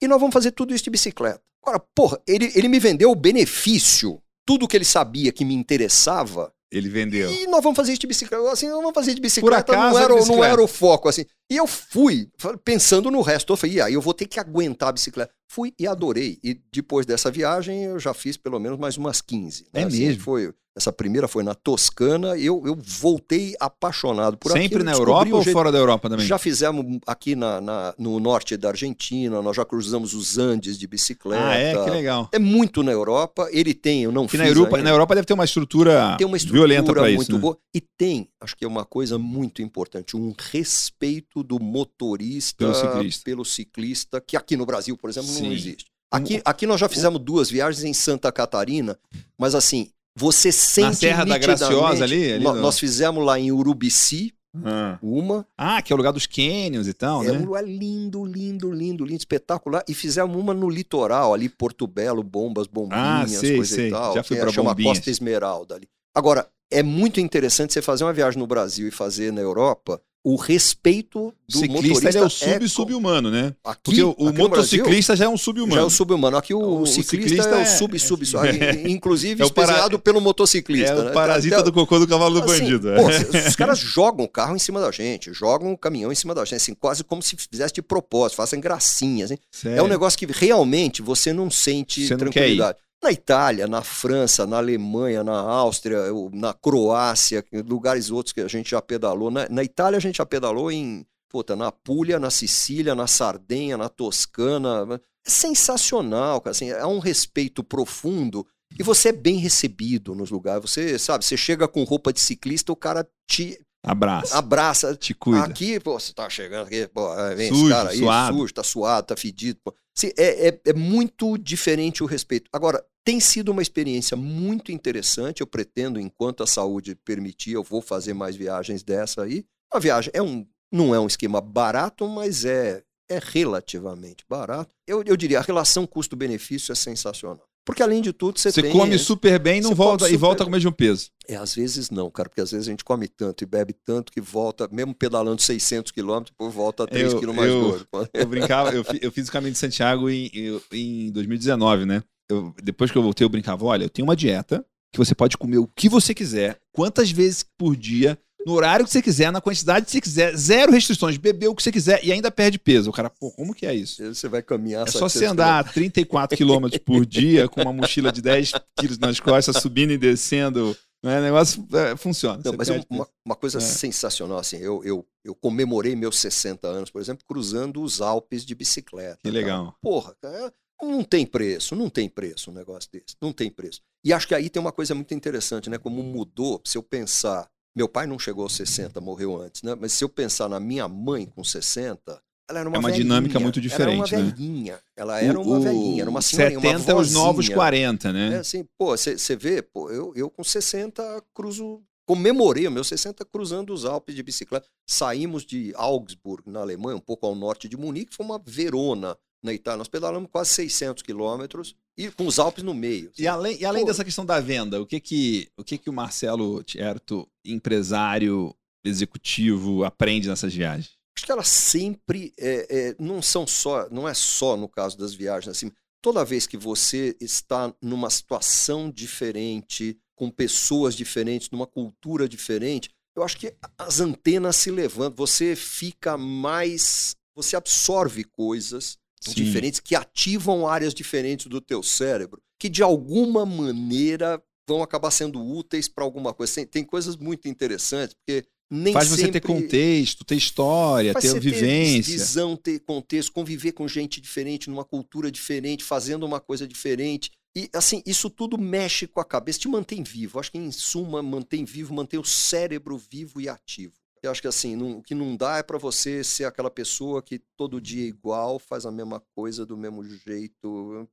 E 0.00 0.06
nós 0.06 0.20
vamos 0.20 0.32
fazer 0.32 0.52
tudo 0.52 0.74
isso 0.74 0.84
de 0.84 0.90
bicicleta. 0.90 1.40
Agora, 1.62 1.82
porra, 1.94 2.20
ele, 2.26 2.52
ele 2.54 2.68
me 2.68 2.78
vendeu 2.78 3.10
o 3.10 3.16
benefício, 3.16 4.20
tudo 4.46 4.68
que 4.68 4.76
ele 4.76 4.84
sabia 4.84 5.32
que 5.32 5.44
me 5.44 5.54
interessava. 5.54 6.52
Ele 6.70 6.88
vendeu. 6.88 7.32
E 7.32 7.46
nós 7.46 7.62
vamos 7.62 7.76
fazer 7.76 7.92
isso 7.92 8.00
de 8.02 8.06
bicicleta. 8.06 8.50
Assim, 8.52 8.68
nós 8.68 8.76
vamos 8.76 8.94
fazer 8.94 9.14
de 9.14 9.20
bicicleta. 9.20 9.64
Por 9.64 9.74
acaso, 9.74 9.94
não, 9.94 9.98
era, 9.98 10.14
bicicleta. 10.14 10.36
não 10.36 10.44
era 10.44 10.62
o 10.62 10.68
foco, 10.68 11.08
assim. 11.08 11.24
E 11.50 11.56
eu 11.56 11.66
fui, 11.66 12.28
pensando 12.62 13.10
no 13.10 13.22
resto. 13.22 13.52
Eu 13.52 13.56
falei, 13.56 13.80
aí 13.80 13.94
eu 13.94 14.02
vou 14.02 14.12
ter 14.12 14.26
que 14.26 14.38
aguentar 14.38 14.90
a 14.90 14.92
bicicleta. 14.92 15.32
Fui 15.48 15.72
e 15.78 15.86
adorei. 15.86 16.38
E 16.44 16.60
depois 16.70 17.06
dessa 17.06 17.30
viagem, 17.30 17.84
eu 17.84 17.98
já 17.98 18.12
fiz 18.12 18.36
pelo 18.36 18.58
menos 18.58 18.78
mais 18.78 18.98
umas 18.98 19.22
15. 19.22 19.66
Né? 19.72 19.80
É 19.80 19.84
assim, 19.84 19.98
mesmo? 19.98 20.22
Foi, 20.22 20.52
essa 20.78 20.92
primeira 20.92 21.26
foi 21.26 21.42
na 21.42 21.54
Toscana. 21.54 22.38
Eu, 22.38 22.62
eu 22.64 22.78
voltei 22.80 23.54
apaixonado 23.60 24.36
por 24.36 24.52
Sempre 24.52 24.66
aquilo. 24.66 24.84
na 24.84 24.92
Europa 24.92 25.34
ou 25.34 25.42
jeito... 25.42 25.54
fora 25.54 25.72
da 25.72 25.78
Europa 25.78 26.08
também? 26.08 26.26
Já 26.26 26.38
fizemos 26.38 27.00
aqui 27.06 27.34
na, 27.34 27.60
na, 27.60 27.94
no 27.98 28.18
norte 28.20 28.56
da 28.56 28.68
Argentina. 28.68 29.42
Nós 29.42 29.56
já 29.56 29.64
cruzamos 29.64 30.14
os 30.14 30.38
Andes 30.38 30.78
de 30.78 30.86
bicicleta. 30.86 31.48
Ah, 31.48 31.54
é? 31.54 31.84
Que 31.84 31.90
legal. 31.90 32.28
É 32.32 32.38
muito 32.38 32.82
na 32.82 32.92
Europa. 32.92 33.48
Ele 33.50 33.74
tem, 33.74 34.04
eu 34.04 34.12
não 34.12 34.24
que 34.24 34.32
fiz 34.32 34.40
na 34.40 34.46
Europa, 34.46 34.78
na 34.78 34.90
Europa 34.90 35.14
deve 35.16 35.26
ter 35.26 35.34
uma 35.34 35.44
estrutura, 35.44 36.16
tem 36.16 36.26
uma 36.26 36.36
estrutura 36.36 36.66
violenta 36.66 36.92
para 36.92 37.10
isso. 37.10 37.16
Muito 37.16 37.34
né? 37.34 37.38
boa. 37.38 37.58
E 37.74 37.80
tem, 37.80 38.28
acho 38.40 38.56
que 38.56 38.64
é 38.64 38.68
uma 38.68 38.84
coisa 38.84 39.18
muito 39.18 39.60
importante, 39.60 40.16
um 40.16 40.32
respeito 40.38 41.42
do 41.42 41.60
motorista 41.60 42.64
pelo 42.64 42.74
ciclista, 42.74 43.24
pelo 43.24 43.44
ciclista 43.44 44.20
que 44.20 44.36
aqui 44.36 44.56
no 44.56 44.64
Brasil, 44.64 44.96
por 44.96 45.10
exemplo, 45.10 45.28
Sim. 45.28 45.42
não 45.42 45.52
existe. 45.52 45.86
Aqui, 46.10 46.40
aqui 46.42 46.66
nós 46.66 46.80
já 46.80 46.88
fizemos 46.88 47.20
duas 47.20 47.50
viagens 47.50 47.84
em 47.84 47.92
Santa 47.92 48.32
Catarina, 48.32 48.98
mas 49.36 49.54
assim, 49.54 49.90
você 50.18 50.50
sente. 50.50 50.86
Na 50.86 50.92
Serra 50.94 51.24
da 51.24 51.38
Graciosa 51.38 52.04
ali? 52.04 52.32
ali 52.32 52.44
nós, 52.44 52.60
nós 52.60 52.78
fizemos 52.78 53.24
lá 53.24 53.38
em 53.38 53.52
Urubici, 53.52 54.34
ah. 54.64 54.98
Uma. 55.02 55.46
Ah, 55.56 55.80
que 55.82 55.92
é 55.92 55.94
o 55.94 55.96
lugar 55.96 56.12
dos 56.12 56.26
canyons 56.26 56.88
e 56.88 56.94
tal, 56.94 57.22
é 57.22 57.30
né? 57.30 57.38
um 57.38 57.44
lugar 57.44 57.64
lindo, 57.64 58.24
lindo, 58.24 58.72
lindo, 58.72 59.04
lindo, 59.04 59.20
espetacular. 59.20 59.84
E 59.86 59.94
fizemos 59.94 60.36
uma 60.36 60.54
no 60.54 60.68
litoral, 60.68 61.34
ali, 61.34 61.48
Porto 61.48 61.86
Belo, 61.86 62.22
bombas, 62.22 62.66
bombinhas, 62.66 63.34
ah, 63.34 63.40
sei, 63.40 63.56
coisa 63.56 63.74
sei. 63.74 63.88
e 63.88 63.90
tal. 63.90 64.14
Já 64.14 64.22
fui 64.22 64.36
que 64.36 64.42
pra 64.42 64.50
é, 64.50 64.52
chama. 64.52 64.74
Costa 64.74 65.10
Esmeralda 65.10 65.74
ali. 65.74 65.88
Agora, 66.14 66.48
é 66.70 66.82
muito 66.82 67.20
interessante 67.20 67.72
você 67.72 67.82
fazer 67.82 68.04
uma 68.04 68.12
viagem 68.12 68.38
no 68.38 68.46
Brasil 68.46 68.88
e 68.88 68.90
fazer 68.90 69.32
na 69.32 69.40
Europa 69.40 70.00
o 70.30 70.36
respeito 70.36 71.32
do 71.48 71.58
ciclista 71.58 71.72
motorista 71.88 72.08
ele 72.10 72.18
é 72.18 72.20
o 72.20 72.26
é 72.26 72.28
sub-sub-humano, 72.28 73.30
né? 73.30 73.54
Aqui, 73.64 73.80
Porque 73.82 74.02
o, 74.02 74.14
o 74.18 74.24
no 74.26 74.32
Brasil, 74.32 74.48
motociclista 74.48 75.16
já 75.16 75.24
é 75.24 75.28
um 75.28 75.30
já 75.30 75.34
é 75.36 75.38
sub-humano. 75.44 75.86
o 75.86 75.90
sub-humano. 75.90 76.36
Aqui 76.36 76.52
o, 76.52 76.80
O 76.82 76.86
ciclista, 76.86 77.28
ciclista 77.28 77.54
é 77.56 77.60
é- 77.60 77.62
o 77.62 77.66
sub-sub, 77.66 78.22
é- 78.46 78.90
inclusive 78.90 79.42
é 79.42 79.46
o 79.46 79.50
para- 79.50 79.98
pelo 79.98 80.20
motociclista. 80.20 80.92
É 80.92 81.02
né? 81.04 81.10
o 81.10 81.14
parasita 81.14 81.56
Até- 81.56 81.64
do 81.64 81.72
cocô 81.72 81.98
do 81.98 82.06
cavalo 82.06 82.40
do 82.40 82.50
assim, 82.50 82.60
bandido. 82.62 82.90
é. 82.92 82.96
pô, 82.96 83.08
os 83.48 83.56
caras 83.56 83.78
jogam 83.78 84.26
o 84.26 84.28
carro 84.28 84.54
em 84.54 84.58
cima 84.58 84.80
da 84.80 84.90
gente, 84.90 85.32
jogam 85.32 85.72
o 85.72 85.78
caminhão 85.78 86.12
em 86.12 86.14
cima 86.14 86.34
da 86.34 86.44
gente, 86.44 86.56
assim, 86.56 86.74
quase 86.74 87.02
como 87.02 87.22
se 87.22 87.34
fizesse 87.50 87.72
de 87.72 87.80
propósito, 87.80 88.36
fazem 88.36 88.60
gracinhas. 88.60 89.30
Hein? 89.30 89.38
É 89.64 89.82
um 89.82 89.88
negócio 89.88 90.18
que 90.18 90.26
realmente 90.26 91.00
você 91.00 91.32
não 91.32 91.50
sente 91.50 92.06
Você 92.06 92.12
não 92.12 92.18
tranquilidade. 92.18 92.78
Na 93.02 93.12
Itália, 93.12 93.66
na 93.68 93.82
França, 93.82 94.46
na 94.46 94.56
Alemanha, 94.58 95.22
na 95.22 95.38
Áustria, 95.38 95.98
na 96.32 96.52
Croácia, 96.52 97.44
lugares 97.66 98.10
outros 98.10 98.32
que 98.32 98.40
a 98.40 98.48
gente 98.48 98.70
já 98.70 98.82
pedalou. 98.82 99.30
Na, 99.30 99.48
na 99.48 99.62
Itália 99.62 99.98
a 99.98 100.00
gente 100.00 100.16
já 100.16 100.26
pedalou 100.26 100.70
em 100.70 101.06
puta, 101.28 101.54
na 101.54 101.70
Puglia, 101.70 102.18
na 102.18 102.30
Sicília, 102.30 102.94
na 102.94 103.06
Sardenha, 103.06 103.76
na 103.76 103.88
Toscana. 103.88 105.00
É 105.26 105.30
sensacional, 105.30 106.40
cara. 106.40 106.50
Assim, 106.52 106.70
é 106.70 106.86
um 106.86 106.98
respeito 106.98 107.62
profundo 107.62 108.46
e 108.78 108.82
você 108.82 109.10
é 109.10 109.12
bem 109.12 109.36
recebido 109.36 110.14
nos 110.14 110.30
lugares. 110.30 110.62
Você 110.68 110.98
sabe, 110.98 111.24
você 111.24 111.36
chega 111.36 111.68
com 111.68 111.84
roupa 111.84 112.12
de 112.12 112.20
ciclista, 112.20 112.72
o 112.72 112.76
cara 112.76 113.06
te 113.28 113.58
Abraço. 113.84 114.34
abraça, 114.34 114.96
Te 114.96 115.14
cuida. 115.14 115.44
Aqui, 115.44 115.78
pô, 115.78 115.98
você 116.00 116.12
tá 116.12 116.28
chegando 116.28 116.66
aqui, 116.66 116.88
pô, 116.88 117.14
vem 117.36 117.48
Sujo, 117.48 117.60
esse 117.66 117.70
cara 117.70 117.90
aí, 117.90 117.98
suado. 117.98 118.36
sujo, 118.38 118.54
tá 118.54 118.62
suado, 118.64 119.06
tá 119.06 119.16
fedido. 119.16 119.60
Pô. 119.62 119.72
Assim, 119.98 120.12
é, 120.16 120.48
é, 120.48 120.60
é 120.66 120.72
muito 120.72 121.36
diferente 121.36 122.04
o 122.04 122.06
respeito. 122.06 122.48
Agora, 122.52 122.84
tem 123.04 123.18
sido 123.18 123.50
uma 123.50 123.62
experiência 123.62 124.16
muito 124.16 124.70
interessante. 124.70 125.40
Eu 125.40 125.46
pretendo, 125.46 125.98
enquanto 125.98 126.44
a 126.44 126.46
saúde 126.46 126.94
permitir, 126.94 127.54
eu 127.54 127.64
vou 127.64 127.82
fazer 127.82 128.14
mais 128.14 128.36
viagens 128.36 128.84
dessa 128.84 129.24
aí. 129.24 129.44
A 129.72 129.80
viagem 129.80 130.12
é 130.14 130.22
um, 130.22 130.46
não 130.72 130.94
é 130.94 131.00
um 131.00 131.08
esquema 131.08 131.40
barato, 131.40 132.06
mas 132.06 132.44
é, 132.44 132.84
é 133.10 133.18
relativamente 133.20 134.24
barato. 134.28 134.72
Eu, 134.86 135.02
eu 135.02 135.16
diria, 135.16 135.40
a 135.40 135.42
relação 135.42 135.84
custo-benefício 135.84 136.70
é 136.70 136.76
sensacional. 136.76 137.47
Porque, 137.68 137.82
além 137.82 138.00
de 138.00 138.14
tudo, 138.14 138.38
você, 138.40 138.50
Você 138.50 138.62
tem... 138.62 138.72
come 138.72 138.98
super 138.98 139.38
bem 139.38 139.58
e 139.58 139.60
não 139.60 139.74
volta, 139.74 140.08
e 140.08 140.16
volta 140.16 140.42
com 140.42 140.48
o 140.48 140.52
mesmo 140.52 140.72
peso. 140.72 141.10
É, 141.28 141.36
às 141.36 141.54
vezes 141.54 141.90
não, 141.90 142.10
cara, 142.10 142.26
porque 142.30 142.40
às 142.40 142.50
vezes 142.50 142.66
a 142.66 142.70
gente 142.70 142.82
come 142.82 143.06
tanto 143.06 143.44
e 143.44 143.46
bebe 143.46 143.74
tanto 143.84 144.10
que 144.10 144.22
volta, 144.22 144.66
mesmo 144.72 144.94
pedalando 144.94 145.42
600 145.42 145.92
quilômetros, 145.92 146.34
por 146.34 146.50
volta 146.50 146.86
3 146.86 147.12
Eu- 147.12 147.20
quilos 147.20 147.36
mais 147.36 147.50
eu- 147.50 147.60
gordo. 147.60 147.86
Eu 148.14 148.26
brincava, 148.26 148.72
eu, 148.74 148.82
eu 149.02 149.12
fiz 149.12 149.28
o 149.28 149.32
caminho 149.32 149.52
de 149.52 149.58
Santiago 149.58 150.08
em, 150.08 150.30
em- 150.32 150.60
em 151.08 151.12
2019, 151.12 151.84
né? 151.84 152.02
Eu- 152.26 152.54
depois 152.62 152.90
que 152.90 152.96
eu 152.96 153.02
voltei, 153.02 153.22
eu 153.26 153.28
brincava: 153.28 153.66
olha, 153.66 153.84
eu 153.84 153.90
tenho 153.90 154.08
uma 154.08 154.16
dieta 154.16 154.64
que 154.90 154.98
você 154.98 155.14
pode 155.14 155.36
comer 155.36 155.58
o 155.58 155.66
que 155.76 155.90
você 155.90 156.14
quiser, 156.14 156.58
quantas 156.72 157.10
vezes 157.10 157.44
por 157.58 157.76
dia, 157.76 158.18
no 158.46 158.52
horário 158.52 158.84
que 158.84 158.90
você 158.90 159.02
quiser, 159.02 159.30
na 159.30 159.40
quantidade 159.40 159.86
que 159.86 159.92
você 159.92 160.00
quiser, 160.00 160.36
zero 160.36 160.72
restrições, 160.72 161.16
beber 161.16 161.48
o 161.48 161.54
que 161.54 161.62
você 161.62 161.72
quiser 161.72 162.04
e 162.04 162.12
ainda 162.12 162.30
perde 162.30 162.58
peso. 162.58 162.90
O 162.90 162.92
cara, 162.92 163.10
pô, 163.10 163.30
como 163.32 163.54
que 163.54 163.66
é 163.66 163.74
isso? 163.74 164.02
Você 164.14 164.28
vai 164.28 164.42
caminhar 164.42 164.86
É 164.86 164.90
só 164.90 165.08
700 165.08 165.12
você 165.12 165.26
andar 165.26 165.72
34 165.72 166.36
quilômetros 166.36 166.80
por 166.84 167.04
dia 167.04 167.48
com 167.48 167.60
uma 167.60 167.72
mochila 167.72 168.10
de 168.12 168.22
10 168.22 168.52
quilos 168.78 168.98
nas 168.98 169.20
costas, 169.20 169.56
subindo 169.60 169.92
e 169.92 169.98
descendo. 169.98 170.76
Né? 171.02 171.18
O 171.18 171.22
negócio 171.22 171.66
é, 171.72 171.96
funciona. 171.96 172.40
Não, 172.44 172.52
mas 172.54 172.68
perde 172.68 172.86
uma, 172.90 173.08
uma 173.24 173.36
coisa 173.36 173.58
É. 173.58 173.60
sensacional, 173.60 174.38
assim, 174.38 174.56
eu, 174.56 174.82
eu, 174.84 175.06
eu 175.24 175.34
comemorei 175.34 175.94
meus 175.94 176.18
60 176.18 176.66
anos, 176.66 176.90
por 176.90 177.00
exemplo, 177.00 177.24
cruzando 177.26 177.82
os 177.82 178.00
Alpes 178.00 178.44
de 178.44 178.54
bicicleta. 178.54 179.18
Que 179.22 179.30
cara. 179.30 179.34
legal. 179.34 179.74
Porra, 179.80 180.14
cara, 180.20 180.52
não 180.82 181.04
tem 181.04 181.26
preço, 181.26 181.76
não 181.76 181.88
tem 181.88 182.08
preço 182.08 182.50
um 182.50 182.54
negócio 182.54 182.90
desse, 182.92 183.16
não 183.20 183.32
tem 183.32 183.50
preço. 183.50 183.80
E 184.04 184.12
acho 184.12 184.26
que 184.26 184.34
aí 184.34 184.48
tem 184.48 184.60
uma 184.60 184.72
coisa 184.72 184.94
muito 184.94 185.12
interessante, 185.14 185.68
né? 185.68 185.78
Como 185.78 186.02
mudou, 186.02 186.60
se 186.64 186.78
eu 186.78 186.82
pensar, 186.82 187.48
meu 187.78 187.88
pai 187.88 188.06
não 188.06 188.18
chegou 188.18 188.42
aos 188.42 188.54
60, 188.56 189.00
morreu 189.00 189.40
antes, 189.40 189.62
né? 189.62 189.74
Mas 189.80 189.92
se 189.92 190.02
eu 190.02 190.08
pensar 190.08 190.48
na 190.48 190.58
minha 190.58 190.88
mãe 190.88 191.26
com 191.26 191.44
60, 191.44 192.20
ela 192.50 192.58
era 192.60 192.68
uma 192.68 192.76
É 192.76 192.80
uma 192.80 192.88
velhinha, 192.88 193.04
dinâmica 193.04 193.38
muito 193.38 193.58
Ela 193.60 193.62
diferente, 193.68 194.14
era 194.14 194.22
né? 194.22 194.28
uma 194.28 194.32
velhinha, 194.34 194.80
ela 194.96 195.20
era 195.20 195.38
uma 195.38 195.56
O- 195.56 195.60
o 195.60 195.62
velhinha, 195.62 196.02
era 196.02 196.10
uma 196.10 196.20
senhorinha, 196.22 196.60
70 196.60 196.92
uma 196.92 197.00
é 197.00 197.02
os 197.02 197.12
novos 197.12 197.36
vozinha. 197.46 197.54
40, 197.56 198.08
É 198.08 198.12
né? 198.12 198.36
assim, 198.38 198.66
pô, 198.76 198.96
você 198.96 199.36
vê, 199.36 199.62
pô, 199.62 199.90
eu, 199.90 200.12
eu 200.16 200.28
com 200.28 200.42
60 200.42 201.22
cruzo, 201.32 201.82
comemorei 202.06 202.66
os 202.66 202.72
meus 202.72 202.88
60 202.88 203.24
cruzando 203.24 203.72
os 203.72 203.84
Alpes 203.84 204.14
de 204.16 204.22
bicicleta. 204.22 204.66
Saímos 204.86 205.44
de 205.44 205.72
Augsburg, 205.76 206.42
na 206.50 206.60
Alemanha, 206.60 206.96
um 206.96 207.00
pouco 207.00 207.26
ao 207.26 207.34
norte 207.36 207.68
de 207.68 207.76
Munique, 207.76 208.14
foi 208.14 208.26
uma 208.26 208.38
Verona, 208.44 209.16
na 209.42 209.52
Itália. 209.52 209.78
Nós 209.78 209.88
pedalamos 209.88 210.28
quase 210.32 210.50
600 210.50 211.02
quilômetros 211.02 211.76
e 211.98 212.12
com 212.12 212.28
os 212.28 212.38
Alpes 212.38 212.62
no 212.62 212.72
meio. 212.72 213.10
E 213.18 213.26
além, 213.26 213.60
e 213.60 213.64
além 213.64 213.82
Pô. 213.82 213.88
dessa 213.88 214.04
questão 214.04 214.24
da 214.24 214.38
venda, 214.38 214.80
o 214.80 214.86
que 214.86 215.00
que 215.00 215.48
o, 215.56 215.64
que 215.64 215.76
que 215.76 215.90
o 215.90 215.92
Marcelo 215.92 216.62
Tierto, 216.62 217.28
empresário, 217.44 218.54
executivo, 218.84 219.82
aprende 219.82 220.28
nessas 220.28 220.54
viagens? 220.54 220.96
Acho 221.16 221.26
que 221.26 221.32
elas 221.32 221.48
sempre 221.48 222.32
é, 222.38 222.66
é, 222.70 222.96
não 223.00 223.20
são 223.20 223.44
só, 223.44 223.90
não 223.90 224.08
é 224.08 224.14
só 224.14 224.56
no 224.56 224.68
caso 224.68 224.96
das 224.96 225.12
viagens, 225.12 225.48
assim, 225.48 225.72
toda 226.00 226.24
vez 226.24 226.46
que 226.46 226.56
você 226.56 227.16
está 227.20 227.74
numa 227.82 228.08
situação 228.08 228.88
diferente, 228.88 229.98
com 230.14 230.30
pessoas 230.30 230.94
diferentes, 230.94 231.50
numa 231.50 231.66
cultura 231.66 232.28
diferente, 232.28 232.90
eu 233.16 233.24
acho 233.24 233.36
que 233.36 233.52
as 233.76 233.98
antenas 233.98 234.54
se 234.54 234.70
levantam, 234.70 235.16
você 235.16 235.56
fica 235.56 236.16
mais, 236.16 237.16
você 237.34 237.56
absorve 237.56 238.22
coisas 238.22 238.96
Sim. 239.20 239.34
diferentes 239.34 239.80
que 239.80 239.94
ativam 239.94 240.66
áreas 240.66 240.94
diferentes 240.94 241.46
do 241.46 241.60
teu 241.60 241.82
cérebro, 241.82 242.40
que 242.58 242.68
de 242.68 242.82
alguma 242.82 243.44
maneira 243.44 244.42
vão 244.68 244.82
acabar 244.82 245.10
sendo 245.10 245.42
úteis 245.42 245.88
para 245.88 246.04
alguma 246.04 246.34
coisa. 246.34 246.54
Tem, 246.54 246.66
tem 246.66 246.84
coisas 246.84 247.16
muito 247.16 247.48
interessantes, 247.48 248.14
porque 248.14 248.46
nem 248.70 248.92
Faz 248.92 249.08
você 249.08 249.22
sempre 249.22 249.40
ter 249.40 249.46
contexto, 249.46 250.24
ter 250.24 250.36
história, 250.36 251.12
faz 251.14 251.24
ter 251.24 251.30
você 251.30 251.40
vivência. 251.40 252.12
visão, 252.12 252.54
ter 252.54 252.80
contexto, 252.80 253.32
conviver 253.32 253.72
com 253.72 253.88
gente 253.88 254.20
diferente, 254.20 254.68
numa 254.68 254.84
cultura 254.84 255.30
diferente, 255.30 255.82
fazendo 255.82 256.26
uma 256.26 256.38
coisa 256.38 256.68
diferente. 256.68 257.30
E 257.56 257.70
assim, 257.72 258.02
isso 258.04 258.28
tudo 258.28 258.58
mexe 258.58 259.06
com 259.06 259.20
a 259.20 259.24
cabeça, 259.24 259.58
te 259.58 259.68
mantém 259.68 260.02
vivo. 260.02 260.38
Acho 260.38 260.52
que 260.52 260.58
em 260.58 260.70
suma 260.70 261.22
mantém 261.22 261.64
vivo, 261.64 261.94
mantém 261.94 262.20
o 262.20 262.24
cérebro 262.24 262.98
vivo 262.98 263.40
e 263.40 263.48
ativo. 263.48 263.94
Eu 264.22 264.30
acho 264.30 264.40
que 264.42 264.48
assim, 264.48 264.74
não- 264.76 264.98
o 264.98 265.02
que 265.02 265.14
não 265.14 265.36
dá 265.36 265.58
é 265.58 265.62
para 265.62 265.78
você 265.78 266.22
ser 266.24 266.44
aquela 266.44 266.70
pessoa 266.70 267.22
que 267.22 267.38
todo 267.56 267.80
dia 267.80 268.04
é 268.04 268.08
igual, 268.08 268.58
faz 268.58 268.84
a 268.86 268.90
mesma 268.90 269.20
coisa 269.34 269.64
do 269.64 269.76
mesmo 269.76 270.04
jeito. 270.04 271.08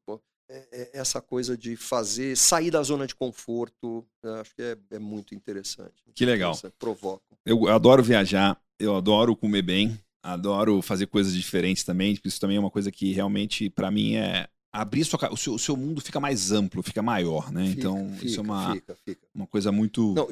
É- 0.50 0.68
é 0.72 0.90
essa 1.00 1.22
coisa 1.22 1.58
de 1.58 1.76
fazer, 1.76 2.38
sair 2.38 2.70
da 2.70 2.82
zona 2.84 3.08
de 3.08 3.16
conforto, 3.16 4.06
eu 4.22 4.36
acho 4.36 4.54
que 4.56 4.62
é, 4.62 4.78
é 4.92 5.00
muito 5.00 5.34
interessante. 5.34 6.04
Que 6.14 6.26
legal. 6.26 6.52
Interessante, 6.52 6.76
Provoca. 6.78 7.24
Eu 7.46 7.68
adoro 7.68 8.04
viajar, 8.04 8.60
eu 8.80 8.96
adoro 8.96 9.36
comer 9.36 9.62
bem, 9.64 10.00
adoro 10.24 10.82
fazer 10.82 11.08
coisas 11.08 11.34
diferentes 11.34 11.84
também. 11.84 12.16
porque 12.16 12.28
Isso 12.28 12.40
também 12.40 12.58
é 12.58 12.60
uma 12.60 12.72
coisa 12.72 12.92
que 12.92 13.12
realmente, 13.12 13.70
pra 13.70 13.90
mim, 13.92 14.16
é 14.16 14.48
abrir 14.76 15.06
sua, 15.06 15.18
o, 15.32 15.38
seu, 15.38 15.54
o 15.54 15.60
seu 15.60 15.78
mundo 15.78 16.02
fica 16.02 16.20
mais 16.20 16.52
amplo, 16.52 16.84
fica 16.84 17.02
maior, 17.02 17.52
né? 17.52 17.68
Fica, 17.68 17.80
então, 17.80 18.12
isso 18.22 18.28
fica, 18.28 18.42
é 18.42 18.42
uma, 18.42 18.76
Fica, 19.06 19.28
uma 19.34 19.48
coisa 19.48 19.72
muito. 19.72 20.14
Não, 20.14 20.28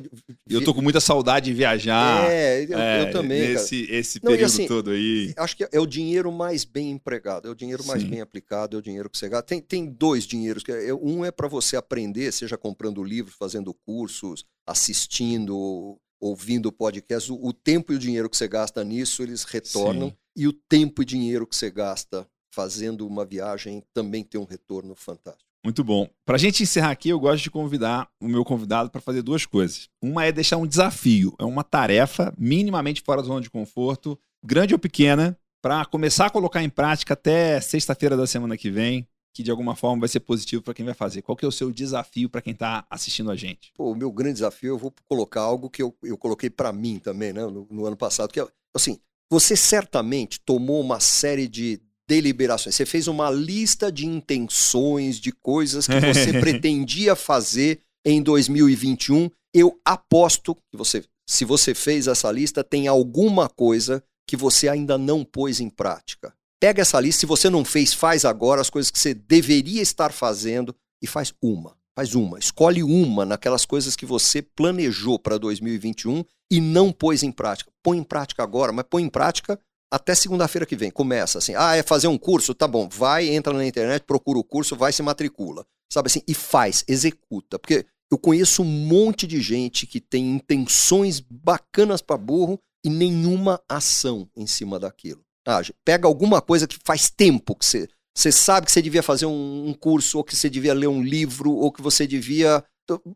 eu 0.49 0.63
tô 0.63 0.73
com 0.73 0.81
muita 0.81 0.99
saudade 0.99 1.45
de 1.45 1.53
viajar. 1.53 2.29
É, 2.29 2.65
eu, 2.65 2.77
é, 2.77 3.01
eu 3.01 3.11
também, 3.11 3.41
cara. 3.41 3.53
Nesse 3.53 3.87
esse 3.89 4.19
Não, 4.23 4.31
e 4.31 4.33
período 4.35 4.51
assim, 4.51 4.67
todo 4.67 4.91
aí. 4.91 5.33
Acho 5.37 5.55
que 5.55 5.67
é 5.71 5.79
o 5.79 5.85
dinheiro 5.85 6.31
mais 6.31 6.65
bem 6.65 6.91
empregado, 6.91 7.47
é 7.47 7.51
o 7.51 7.55
dinheiro 7.55 7.85
mais 7.85 8.01
Sim. 8.01 8.09
bem 8.09 8.21
aplicado, 8.21 8.75
é 8.75 8.79
o 8.79 8.81
dinheiro 8.83 9.09
que 9.09 9.17
você 9.17 9.29
gasta. 9.29 9.47
Tem, 9.47 9.61
tem 9.61 9.85
dois 9.85 10.25
dinheiros. 10.25 10.61
que 10.63 10.71
é- 10.71 10.93
Um 10.93 11.23
é 11.23 11.31
para 11.31 11.47
você 11.47 11.75
aprender, 11.75 12.31
seja 12.31 12.57
comprando 12.57 13.03
livro, 13.03 13.33
fazendo 13.37 13.73
cursos, 13.73 14.45
assistindo, 14.67 15.97
ouvindo 16.19 16.71
podcast. 16.71 17.31
O, 17.31 17.47
o 17.47 17.53
tempo 17.53 17.93
e 17.93 17.95
o 17.95 17.99
dinheiro 17.99 18.29
que 18.29 18.37
você 18.37 18.47
gasta 18.47 18.83
nisso, 18.83 19.23
eles 19.23 19.43
retornam. 19.43 20.09
Sim. 20.09 20.15
E 20.35 20.47
o 20.47 20.53
tempo 20.53 21.01
e 21.01 21.05
dinheiro 21.05 21.45
que 21.45 21.55
você 21.55 21.69
gasta 21.69 22.27
fazendo 22.53 23.07
uma 23.07 23.25
viagem 23.25 23.83
também 23.93 24.23
tem 24.23 24.39
um 24.39 24.45
retorno 24.45 24.93
fantástico. 24.95 25.49
Muito 25.63 25.83
bom. 25.83 26.07
Pra 26.25 26.37
gente 26.37 26.61
encerrar 26.61 26.91
aqui, 26.91 27.09
eu 27.09 27.19
gosto 27.19 27.41
de 27.41 27.49
convidar 27.49 28.07
o 28.21 28.27
meu 28.27 28.43
convidado 28.45 28.91
para 28.91 29.01
fazer 29.01 29.21
duas 29.21 29.45
coisas. 29.45 29.89
Uma 30.01 30.25
é 30.25 30.31
deixar 30.31 30.57
um 30.57 30.67
desafio, 30.67 31.33
é 31.39 31.45
uma 31.45 31.63
tarefa 31.63 32.33
minimamente 32.37 33.01
fora 33.01 33.21
da 33.21 33.27
zona 33.27 33.41
de 33.41 33.49
conforto, 33.49 34.19
grande 34.43 34.73
ou 34.73 34.79
pequena, 34.79 35.37
para 35.61 35.85
começar 35.85 36.27
a 36.27 36.29
colocar 36.29 36.61
em 36.61 36.69
prática 36.69 37.13
até 37.13 37.59
sexta-feira 37.59 38.15
da 38.15 38.27
semana 38.27 38.57
que 38.57 38.69
vem, 38.69 39.07
que 39.33 39.41
de 39.41 39.49
alguma 39.49 39.75
forma 39.75 40.01
vai 40.01 40.09
ser 40.09 40.19
positivo 40.19 40.61
para 40.61 40.73
quem 40.73 40.85
vai 40.85 40.93
fazer. 40.93 41.21
Qual 41.23 41.35
que 41.35 41.45
é 41.45 41.47
o 41.47 41.51
seu 41.51 41.71
desafio 41.71 42.29
para 42.29 42.41
quem 42.41 42.53
está 42.53 42.85
assistindo 42.89 43.31
a 43.31 43.35
gente? 43.35 43.71
Pô, 43.73 43.91
o 43.91 43.95
meu 43.95 44.11
grande 44.11 44.33
desafio, 44.33 44.73
eu 44.73 44.77
vou 44.77 44.93
colocar 45.09 45.41
algo 45.41 45.69
que 45.69 45.81
eu, 45.81 45.95
eu 46.03 46.17
coloquei 46.17 46.49
para 46.49 46.71
mim 46.71 46.99
também, 46.99 47.33
né, 47.33 47.45
no, 47.45 47.65
no 47.71 47.85
ano 47.85 47.97
passado, 47.97 48.31
que 48.31 48.39
é 48.39 48.47
assim, 48.75 48.99
você 49.31 49.55
certamente 49.55 50.39
tomou 50.39 50.79
uma 50.81 50.99
série 50.99 51.47
de 51.47 51.81
deliberações, 52.07 52.75
você 52.75 52.85
fez 52.85 53.07
uma 53.07 53.29
lista 53.29 53.91
de 53.91 54.05
intenções, 54.05 55.19
de 55.19 55.31
coisas 55.31 55.87
que 55.87 55.99
você 55.99 56.33
pretendia 56.39 57.15
fazer 57.15 57.81
em 58.05 58.21
2021. 58.21 59.29
Eu 59.53 59.79
aposto 59.85 60.55
que 60.55 60.77
você, 60.77 61.03
se 61.27 61.45
você 61.45 61.73
fez 61.73 62.07
essa 62.07 62.31
lista, 62.31 62.63
tem 62.63 62.87
alguma 62.87 63.47
coisa 63.47 64.03
que 64.27 64.35
você 64.35 64.67
ainda 64.67 64.97
não 64.97 65.23
pôs 65.23 65.59
em 65.59 65.69
prática. 65.69 66.33
Pega 66.59 66.81
essa 66.81 66.99
lista, 66.99 67.21
se 67.21 67.25
você 67.25 67.49
não 67.49 67.65
fez, 67.65 67.93
faz 67.93 68.23
agora 68.23 68.61
as 68.61 68.69
coisas 68.69 68.89
que 68.89 68.97
você 68.97 69.13
deveria 69.13 69.81
estar 69.81 70.11
fazendo 70.11 70.73
e 71.01 71.07
faz 71.07 71.33
uma. 71.41 71.75
Faz 71.95 72.15
uma. 72.15 72.39
Escolhe 72.39 72.81
uma 72.81 73.25
naquelas 73.25 73.65
coisas 73.65 73.95
que 73.95 74.05
você 74.05 74.41
planejou 74.41 75.19
para 75.19 75.37
2021 75.37 76.23
e 76.51 76.61
não 76.61 76.91
pôs 76.91 77.21
em 77.21 77.31
prática. 77.31 77.71
Põe 77.83 77.97
em 77.97 78.03
prática 78.03 78.41
agora, 78.41 78.71
mas 78.71 78.85
põe 78.89 79.03
em 79.03 79.09
prática 79.09 79.59
até 79.93 80.15
segunda-feira 80.15 80.65
que 80.65 80.75
vem. 80.75 80.89
Começa 80.89 81.37
assim. 81.37 81.53
Ah, 81.55 81.75
é 81.75 81.83
fazer 81.83 82.07
um 82.07 82.17
curso? 82.17 82.55
Tá 82.55 82.67
bom. 82.67 82.89
Vai, 82.89 83.29
entra 83.29 83.53
na 83.53 83.65
internet, 83.65 84.03
procura 84.03 84.39
o 84.39 84.43
curso, 84.43 84.75
vai 84.75 84.91
se 84.91 85.03
matricula. 85.03 85.63
Sabe 85.91 86.07
assim? 86.07 86.21
E 86.27 86.33
faz, 86.33 86.83
executa. 86.87 87.59
Porque 87.59 87.85
eu 88.11 88.17
conheço 88.17 88.63
um 88.63 88.65
monte 88.65 89.27
de 89.27 89.39
gente 89.39 89.85
que 89.85 90.01
tem 90.01 90.31
intenções 90.31 91.19
bacanas 91.19 92.01
para 92.01 92.17
burro 92.17 92.59
e 92.83 92.89
nenhuma 92.89 93.61
ação 93.69 94.27
em 94.35 94.47
cima 94.47 94.79
daquilo. 94.79 95.21
Ah, 95.47 95.61
pega 95.85 96.07
alguma 96.07 96.41
coisa 96.41 96.67
que 96.67 96.79
faz 96.83 97.11
tempo 97.11 97.55
que 97.55 97.65
você 97.65 97.87
você 98.15 98.31
sabe 98.31 98.67
que 98.67 98.71
você 98.71 98.81
devia 98.81 99.01
fazer 99.01 99.25
um, 99.25 99.69
um, 99.69 99.73
curso, 99.73 100.19
ou 100.19 100.23
que 100.23 100.35
você 100.35 100.47
devia 100.47 100.73
ler 100.73 100.87
um 100.87 101.01
livro, 101.01 101.51
ou 101.51 101.71
que 101.71 101.81
você 101.81 102.05
devia 102.05 102.63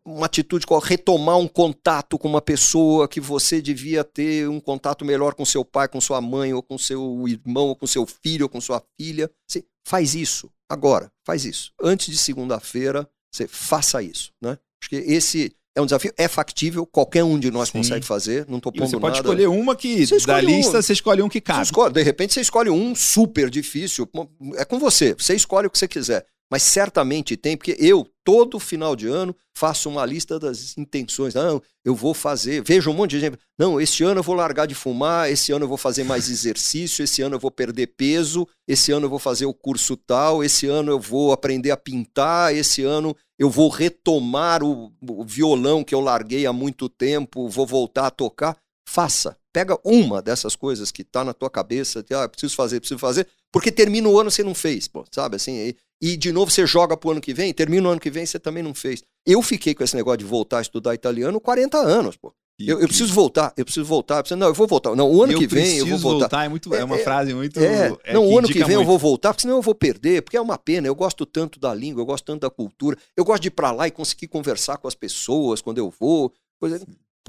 uma 0.05 0.25
atitude, 0.25 0.65
retomar 0.83 1.37
um 1.37 1.47
contato 1.47 2.17
com 2.17 2.27
uma 2.27 2.41
pessoa, 2.41 3.07
que 3.07 3.19
você 3.19 3.61
devia 3.61 4.03
ter 4.03 4.47
um 4.47 4.59
contato 4.59 5.03
melhor 5.03 5.33
com 5.33 5.45
seu 5.45 5.65
pai, 5.65 5.87
com 5.87 5.99
sua 5.99 6.21
mãe, 6.21 6.53
ou 6.53 6.63
com 6.63 6.77
seu 6.77 7.27
irmão, 7.27 7.67
ou 7.67 7.75
com 7.75 7.87
seu 7.87 8.05
filho, 8.05 8.45
ou 8.45 8.49
com 8.49 8.61
sua 8.61 8.81
filha. 8.99 9.29
Você 9.47 9.65
faz 9.85 10.15
isso 10.15 10.49
agora, 10.69 11.11
faz 11.25 11.45
isso. 11.45 11.71
Antes 11.81 12.07
de 12.07 12.17
segunda-feira, 12.17 13.07
você 13.31 13.47
faça 13.47 14.01
isso, 14.01 14.31
né? 14.41 14.57
Acho 14.81 14.89
que 14.89 14.95
esse 14.95 15.55
é 15.75 15.81
um 15.81 15.85
desafio, 15.85 16.11
é 16.17 16.27
factível, 16.27 16.87
qualquer 16.87 17.23
um 17.23 17.39
de 17.39 17.51
nós 17.51 17.69
Sim. 17.69 17.79
consegue 17.79 18.05
fazer, 18.05 18.47
não 18.49 18.57
estou 18.57 18.71
pondo 18.71 18.89
você 18.89 18.99
pode 18.99 19.17
nada. 19.17 19.19
escolher 19.19 19.47
uma 19.47 19.75
que, 19.75 20.05
da 20.25 20.41
lista, 20.41 20.79
um. 20.79 20.81
você 20.81 20.93
escolhe 20.93 21.21
um 21.21 21.29
que 21.29 21.39
cabe. 21.39 21.61
Escolhe, 21.61 21.93
de 21.93 22.01
repente 22.01 22.33
você 22.33 22.41
escolhe 22.41 22.69
um 22.69 22.95
super 22.95 23.47
difícil, 23.49 24.09
é 24.55 24.65
com 24.65 24.79
você, 24.79 25.13
você 25.13 25.35
escolhe 25.35 25.67
o 25.67 25.69
que 25.69 25.77
você 25.77 25.87
quiser. 25.87 26.25
Mas 26.49 26.63
certamente 26.63 27.35
tem, 27.35 27.57
porque 27.57 27.75
eu, 27.77 28.07
todo 28.23 28.59
final 28.59 28.95
de 28.95 29.07
ano, 29.07 29.35
faço 29.55 29.89
uma 29.89 30.05
lista 30.05 30.39
das 30.39 30.77
intenções. 30.77 31.33
Não, 31.33 31.61
eu 31.83 31.93
vou 31.93 32.13
fazer. 32.13 32.63
Vejo 32.63 32.89
um 32.89 32.93
monte 32.93 33.11
de 33.11 33.19
gente. 33.19 33.37
Não, 33.59 33.81
esse 33.81 34.03
ano 34.03 34.19
eu 34.19 34.23
vou 34.23 34.35
largar 34.35 34.65
de 34.65 34.73
fumar, 34.73 35.29
esse 35.29 35.51
ano 35.51 35.65
eu 35.65 35.69
vou 35.69 35.77
fazer 35.77 36.03
mais 36.05 36.29
exercício, 36.31 37.03
esse 37.03 37.21
ano 37.21 37.35
eu 37.35 37.39
vou 37.39 37.51
perder 37.51 37.87
peso, 37.87 38.47
esse 38.67 38.91
ano 38.91 39.05
eu 39.07 39.09
vou 39.09 39.19
fazer 39.19 39.45
o 39.45 39.53
curso 39.53 39.97
tal, 39.97 40.43
esse 40.43 40.67
ano 40.67 40.91
eu 40.91 40.99
vou 40.99 41.33
aprender 41.33 41.71
a 41.71 41.77
pintar, 41.77 42.55
esse 42.55 42.83
ano 42.83 43.15
eu 43.37 43.49
vou 43.49 43.69
retomar 43.69 44.63
o, 44.63 44.93
o 45.01 45.23
violão 45.25 45.83
que 45.83 45.93
eu 45.93 45.99
larguei 45.99 46.45
há 46.45 46.53
muito 46.53 46.87
tempo, 46.87 47.49
vou 47.49 47.67
voltar 47.67 48.07
a 48.07 48.11
tocar. 48.11 48.57
Faça. 48.87 49.37
Pega 49.57 49.75
uma 49.83 50.21
dessas 50.21 50.55
coisas 50.55 50.91
que 50.91 51.01
está 51.01 51.25
na 51.25 51.33
tua 51.33 51.49
cabeça, 51.49 52.03
que, 52.03 52.13
ah, 52.13 52.29
preciso 52.29 52.55
fazer, 52.55 52.79
preciso 52.79 52.99
fazer, 52.99 53.25
porque 53.51 53.71
termina 53.71 54.07
o 54.07 54.19
ano 54.19 54.29
você 54.29 54.43
não 54.43 54.53
fez, 54.53 54.87
pô, 54.87 55.03
sabe 55.11 55.35
assim? 55.35 55.55
E, 55.55 55.75
e 55.99 56.15
de 56.15 56.31
novo 56.31 56.51
você 56.51 56.63
joga 56.67 56.95
para 56.95 57.07
o 57.07 57.11
ano 57.13 57.19
que 57.19 57.33
vem, 57.33 57.51
termina 57.51 57.89
o 57.89 57.91
ano 57.91 57.99
que 57.99 58.11
vem 58.11 58.23
você 58.23 58.37
também 58.37 58.61
não 58.61 58.75
fez. 58.75 59.01
Eu 59.25 59.41
fiquei 59.41 59.73
com 59.73 59.83
esse 59.83 59.95
negócio 59.95 60.19
de 60.19 60.25
voltar 60.25 60.59
a 60.59 60.61
estudar 60.61 60.93
italiano 60.93 61.41
40 61.41 61.75
anos, 61.75 62.15
pô. 62.15 62.31
Eu, 62.59 62.79
eu, 62.79 62.87
preciso 62.87 63.11
voltar, 63.11 63.51
eu 63.57 63.65
preciso 63.65 63.85
voltar. 63.87 64.17
Eu 64.17 64.23
preciso, 64.23 64.39
não, 64.39 64.47
eu 64.47 64.53
vou 64.53 64.67
voltar. 64.67 64.95
Não, 64.95 65.11
o 65.11 65.23
ano 65.23 65.33
eu 65.33 65.39
que 65.39 65.47
vem 65.47 65.77
eu 65.77 65.87
vou 65.87 65.97
voltar. 65.97 66.19
voltar 66.19 66.45
é, 66.45 66.49
muito, 66.49 66.75
é, 66.75 66.79
é 66.81 66.83
uma 66.83 66.97
é, 66.97 67.03
frase 67.03 67.33
muito. 67.33 67.59
É, 67.59 67.97
é 68.03 68.13
não, 68.13 68.27
o 68.27 68.37
ano 68.37 68.47
que 68.47 68.53
vem 68.53 68.75
muito. 68.75 68.81
eu 68.81 68.85
vou 68.85 68.99
voltar, 68.99 69.33
porque 69.33 69.41
senão 69.41 69.55
eu 69.55 69.61
vou 69.63 69.73
perder, 69.73 70.21
porque 70.21 70.37
é 70.37 70.41
uma 70.41 70.57
pena. 70.57 70.85
Eu 70.85 70.93
gosto 70.93 71.25
tanto 71.25 71.59
da 71.59 71.73
língua, 71.73 72.01
eu 72.01 72.05
gosto 72.05 72.25
tanto 72.25 72.41
da 72.41 72.49
cultura. 72.49 72.95
Eu 73.15 73.25
gosto 73.25 73.41
de 73.41 73.47
ir 73.47 73.51
para 73.51 73.71
lá 73.71 73.87
e 73.87 73.91
conseguir 73.91 74.27
conversar 74.27 74.77
com 74.77 74.87
as 74.87 74.93
pessoas 74.93 75.63
quando 75.63 75.79
eu 75.79 75.91
vou. 75.99 76.31
Coisa... 76.59 76.79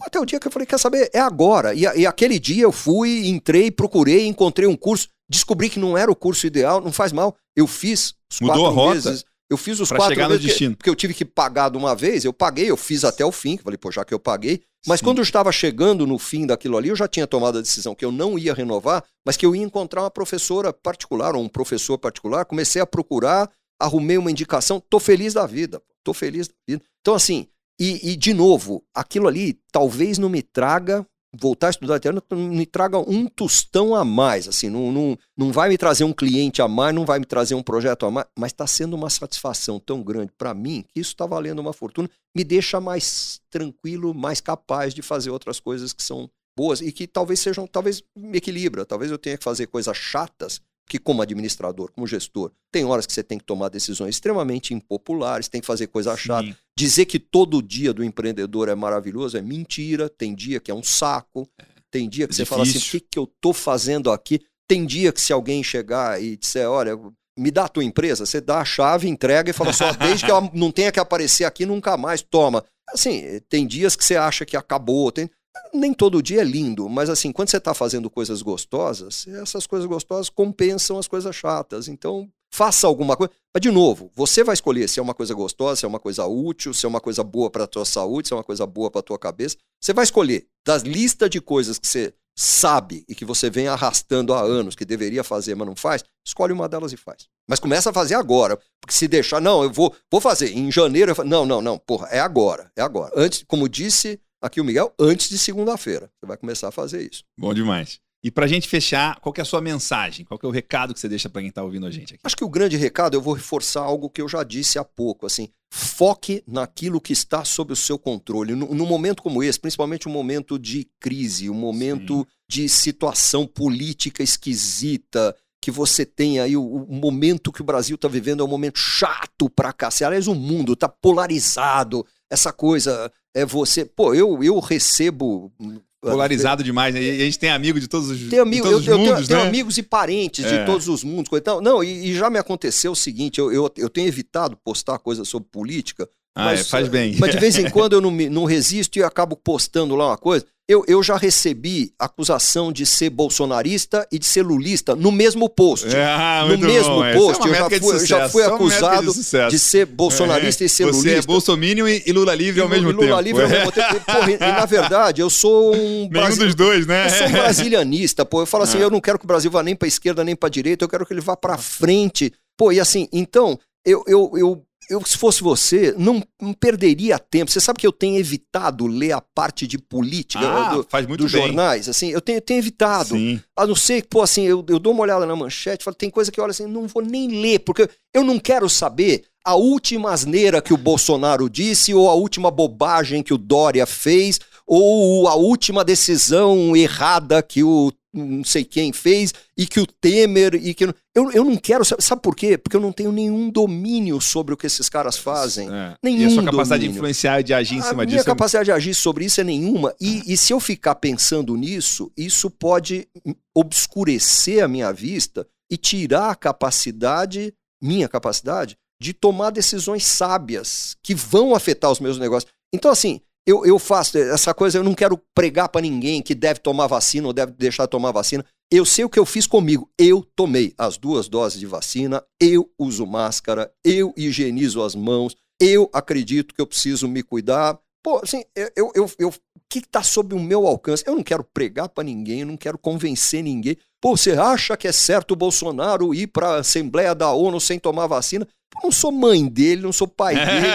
Até 0.02 0.20
o 0.20 0.24
dia 0.24 0.38
que 0.38 0.46
eu 0.46 0.52
falei, 0.52 0.66
quer 0.66 0.78
saber? 0.78 1.10
É 1.12 1.20
agora. 1.20 1.74
E, 1.74 1.80
e 1.80 2.06
aquele 2.06 2.38
dia 2.38 2.62
eu 2.64 2.72
fui, 2.72 3.26
entrei, 3.28 3.70
procurei, 3.70 4.26
encontrei 4.26 4.66
um 4.66 4.76
curso, 4.76 5.08
descobri 5.28 5.68
que 5.68 5.78
não 5.78 5.96
era 5.96 6.10
o 6.10 6.16
curso 6.16 6.46
ideal, 6.46 6.80
não 6.80 6.92
faz 6.92 7.12
mal. 7.12 7.36
Eu 7.56 7.66
fiz 7.66 8.14
os 8.32 8.40
Mudou 8.40 8.56
quatro 8.56 8.66
a 8.66 8.70
rota. 8.70 8.94
meses. 8.94 9.24
Eu 9.50 9.56
fiz 9.56 9.80
os 9.80 9.88
pra 9.88 9.98
quatro 9.98 10.14
chegar 10.14 10.28
meses. 10.28 10.42
No 10.42 10.48
destino. 10.48 10.70
Porque, 10.72 10.78
porque 10.78 10.90
eu 10.90 10.94
tive 10.94 11.14
que 11.14 11.24
pagar 11.24 11.70
de 11.70 11.78
uma 11.78 11.94
vez, 11.96 12.24
eu 12.24 12.32
paguei, 12.32 12.70
eu 12.70 12.76
fiz 12.76 13.02
até 13.02 13.24
o 13.24 13.32
fim. 13.32 13.56
Falei, 13.56 13.78
pô, 13.78 13.90
já 13.90 14.04
que 14.04 14.12
eu 14.12 14.18
paguei. 14.20 14.62
Mas 14.86 15.00
Sim. 15.00 15.06
quando 15.06 15.18
eu 15.18 15.22
estava 15.22 15.50
chegando 15.50 16.06
no 16.06 16.18
fim 16.18 16.46
daquilo 16.46 16.76
ali, 16.76 16.90
eu 16.90 16.96
já 16.96 17.08
tinha 17.08 17.26
tomado 17.26 17.58
a 17.58 17.60
decisão 17.60 17.94
que 17.94 18.04
eu 18.04 18.12
não 18.12 18.38
ia 18.38 18.54
renovar, 18.54 19.02
mas 19.26 19.36
que 19.36 19.44
eu 19.44 19.56
ia 19.56 19.62
encontrar 19.62 20.02
uma 20.02 20.10
professora 20.10 20.72
particular 20.72 21.34
ou 21.34 21.42
um 21.42 21.48
professor 21.48 21.98
particular. 21.98 22.44
Comecei 22.44 22.80
a 22.80 22.86
procurar, 22.86 23.50
arrumei 23.80 24.18
uma 24.18 24.30
indicação, 24.30 24.80
tô 24.88 25.00
feliz 25.00 25.34
da 25.34 25.46
vida. 25.46 25.82
Tô 26.04 26.12
feliz 26.12 26.46
da 26.46 26.54
vida. 26.68 26.84
Então, 27.00 27.14
assim, 27.14 27.48
e, 27.78 28.12
e, 28.12 28.16
de 28.16 28.34
novo, 28.34 28.84
aquilo 28.92 29.28
ali 29.28 29.59
talvez 29.70 30.18
não 30.18 30.28
me 30.28 30.42
traga, 30.42 31.06
voltar 31.32 31.68
a 31.68 31.70
estudar 31.70 31.96
italiano, 31.96 32.22
me 32.32 32.66
traga 32.66 32.98
um 32.98 33.26
tostão 33.26 33.94
a 33.94 34.05
mais. 34.05 34.48
Assim, 34.48 34.68
não, 34.68 34.90
não, 34.90 35.18
não 35.36 35.52
vai 35.52 35.68
me 35.68 35.78
trazer 35.78 36.05
um 36.05 36.12
cliente 36.12 36.60
a 36.60 36.66
mais, 36.66 36.94
não 36.94 37.05
vai 37.05 37.18
me 37.20 37.24
trazer 37.24 37.55
um 37.55 37.62
projeto 37.62 38.06
a 38.06 38.10
mais, 38.10 38.26
mas 38.36 38.52
está 38.52 38.66
sendo 38.66 38.94
uma 38.94 39.09
satisfação 39.09 39.78
tão 39.78 40.02
grande 40.02 40.32
para 40.36 40.52
mim 40.55 40.84
que 40.92 41.00
isso 41.00 41.10
está 41.12 41.24
valendo 41.24 41.60
uma 41.60 41.72
fortuna, 41.72 42.10
me 42.34 42.42
deixa 42.42 42.80
mais 42.80 43.40
tranquilo, 43.50 44.12
mais 44.12 44.40
capaz 44.40 44.92
de 44.92 45.02
fazer 45.02 45.30
outras 45.30 45.60
coisas 45.60 45.92
que 45.92 46.02
são 46.02 46.28
boas 46.56 46.80
e 46.80 46.90
que 46.90 47.06
talvez 47.06 47.38
sejam, 47.38 47.68
talvez 47.68 48.02
me 48.16 48.38
equilibra, 48.38 48.84
talvez 48.84 49.12
eu 49.12 49.18
tenha 49.18 49.38
que 49.38 49.44
fazer 49.44 49.68
coisas 49.68 49.96
chatas 49.96 50.60
que 50.88 50.98
como 50.98 51.20
administrador, 51.22 51.92
como 51.92 52.06
gestor, 52.06 52.50
tem 52.72 52.84
horas 52.84 53.06
que 53.06 53.12
você 53.12 53.22
tem 53.22 53.38
que 53.38 53.44
tomar 53.44 53.68
decisões 53.68 54.16
extremamente 54.16 54.72
impopulares, 54.72 55.46
tem 55.46 55.60
que 55.60 55.66
fazer 55.66 55.86
coisa 55.86 56.16
chata. 56.16 56.56
Dizer 56.78 57.06
que 57.06 57.18
todo 57.18 57.60
dia 57.60 57.92
do 57.92 58.05
empreendedor 58.05 58.68
é 58.68 58.74
maravilhoso 58.76 59.36
é 59.36 59.42
mentira, 59.42 60.09
tem 60.09 60.32
dia 60.32 60.60
que 60.60 60.70
é 60.70 60.74
um 60.74 60.82
saco, 60.84 61.44
tem 61.90 62.09
dia 62.09 62.28
que 62.28 62.32
é 62.32 62.36
você 62.36 62.44
fala 62.44 62.62
assim, 62.62 62.78
o 62.78 62.80
que, 62.80 63.00
que 63.00 63.18
eu 63.18 63.26
tô 63.40 63.52
fazendo 63.52 64.12
aqui? 64.12 64.40
Tem 64.68 64.86
dia 64.86 65.10
que 65.12 65.20
se 65.20 65.32
alguém 65.32 65.60
chegar 65.64 66.22
e 66.22 66.36
disser, 66.36 66.70
olha, 66.70 66.96
me 67.36 67.50
dá 67.50 67.64
a 67.64 67.68
tua 67.68 67.82
empresa, 67.82 68.24
você 68.24 68.40
dá 68.40 68.60
a 68.60 68.64
chave, 68.64 69.09
entrega 69.09 69.50
e 69.50 69.52
fala 69.52 69.72
só, 69.72 69.88
assim, 69.88 69.98
desde 70.06 70.24
que 70.24 70.30
ela 70.30 70.48
não 70.55 70.70
tenha 70.70 70.92
que 70.92 71.00
aparecer 71.00 71.44
aqui 71.44 71.66
nunca 71.66 71.96
mais, 71.96 72.22
toma. 72.22 72.64
Assim, 72.90 73.40
tem 73.48 73.66
dias 73.66 73.96
que 73.96 74.05
você 74.05 74.14
acha 74.14 74.46
que 74.46 74.56
acabou, 74.56 75.10
tem 75.10 75.28
nem 75.74 75.92
todo 75.92 76.22
dia 76.22 76.42
é 76.42 76.44
lindo, 76.44 76.88
mas 76.88 77.10
assim, 77.10 77.32
quando 77.32 77.48
você 77.48 77.56
está 77.56 77.74
fazendo 77.74 78.09
coisas 78.09 78.40
gostosas, 78.40 79.26
essas 79.26 79.66
coisas 79.66 79.88
gostosas 79.88 80.30
compensam 80.30 80.96
as 80.96 81.09
coisas 81.09 81.34
chatas. 81.34 81.88
Então, 81.88 82.30
faça 82.50 82.86
alguma 82.86 83.16
coisa. 83.16 83.32
Mas, 83.54 83.60
de 83.60 83.70
novo, 83.70 84.10
você 84.14 84.44
vai 84.44 84.54
escolher 84.54 84.88
se 84.88 84.98
é 84.98 85.02
uma 85.02 85.14
coisa 85.14 85.34
gostosa, 85.34 85.76
se 85.76 85.84
é 85.84 85.88
uma 85.88 86.00
coisa 86.00 86.26
útil, 86.26 86.72
se 86.74 86.86
é 86.86 86.88
uma 86.88 87.00
coisa 87.00 87.22
boa 87.22 87.50
para 87.50 87.64
a 87.64 87.66
tua 87.66 87.84
saúde, 87.84 88.28
se 88.28 88.34
é 88.34 88.36
uma 88.36 88.44
coisa 88.44 88.66
boa 88.66 88.90
para 88.90 89.00
a 89.00 89.02
tua 89.02 89.18
cabeça. 89.18 89.56
Você 89.80 89.92
vai 89.92 90.04
escolher 90.04 90.46
das 90.66 90.82
listas 90.82 91.30
de 91.30 91.40
coisas 91.40 91.78
que 91.78 91.86
você 91.86 92.14
sabe 92.36 93.04
e 93.08 93.14
que 93.14 93.24
você 93.24 93.50
vem 93.50 93.66
arrastando 93.66 94.32
há 94.32 94.40
anos, 94.40 94.76
que 94.76 94.84
deveria 94.84 95.24
fazer, 95.24 95.56
mas 95.56 95.66
não 95.66 95.74
faz, 95.74 96.04
escolhe 96.24 96.52
uma 96.52 96.68
delas 96.68 96.92
e 96.92 96.96
faz. 96.96 97.26
Mas 97.48 97.58
começa 97.58 97.90
a 97.90 97.92
fazer 97.92 98.14
agora, 98.14 98.56
porque 98.80 98.94
se 98.94 99.08
deixar, 99.08 99.40
não, 99.40 99.64
eu 99.64 99.72
vou, 99.72 99.92
vou 100.08 100.20
fazer, 100.20 100.56
em 100.56 100.70
janeiro, 100.70 101.12
eu 101.16 101.24
não, 101.24 101.44
não, 101.44 101.60
não, 101.60 101.78
porra, 101.78 102.06
é 102.08 102.20
agora, 102.20 102.70
é 102.76 102.82
agora. 102.82 103.12
Antes, 103.16 103.44
como 103.48 103.68
disse 103.68 104.20
aqui 104.40 104.60
o 104.60 104.64
Miguel 104.64 104.94
antes 104.98 105.28
de 105.28 105.38
segunda-feira. 105.38 106.10
Você 106.18 106.26
vai 106.26 106.36
começar 106.36 106.68
a 106.68 106.72
fazer 106.72 107.08
isso. 107.10 107.24
Bom 107.36 107.52
demais. 107.52 108.00
E 108.22 108.30
para 108.30 108.46
a 108.46 108.48
gente 108.48 108.68
fechar, 108.68 109.20
qual 109.20 109.32
é 109.36 109.40
a 109.40 109.44
sua 109.44 109.60
mensagem? 109.60 110.24
Qual 110.24 110.38
é 110.42 110.46
o 110.46 110.50
recado 110.50 110.92
que 110.92 110.98
você 110.98 111.08
deixa 111.08 111.28
para 111.28 111.40
quem 111.40 111.50
está 111.50 111.62
ouvindo 111.62 111.86
a 111.86 111.90
gente 111.90 112.14
aqui? 112.14 112.20
Acho 112.24 112.36
que 112.36 112.44
o 112.44 112.48
grande 112.48 112.76
recado, 112.76 113.14
eu 113.16 113.22
vou 113.22 113.34
reforçar 113.34 113.82
algo 113.82 114.10
que 114.10 114.20
eu 114.20 114.28
já 114.28 114.42
disse 114.42 114.78
há 114.78 114.84
pouco, 114.84 115.24
assim, 115.24 115.48
foque 115.70 116.42
naquilo 116.46 117.00
que 117.00 117.12
está 117.12 117.44
sob 117.44 117.72
o 117.72 117.76
seu 117.76 117.96
controle. 117.96 118.56
Num 118.56 118.86
momento 118.86 119.22
como 119.22 119.42
esse, 119.42 119.60
principalmente 119.60 120.08
um 120.08 120.12
momento 120.12 120.58
de 120.58 120.88
crise, 120.98 121.48
um 121.48 121.54
momento 121.54 122.18
Sim. 122.18 122.26
de 122.48 122.68
situação 122.68 123.46
política 123.46 124.20
esquisita, 124.20 125.36
que 125.60 125.70
você 125.70 126.04
tem 126.04 126.40
aí 126.40 126.56
o, 126.56 126.64
o 126.64 126.94
momento 126.94 127.52
que 127.52 127.60
o 127.60 127.64
Brasil 127.64 127.96
está 127.96 128.08
vivendo 128.08 128.40
é 128.40 128.44
um 128.44 128.48
momento 128.48 128.78
chato 128.78 129.50
para 129.50 129.72
cá. 129.72 129.90
Aliás, 130.04 130.26
o 130.26 130.34
mundo 130.34 130.72
está 130.72 130.88
polarizado, 130.88 132.06
essa 132.30 132.52
coisa 132.52 133.12
é 133.34 133.44
você. 133.44 133.84
Pô, 133.84 134.14
eu, 134.14 134.42
eu 134.42 134.58
recebo. 134.58 135.52
Polarizado 136.00 136.62
demais, 136.62 136.94
né? 136.94 137.02
E 137.02 137.22
a 137.22 137.24
gente 137.24 137.38
tem 137.38 137.50
amigo 137.50 137.80
de 137.80 137.88
todos 137.88 138.08
os, 138.08 138.28
tem 138.28 138.38
amigo, 138.38 138.68
todos 138.68 138.86
eu, 138.86 138.94
os 138.94 138.98
mundos, 139.00 139.08
eu 139.08 139.16
tenho, 139.16 139.20
né? 139.20 139.26
tenho 139.26 139.48
amigos 139.48 139.78
e 139.78 139.82
parentes 139.82 140.44
é. 140.44 140.58
de 140.58 140.66
todos 140.66 140.86
os 140.86 141.02
mundos. 141.02 141.30
Então, 141.32 141.60
não, 141.60 141.82
e, 141.82 142.10
e, 142.10 142.14
já 142.14 142.30
me 142.30 142.38
aconteceu 142.38 142.92
o 142.92 142.96
seguinte: 142.96 143.40
eu, 143.40 143.52
eu, 143.52 143.68
eu 143.76 143.90
tenho 143.90 144.06
evitado 144.06 144.56
postar 144.56 144.98
coisas 145.00 145.28
sobre 145.28 145.48
política. 145.50 146.08
Ah, 146.39 146.44
mas, 146.44 146.60
é, 146.60 146.65
faz 146.65 146.86
bem. 146.86 147.16
Mas 147.19 147.32
de 147.32 147.39
vez 147.39 147.59
em 147.59 147.69
quando 147.70 147.94
eu 147.94 148.01
não, 148.01 148.12
me, 148.12 148.28
não 148.28 148.44
resisto 148.44 148.97
e 148.97 149.02
acabo 149.02 149.35
postando 149.35 149.97
lá 149.97 150.06
uma 150.06 150.16
coisa. 150.16 150.47
Eu, 150.70 150.85
eu 150.86 151.02
já 151.02 151.16
recebi 151.16 151.94
acusação 151.98 152.70
de 152.70 152.85
ser 152.85 153.09
bolsonarista 153.09 154.06
e 154.12 154.19
de 154.19 154.27
ser 154.27 154.43
lulista 154.43 154.94
no 154.94 155.10
mesmo 155.10 155.48
post. 155.48 155.86
Ah, 155.97 156.44
no 156.47 156.59
mesmo 156.59 156.97
bom. 156.97 157.12
post. 157.15 157.43
É 157.43 157.51
eu, 157.51 157.55
já 157.55 157.70
fui, 157.70 158.06
já 158.06 158.28
fui 158.28 158.43
acusado 158.44 159.15
de, 159.15 159.48
de, 159.51 159.59
ser 159.59 159.86
bolsonarista 159.86 160.62
é. 160.62 160.66
e 160.66 160.69
ser 160.69 160.85
Você 160.85 160.90
lulista. 160.90 161.09
Você 161.09 161.19
é 161.19 161.23
bolsominion 161.23 161.89
e, 161.89 162.12
Lula 162.12 162.35
livre 162.35 162.60
ao 162.60 162.69
mesmo 162.69 162.90
Lula 162.90 162.98
tempo. 162.98 163.10
Lula 163.10 163.23
livre 163.23 163.43
ao 163.43 163.48
mesmo 163.48 163.73
tempo. 163.73 164.01
Porra, 164.05 164.31
e, 164.31 164.39
na 164.39 164.66
verdade, 164.66 165.23
eu 165.23 165.31
sou 165.31 165.74
um. 165.74 166.06
Nenhum 166.12 166.36
dos 166.36 166.55
dois, 166.55 166.86
né? 166.86 167.06
Eu 167.06 167.10
sou 167.10 167.27
um 167.28 167.32
brasilianista, 167.32 168.27
pô. 168.27 168.43
Eu 168.43 168.47
falo 168.47 168.65
assim: 168.65 168.77
ah. 168.77 168.82
eu 168.82 168.90
não 168.90 169.01
quero 169.01 169.19
que 169.19 169.24
o 169.24 169.28
Brasil 169.28 169.51
vá 169.51 169.62
nem 169.62 169.74
para 169.74 169.89
esquerda 169.89 170.23
nem 170.23 170.36
para 170.36 170.51
direita, 170.51 170.85
eu 170.85 170.89
quero 170.89 171.06
que 171.06 171.15
ele 171.15 171.23
vá 171.23 171.35
para 171.35 171.56
frente. 171.56 172.31
Pô, 172.59 172.70
e 172.73 172.78
assim, 172.78 173.09
então, 173.10 173.59
eu, 173.86 174.05
eu, 174.06 174.32
eu 174.36 174.62
eu, 174.89 175.05
se 175.05 175.19
fosse 175.19 175.43
você, 175.43 175.94
não, 175.98 176.23
não, 176.40 176.52
perderia 176.52 177.19
tempo. 177.19 177.51
Você 177.51 177.60
sabe 177.60 177.78
que 177.78 177.86
eu 177.86 177.93
tenho 177.93 178.19
evitado 178.19 178.86
ler 178.86 179.12
a 179.12 179.20
parte 179.20 179.66
de 179.66 179.78
política 179.78 180.47
ah, 180.48 180.74
do, 180.74 180.86
faz 180.89 181.06
muito 181.06 181.23
dos 181.23 181.32
bem. 181.32 181.43
jornais. 181.43 181.89
Assim, 181.89 182.09
eu 182.09 182.20
tenho, 182.20 182.40
tenho 182.40 182.59
evitado. 182.59 183.10
Sim. 183.10 183.40
A 183.56 183.66
não 183.66 183.74
ser 183.74 184.02
que, 184.02 184.09
pô, 184.09 184.23
assim, 184.23 184.44
eu, 184.47 184.65
eu 184.69 184.78
dou 184.78 184.93
uma 184.93 185.02
olhada 185.02 185.27
na 185.27 185.36
manchete, 185.36 185.85
falo, 185.85 185.94
tem 185.94 186.10
coisa 186.10 186.32
que 186.32 186.40
eu 186.40 186.44
olho 186.44 186.52
assim, 186.52 186.66
não 186.66 186.86
vou 186.86 187.02
nem 187.02 187.40
ler, 187.40 187.60
porque 187.60 187.89
eu 188.15 188.24
não 188.24 188.39
quero 188.39 188.69
saber 188.69 189.24
a 189.44 189.55
última 189.55 190.10
asneira 190.10 190.60
que 190.60 190.74
o 190.74 190.78
Bolsonaro 190.78 191.48
disse, 191.48 191.94
ou 191.94 192.09
a 192.09 192.15
última 192.15 192.51
bobagem 192.51 193.23
que 193.23 193.32
o 193.32 193.39
Dória 193.39 193.86
fez, 193.86 194.39
ou 194.66 195.27
a 195.27 195.35
última 195.35 195.85
decisão 195.85 196.77
errada 196.77 197.43
que 197.43 197.62
o 197.62 197.90
não 198.18 198.44
sei 198.44 198.64
quem 198.64 198.92
fez, 198.92 199.32
e 199.56 199.66
que 199.66 199.80
o 199.80 199.86
Temer, 199.86 200.54
e 200.54 200.74
que. 200.74 200.84
Eu, 201.14 201.30
eu 201.32 201.44
não 201.44 201.56
quero. 201.56 201.84
Sabe 201.84 202.22
por 202.22 202.34
quê? 202.34 202.56
Porque 202.56 202.76
eu 202.76 202.80
não 202.80 202.92
tenho 202.92 203.10
nenhum 203.12 203.50
domínio 203.50 204.20
sobre 204.20 204.54
o 204.54 204.56
que 204.56 204.66
esses 204.66 204.88
caras 204.88 205.16
fazem. 205.16 205.68
É. 205.72 205.94
Nenhum 206.02 206.22
e 206.22 206.24
a 206.26 206.30
sua 206.30 206.44
capacidade 206.44 206.80
domínio. 206.80 206.92
de 206.92 206.98
influenciar, 206.98 207.42
de 207.42 207.54
agir 207.54 207.76
em 207.76 207.82
cima 207.82 208.02
a 208.02 208.06
disso. 208.06 208.16
Minha 208.16 208.22
é 208.22 208.24
capacidade 208.24 208.66
de 208.66 208.72
agir 208.72 208.94
sobre 208.94 209.24
isso 209.24 209.40
é 209.40 209.44
nenhuma. 209.44 209.94
E, 210.00 210.32
e 210.32 210.36
se 210.36 210.52
eu 210.52 210.60
ficar 210.60 210.96
pensando 210.96 211.56
nisso, 211.56 212.12
isso 212.16 212.50
pode 212.50 213.08
obscurecer 213.54 214.62
a 214.62 214.68
minha 214.68 214.92
vista 214.92 215.46
e 215.70 215.76
tirar 215.76 216.30
a 216.30 216.34
capacidade, 216.34 217.52
minha 217.82 218.08
capacidade, 218.08 218.76
de 219.00 219.12
tomar 219.12 219.50
decisões 219.50 220.04
sábias 220.04 220.96
que 221.02 221.14
vão 221.14 221.54
afetar 221.54 221.90
os 221.90 222.00
meus 222.00 222.18
negócios. 222.18 222.52
Então, 222.72 222.90
assim, 222.90 223.20
eu, 223.48 223.64
eu 223.64 223.78
faço 223.78 224.18
essa 224.18 224.52
coisa, 224.52 224.76
eu 224.76 224.84
não 224.84 224.92
quero 224.92 225.18
pregar 225.34 225.70
para 225.70 225.80
ninguém 225.80 226.20
que 226.20 226.34
deve 226.34 226.60
tomar 226.60 226.86
vacina 226.86 227.26
ou 227.26 227.32
deve 227.32 227.52
deixar 227.52 227.86
de 227.86 227.90
tomar 227.90 228.12
vacina. 228.12 228.44
Eu 228.70 228.84
sei 228.84 229.06
o 229.06 229.08
que 229.08 229.18
eu 229.18 229.24
fiz 229.24 229.46
comigo. 229.46 229.90
Eu 229.98 230.22
tomei 230.36 230.74
as 230.76 230.98
duas 230.98 231.30
doses 231.30 231.58
de 231.58 231.64
vacina, 231.64 232.22
eu 232.38 232.70
uso 232.78 233.06
máscara, 233.06 233.72
eu 233.82 234.12
higienizo 234.14 234.82
as 234.82 234.94
mãos, 234.94 235.34
eu 235.58 235.88
acredito 235.94 236.54
que 236.54 236.60
eu 236.60 236.66
preciso 236.66 237.08
me 237.08 237.22
cuidar. 237.22 237.78
Pô, 238.04 238.20
assim, 238.22 238.44
eu, 238.54 238.92
eu, 238.94 239.10
eu, 239.18 239.28
o 239.30 239.32
que 239.70 239.78
está 239.78 240.02
sob 240.02 240.34
o 240.34 240.38
meu 240.38 240.66
alcance? 240.66 241.02
Eu 241.06 241.16
não 241.16 241.22
quero 241.22 241.42
pregar 241.42 241.88
para 241.88 242.04
ninguém, 242.04 242.40
eu 242.40 242.46
não 242.46 242.56
quero 242.56 242.76
convencer 242.76 243.42
ninguém. 243.42 243.78
Pô, 243.98 244.14
você 244.14 244.32
acha 244.32 244.76
que 244.76 244.86
é 244.86 244.92
certo 244.92 245.32
o 245.32 245.36
Bolsonaro 245.36 246.14
ir 246.14 246.26
para 246.26 246.48
a 246.48 246.58
Assembleia 246.58 247.14
da 247.14 247.32
ONU 247.32 247.58
sem 247.58 247.78
tomar 247.78 248.06
vacina? 248.06 248.46
Não 248.82 248.92
sou 248.92 249.10
mãe 249.10 249.46
dele, 249.48 249.82
não 249.82 249.92
sou 249.92 250.06
pai 250.06 250.34
dele. 250.34 250.68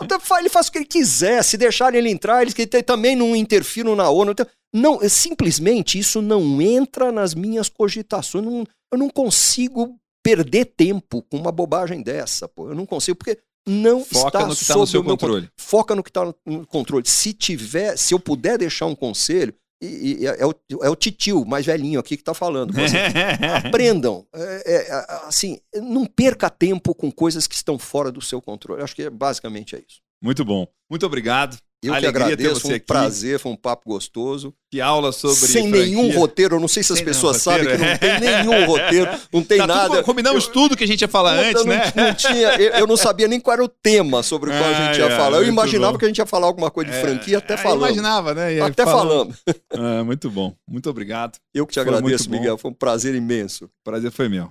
Não 0.00 0.20
sou, 0.20 0.38
ele 0.38 0.48
faz 0.48 0.68
o 0.68 0.72
que 0.72 0.78
ele 0.78 0.84
quiser. 0.84 1.42
Se 1.42 1.56
deixarem 1.56 1.98
ele 1.98 2.10
entrar, 2.10 2.42
eles 2.42 2.54
também 2.84 3.14
não 3.14 3.36
interfiram 3.36 3.94
na 3.94 4.08
ONU. 4.08 4.32
Então, 4.32 4.46
não, 4.74 5.00
simplesmente 5.08 5.98
isso 5.98 6.20
não 6.20 6.60
entra 6.60 7.12
nas 7.12 7.34
minhas 7.34 7.68
cogitações. 7.68 8.44
Não, 8.44 8.64
eu 8.92 8.98
não 8.98 9.08
consigo 9.08 9.96
perder 10.22 10.64
tempo 10.64 11.22
com 11.22 11.36
uma 11.36 11.52
bobagem 11.52 12.02
dessa. 12.02 12.48
Pô. 12.48 12.68
Eu 12.70 12.74
não 12.74 12.86
consigo, 12.86 13.16
porque 13.16 13.38
não 13.66 14.04
Foca 14.04 14.26
está 14.26 14.46
no 14.46 14.56
que 14.56 14.62
está 14.62 14.76
no 14.76 14.86
seu 14.86 15.04
controle. 15.04 15.18
Controle. 15.18 15.50
Foca 15.56 15.94
no 15.94 16.02
que 16.02 16.10
está 16.10 16.34
no 16.46 16.66
controle. 16.66 17.04
Se 17.06 17.32
tiver, 17.32 17.96
se 17.96 18.14
eu 18.14 18.18
puder 18.18 18.58
deixar 18.58 18.86
um 18.86 18.94
conselho, 18.94 19.54
e, 19.84 20.22
e, 20.22 20.26
é, 20.26 20.46
o, 20.46 20.54
é 20.82 20.88
o 20.88 20.96
titio 20.96 21.44
mais 21.44 21.66
velhinho 21.66 22.00
aqui 22.00 22.16
que 22.16 22.22
está 22.22 22.34
falando. 22.34 22.74
Assim, 22.78 22.96
aprendam. 23.66 24.26
É, 24.34 24.86
é, 24.88 25.06
assim, 25.26 25.58
não 25.74 26.06
perca 26.06 26.48
tempo 26.50 26.94
com 26.94 27.10
coisas 27.10 27.46
que 27.46 27.54
estão 27.54 27.78
fora 27.78 28.10
do 28.10 28.20
seu 28.20 28.40
controle. 28.40 28.82
Acho 28.82 28.94
que 28.94 29.02
é, 29.02 29.10
basicamente 29.10 29.76
é 29.76 29.78
isso. 29.78 30.00
Muito 30.22 30.44
bom. 30.44 30.66
Muito 30.88 31.04
obrigado. 31.04 31.58
Eu 31.86 31.94
que 31.94 32.06
agradeço, 32.06 32.60
foi 32.60 32.72
um 32.72 32.74
aqui. 32.76 32.86
prazer, 32.86 33.38
foi 33.38 33.52
um 33.52 33.56
papo 33.56 33.82
gostoso. 33.86 34.54
Que 34.70 34.80
aula 34.80 35.12
sobre 35.12 35.36
Sem 35.36 35.70
franquia. 35.70 35.86
nenhum 35.86 36.18
roteiro, 36.18 36.56
eu 36.56 36.60
não 36.60 36.66
sei 36.66 36.82
se 36.82 36.92
as 36.92 36.98
Sem 36.98 37.04
pessoas 37.04 37.36
sabem 37.42 37.66
que 37.66 37.76
não 37.76 37.98
tem 37.98 38.20
nenhum 38.20 38.66
roteiro, 38.66 39.08
não 39.32 39.42
tem 39.42 39.58
tá 39.58 39.66
nada. 39.66 39.88
Tudo, 39.96 40.04
combinamos 40.04 40.46
eu, 40.46 40.52
tudo 40.52 40.76
que 40.76 40.84
a 40.84 40.86
gente 40.86 41.02
ia 41.02 41.08
falar 41.08 41.34
antes, 41.34 41.64
não, 41.64 41.72
né? 41.72 41.92
Não 41.94 42.14
tinha, 42.14 42.56
eu, 42.56 42.72
eu, 42.72 42.86
não 42.86 42.96
sabia 42.96 43.28
nem 43.28 43.38
qual 43.38 43.54
era 43.54 43.64
o 43.64 43.68
tema 43.68 44.22
sobre 44.22 44.50
o 44.50 44.52
qual 44.52 44.64
a 44.64 44.86
gente 44.86 44.98
ia 44.98 45.10
falar. 45.16 45.36
Eu 45.38 45.46
imaginava 45.46 45.92
bom. 45.92 45.98
que 45.98 46.04
a 46.04 46.08
gente 46.08 46.18
ia 46.18 46.26
falar 46.26 46.46
alguma 46.46 46.70
coisa 46.70 46.90
de 46.90 46.96
é, 46.96 47.00
franquia, 47.00 47.38
até 47.38 47.56
falando. 47.56 47.78
imaginava, 47.78 48.34
né? 48.34 48.60
até 48.60 48.84
falando. 48.84 49.34
É, 49.70 50.02
muito 50.02 50.30
bom. 50.30 50.54
Muito 50.68 50.90
obrigado. 50.90 51.38
Eu 51.52 51.66
que 51.66 51.72
te 51.72 51.82
foi 51.82 51.94
agradeço, 51.94 52.30
Miguel. 52.30 52.58
Foi 52.58 52.70
um 52.70 52.74
prazer 52.74 53.14
imenso. 53.14 53.70
Prazer 53.84 54.10
foi 54.10 54.28
meu. 54.28 54.50